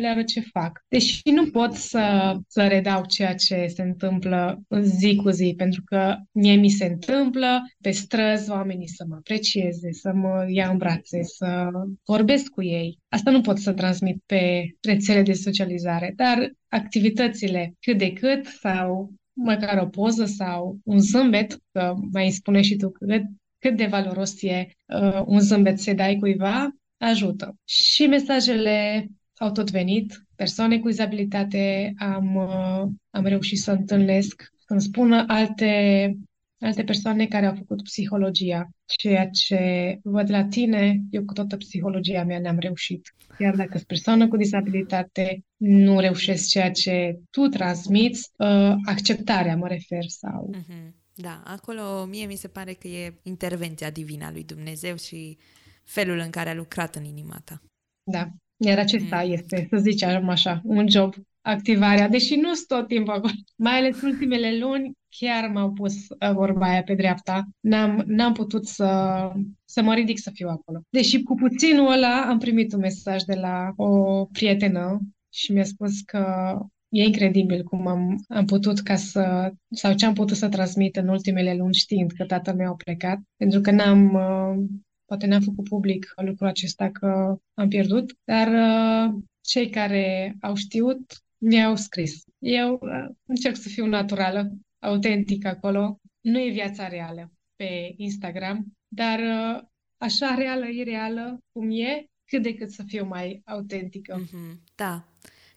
le 0.00 0.08
arăt 0.08 0.26
ce 0.26 0.40
fac. 0.40 0.84
Deși 0.88 1.30
nu 1.30 1.50
pot 1.50 1.72
să, 1.74 2.34
să 2.48 2.66
redau 2.66 3.04
ceea 3.06 3.34
ce 3.34 3.66
se 3.66 3.82
întâmplă 3.82 4.62
zi 4.80 5.16
cu 5.16 5.30
zi, 5.30 5.54
pentru 5.56 5.82
că 5.84 6.16
mie 6.32 6.54
mi 6.54 6.68
se 6.68 6.84
întâmplă 6.84 7.62
pe 7.80 7.90
străzi 7.90 8.50
oamenii 8.50 8.88
să 8.88 9.04
mă 9.08 9.14
aprecieze, 9.14 9.92
să 9.92 10.12
mă 10.14 10.46
ia 10.48 10.70
în 10.70 10.76
brațe, 10.76 11.22
să 11.22 11.68
vorbesc 12.06 12.46
cu 12.48 12.62
ei. 12.62 12.98
Asta 13.08 13.30
nu 13.30 13.40
pot 13.40 13.58
să 13.58 13.72
transmit 13.72 14.22
pe 14.26 14.66
rețele 14.80 15.22
de 15.22 15.32
socializare, 15.32 16.12
dar 16.16 16.50
activitățile 16.68 17.74
cât 17.80 17.98
de 17.98 18.12
cât 18.12 18.44
sau 18.44 19.12
măcar 19.32 19.78
o 19.78 19.86
poză 19.86 20.24
sau 20.24 20.78
un 20.84 20.98
zâmbet, 20.98 21.58
că 21.72 21.94
mai 22.12 22.30
spune 22.30 22.62
și 22.62 22.76
tu 22.76 22.90
cât, 22.90 23.22
cât 23.58 23.76
de 23.76 23.86
valoros 23.86 24.42
e 24.42 24.68
uh, 24.86 25.22
un 25.26 25.40
zâmbet 25.40 25.78
să 25.78 25.92
dai 25.92 26.16
cuiva, 26.16 26.70
ajută. 27.06 27.56
Și 27.64 28.06
mesajele 28.06 29.06
au 29.36 29.52
tot 29.52 29.70
venit. 29.70 30.24
Persoane 30.34 30.78
cu 30.78 30.88
izabilitate 30.88 31.94
am, 31.98 32.34
uh, 32.34 32.90
am 33.10 33.24
reușit 33.24 33.58
să 33.58 33.70
întâlnesc, 33.70 34.50
să-mi 34.66 34.80
spună 34.80 35.24
alte, 35.26 36.12
alte 36.58 36.84
persoane 36.84 37.26
care 37.26 37.46
au 37.46 37.54
făcut 37.54 37.82
psihologia. 37.82 38.68
Ceea 38.84 39.28
ce 39.28 39.98
văd 40.02 40.30
la 40.30 40.44
tine, 40.44 41.00
eu 41.10 41.24
cu 41.24 41.32
toată 41.32 41.56
psihologia 41.56 42.24
mea 42.24 42.38
ne-am 42.38 42.58
reușit. 42.58 43.14
Iar 43.38 43.56
dacă 43.56 43.72
sunt 43.72 43.86
persoană 43.86 44.28
cu 44.28 44.36
disabilitate, 44.36 45.44
nu 45.56 46.00
reușesc 46.00 46.48
ceea 46.48 46.70
ce 46.70 47.20
tu 47.30 47.46
transmiți, 47.46 48.30
uh, 48.36 48.74
acceptarea 48.84 49.56
mă 49.56 49.68
refer 49.68 50.04
sau... 50.06 50.50
Mm-hmm. 50.54 51.00
Da, 51.14 51.42
acolo 51.46 52.04
mie 52.04 52.26
mi 52.26 52.34
se 52.34 52.48
pare 52.48 52.72
că 52.72 52.88
e 52.88 53.14
intervenția 53.22 53.90
divină 53.90 54.24
a 54.24 54.30
lui 54.30 54.44
Dumnezeu 54.44 54.96
și 54.96 55.38
felul 55.84 56.18
în 56.18 56.30
care 56.30 56.50
a 56.50 56.54
lucrat 56.54 56.94
în 56.94 57.04
inima 57.04 57.40
ta. 57.44 57.62
Da, 58.02 58.28
iar 58.56 58.78
acesta 58.78 59.22
mm. 59.24 59.32
este, 59.32 59.66
să 59.70 59.76
zicem 59.76 60.28
așa, 60.28 60.60
un 60.64 60.88
job, 60.88 61.14
activarea, 61.40 62.08
deși 62.08 62.34
nu 62.34 62.54
sunt 62.54 62.66
tot 62.66 62.88
timpul 62.88 63.12
acolo. 63.12 63.32
Mai 63.56 63.78
ales 63.78 64.02
ultimele 64.02 64.58
luni, 64.58 64.92
chiar 65.08 65.48
m-au 65.48 65.72
pus 65.72 65.94
uh, 65.94 66.32
vorba 66.32 66.66
aia 66.66 66.82
pe 66.82 66.94
dreapta. 66.94 67.48
N-am, 67.60 68.02
n-am 68.06 68.32
putut 68.32 68.66
să, 68.66 69.30
să 69.64 69.82
mă 69.82 69.94
ridic 69.94 70.18
să 70.18 70.30
fiu 70.30 70.48
acolo. 70.48 70.80
Deși 70.90 71.22
cu 71.22 71.34
puținul 71.34 71.92
ăla 71.92 72.26
am 72.28 72.38
primit 72.38 72.72
un 72.72 72.80
mesaj 72.80 73.22
de 73.22 73.34
la 73.34 73.72
o 73.76 74.24
prietenă 74.24 75.00
și 75.32 75.52
mi-a 75.52 75.64
spus 75.64 76.00
că 76.00 76.56
e 76.88 77.04
incredibil 77.04 77.62
cum 77.62 77.86
am, 77.86 78.24
am 78.28 78.44
putut 78.44 78.80
ca 78.80 78.96
să, 78.96 79.52
sau 79.70 79.94
ce 79.94 80.06
am 80.06 80.14
putut 80.14 80.36
să 80.36 80.48
transmit 80.48 80.96
în 80.96 81.08
ultimele 81.08 81.54
luni 81.54 81.74
știind 81.74 82.10
că 82.10 82.24
tatăl 82.24 82.54
meu 82.54 82.70
a 82.70 82.74
plecat, 82.74 83.18
pentru 83.36 83.60
că 83.60 83.70
n-am, 83.70 84.14
uh, 84.14 84.64
Poate 85.12 85.26
n-am 85.26 85.40
făcut 85.40 85.68
public 85.68 86.12
lucrul 86.16 86.46
acesta 86.46 86.90
că 86.90 87.36
am 87.54 87.68
pierdut, 87.68 88.16
dar 88.24 88.48
uh, 88.48 89.22
cei 89.40 89.70
care 89.70 90.36
au 90.40 90.54
știut 90.54 91.22
mi-au 91.38 91.76
scris. 91.76 92.22
Eu 92.38 92.78
uh, 92.82 93.08
încerc 93.26 93.56
să 93.56 93.68
fiu 93.68 93.86
naturală, 93.86 94.52
autentică 94.78 95.48
acolo. 95.48 96.00
Nu 96.20 96.40
e 96.40 96.50
viața 96.50 96.88
reală 96.88 97.32
pe 97.56 97.94
Instagram, 97.96 98.66
dar 98.88 99.18
uh, 99.18 99.62
așa 99.96 100.34
reală, 100.34 100.66
ireală, 100.66 101.38
cum 101.52 101.70
e, 101.70 102.06
cât 102.24 102.42
de 102.42 102.54
cât 102.54 102.70
să 102.70 102.82
fiu 102.86 103.04
mai 103.06 103.42
autentică. 103.44 104.22
Mm-hmm. 104.22 104.58
Da. 104.74 105.08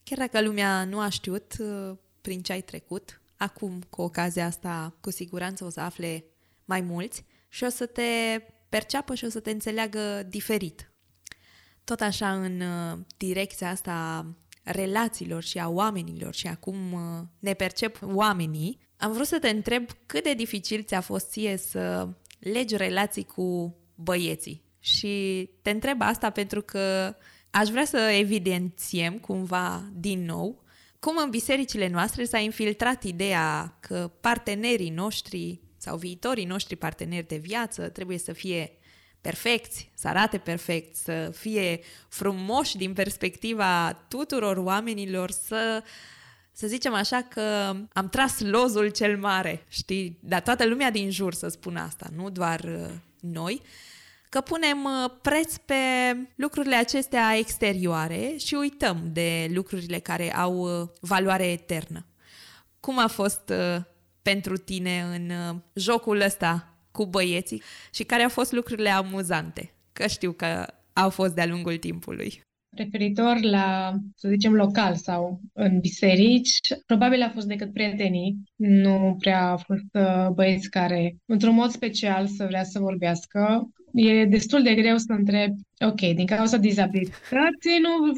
Chiar 0.04 0.18
dacă 0.18 0.42
lumea 0.42 0.84
nu 0.84 1.00
a 1.00 1.10
știut 1.10 1.54
uh, 1.60 1.98
prin 2.22 2.42
ce 2.42 2.52
ai 2.52 2.62
trecut, 2.62 3.22
acum, 3.38 3.82
cu 3.90 4.02
ocazia 4.02 4.46
asta, 4.46 4.98
cu 5.02 5.12
siguranță 5.12 5.66
o 5.66 5.70
să 5.70 5.80
afle 5.80 6.24
mai 6.66 6.82
mulți 6.82 7.26
și 7.50 7.64
o 7.64 7.70
să 7.70 7.86
te 7.86 8.04
perceapă 8.76 9.16
și 9.16 9.26
o 9.26 9.30
să 9.30 9.40
te 9.40 9.52
înțeleagă 9.52 10.26
diferit. 10.30 10.92
Tot 11.84 12.02
așa 12.02 12.34
în 12.34 12.62
uh, 12.62 12.98
direcția 13.18 13.70
asta 13.70 13.92
a 13.92 14.72
relațiilor 14.72 15.44
și 15.44 15.58
a 15.58 15.70
oamenilor 15.70 16.34
și 16.34 16.48
acum 16.48 16.94
uh, 16.94 17.00
ne 17.40 17.54
percep 17.54 18.00
oamenii, 18.02 18.80
am 18.98 19.12
vrut 19.12 19.28
să 19.28 19.40
te 19.40 19.50
întreb 19.50 19.90
cât 20.06 20.24
de 20.24 20.34
dificil 20.34 20.84
ți-a 20.84 21.02
fost 21.02 21.30
ție 21.30 21.58
să 21.58 22.10
legi 22.40 22.76
relații 22.76 23.24
cu 23.24 23.78
băieții. 23.96 24.64
Și 24.80 25.50
te 25.62 25.70
întreb 25.70 26.02
asta 26.02 26.30
pentru 26.30 26.62
că 26.62 27.16
aș 27.50 27.70
vrea 27.70 27.86
să 27.86 27.98
evidențiem 27.98 29.18
cumva 29.18 29.90
din 29.94 30.26
nou 30.26 30.64
cum 31.00 31.18
în 31.24 31.30
bisericile 31.30 31.88
noastre 31.88 32.24
s-a 32.24 32.38
infiltrat 32.40 33.04
ideea 33.04 33.78
că 33.80 34.12
partenerii 34.22 34.90
noștri 34.90 35.62
sau 35.86 35.98
viitorii 35.98 36.46
noștri 36.46 36.76
parteneri 36.76 37.28
de 37.28 37.36
viață 37.36 37.90
trebuie 37.90 38.18
să 38.18 38.34
fie 38.34 38.78
perfecți, 39.22 39.92
să 39.94 40.08
arate 40.08 40.38
perfect, 40.38 40.96
să 40.96 41.32
fie 41.36 41.80
frumoși 42.10 42.78
din 42.78 42.94
perspectiva 42.94 43.94
tuturor 44.08 44.58
oamenilor, 44.58 45.32
să 45.32 45.84
să 46.52 46.68
zicem 46.68 46.94
așa 46.94 47.22
că 47.22 47.76
am 47.94 48.10
tras 48.10 48.40
lozul 48.40 48.90
cel 48.90 49.18
mare, 49.18 49.66
știi? 49.68 50.20
Dar 50.22 50.42
toată 50.42 50.66
lumea 50.66 50.92
din 50.92 51.12
jur 51.12 51.34
să 51.34 51.48
spună 51.48 51.80
asta, 51.80 52.10
nu 52.16 52.30
doar 52.30 52.60
uh, 52.60 52.90
noi, 53.20 53.62
că 54.30 54.42
punem 54.42 54.84
uh, 54.84 55.12
preț 55.22 55.58
pe 55.58 55.76
lucrurile 56.36 56.76
acestea 56.76 57.38
exterioare 57.38 58.34
și 58.38 58.54
uităm 58.54 59.10
de 59.12 59.52
lucrurile 59.54 60.00
care 60.00 60.36
au 60.36 60.82
uh, 60.82 60.88
valoare 61.00 61.52
eternă. 61.52 62.06
Cum 62.80 63.00
a 63.00 63.08
fost 63.08 63.52
pentru 64.32 64.58
tine 64.58 65.04
în 65.16 65.32
jocul 65.74 66.22
ăsta 66.22 66.78
cu 66.92 67.06
băieții 67.06 67.62
și 67.94 68.04
care 68.04 68.24
au 68.24 68.30
fost 68.30 68.52
lucrurile 68.52 68.90
amuzante? 68.90 69.74
Că 69.94 70.08
știu 70.08 70.32
că 70.32 70.66
au 70.94 71.10
fost 71.10 71.34
de-a 71.36 71.46
lungul 71.46 71.78
timpului. 71.78 72.42
Referitor 72.78 73.42
la, 73.42 73.94
să 74.16 74.28
zicem, 74.30 74.54
local 74.54 74.96
sau 74.96 75.40
în 75.54 75.80
biserici, 75.80 76.58
probabil 76.86 77.22
a 77.22 77.30
fost 77.34 77.48
decât 77.48 77.74
prietenii. 77.74 78.36
Nu 78.56 79.16
prea 79.20 79.50
au 79.50 79.58
fost 79.58 79.92
uh, 79.94 80.28
băieți 80.34 80.70
care, 80.70 81.16
într-un 81.26 81.54
mod 81.54 81.70
special, 81.70 82.28
să 82.28 82.46
vrea 82.46 82.64
să 82.64 82.80
vorbească. 82.80 83.70
E 83.94 84.26
destul 84.26 84.64
de 84.64 84.74
greu 84.74 84.98
să 84.98 85.12
întreb, 85.12 85.52
ok, 85.80 86.00
din 86.00 86.26
cauza 86.26 86.58
dizabilității 86.58 87.80
nu 87.82 88.14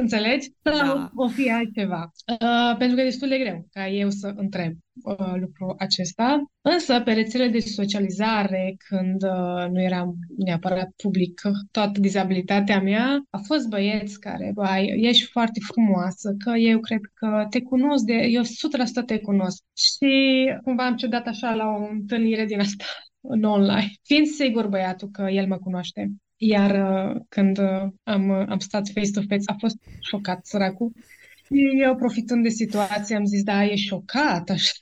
Înțelegi? 0.00 0.50
Sau 0.62 0.96
da. 0.96 1.10
o 1.14 1.28
fi 1.28 1.50
altceva. 1.50 2.10
Uh, 2.26 2.76
pentru 2.78 2.96
că 2.96 3.02
e 3.02 3.04
destul 3.04 3.28
de 3.28 3.38
greu 3.38 3.66
ca 3.72 3.88
eu 3.88 4.10
să 4.10 4.32
întreb 4.36 4.72
uh, 5.02 5.34
lucrul 5.34 5.74
acesta. 5.78 6.42
Însă, 6.60 7.00
pe 7.00 7.12
rețele 7.12 7.48
de 7.48 7.58
socializare, 7.58 8.76
când 8.88 9.22
uh, 9.22 9.68
nu 9.70 9.82
eram 9.82 10.14
neapărat 10.36 10.90
public 11.02 11.40
toată 11.70 12.00
dizabilitatea 12.00 12.80
mea, 12.80 13.24
a 13.30 13.38
fost 13.38 13.68
băieți 13.68 14.20
care, 14.20 14.50
bai, 14.54 14.86
ești 14.96 15.26
foarte 15.26 15.60
frumoasă, 15.72 16.34
că 16.44 16.50
eu 16.56 16.80
cred 16.80 17.00
că 17.14 17.46
te 17.50 17.62
cunosc, 17.62 18.04
de, 18.04 18.12
eu 18.12 18.42
100% 18.42 18.46
te 19.06 19.18
cunosc. 19.18 19.62
Și 19.76 20.10
cumva 20.64 20.86
am 20.86 20.96
cedat 20.96 21.26
așa 21.26 21.54
la 21.54 21.66
o 21.66 21.88
întâlnire 21.90 22.44
din 22.44 22.60
asta 22.60 22.84
în 23.20 23.42
online, 23.42 23.90
fiind 24.02 24.26
sigur 24.26 24.66
băiatul 24.66 25.08
că 25.08 25.22
el 25.30 25.46
mă 25.46 25.58
cunoaște. 25.58 26.10
Iar 26.44 26.70
uh, 26.70 27.20
când 27.28 27.58
uh, 27.58 27.82
am, 28.02 28.28
uh, 28.28 28.46
am 28.48 28.58
stat 28.58 28.88
face-to-face, 28.94 29.42
a 29.46 29.54
fost 29.58 29.76
șocat 30.00 30.46
săracul. 30.46 30.92
Eu, 31.78 31.96
profitând 31.96 32.42
de 32.42 32.48
situație, 32.48 33.16
am 33.16 33.24
zis, 33.24 33.42
da, 33.42 33.64
e 33.64 33.76
șocat, 33.76 34.50
așa. 34.50 34.72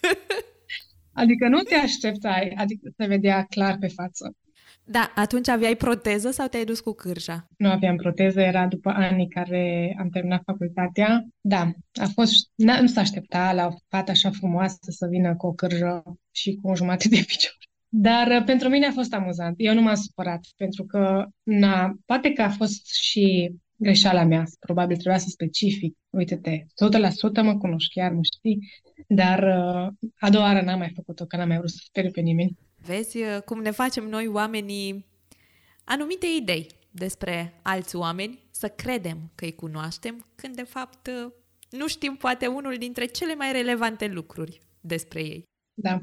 adică 1.22 1.48
nu 1.48 1.58
te 1.58 1.74
așteptai, 1.74 2.52
adică 2.56 2.92
se 2.96 3.06
vedea 3.06 3.46
clar 3.48 3.76
pe 3.80 3.86
față. 3.86 4.36
Da, 4.84 5.12
atunci 5.14 5.48
aveai 5.48 5.76
proteză 5.76 6.30
sau 6.30 6.46
te-ai 6.46 6.64
dus 6.64 6.80
cu 6.80 6.92
cârja? 6.92 7.46
Nu 7.56 7.70
aveam 7.70 7.96
proteză, 7.96 8.40
era 8.40 8.66
după 8.66 8.90
anii 8.90 9.28
care 9.28 9.96
am 9.98 10.08
terminat 10.08 10.42
facultatea. 10.44 11.24
Da, 11.40 11.72
a 11.92 12.06
fost, 12.14 12.50
nu 12.54 12.86
s-a 12.86 13.00
aștepta 13.00 13.52
la 13.52 13.66
o 13.66 13.76
fată 13.88 14.10
așa 14.10 14.30
frumoasă 14.30 14.76
să 14.88 15.06
vină 15.10 15.36
cu 15.36 15.46
o 15.46 15.52
cârjă 15.52 16.02
și 16.30 16.58
cu 16.62 16.70
o 16.70 16.74
jumătate 16.74 17.08
de 17.08 17.24
picior. 17.26 17.63
Dar 17.96 18.26
uh, 18.26 18.44
pentru 18.44 18.68
mine 18.68 18.86
a 18.86 18.92
fost 18.92 19.14
amuzant. 19.14 19.54
Eu 19.56 19.74
nu 19.74 19.82
m-am 19.82 19.94
supărat, 19.94 20.40
pentru 20.56 20.84
că, 20.84 21.26
na, 21.42 21.94
poate 22.06 22.32
că 22.32 22.42
a 22.42 22.48
fost 22.48 22.94
și 22.94 23.52
greșeala 23.76 24.24
mea. 24.24 24.44
Probabil 24.58 24.96
trebuia 24.96 25.18
să 25.18 25.28
specific. 25.28 25.96
Uite-te, 26.10 26.64
100% 27.40 27.42
mă 27.42 27.56
cunoști, 27.58 27.92
chiar 27.94 28.12
mă 28.12 28.20
știi. 28.22 28.58
Dar 29.08 29.38
uh, 29.38 30.08
a 30.18 30.30
doua 30.30 30.44
oară 30.44 30.60
n-am 30.60 30.78
mai 30.78 30.92
făcut-o, 30.94 31.24
că 31.24 31.36
n-am 31.36 31.48
mai 31.48 31.56
vrut 31.56 31.70
să 31.70 31.80
speriu 31.84 32.10
pe 32.10 32.20
nimeni. 32.20 32.58
Vezi 32.76 33.16
uh, 33.16 33.42
cum 33.44 33.60
ne 33.62 33.70
facem 33.70 34.04
noi 34.04 34.26
oamenii 34.26 35.06
anumite 35.84 36.26
idei 36.40 36.66
despre 36.90 37.60
alți 37.62 37.96
oameni, 37.96 38.38
să 38.50 38.68
credem 38.68 39.30
că 39.34 39.44
îi 39.44 39.54
cunoaștem, 39.54 40.26
când 40.34 40.56
de 40.56 40.62
fapt 40.62 41.10
nu 41.70 41.88
știm 41.88 42.16
poate 42.16 42.46
unul 42.46 42.74
dintre 42.78 43.04
cele 43.04 43.34
mai 43.34 43.52
relevante 43.52 44.06
lucruri 44.06 44.60
despre 44.80 45.20
ei. 45.20 45.42
Da. 45.74 46.00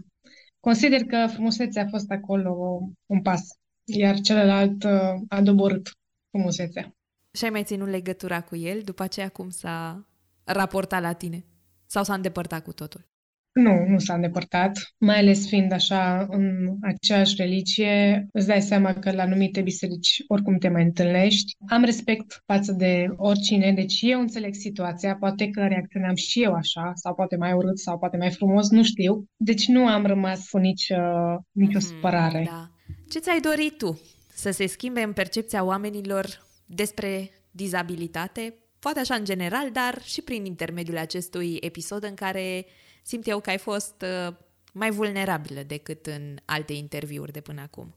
Consider 0.61 1.03
că 1.03 1.27
frumusețea 1.27 1.83
a 1.83 1.89
fost 1.89 2.11
acolo 2.11 2.81
un 3.05 3.21
pas, 3.21 3.41
iar 3.83 4.19
celălalt 4.19 4.83
uh, 4.83 5.21
a 5.27 5.41
doborât 5.41 5.91
frumusețea. 6.29 6.95
Și 7.31 7.43
ai 7.43 7.49
mai 7.49 7.63
ținut 7.63 7.87
legătura 7.87 8.41
cu 8.41 8.55
el 8.55 8.81
după 8.81 9.03
aceea 9.03 9.29
cum 9.29 9.49
s-a 9.49 10.07
raportat 10.43 11.01
la 11.01 11.13
tine? 11.13 11.45
Sau 11.85 12.03
s-a 12.03 12.13
îndepărtat 12.13 12.63
cu 12.63 12.73
totul? 12.73 13.10
Nu, 13.53 13.85
nu 13.87 13.99
s-a 13.99 14.13
îndepărtat, 14.13 14.93
mai 14.97 15.17
ales 15.17 15.47
fiind 15.47 15.71
așa 15.71 16.27
în 16.29 16.77
aceeași 16.81 17.35
religie, 17.37 18.27
îți 18.31 18.47
dai 18.47 18.61
seama 18.61 18.93
că 18.93 19.11
la 19.11 19.23
anumite 19.23 19.61
biserici 19.61 20.23
oricum 20.27 20.57
te 20.57 20.69
mai 20.69 20.83
întâlnești. 20.83 21.55
Am 21.67 21.83
respect 21.83 22.43
față 22.45 22.71
de 22.71 23.07
oricine, 23.15 23.73
deci 23.73 23.99
eu 24.01 24.19
înțeleg 24.19 24.53
situația, 24.53 25.15
poate 25.15 25.49
că 25.49 25.67
reacționam 25.67 26.15
și 26.15 26.43
eu 26.43 26.53
așa, 26.53 26.91
sau 26.95 27.15
poate 27.15 27.35
mai 27.35 27.53
urât, 27.53 27.79
sau 27.79 27.99
poate 27.99 28.17
mai 28.17 28.31
frumos, 28.31 28.69
nu 28.69 28.83
știu. 28.83 29.25
Deci 29.37 29.67
nu 29.67 29.87
am 29.87 30.05
rămas 30.05 30.49
cu 30.49 30.57
nici, 30.57 30.89
uh, 30.89 31.39
nicio 31.51 31.79
mm, 31.81 31.85
supărare. 31.85 32.43
Da. 32.49 32.71
Ce 33.09 33.19
ți-ai 33.19 33.39
dorit 33.39 33.77
tu? 33.77 34.01
Să 34.33 34.51
se 34.51 34.67
schimbe 34.67 35.01
în 35.01 35.13
percepția 35.13 35.63
oamenilor 35.63 36.25
despre 36.65 37.29
dizabilitate? 37.51 38.53
Poate 38.79 38.99
așa 38.99 39.15
în 39.15 39.23
general, 39.23 39.69
dar 39.71 40.01
și 40.03 40.21
prin 40.21 40.45
intermediul 40.45 40.97
acestui 40.97 41.57
episod 41.59 42.03
în 42.03 42.13
care 42.13 42.65
simt 43.01 43.27
eu 43.27 43.39
că 43.39 43.49
ai 43.49 43.57
fost 43.57 44.01
uh, 44.01 44.35
mai 44.73 44.89
vulnerabilă 44.89 45.61
decât 45.63 46.05
în 46.05 46.37
alte 46.45 46.73
interviuri 46.73 47.31
de 47.31 47.41
până 47.41 47.61
acum. 47.61 47.95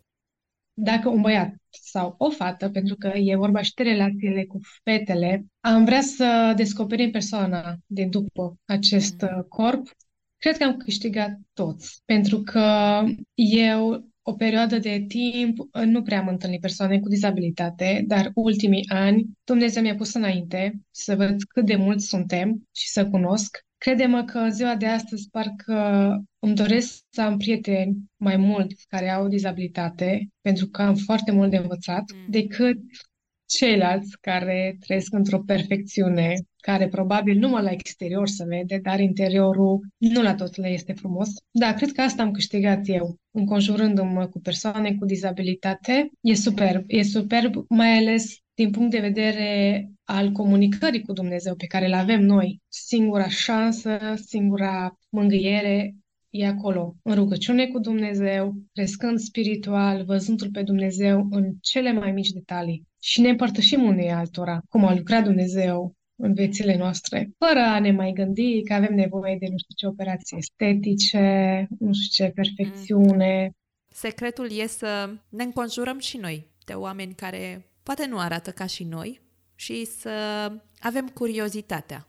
Dacă 0.76 1.08
un 1.08 1.20
băiat 1.20 1.54
sau 1.70 2.14
o 2.18 2.30
fată, 2.30 2.70
pentru 2.70 2.94
că 2.96 3.12
e 3.14 3.36
vorba 3.36 3.62
și 3.62 3.74
de 3.74 3.82
relațiile 3.82 4.44
cu 4.44 4.60
fetele, 4.82 5.46
am 5.60 5.84
vrea 5.84 6.00
să 6.00 6.52
descoperim 6.56 7.10
persoana 7.10 7.76
de 7.86 8.04
după 8.04 8.56
acest 8.64 9.20
mm. 9.20 9.28
Uh, 9.38 9.44
corp, 9.48 9.90
cred 10.36 10.56
că 10.56 10.64
am 10.64 10.76
câștigat 10.76 11.38
toți. 11.52 12.02
Pentru 12.04 12.40
că 12.40 13.00
eu 13.34 14.12
o 14.22 14.32
perioadă 14.32 14.78
de 14.78 15.04
timp 15.08 15.58
uh, 15.58 15.82
nu 15.84 16.02
prea 16.02 16.18
am 16.18 16.28
întâlnit 16.28 16.60
persoane 16.60 17.00
cu 17.00 17.08
dizabilitate, 17.08 18.04
dar 18.06 18.30
ultimii 18.34 18.88
ani 18.88 19.26
Dumnezeu 19.44 19.82
mi-a 19.82 19.94
pus 19.94 20.14
înainte 20.14 20.80
să 20.90 21.16
văd 21.16 21.42
cât 21.42 21.66
de 21.66 21.76
mulți 21.76 22.06
suntem 22.06 22.68
și 22.72 22.88
să 22.88 23.08
cunosc 23.08 23.64
Crede-mă 23.84 24.24
că 24.24 24.48
ziua 24.50 24.76
de 24.76 24.86
astăzi 24.86 25.28
parcă 25.30 25.74
îmi 26.38 26.54
doresc 26.54 27.04
să 27.10 27.22
am 27.22 27.36
prieteni 27.36 27.96
mai 28.16 28.36
mulți 28.36 28.86
care 28.88 29.10
au 29.10 29.28
dizabilitate, 29.28 30.28
pentru 30.40 30.66
că 30.66 30.82
am 30.82 30.94
foarte 30.94 31.30
mult 31.30 31.50
de 31.50 31.56
învățat, 31.56 32.04
mm. 32.14 32.26
decât 32.28 32.78
ceilalți 33.46 34.16
care 34.20 34.76
trăiesc 34.80 35.12
într-o 35.12 35.38
perfecțiune, 35.38 36.34
care 36.56 36.88
probabil 36.88 37.38
numai 37.38 37.62
la 37.62 37.70
exterior 37.70 38.28
se 38.28 38.44
vede, 38.44 38.78
dar 38.82 39.00
interiorul 39.00 39.80
nu 39.96 40.22
la 40.22 40.34
tot 40.34 40.56
le 40.56 40.68
este 40.68 40.92
frumos. 40.92 41.28
Da, 41.50 41.74
cred 41.74 41.92
că 41.92 42.00
asta 42.00 42.22
am 42.22 42.30
câștigat 42.30 42.80
eu, 42.84 43.16
înconjurându-mă 43.30 44.26
cu 44.26 44.40
persoane 44.40 44.94
cu 44.94 45.04
dizabilitate. 45.04 46.10
E 46.20 46.34
superb, 46.34 46.84
e 46.86 47.02
superb, 47.02 47.64
mai 47.68 47.96
ales 47.96 48.43
din 48.54 48.70
punct 48.70 48.90
de 48.90 49.00
vedere 49.00 49.88
al 50.04 50.32
comunicării 50.32 51.02
cu 51.02 51.12
Dumnezeu 51.12 51.54
pe 51.54 51.66
care 51.66 51.86
le 51.86 51.96
avem 51.96 52.20
noi. 52.20 52.60
Singura 52.68 53.28
șansă, 53.28 53.98
singura 54.26 54.98
mângâiere 55.08 55.94
e 56.30 56.46
acolo, 56.46 56.94
în 57.02 57.14
rugăciune 57.14 57.66
cu 57.66 57.78
Dumnezeu, 57.78 58.54
crescând 58.72 59.18
spiritual, 59.18 60.04
văzându-L 60.04 60.50
pe 60.50 60.62
Dumnezeu 60.62 61.26
în 61.30 61.52
cele 61.60 61.92
mai 61.92 62.12
mici 62.12 62.30
detalii. 62.30 62.86
Și 63.00 63.20
ne 63.20 63.28
împărtășim 63.28 63.82
unei 63.82 64.12
altora, 64.12 64.60
cum 64.68 64.84
a 64.84 64.94
lucrat 64.94 65.24
Dumnezeu 65.24 65.92
în 66.16 66.34
viețile 66.34 66.76
noastre, 66.76 67.30
fără 67.38 67.60
a 67.60 67.80
ne 67.80 67.90
mai 67.90 68.12
gândi 68.12 68.62
că 68.62 68.72
avem 68.74 68.94
nevoie 68.94 69.36
de 69.40 69.46
nu 69.50 69.56
știu 69.56 69.74
ce 69.76 69.86
operații 69.86 70.36
estetice, 70.36 71.66
nu 71.78 71.92
știu 71.92 72.24
ce 72.24 72.32
perfecțiune. 72.32 73.50
Secretul 73.90 74.58
e 74.58 74.66
să 74.66 75.10
ne 75.28 75.42
înconjurăm 75.42 75.98
și 75.98 76.16
noi 76.16 76.46
de 76.64 76.72
oameni 76.72 77.14
care 77.14 77.66
poate 77.84 78.06
nu 78.06 78.18
arată 78.18 78.50
ca 78.50 78.66
și 78.66 78.84
noi 78.84 79.20
și 79.54 79.84
să 79.84 80.10
avem 80.80 81.08
curiozitatea 81.08 82.08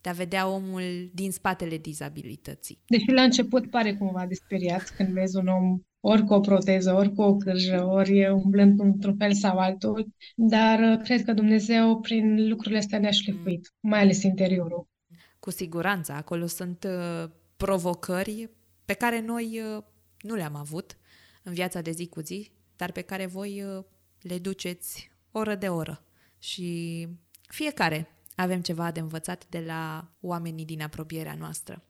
de 0.00 0.08
a 0.08 0.12
vedea 0.12 0.48
omul 0.48 1.10
din 1.12 1.30
spatele 1.30 1.76
dizabilității. 1.76 2.82
Deși 2.86 3.10
la 3.10 3.22
început 3.22 3.70
pare 3.70 3.94
cumva 3.94 4.26
desperiat 4.26 4.88
când 4.96 5.08
vezi 5.08 5.36
un 5.36 5.46
om 5.46 5.80
ori 6.00 6.24
cu 6.24 6.34
o 6.34 6.40
proteză, 6.40 6.94
ori 6.94 7.14
cu 7.14 7.22
o 7.22 7.36
cârjă, 7.36 7.84
ori 7.84 8.28
umblând 8.28 8.80
într-un 8.80 9.16
fel 9.16 9.32
sau 9.32 9.58
altul, 9.58 10.06
dar 10.36 10.78
uh, 10.78 11.02
cred 11.02 11.24
că 11.24 11.32
Dumnezeu 11.32 12.00
prin 12.00 12.48
lucrurile 12.48 12.78
astea 12.78 12.98
ne-a 12.98 13.10
șlefuit, 13.10 13.72
mai 13.80 14.00
ales 14.00 14.22
interiorul. 14.22 14.86
Cu 15.40 15.50
siguranță, 15.50 16.12
acolo 16.12 16.46
sunt 16.46 16.86
uh, 16.88 17.30
provocări 17.56 18.50
pe 18.84 18.92
care 18.92 19.20
noi 19.20 19.60
uh, 19.76 19.82
nu 20.20 20.34
le-am 20.34 20.56
avut 20.56 20.96
în 21.42 21.52
viața 21.52 21.80
de 21.80 21.90
zi 21.90 22.06
cu 22.06 22.20
zi, 22.20 22.50
dar 22.76 22.92
pe 22.92 23.00
care 23.00 23.26
voi 23.26 23.64
le 24.20 24.38
duceți 24.38 25.10
oră 25.30 25.54
de 25.54 25.68
oră. 25.68 26.02
Și 26.38 27.08
fiecare 27.48 28.08
avem 28.36 28.60
ceva 28.60 28.90
de 28.90 29.00
învățat 29.00 29.46
de 29.48 29.60
la 29.66 30.10
oamenii 30.20 30.64
din 30.64 30.82
apropierea 30.82 31.34
noastră. 31.34 31.82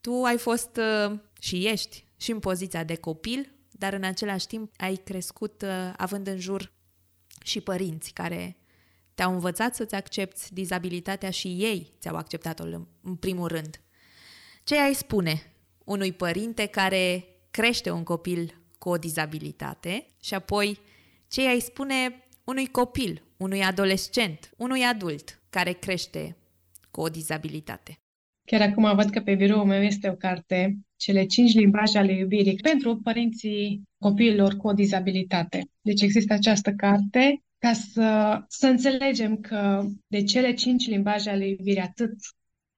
Tu 0.00 0.22
ai 0.22 0.38
fost 0.38 0.76
uh, 0.76 1.18
și 1.40 1.66
ești 1.66 2.04
și 2.16 2.30
în 2.30 2.38
poziția 2.38 2.84
de 2.84 2.94
copil, 2.94 3.52
dar 3.70 3.92
în 3.92 4.04
același 4.04 4.46
timp 4.46 4.72
ai 4.76 4.96
crescut 4.96 5.62
uh, 5.62 5.92
având 5.96 6.26
în 6.26 6.38
jur 6.38 6.72
și 7.44 7.60
părinți 7.60 8.12
care 8.12 8.56
te-au 9.14 9.32
învățat 9.32 9.74
să-ți 9.74 9.94
accepti 9.94 10.52
dizabilitatea 10.52 11.30
și 11.30 11.48
ei 11.48 11.92
ți-au 12.00 12.16
acceptat-o 12.16 12.64
în 13.02 13.14
primul 13.14 13.48
rând. 13.48 13.80
Ce 14.64 14.80
ai 14.80 14.94
spune 14.94 15.52
unui 15.84 16.12
părinte 16.12 16.66
care 16.66 17.26
crește 17.50 17.90
un 17.90 18.02
copil 18.02 18.60
cu 18.78 18.88
o 18.88 18.98
dizabilitate 18.98 20.06
și 20.20 20.34
apoi 20.34 20.80
ce 21.30 21.48
ai 21.48 21.60
spune 21.60 22.24
unui 22.44 22.66
copil, 22.66 23.22
unui 23.36 23.62
adolescent, 23.62 24.50
unui 24.56 24.82
adult 24.82 25.42
care 25.50 25.72
crește 25.72 26.36
cu 26.90 27.00
o 27.00 27.08
dizabilitate? 27.08 27.98
Chiar 28.46 28.60
acum 28.60 28.94
văd 28.94 29.10
că 29.10 29.20
pe 29.20 29.34
biroul 29.34 29.64
meu 29.64 29.82
este 29.82 30.08
o 30.08 30.14
carte, 30.14 30.78
Cele 31.00 31.26
cinci 31.26 31.54
limbaje 31.54 31.98
ale 31.98 32.12
iubirii, 32.12 32.56
pentru 32.56 32.96
părinții 32.96 33.82
copiilor 33.98 34.54
cu 34.54 34.68
o 34.68 34.72
dizabilitate. 34.72 35.62
Deci 35.80 36.02
există 36.02 36.32
această 36.32 36.72
carte 36.72 37.42
ca 37.58 37.72
să, 37.72 38.38
să 38.48 38.66
înțelegem 38.66 39.36
că 39.36 39.84
de 40.06 40.22
cele 40.22 40.54
cinci 40.54 40.88
limbaje 40.88 41.30
ale 41.30 41.48
iubirii, 41.48 41.80
atât 41.80 42.12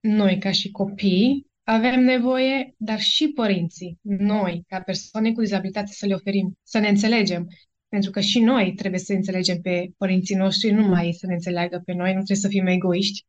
noi 0.01 0.39
ca 0.39 0.51
și 0.51 0.71
copii, 0.71 1.47
avem 1.63 2.01
nevoie, 2.01 2.75
dar 2.77 3.01
și 3.01 3.29
părinții, 3.29 3.99
noi, 4.03 4.65
ca 4.69 4.81
persoane 4.81 5.33
cu 5.33 5.41
dizabilitate, 5.41 5.93
să 5.93 6.07
le 6.07 6.15
oferim, 6.15 6.59
să 6.63 6.79
ne 6.79 6.89
înțelegem. 6.89 7.49
Pentru 7.93 8.11
că 8.11 8.21
și 8.21 8.41
noi 8.41 8.75
trebuie 8.75 9.01
să 9.01 9.13
înțelegem 9.13 9.61
pe 9.61 9.93
părinții 9.97 10.37
noștri, 10.37 10.71
nu 10.71 10.87
mai 10.87 11.17
să 11.19 11.27
ne 11.27 11.33
înțeleagă 11.33 11.83
pe 11.85 11.93
noi, 11.93 12.09
nu 12.09 12.15
trebuie 12.15 12.37
să 12.37 12.49
fim 12.49 12.67
egoiști 12.67 13.27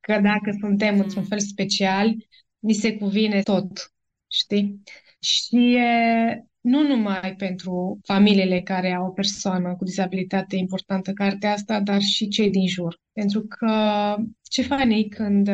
că 0.00 0.20
dacă 0.20 0.56
suntem 0.60 1.00
într-un 1.00 1.24
fel 1.24 1.38
special, 1.38 2.14
ni 2.58 2.72
se 2.72 2.96
cuvine 2.96 3.42
tot, 3.42 3.92
știi? 4.26 4.82
Și 5.20 5.74
e 5.74 6.46
nu 6.60 6.82
numai 6.86 7.34
pentru 7.36 8.00
familiile 8.04 8.62
care 8.62 8.92
au 8.92 9.06
o 9.06 9.10
persoană 9.10 9.74
cu 9.76 9.84
dizabilitate 9.84 10.56
importantă 10.56 11.12
cartea 11.12 11.52
asta, 11.52 11.80
dar 11.80 12.00
și 12.00 12.28
cei 12.28 12.50
din 12.50 12.66
jur. 12.66 13.00
Pentru 13.12 13.46
că 13.46 13.70
ce 14.42 14.62
fain 14.62 15.08
când, 15.08 15.50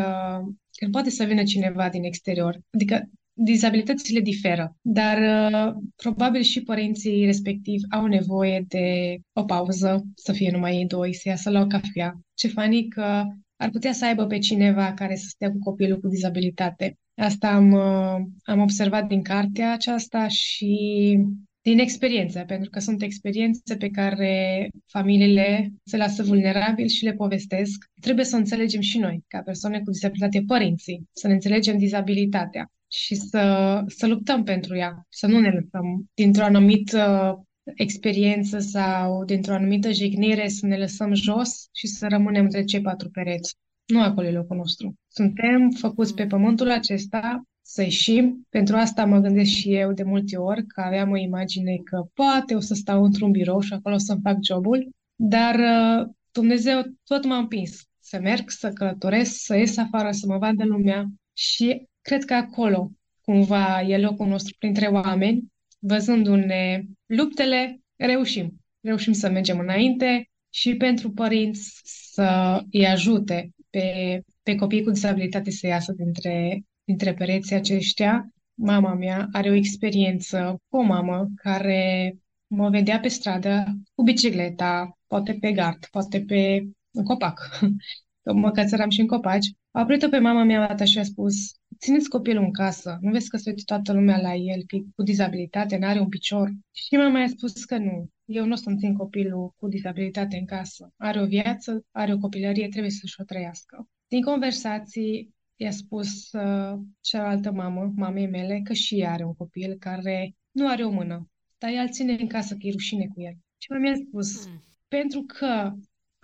când 0.73 0.93
poate 0.93 1.11
să 1.11 1.25
vină 1.25 1.43
cineva 1.43 1.89
din 1.89 2.05
exterior. 2.05 2.61
Adică 2.71 3.09
dizabilitățile 3.45 4.21
diferă, 4.21 4.77
dar 4.81 5.19
uh, 5.19 5.75
probabil 5.97 6.43
și 6.43 6.63
părinții 6.63 7.25
respectiv 7.25 7.81
au 7.91 8.07
nevoie 8.07 8.65
de 8.69 9.17
o 9.33 9.45
pauză, 9.45 10.03
să 10.15 10.33
fie 10.33 10.51
numai 10.51 10.77
ei 10.77 10.87
doi, 10.87 11.15
să 11.15 11.29
iasă 11.29 11.51
la 11.51 11.61
o 11.61 11.67
cafea. 11.67 12.21
Ce 12.35 12.49
fani 12.49 12.89
că 12.89 13.25
ar 13.57 13.71
putea 13.71 13.93
să 13.93 14.05
aibă 14.05 14.27
pe 14.27 14.39
cineva 14.39 14.93
care 14.93 15.17
să 15.17 15.25
stea 15.29 15.51
cu 15.51 15.59
copilul 15.59 16.01
cu 16.01 16.09
dizabilitate. 16.09 16.97
Asta 17.15 17.49
am, 17.49 17.73
uh, 17.73 18.27
am 18.43 18.61
observat 18.61 19.07
din 19.07 19.23
cartea 19.23 19.73
aceasta 19.73 20.29
și 20.29 21.19
din 21.63 21.79
experiență, 21.79 22.45
pentru 22.47 22.71
că 22.71 22.79
sunt 22.79 23.03
experiențe 23.03 23.77
pe 23.77 23.89
care 23.89 24.69
familiile 24.87 25.73
se 25.85 25.97
lasă 25.97 26.23
vulnerabili 26.23 26.89
și 26.89 27.05
le 27.05 27.13
povestesc. 27.13 27.85
Trebuie 28.01 28.25
să 28.25 28.37
înțelegem 28.37 28.81
și 28.81 28.99
noi, 28.99 29.25
ca 29.29 29.41
persoane 29.41 29.81
cu 29.81 29.91
dizabilitate, 29.91 30.43
părinții, 30.47 31.09
să 31.13 31.27
ne 31.27 31.33
înțelegem 31.33 31.79
dizabilitatea 31.79 32.71
și 32.93 33.15
să, 33.15 33.83
să 33.87 34.07
luptăm 34.07 34.43
pentru 34.43 34.77
ea, 34.77 35.07
să 35.09 35.27
nu 35.27 35.41
ne 35.41 35.51
lăsăm 35.51 36.11
dintr-o 36.15 36.45
anumită 36.45 37.37
experiență 37.75 38.59
sau 38.59 39.25
dintr-o 39.25 39.55
anumită 39.55 39.93
jignire 39.93 40.49
să 40.49 40.67
ne 40.67 40.79
lăsăm 40.79 41.15
jos 41.15 41.69
și 41.73 41.87
să 41.87 42.07
rămânem 42.09 42.45
între 42.45 42.65
cei 42.65 42.81
patru 42.81 43.11
pereți. 43.11 43.55
Nu 43.87 44.03
acolo 44.03 44.27
e 44.27 44.33
locul 44.33 44.57
nostru. 44.57 44.95
Suntem 45.09 45.71
făcuți 45.71 46.15
pe 46.15 46.27
pământul 46.27 46.71
acesta 46.71 47.43
să 47.63 47.83
ieșim. 47.83 48.47
Pentru 48.49 48.77
asta 48.77 49.05
mă 49.05 49.19
gândesc 49.19 49.51
și 49.51 49.75
eu 49.75 49.93
de 49.93 50.03
multe 50.03 50.37
ori 50.37 50.67
că 50.67 50.81
aveam 50.81 51.11
o 51.11 51.17
imagine 51.17 51.77
că 51.85 52.07
poate 52.15 52.55
o 52.55 52.61
să 52.61 52.75
stau 52.75 53.05
într-un 53.05 53.31
birou 53.31 53.61
și 53.61 53.73
acolo 53.73 53.99
să-mi 53.99 54.21
fac 54.23 54.37
jobul, 54.45 54.91
dar 55.15 55.55
uh, 55.55 56.09
Dumnezeu 56.33 56.83
tot 57.05 57.25
m-a 57.25 57.37
împins 57.37 57.87
să 58.01 58.19
merg, 58.21 58.51
să 58.51 58.69
călătoresc, 58.69 59.33
să 59.45 59.57
ies 59.57 59.77
afară, 59.77 60.11
să 60.11 60.27
mă 60.27 60.39
vadă 60.39 60.65
lumea 60.65 61.07
și 61.33 61.87
cred 62.03 62.25
că 62.25 62.35
acolo 62.35 62.91
cumva 63.21 63.81
e 63.81 63.99
locul 63.99 64.27
nostru 64.27 64.55
printre 64.59 64.87
oameni 64.87 65.53
văzându-ne 65.83 66.83
luptele, 67.07 67.81
reușim. 67.97 68.61
Reușim 68.81 69.13
să 69.13 69.31
mergem 69.31 69.59
înainte 69.59 70.31
și 70.51 70.77
pentru 70.77 71.11
părinți 71.11 71.81
să 71.85 72.61
îi 72.71 72.87
ajute 72.87 73.51
pe, 73.71 74.21
pe 74.43 74.55
copiii 74.55 74.83
cu 74.83 74.91
disabilitate 74.91 75.51
să 75.51 75.67
iasă 75.67 75.93
dintre, 75.93 76.63
dintre 76.85 77.15
pereții 77.15 77.57
aceștia. 77.57 78.29
Mama 78.55 78.95
mea 78.95 79.29
are 79.33 79.51
o 79.51 79.55
experiență 79.55 80.57
cu 80.69 80.77
o 80.77 80.83
mamă 80.83 81.29
care 81.35 82.15
mă 82.47 82.69
vedea 82.69 83.01
pe 83.01 83.09
stradă 83.09 83.65
cu 83.95 84.03
bicicleta, 84.03 84.99
poate 85.07 85.37
pe 85.41 85.53
gard, 85.53 85.87
poate 85.91 86.21
pe 86.21 86.67
în 86.91 87.05
copac. 87.05 87.61
mă 88.35 88.51
cățăram 88.51 88.91
și 88.91 89.01
în 89.01 89.07
copaci. 89.07 89.53
A 89.71 89.81
oprit-o 89.81 90.09
pe 90.09 90.19
mama 90.19 90.43
mea 90.43 90.77
și 90.85 90.99
a 90.99 91.03
spus, 91.03 91.35
țineți 91.83 92.09
copilul 92.09 92.45
în 92.45 92.53
casă, 92.53 92.99
nu 93.01 93.11
vezi 93.11 93.29
că 93.29 93.37
se 93.37 93.51
uită 93.51 93.63
toată 93.65 93.93
lumea 93.93 94.21
la 94.21 94.35
el, 94.35 94.63
că 94.67 94.77
e 94.77 94.83
cu 94.97 95.03
dizabilitate, 95.03 95.77
nu 95.77 95.87
are 95.87 96.01
un 96.01 96.09
picior. 96.09 96.53
Și 96.73 96.97
mama 96.97 97.19
mi-a 97.19 97.29
spus 97.29 97.65
că 97.65 97.77
nu, 97.77 98.09
eu 98.25 98.45
nu 98.45 98.53
o 98.53 98.57
să-mi 98.57 98.79
țin 98.79 98.97
copilul 98.97 99.55
cu 99.57 99.69
dizabilitate 99.69 100.37
în 100.37 100.47
casă. 100.47 100.93
Are 100.97 101.21
o 101.21 101.27
viață, 101.27 101.85
are 101.91 102.13
o 102.13 102.19
copilărie, 102.19 102.69
trebuie 102.69 102.91
să-și 102.91 103.21
o 103.21 103.25
trăiască. 103.25 103.89
Din 104.09 104.23
conversații 104.23 105.35
i-a 105.57 105.71
spus 105.71 106.33
uh, 106.33 106.79
cealaltă 107.01 107.53
mamă, 107.53 107.93
mamei 107.97 108.29
mele, 108.29 108.61
că 108.65 108.73
și 108.73 109.01
ea 109.01 109.13
are 109.13 109.25
un 109.25 109.35
copil 109.35 109.77
care 109.79 110.37
nu 110.51 110.69
are 110.69 110.85
o 110.85 110.91
mână, 110.91 111.31
dar 111.59 111.71
ea 111.71 111.83
îl 111.83 111.91
ține 111.91 112.17
în 112.21 112.27
casă, 112.27 112.55
că 112.55 112.67
e 112.67 112.71
rușine 112.71 113.07
cu 113.15 113.21
el. 113.21 113.37
Și 113.59 113.71
mama 113.71 113.83
mi-a 113.83 113.95
spus, 113.95 114.47
mm. 114.47 114.63
pentru 114.89 115.23
că 115.23 115.73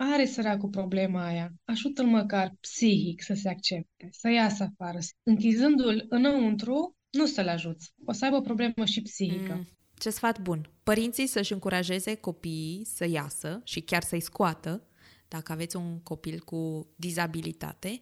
are 0.01 0.25
săracul 0.25 0.69
problema 0.69 1.25
aia, 1.25 1.53
ajută-l 1.65 2.05
măcar 2.05 2.53
psihic 2.59 3.23
să 3.23 3.33
se 3.33 3.49
accepte, 3.49 4.09
să 4.11 4.29
iasă 4.29 4.63
afară. 4.63 4.99
Închizându-l 5.23 6.05
înăuntru, 6.09 6.95
nu 7.09 7.25
să-l 7.25 7.47
ajuți. 7.47 7.93
O 8.05 8.11
să 8.11 8.25
aibă 8.25 8.37
o 8.37 8.41
problemă 8.41 8.85
și 8.85 9.01
psihică. 9.01 9.53
Mm, 9.53 9.67
ce 9.97 10.09
sfat 10.09 10.41
bun! 10.41 10.69
Părinții 10.83 11.27
să-și 11.27 11.53
încurajeze 11.53 12.15
copiii 12.15 12.85
să 12.85 13.07
iasă 13.07 13.61
și 13.63 13.79
chiar 13.79 14.03
să-i 14.03 14.19
scoată, 14.19 14.83
dacă 15.27 15.51
aveți 15.51 15.75
un 15.75 15.99
copil 16.03 16.39
cu 16.39 16.89
dizabilitate, 16.95 18.01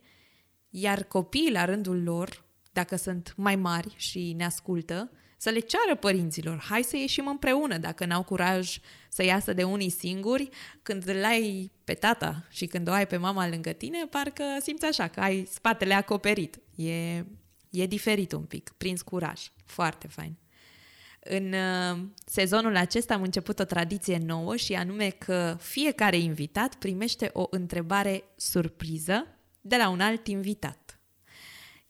iar 0.70 1.04
copiii, 1.04 1.52
la 1.52 1.66
rândul 1.66 2.04
lor, 2.04 2.46
dacă 2.72 2.96
sunt 2.96 3.34
mai 3.38 3.56
mari 3.56 3.94
și 3.96 4.34
ne 4.34 4.46
ascultă, 4.46 5.12
să 5.38 5.50
le 5.50 5.60
ceară 5.60 5.96
părinților, 5.96 6.64
hai 6.70 6.84
să 6.84 6.98
ieșim 6.98 7.28
împreună, 7.28 7.78
dacă 7.78 8.06
n-au 8.06 8.24
curaj 8.24 8.78
să 9.10 9.24
iasă 9.24 9.54
de 9.54 9.64
unii 9.64 9.90
singuri, 9.90 10.50
când 10.82 11.08
îl 11.08 11.24
ai 11.24 11.72
pe 11.84 11.94
tata 11.94 12.46
și 12.50 12.66
când 12.66 12.88
o 12.88 12.92
ai 12.92 13.08
pe 13.08 13.18
mama 13.18 13.48
lângă 13.48 13.72
tine, 13.72 14.06
parcă 14.10 14.44
simți 14.62 14.86
așa 14.86 15.08
că 15.08 15.20
ai 15.20 15.48
spatele 15.52 15.94
acoperit. 15.94 16.60
E, 16.76 17.18
e 17.70 17.86
diferit 17.88 18.32
un 18.32 18.44
pic, 18.44 18.74
prins 18.78 19.02
curaj. 19.02 19.42
Foarte 19.66 20.08
fain. 20.08 20.36
În 21.20 21.54
uh, 21.54 22.00
sezonul 22.26 22.76
acesta 22.76 23.14
am 23.14 23.22
început 23.22 23.60
o 23.60 23.64
tradiție 23.64 24.18
nouă 24.18 24.56
și 24.56 24.74
anume 24.74 25.10
că 25.10 25.58
fiecare 25.60 26.18
invitat 26.18 26.76
primește 26.76 27.30
o 27.34 27.48
întrebare 27.50 28.24
surpriză 28.36 29.28
de 29.62 29.76
la 29.76 29.90
un 29.90 30.00
alt 30.00 30.28
invitat. 30.28 31.00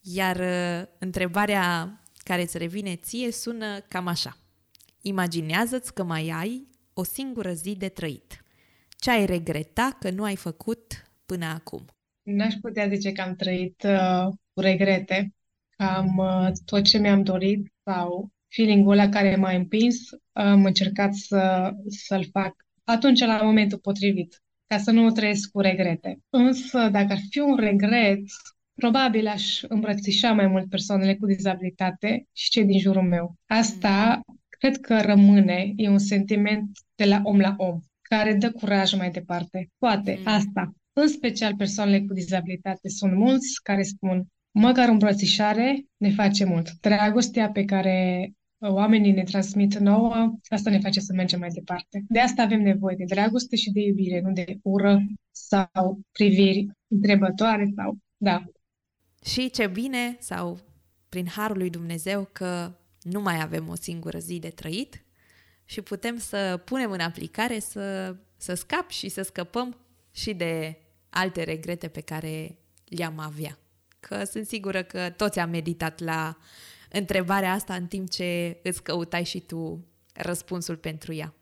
Iar 0.02 0.36
uh, 0.36 0.88
întrebarea 1.00 1.92
care 2.28 2.42
îți 2.42 2.58
revine 2.58 2.96
ție 2.96 3.32
sună 3.32 3.80
cam 3.88 4.08
așa. 4.08 4.38
Imaginează-ți 5.02 5.94
că 5.94 6.04
mai 6.04 6.30
ai 6.30 6.68
o 6.94 7.04
singură 7.04 7.54
zi 7.54 7.76
de 7.76 7.90
trăit. 7.90 8.44
Ce 9.00 9.12
ai 9.12 9.26
regreta 9.26 9.98
că 10.00 10.10
nu 10.10 10.24
ai 10.24 10.36
făcut 10.36 11.12
până 11.26 11.46
acum? 11.46 11.86
n-aș 12.28 12.54
putea 12.62 12.88
zice 12.88 13.12
că 13.12 13.22
am 13.22 13.36
trăit 13.36 13.84
uh, 13.84 14.28
cu 14.54 14.62
regrete, 14.62 15.34
că 15.70 15.84
am 15.84 16.18
uh, 16.18 16.52
tot 16.66 16.84
ce 16.84 16.98
mi-am 16.98 17.24
dorit 17.24 17.74
sau 17.84 18.30
feeling-ul 18.48 18.92
ăla 18.92 19.10
care 19.10 19.36
m-a 19.36 19.52
împins, 19.52 20.10
am 20.32 20.66
încercat 20.66 21.14
să, 21.14 21.72
să-l 21.88 22.26
fac 22.32 22.56
atunci, 22.84 23.20
la 23.20 23.42
momentul 23.42 23.78
potrivit, 23.78 24.42
ca 24.68 24.78
să 24.78 24.92
nu 24.92 25.12
trăiesc 25.12 25.52
cu 25.52 25.60
regrete. 25.60 26.20
Însă, 26.30 26.90
dacă 26.90 27.12
ar 27.12 27.20
fi 27.30 27.40
un 27.40 27.56
regret, 27.56 28.20
probabil 28.82 29.28
aș 29.28 29.62
îmbrățișa 29.68 30.32
mai 30.32 30.48
mult 30.48 30.70
persoanele 30.70 31.16
cu 31.16 31.26
dizabilitate 31.26 32.26
și 32.34 32.50
cei 32.50 32.66
din 32.66 32.80
jurul 32.80 33.08
meu. 33.08 33.36
Asta 33.46 34.22
cred 34.50 34.78
că 34.78 35.02
rămâne, 35.02 35.74
e 35.76 35.90
un 35.90 35.98
sentiment 35.98 36.70
de 36.96 37.06
la 37.06 37.22
om 37.24 37.40
la 37.40 37.54
om, 37.58 37.80
care 38.02 38.34
dă 38.34 38.52
curaj 38.52 38.94
mai 38.94 39.12
departe. 39.12 39.70
Poate 39.78 40.18
mm. 40.20 40.34
asta. 40.34 40.74
În 40.94 41.08
special 41.08 41.56
persoanele 41.56 42.02
cu 42.02 42.14
dizabilitate 42.14 42.90
sunt 42.90 43.16
mulți 43.16 43.62
care 43.64 43.84
spun 43.84 44.28
măcar 44.52 44.90
îmbrățișare 44.90 45.86
ne 45.98 46.10
face 46.10 46.46
mult. 46.46 46.72
Dragostea 46.82 47.50
pe 47.50 47.66
care 47.66 48.30
oamenii 48.60 49.12
ne 49.12 49.24
transmit 49.24 49.78
nouă, 49.78 50.36
asta 50.48 50.70
ne 50.70 50.80
face 50.80 51.00
să 51.00 51.14
mergem 51.16 51.40
mai 51.40 51.50
departe. 51.50 52.04
De 52.08 52.20
asta 52.20 52.42
avem 52.42 52.62
nevoie 52.62 52.96
de 52.96 53.04
dragoste 53.08 53.56
și 53.56 53.72
de 53.72 53.82
iubire, 53.82 54.22
nu 54.22 54.32
de 54.32 54.58
ură 54.62 55.00
sau 55.32 56.00
priviri 56.12 56.68
întrebătoare 56.88 57.72
sau... 57.76 57.98
Da. 58.18 58.44
Și 59.28 59.50
ce 59.50 59.68
bine, 59.68 60.18
sau 60.20 60.60
prin 61.10 61.28
harul 61.28 61.58
lui 61.58 61.70
Dumnezeu, 61.70 62.30
că 62.32 62.72
nu 63.02 63.22
mai 63.22 63.42
avem 63.42 63.68
o 63.68 63.76
singură 63.76 64.18
zi 64.18 64.40
de 64.40 64.50
trăit 64.50 65.04
și 65.66 65.82
putem 65.82 66.18
să 66.18 66.62
punem 66.66 66.92
în 66.92 67.00
aplicare 67.00 67.60
să, 67.60 68.16
să 68.38 68.54
scap 68.54 68.90
și 68.90 69.10
să 69.10 69.22
scăpăm 69.22 69.78
și 70.12 70.34
de 70.34 70.82
alte 71.10 71.44
regrete 71.44 71.88
pe 71.88 72.02
care 72.02 72.58
le-am 72.86 73.20
avea. 73.20 73.58
Că 74.00 74.24
sunt 74.24 74.48
sigură 74.48 74.84
că 74.84 75.10
toți 75.10 75.40
am 75.40 75.50
meditat 75.50 76.00
la 76.00 76.38
întrebarea 76.92 77.52
asta 77.52 77.76
în 77.76 77.88
timp 77.88 78.10
ce 78.10 78.60
îți 78.64 78.84
căutai 78.84 79.24
și 79.24 79.40
tu 79.40 79.88
răspunsul 80.14 80.78
pentru 80.78 81.14
ea. 81.14 81.34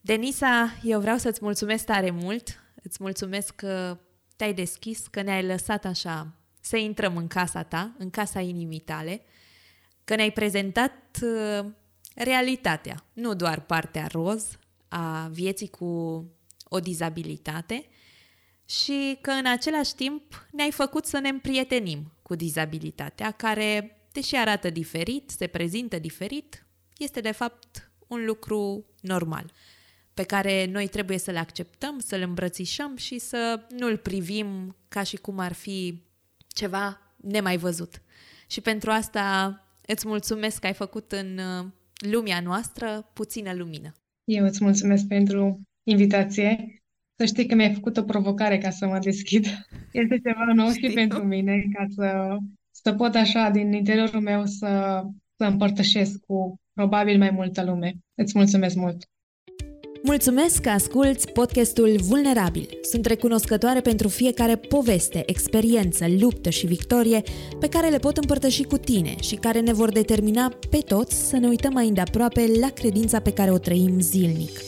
Denisa, 0.00 0.78
eu 0.82 1.00
vreau 1.00 1.16
să-ți 1.16 1.38
mulțumesc 1.42 1.84
tare 1.84 2.10
mult, 2.10 2.62
îți 2.82 2.96
mulțumesc 3.00 3.54
că 3.54 3.98
te-ai 4.36 4.54
deschis, 4.54 5.06
că 5.06 5.22
ne-ai 5.22 5.46
lăsat 5.46 5.84
așa 5.84 6.34
să 6.64 6.76
intrăm 6.76 7.16
în 7.16 7.26
casa 7.26 7.62
ta, 7.62 7.94
în 7.98 8.10
casa 8.10 8.40
inimii 8.40 8.78
tale, 8.78 9.22
că 10.04 10.14
ne-ai 10.14 10.30
prezentat 10.30 11.18
uh, 11.22 11.66
realitatea, 12.14 13.04
nu 13.12 13.34
doar 13.34 13.60
partea 13.60 14.06
roz 14.06 14.58
a 14.88 15.28
vieții 15.32 15.68
cu 15.68 15.84
o 16.68 16.80
dizabilitate 16.80 17.86
și 18.64 19.18
că 19.20 19.30
în 19.30 19.46
același 19.46 19.94
timp 19.94 20.46
ne-ai 20.50 20.70
făcut 20.70 21.06
să 21.06 21.18
ne 21.18 21.28
împrietenim 21.28 22.12
cu 22.22 22.34
dizabilitatea, 22.34 23.30
care 23.30 23.98
deși 24.12 24.36
arată 24.36 24.70
diferit, 24.70 25.30
se 25.30 25.46
prezintă 25.46 25.98
diferit, 25.98 26.66
este 26.96 27.20
de 27.20 27.32
fapt 27.32 27.90
un 28.06 28.24
lucru 28.24 28.86
normal, 29.00 29.52
pe 30.14 30.22
care 30.22 30.64
noi 30.64 30.88
trebuie 30.88 31.18
să-l 31.18 31.36
acceptăm, 31.36 31.98
să-l 31.98 32.20
îmbrățișăm 32.20 32.96
și 32.96 33.18
să 33.18 33.66
nu-l 33.70 33.96
privim 33.96 34.76
ca 34.88 35.02
și 35.02 35.16
cum 35.16 35.38
ar 35.38 35.52
fi 35.52 36.03
ceva 36.54 37.00
nemai 37.16 37.56
văzut. 37.56 38.02
Și 38.46 38.60
pentru 38.60 38.90
asta 38.90 39.58
îți 39.86 40.08
mulțumesc 40.08 40.60
că 40.60 40.66
ai 40.66 40.72
făcut 40.72 41.12
în 41.12 41.38
uh, 41.38 41.66
lumea 42.10 42.40
noastră 42.40 43.10
puțină 43.12 43.54
lumină. 43.54 43.94
Eu 44.24 44.44
îți 44.44 44.64
mulțumesc 44.64 45.06
pentru 45.06 45.60
invitație. 45.82 46.78
Să 47.16 47.24
știi 47.24 47.46
că 47.46 47.54
mi-ai 47.54 47.74
făcut 47.74 47.96
o 47.96 48.02
provocare 48.02 48.58
ca 48.58 48.70
să 48.70 48.86
mă 48.86 48.98
deschid. 48.98 49.46
Este 49.92 50.20
ceva 50.24 50.52
nou 50.54 50.70
Știu. 50.70 50.88
și 50.88 50.94
pentru 50.94 51.24
mine, 51.24 51.64
ca 51.72 51.86
să 51.94 52.36
să 52.82 52.94
pot 52.94 53.14
așa 53.14 53.50
din 53.50 53.72
interiorul 53.72 54.20
meu 54.20 54.44
să, 54.44 55.02
să 55.36 55.44
împărtășesc 55.44 56.20
cu 56.26 56.56
probabil 56.72 57.18
mai 57.18 57.30
multă 57.30 57.64
lume. 57.64 57.94
Îți 58.14 58.32
mulțumesc 58.36 58.76
mult! 58.76 59.04
Mulțumesc 60.06 60.60
că 60.60 60.68
asculți 60.68 61.28
podcastul 61.28 61.98
Vulnerabil. 62.02 62.68
Sunt 62.90 63.06
recunoscătoare 63.06 63.80
pentru 63.80 64.08
fiecare 64.08 64.56
poveste, 64.56 65.22
experiență, 65.26 66.06
luptă 66.20 66.50
și 66.50 66.66
victorie 66.66 67.22
pe 67.60 67.68
care 67.68 67.88
le 67.88 67.98
pot 67.98 68.16
împărtăși 68.16 68.62
cu 68.62 68.76
tine 68.76 69.14
și 69.22 69.34
care 69.34 69.60
ne 69.60 69.72
vor 69.72 69.92
determina 69.92 70.52
pe 70.70 70.76
toți 70.76 71.28
să 71.28 71.36
ne 71.36 71.48
uităm 71.48 71.72
mai 71.72 71.88
îndeaproape 71.88 72.50
la 72.60 72.68
credința 72.68 73.20
pe 73.20 73.32
care 73.32 73.50
o 73.50 73.58
trăim 73.58 74.00
zilnic. 74.00 74.60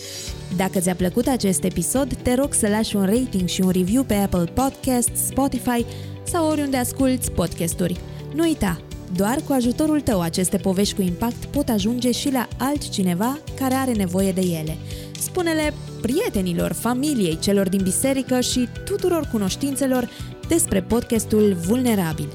Dacă 0.56 0.78
ți-a 0.78 0.94
plăcut 0.94 1.26
acest 1.26 1.64
episod, 1.64 2.14
te 2.22 2.34
rog 2.34 2.52
să 2.52 2.68
lași 2.68 2.96
un 2.96 3.04
rating 3.04 3.48
și 3.48 3.60
un 3.60 3.70
review 3.70 4.02
pe 4.02 4.14
Apple 4.14 4.44
Podcasts, 4.44 5.26
Spotify 5.26 5.84
sau 6.22 6.50
oriunde 6.50 6.76
asculti 6.76 7.30
podcasturi. 7.30 8.00
Nu 8.34 8.42
uita, 8.42 8.85
doar 9.14 9.40
cu 9.46 9.52
ajutorul 9.52 10.00
tău 10.00 10.20
aceste 10.20 10.56
povești 10.56 10.94
cu 10.94 11.02
impact 11.02 11.44
pot 11.44 11.68
ajunge 11.68 12.10
și 12.10 12.32
la 12.32 12.48
altcineva 12.58 13.38
care 13.58 13.74
are 13.74 13.92
nevoie 13.92 14.32
de 14.32 14.40
ele. 14.40 14.76
Spune-le 15.20 15.74
prietenilor, 16.00 16.72
familiei, 16.72 17.38
celor 17.38 17.68
din 17.68 17.82
biserică 17.82 18.40
și 18.40 18.68
tuturor 18.84 19.28
cunoștințelor 19.32 20.08
despre 20.48 20.82
podcastul 20.82 21.56
Vulnerabil. 21.66 22.28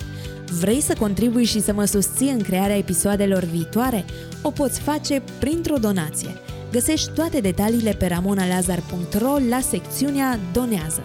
Vrei 0.60 0.82
să 0.82 0.96
contribui 1.00 1.46
și 1.46 1.62
să 1.62 1.74
mă 1.74 1.86
susții 1.86 2.30
în 2.30 2.42
crearea 2.42 2.78
episoadelor 2.78 3.44
viitoare? 3.44 4.06
O 4.42 4.52
poți 4.52 4.80
face 4.80 5.22
printr-o 5.40 5.78
donație. 5.78 6.30
Găsești 6.72 7.12
toate 7.12 7.40
detaliile 7.40 7.92
pe 7.92 8.08
ramonalazar.ro 8.08 9.38
la 9.50 9.60
secțiunea 9.60 10.40
Donează. 10.54 11.02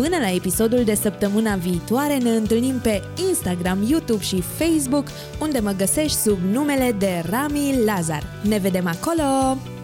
Până 0.00 0.16
la 0.18 0.30
episodul 0.30 0.84
de 0.84 0.94
săptămâna 0.94 1.54
viitoare 1.54 2.16
ne 2.16 2.30
întâlnim 2.30 2.78
pe 2.78 3.02
Instagram, 3.28 3.78
YouTube 3.88 4.22
și 4.22 4.40
Facebook, 4.40 5.06
unde 5.40 5.58
mă 5.58 5.70
găsești 5.70 6.18
sub 6.18 6.38
numele 6.50 6.92
de 6.98 7.22
Rami 7.30 7.82
Lazar. 7.84 8.22
Ne 8.42 8.58
vedem 8.58 8.86
acolo! 8.86 9.79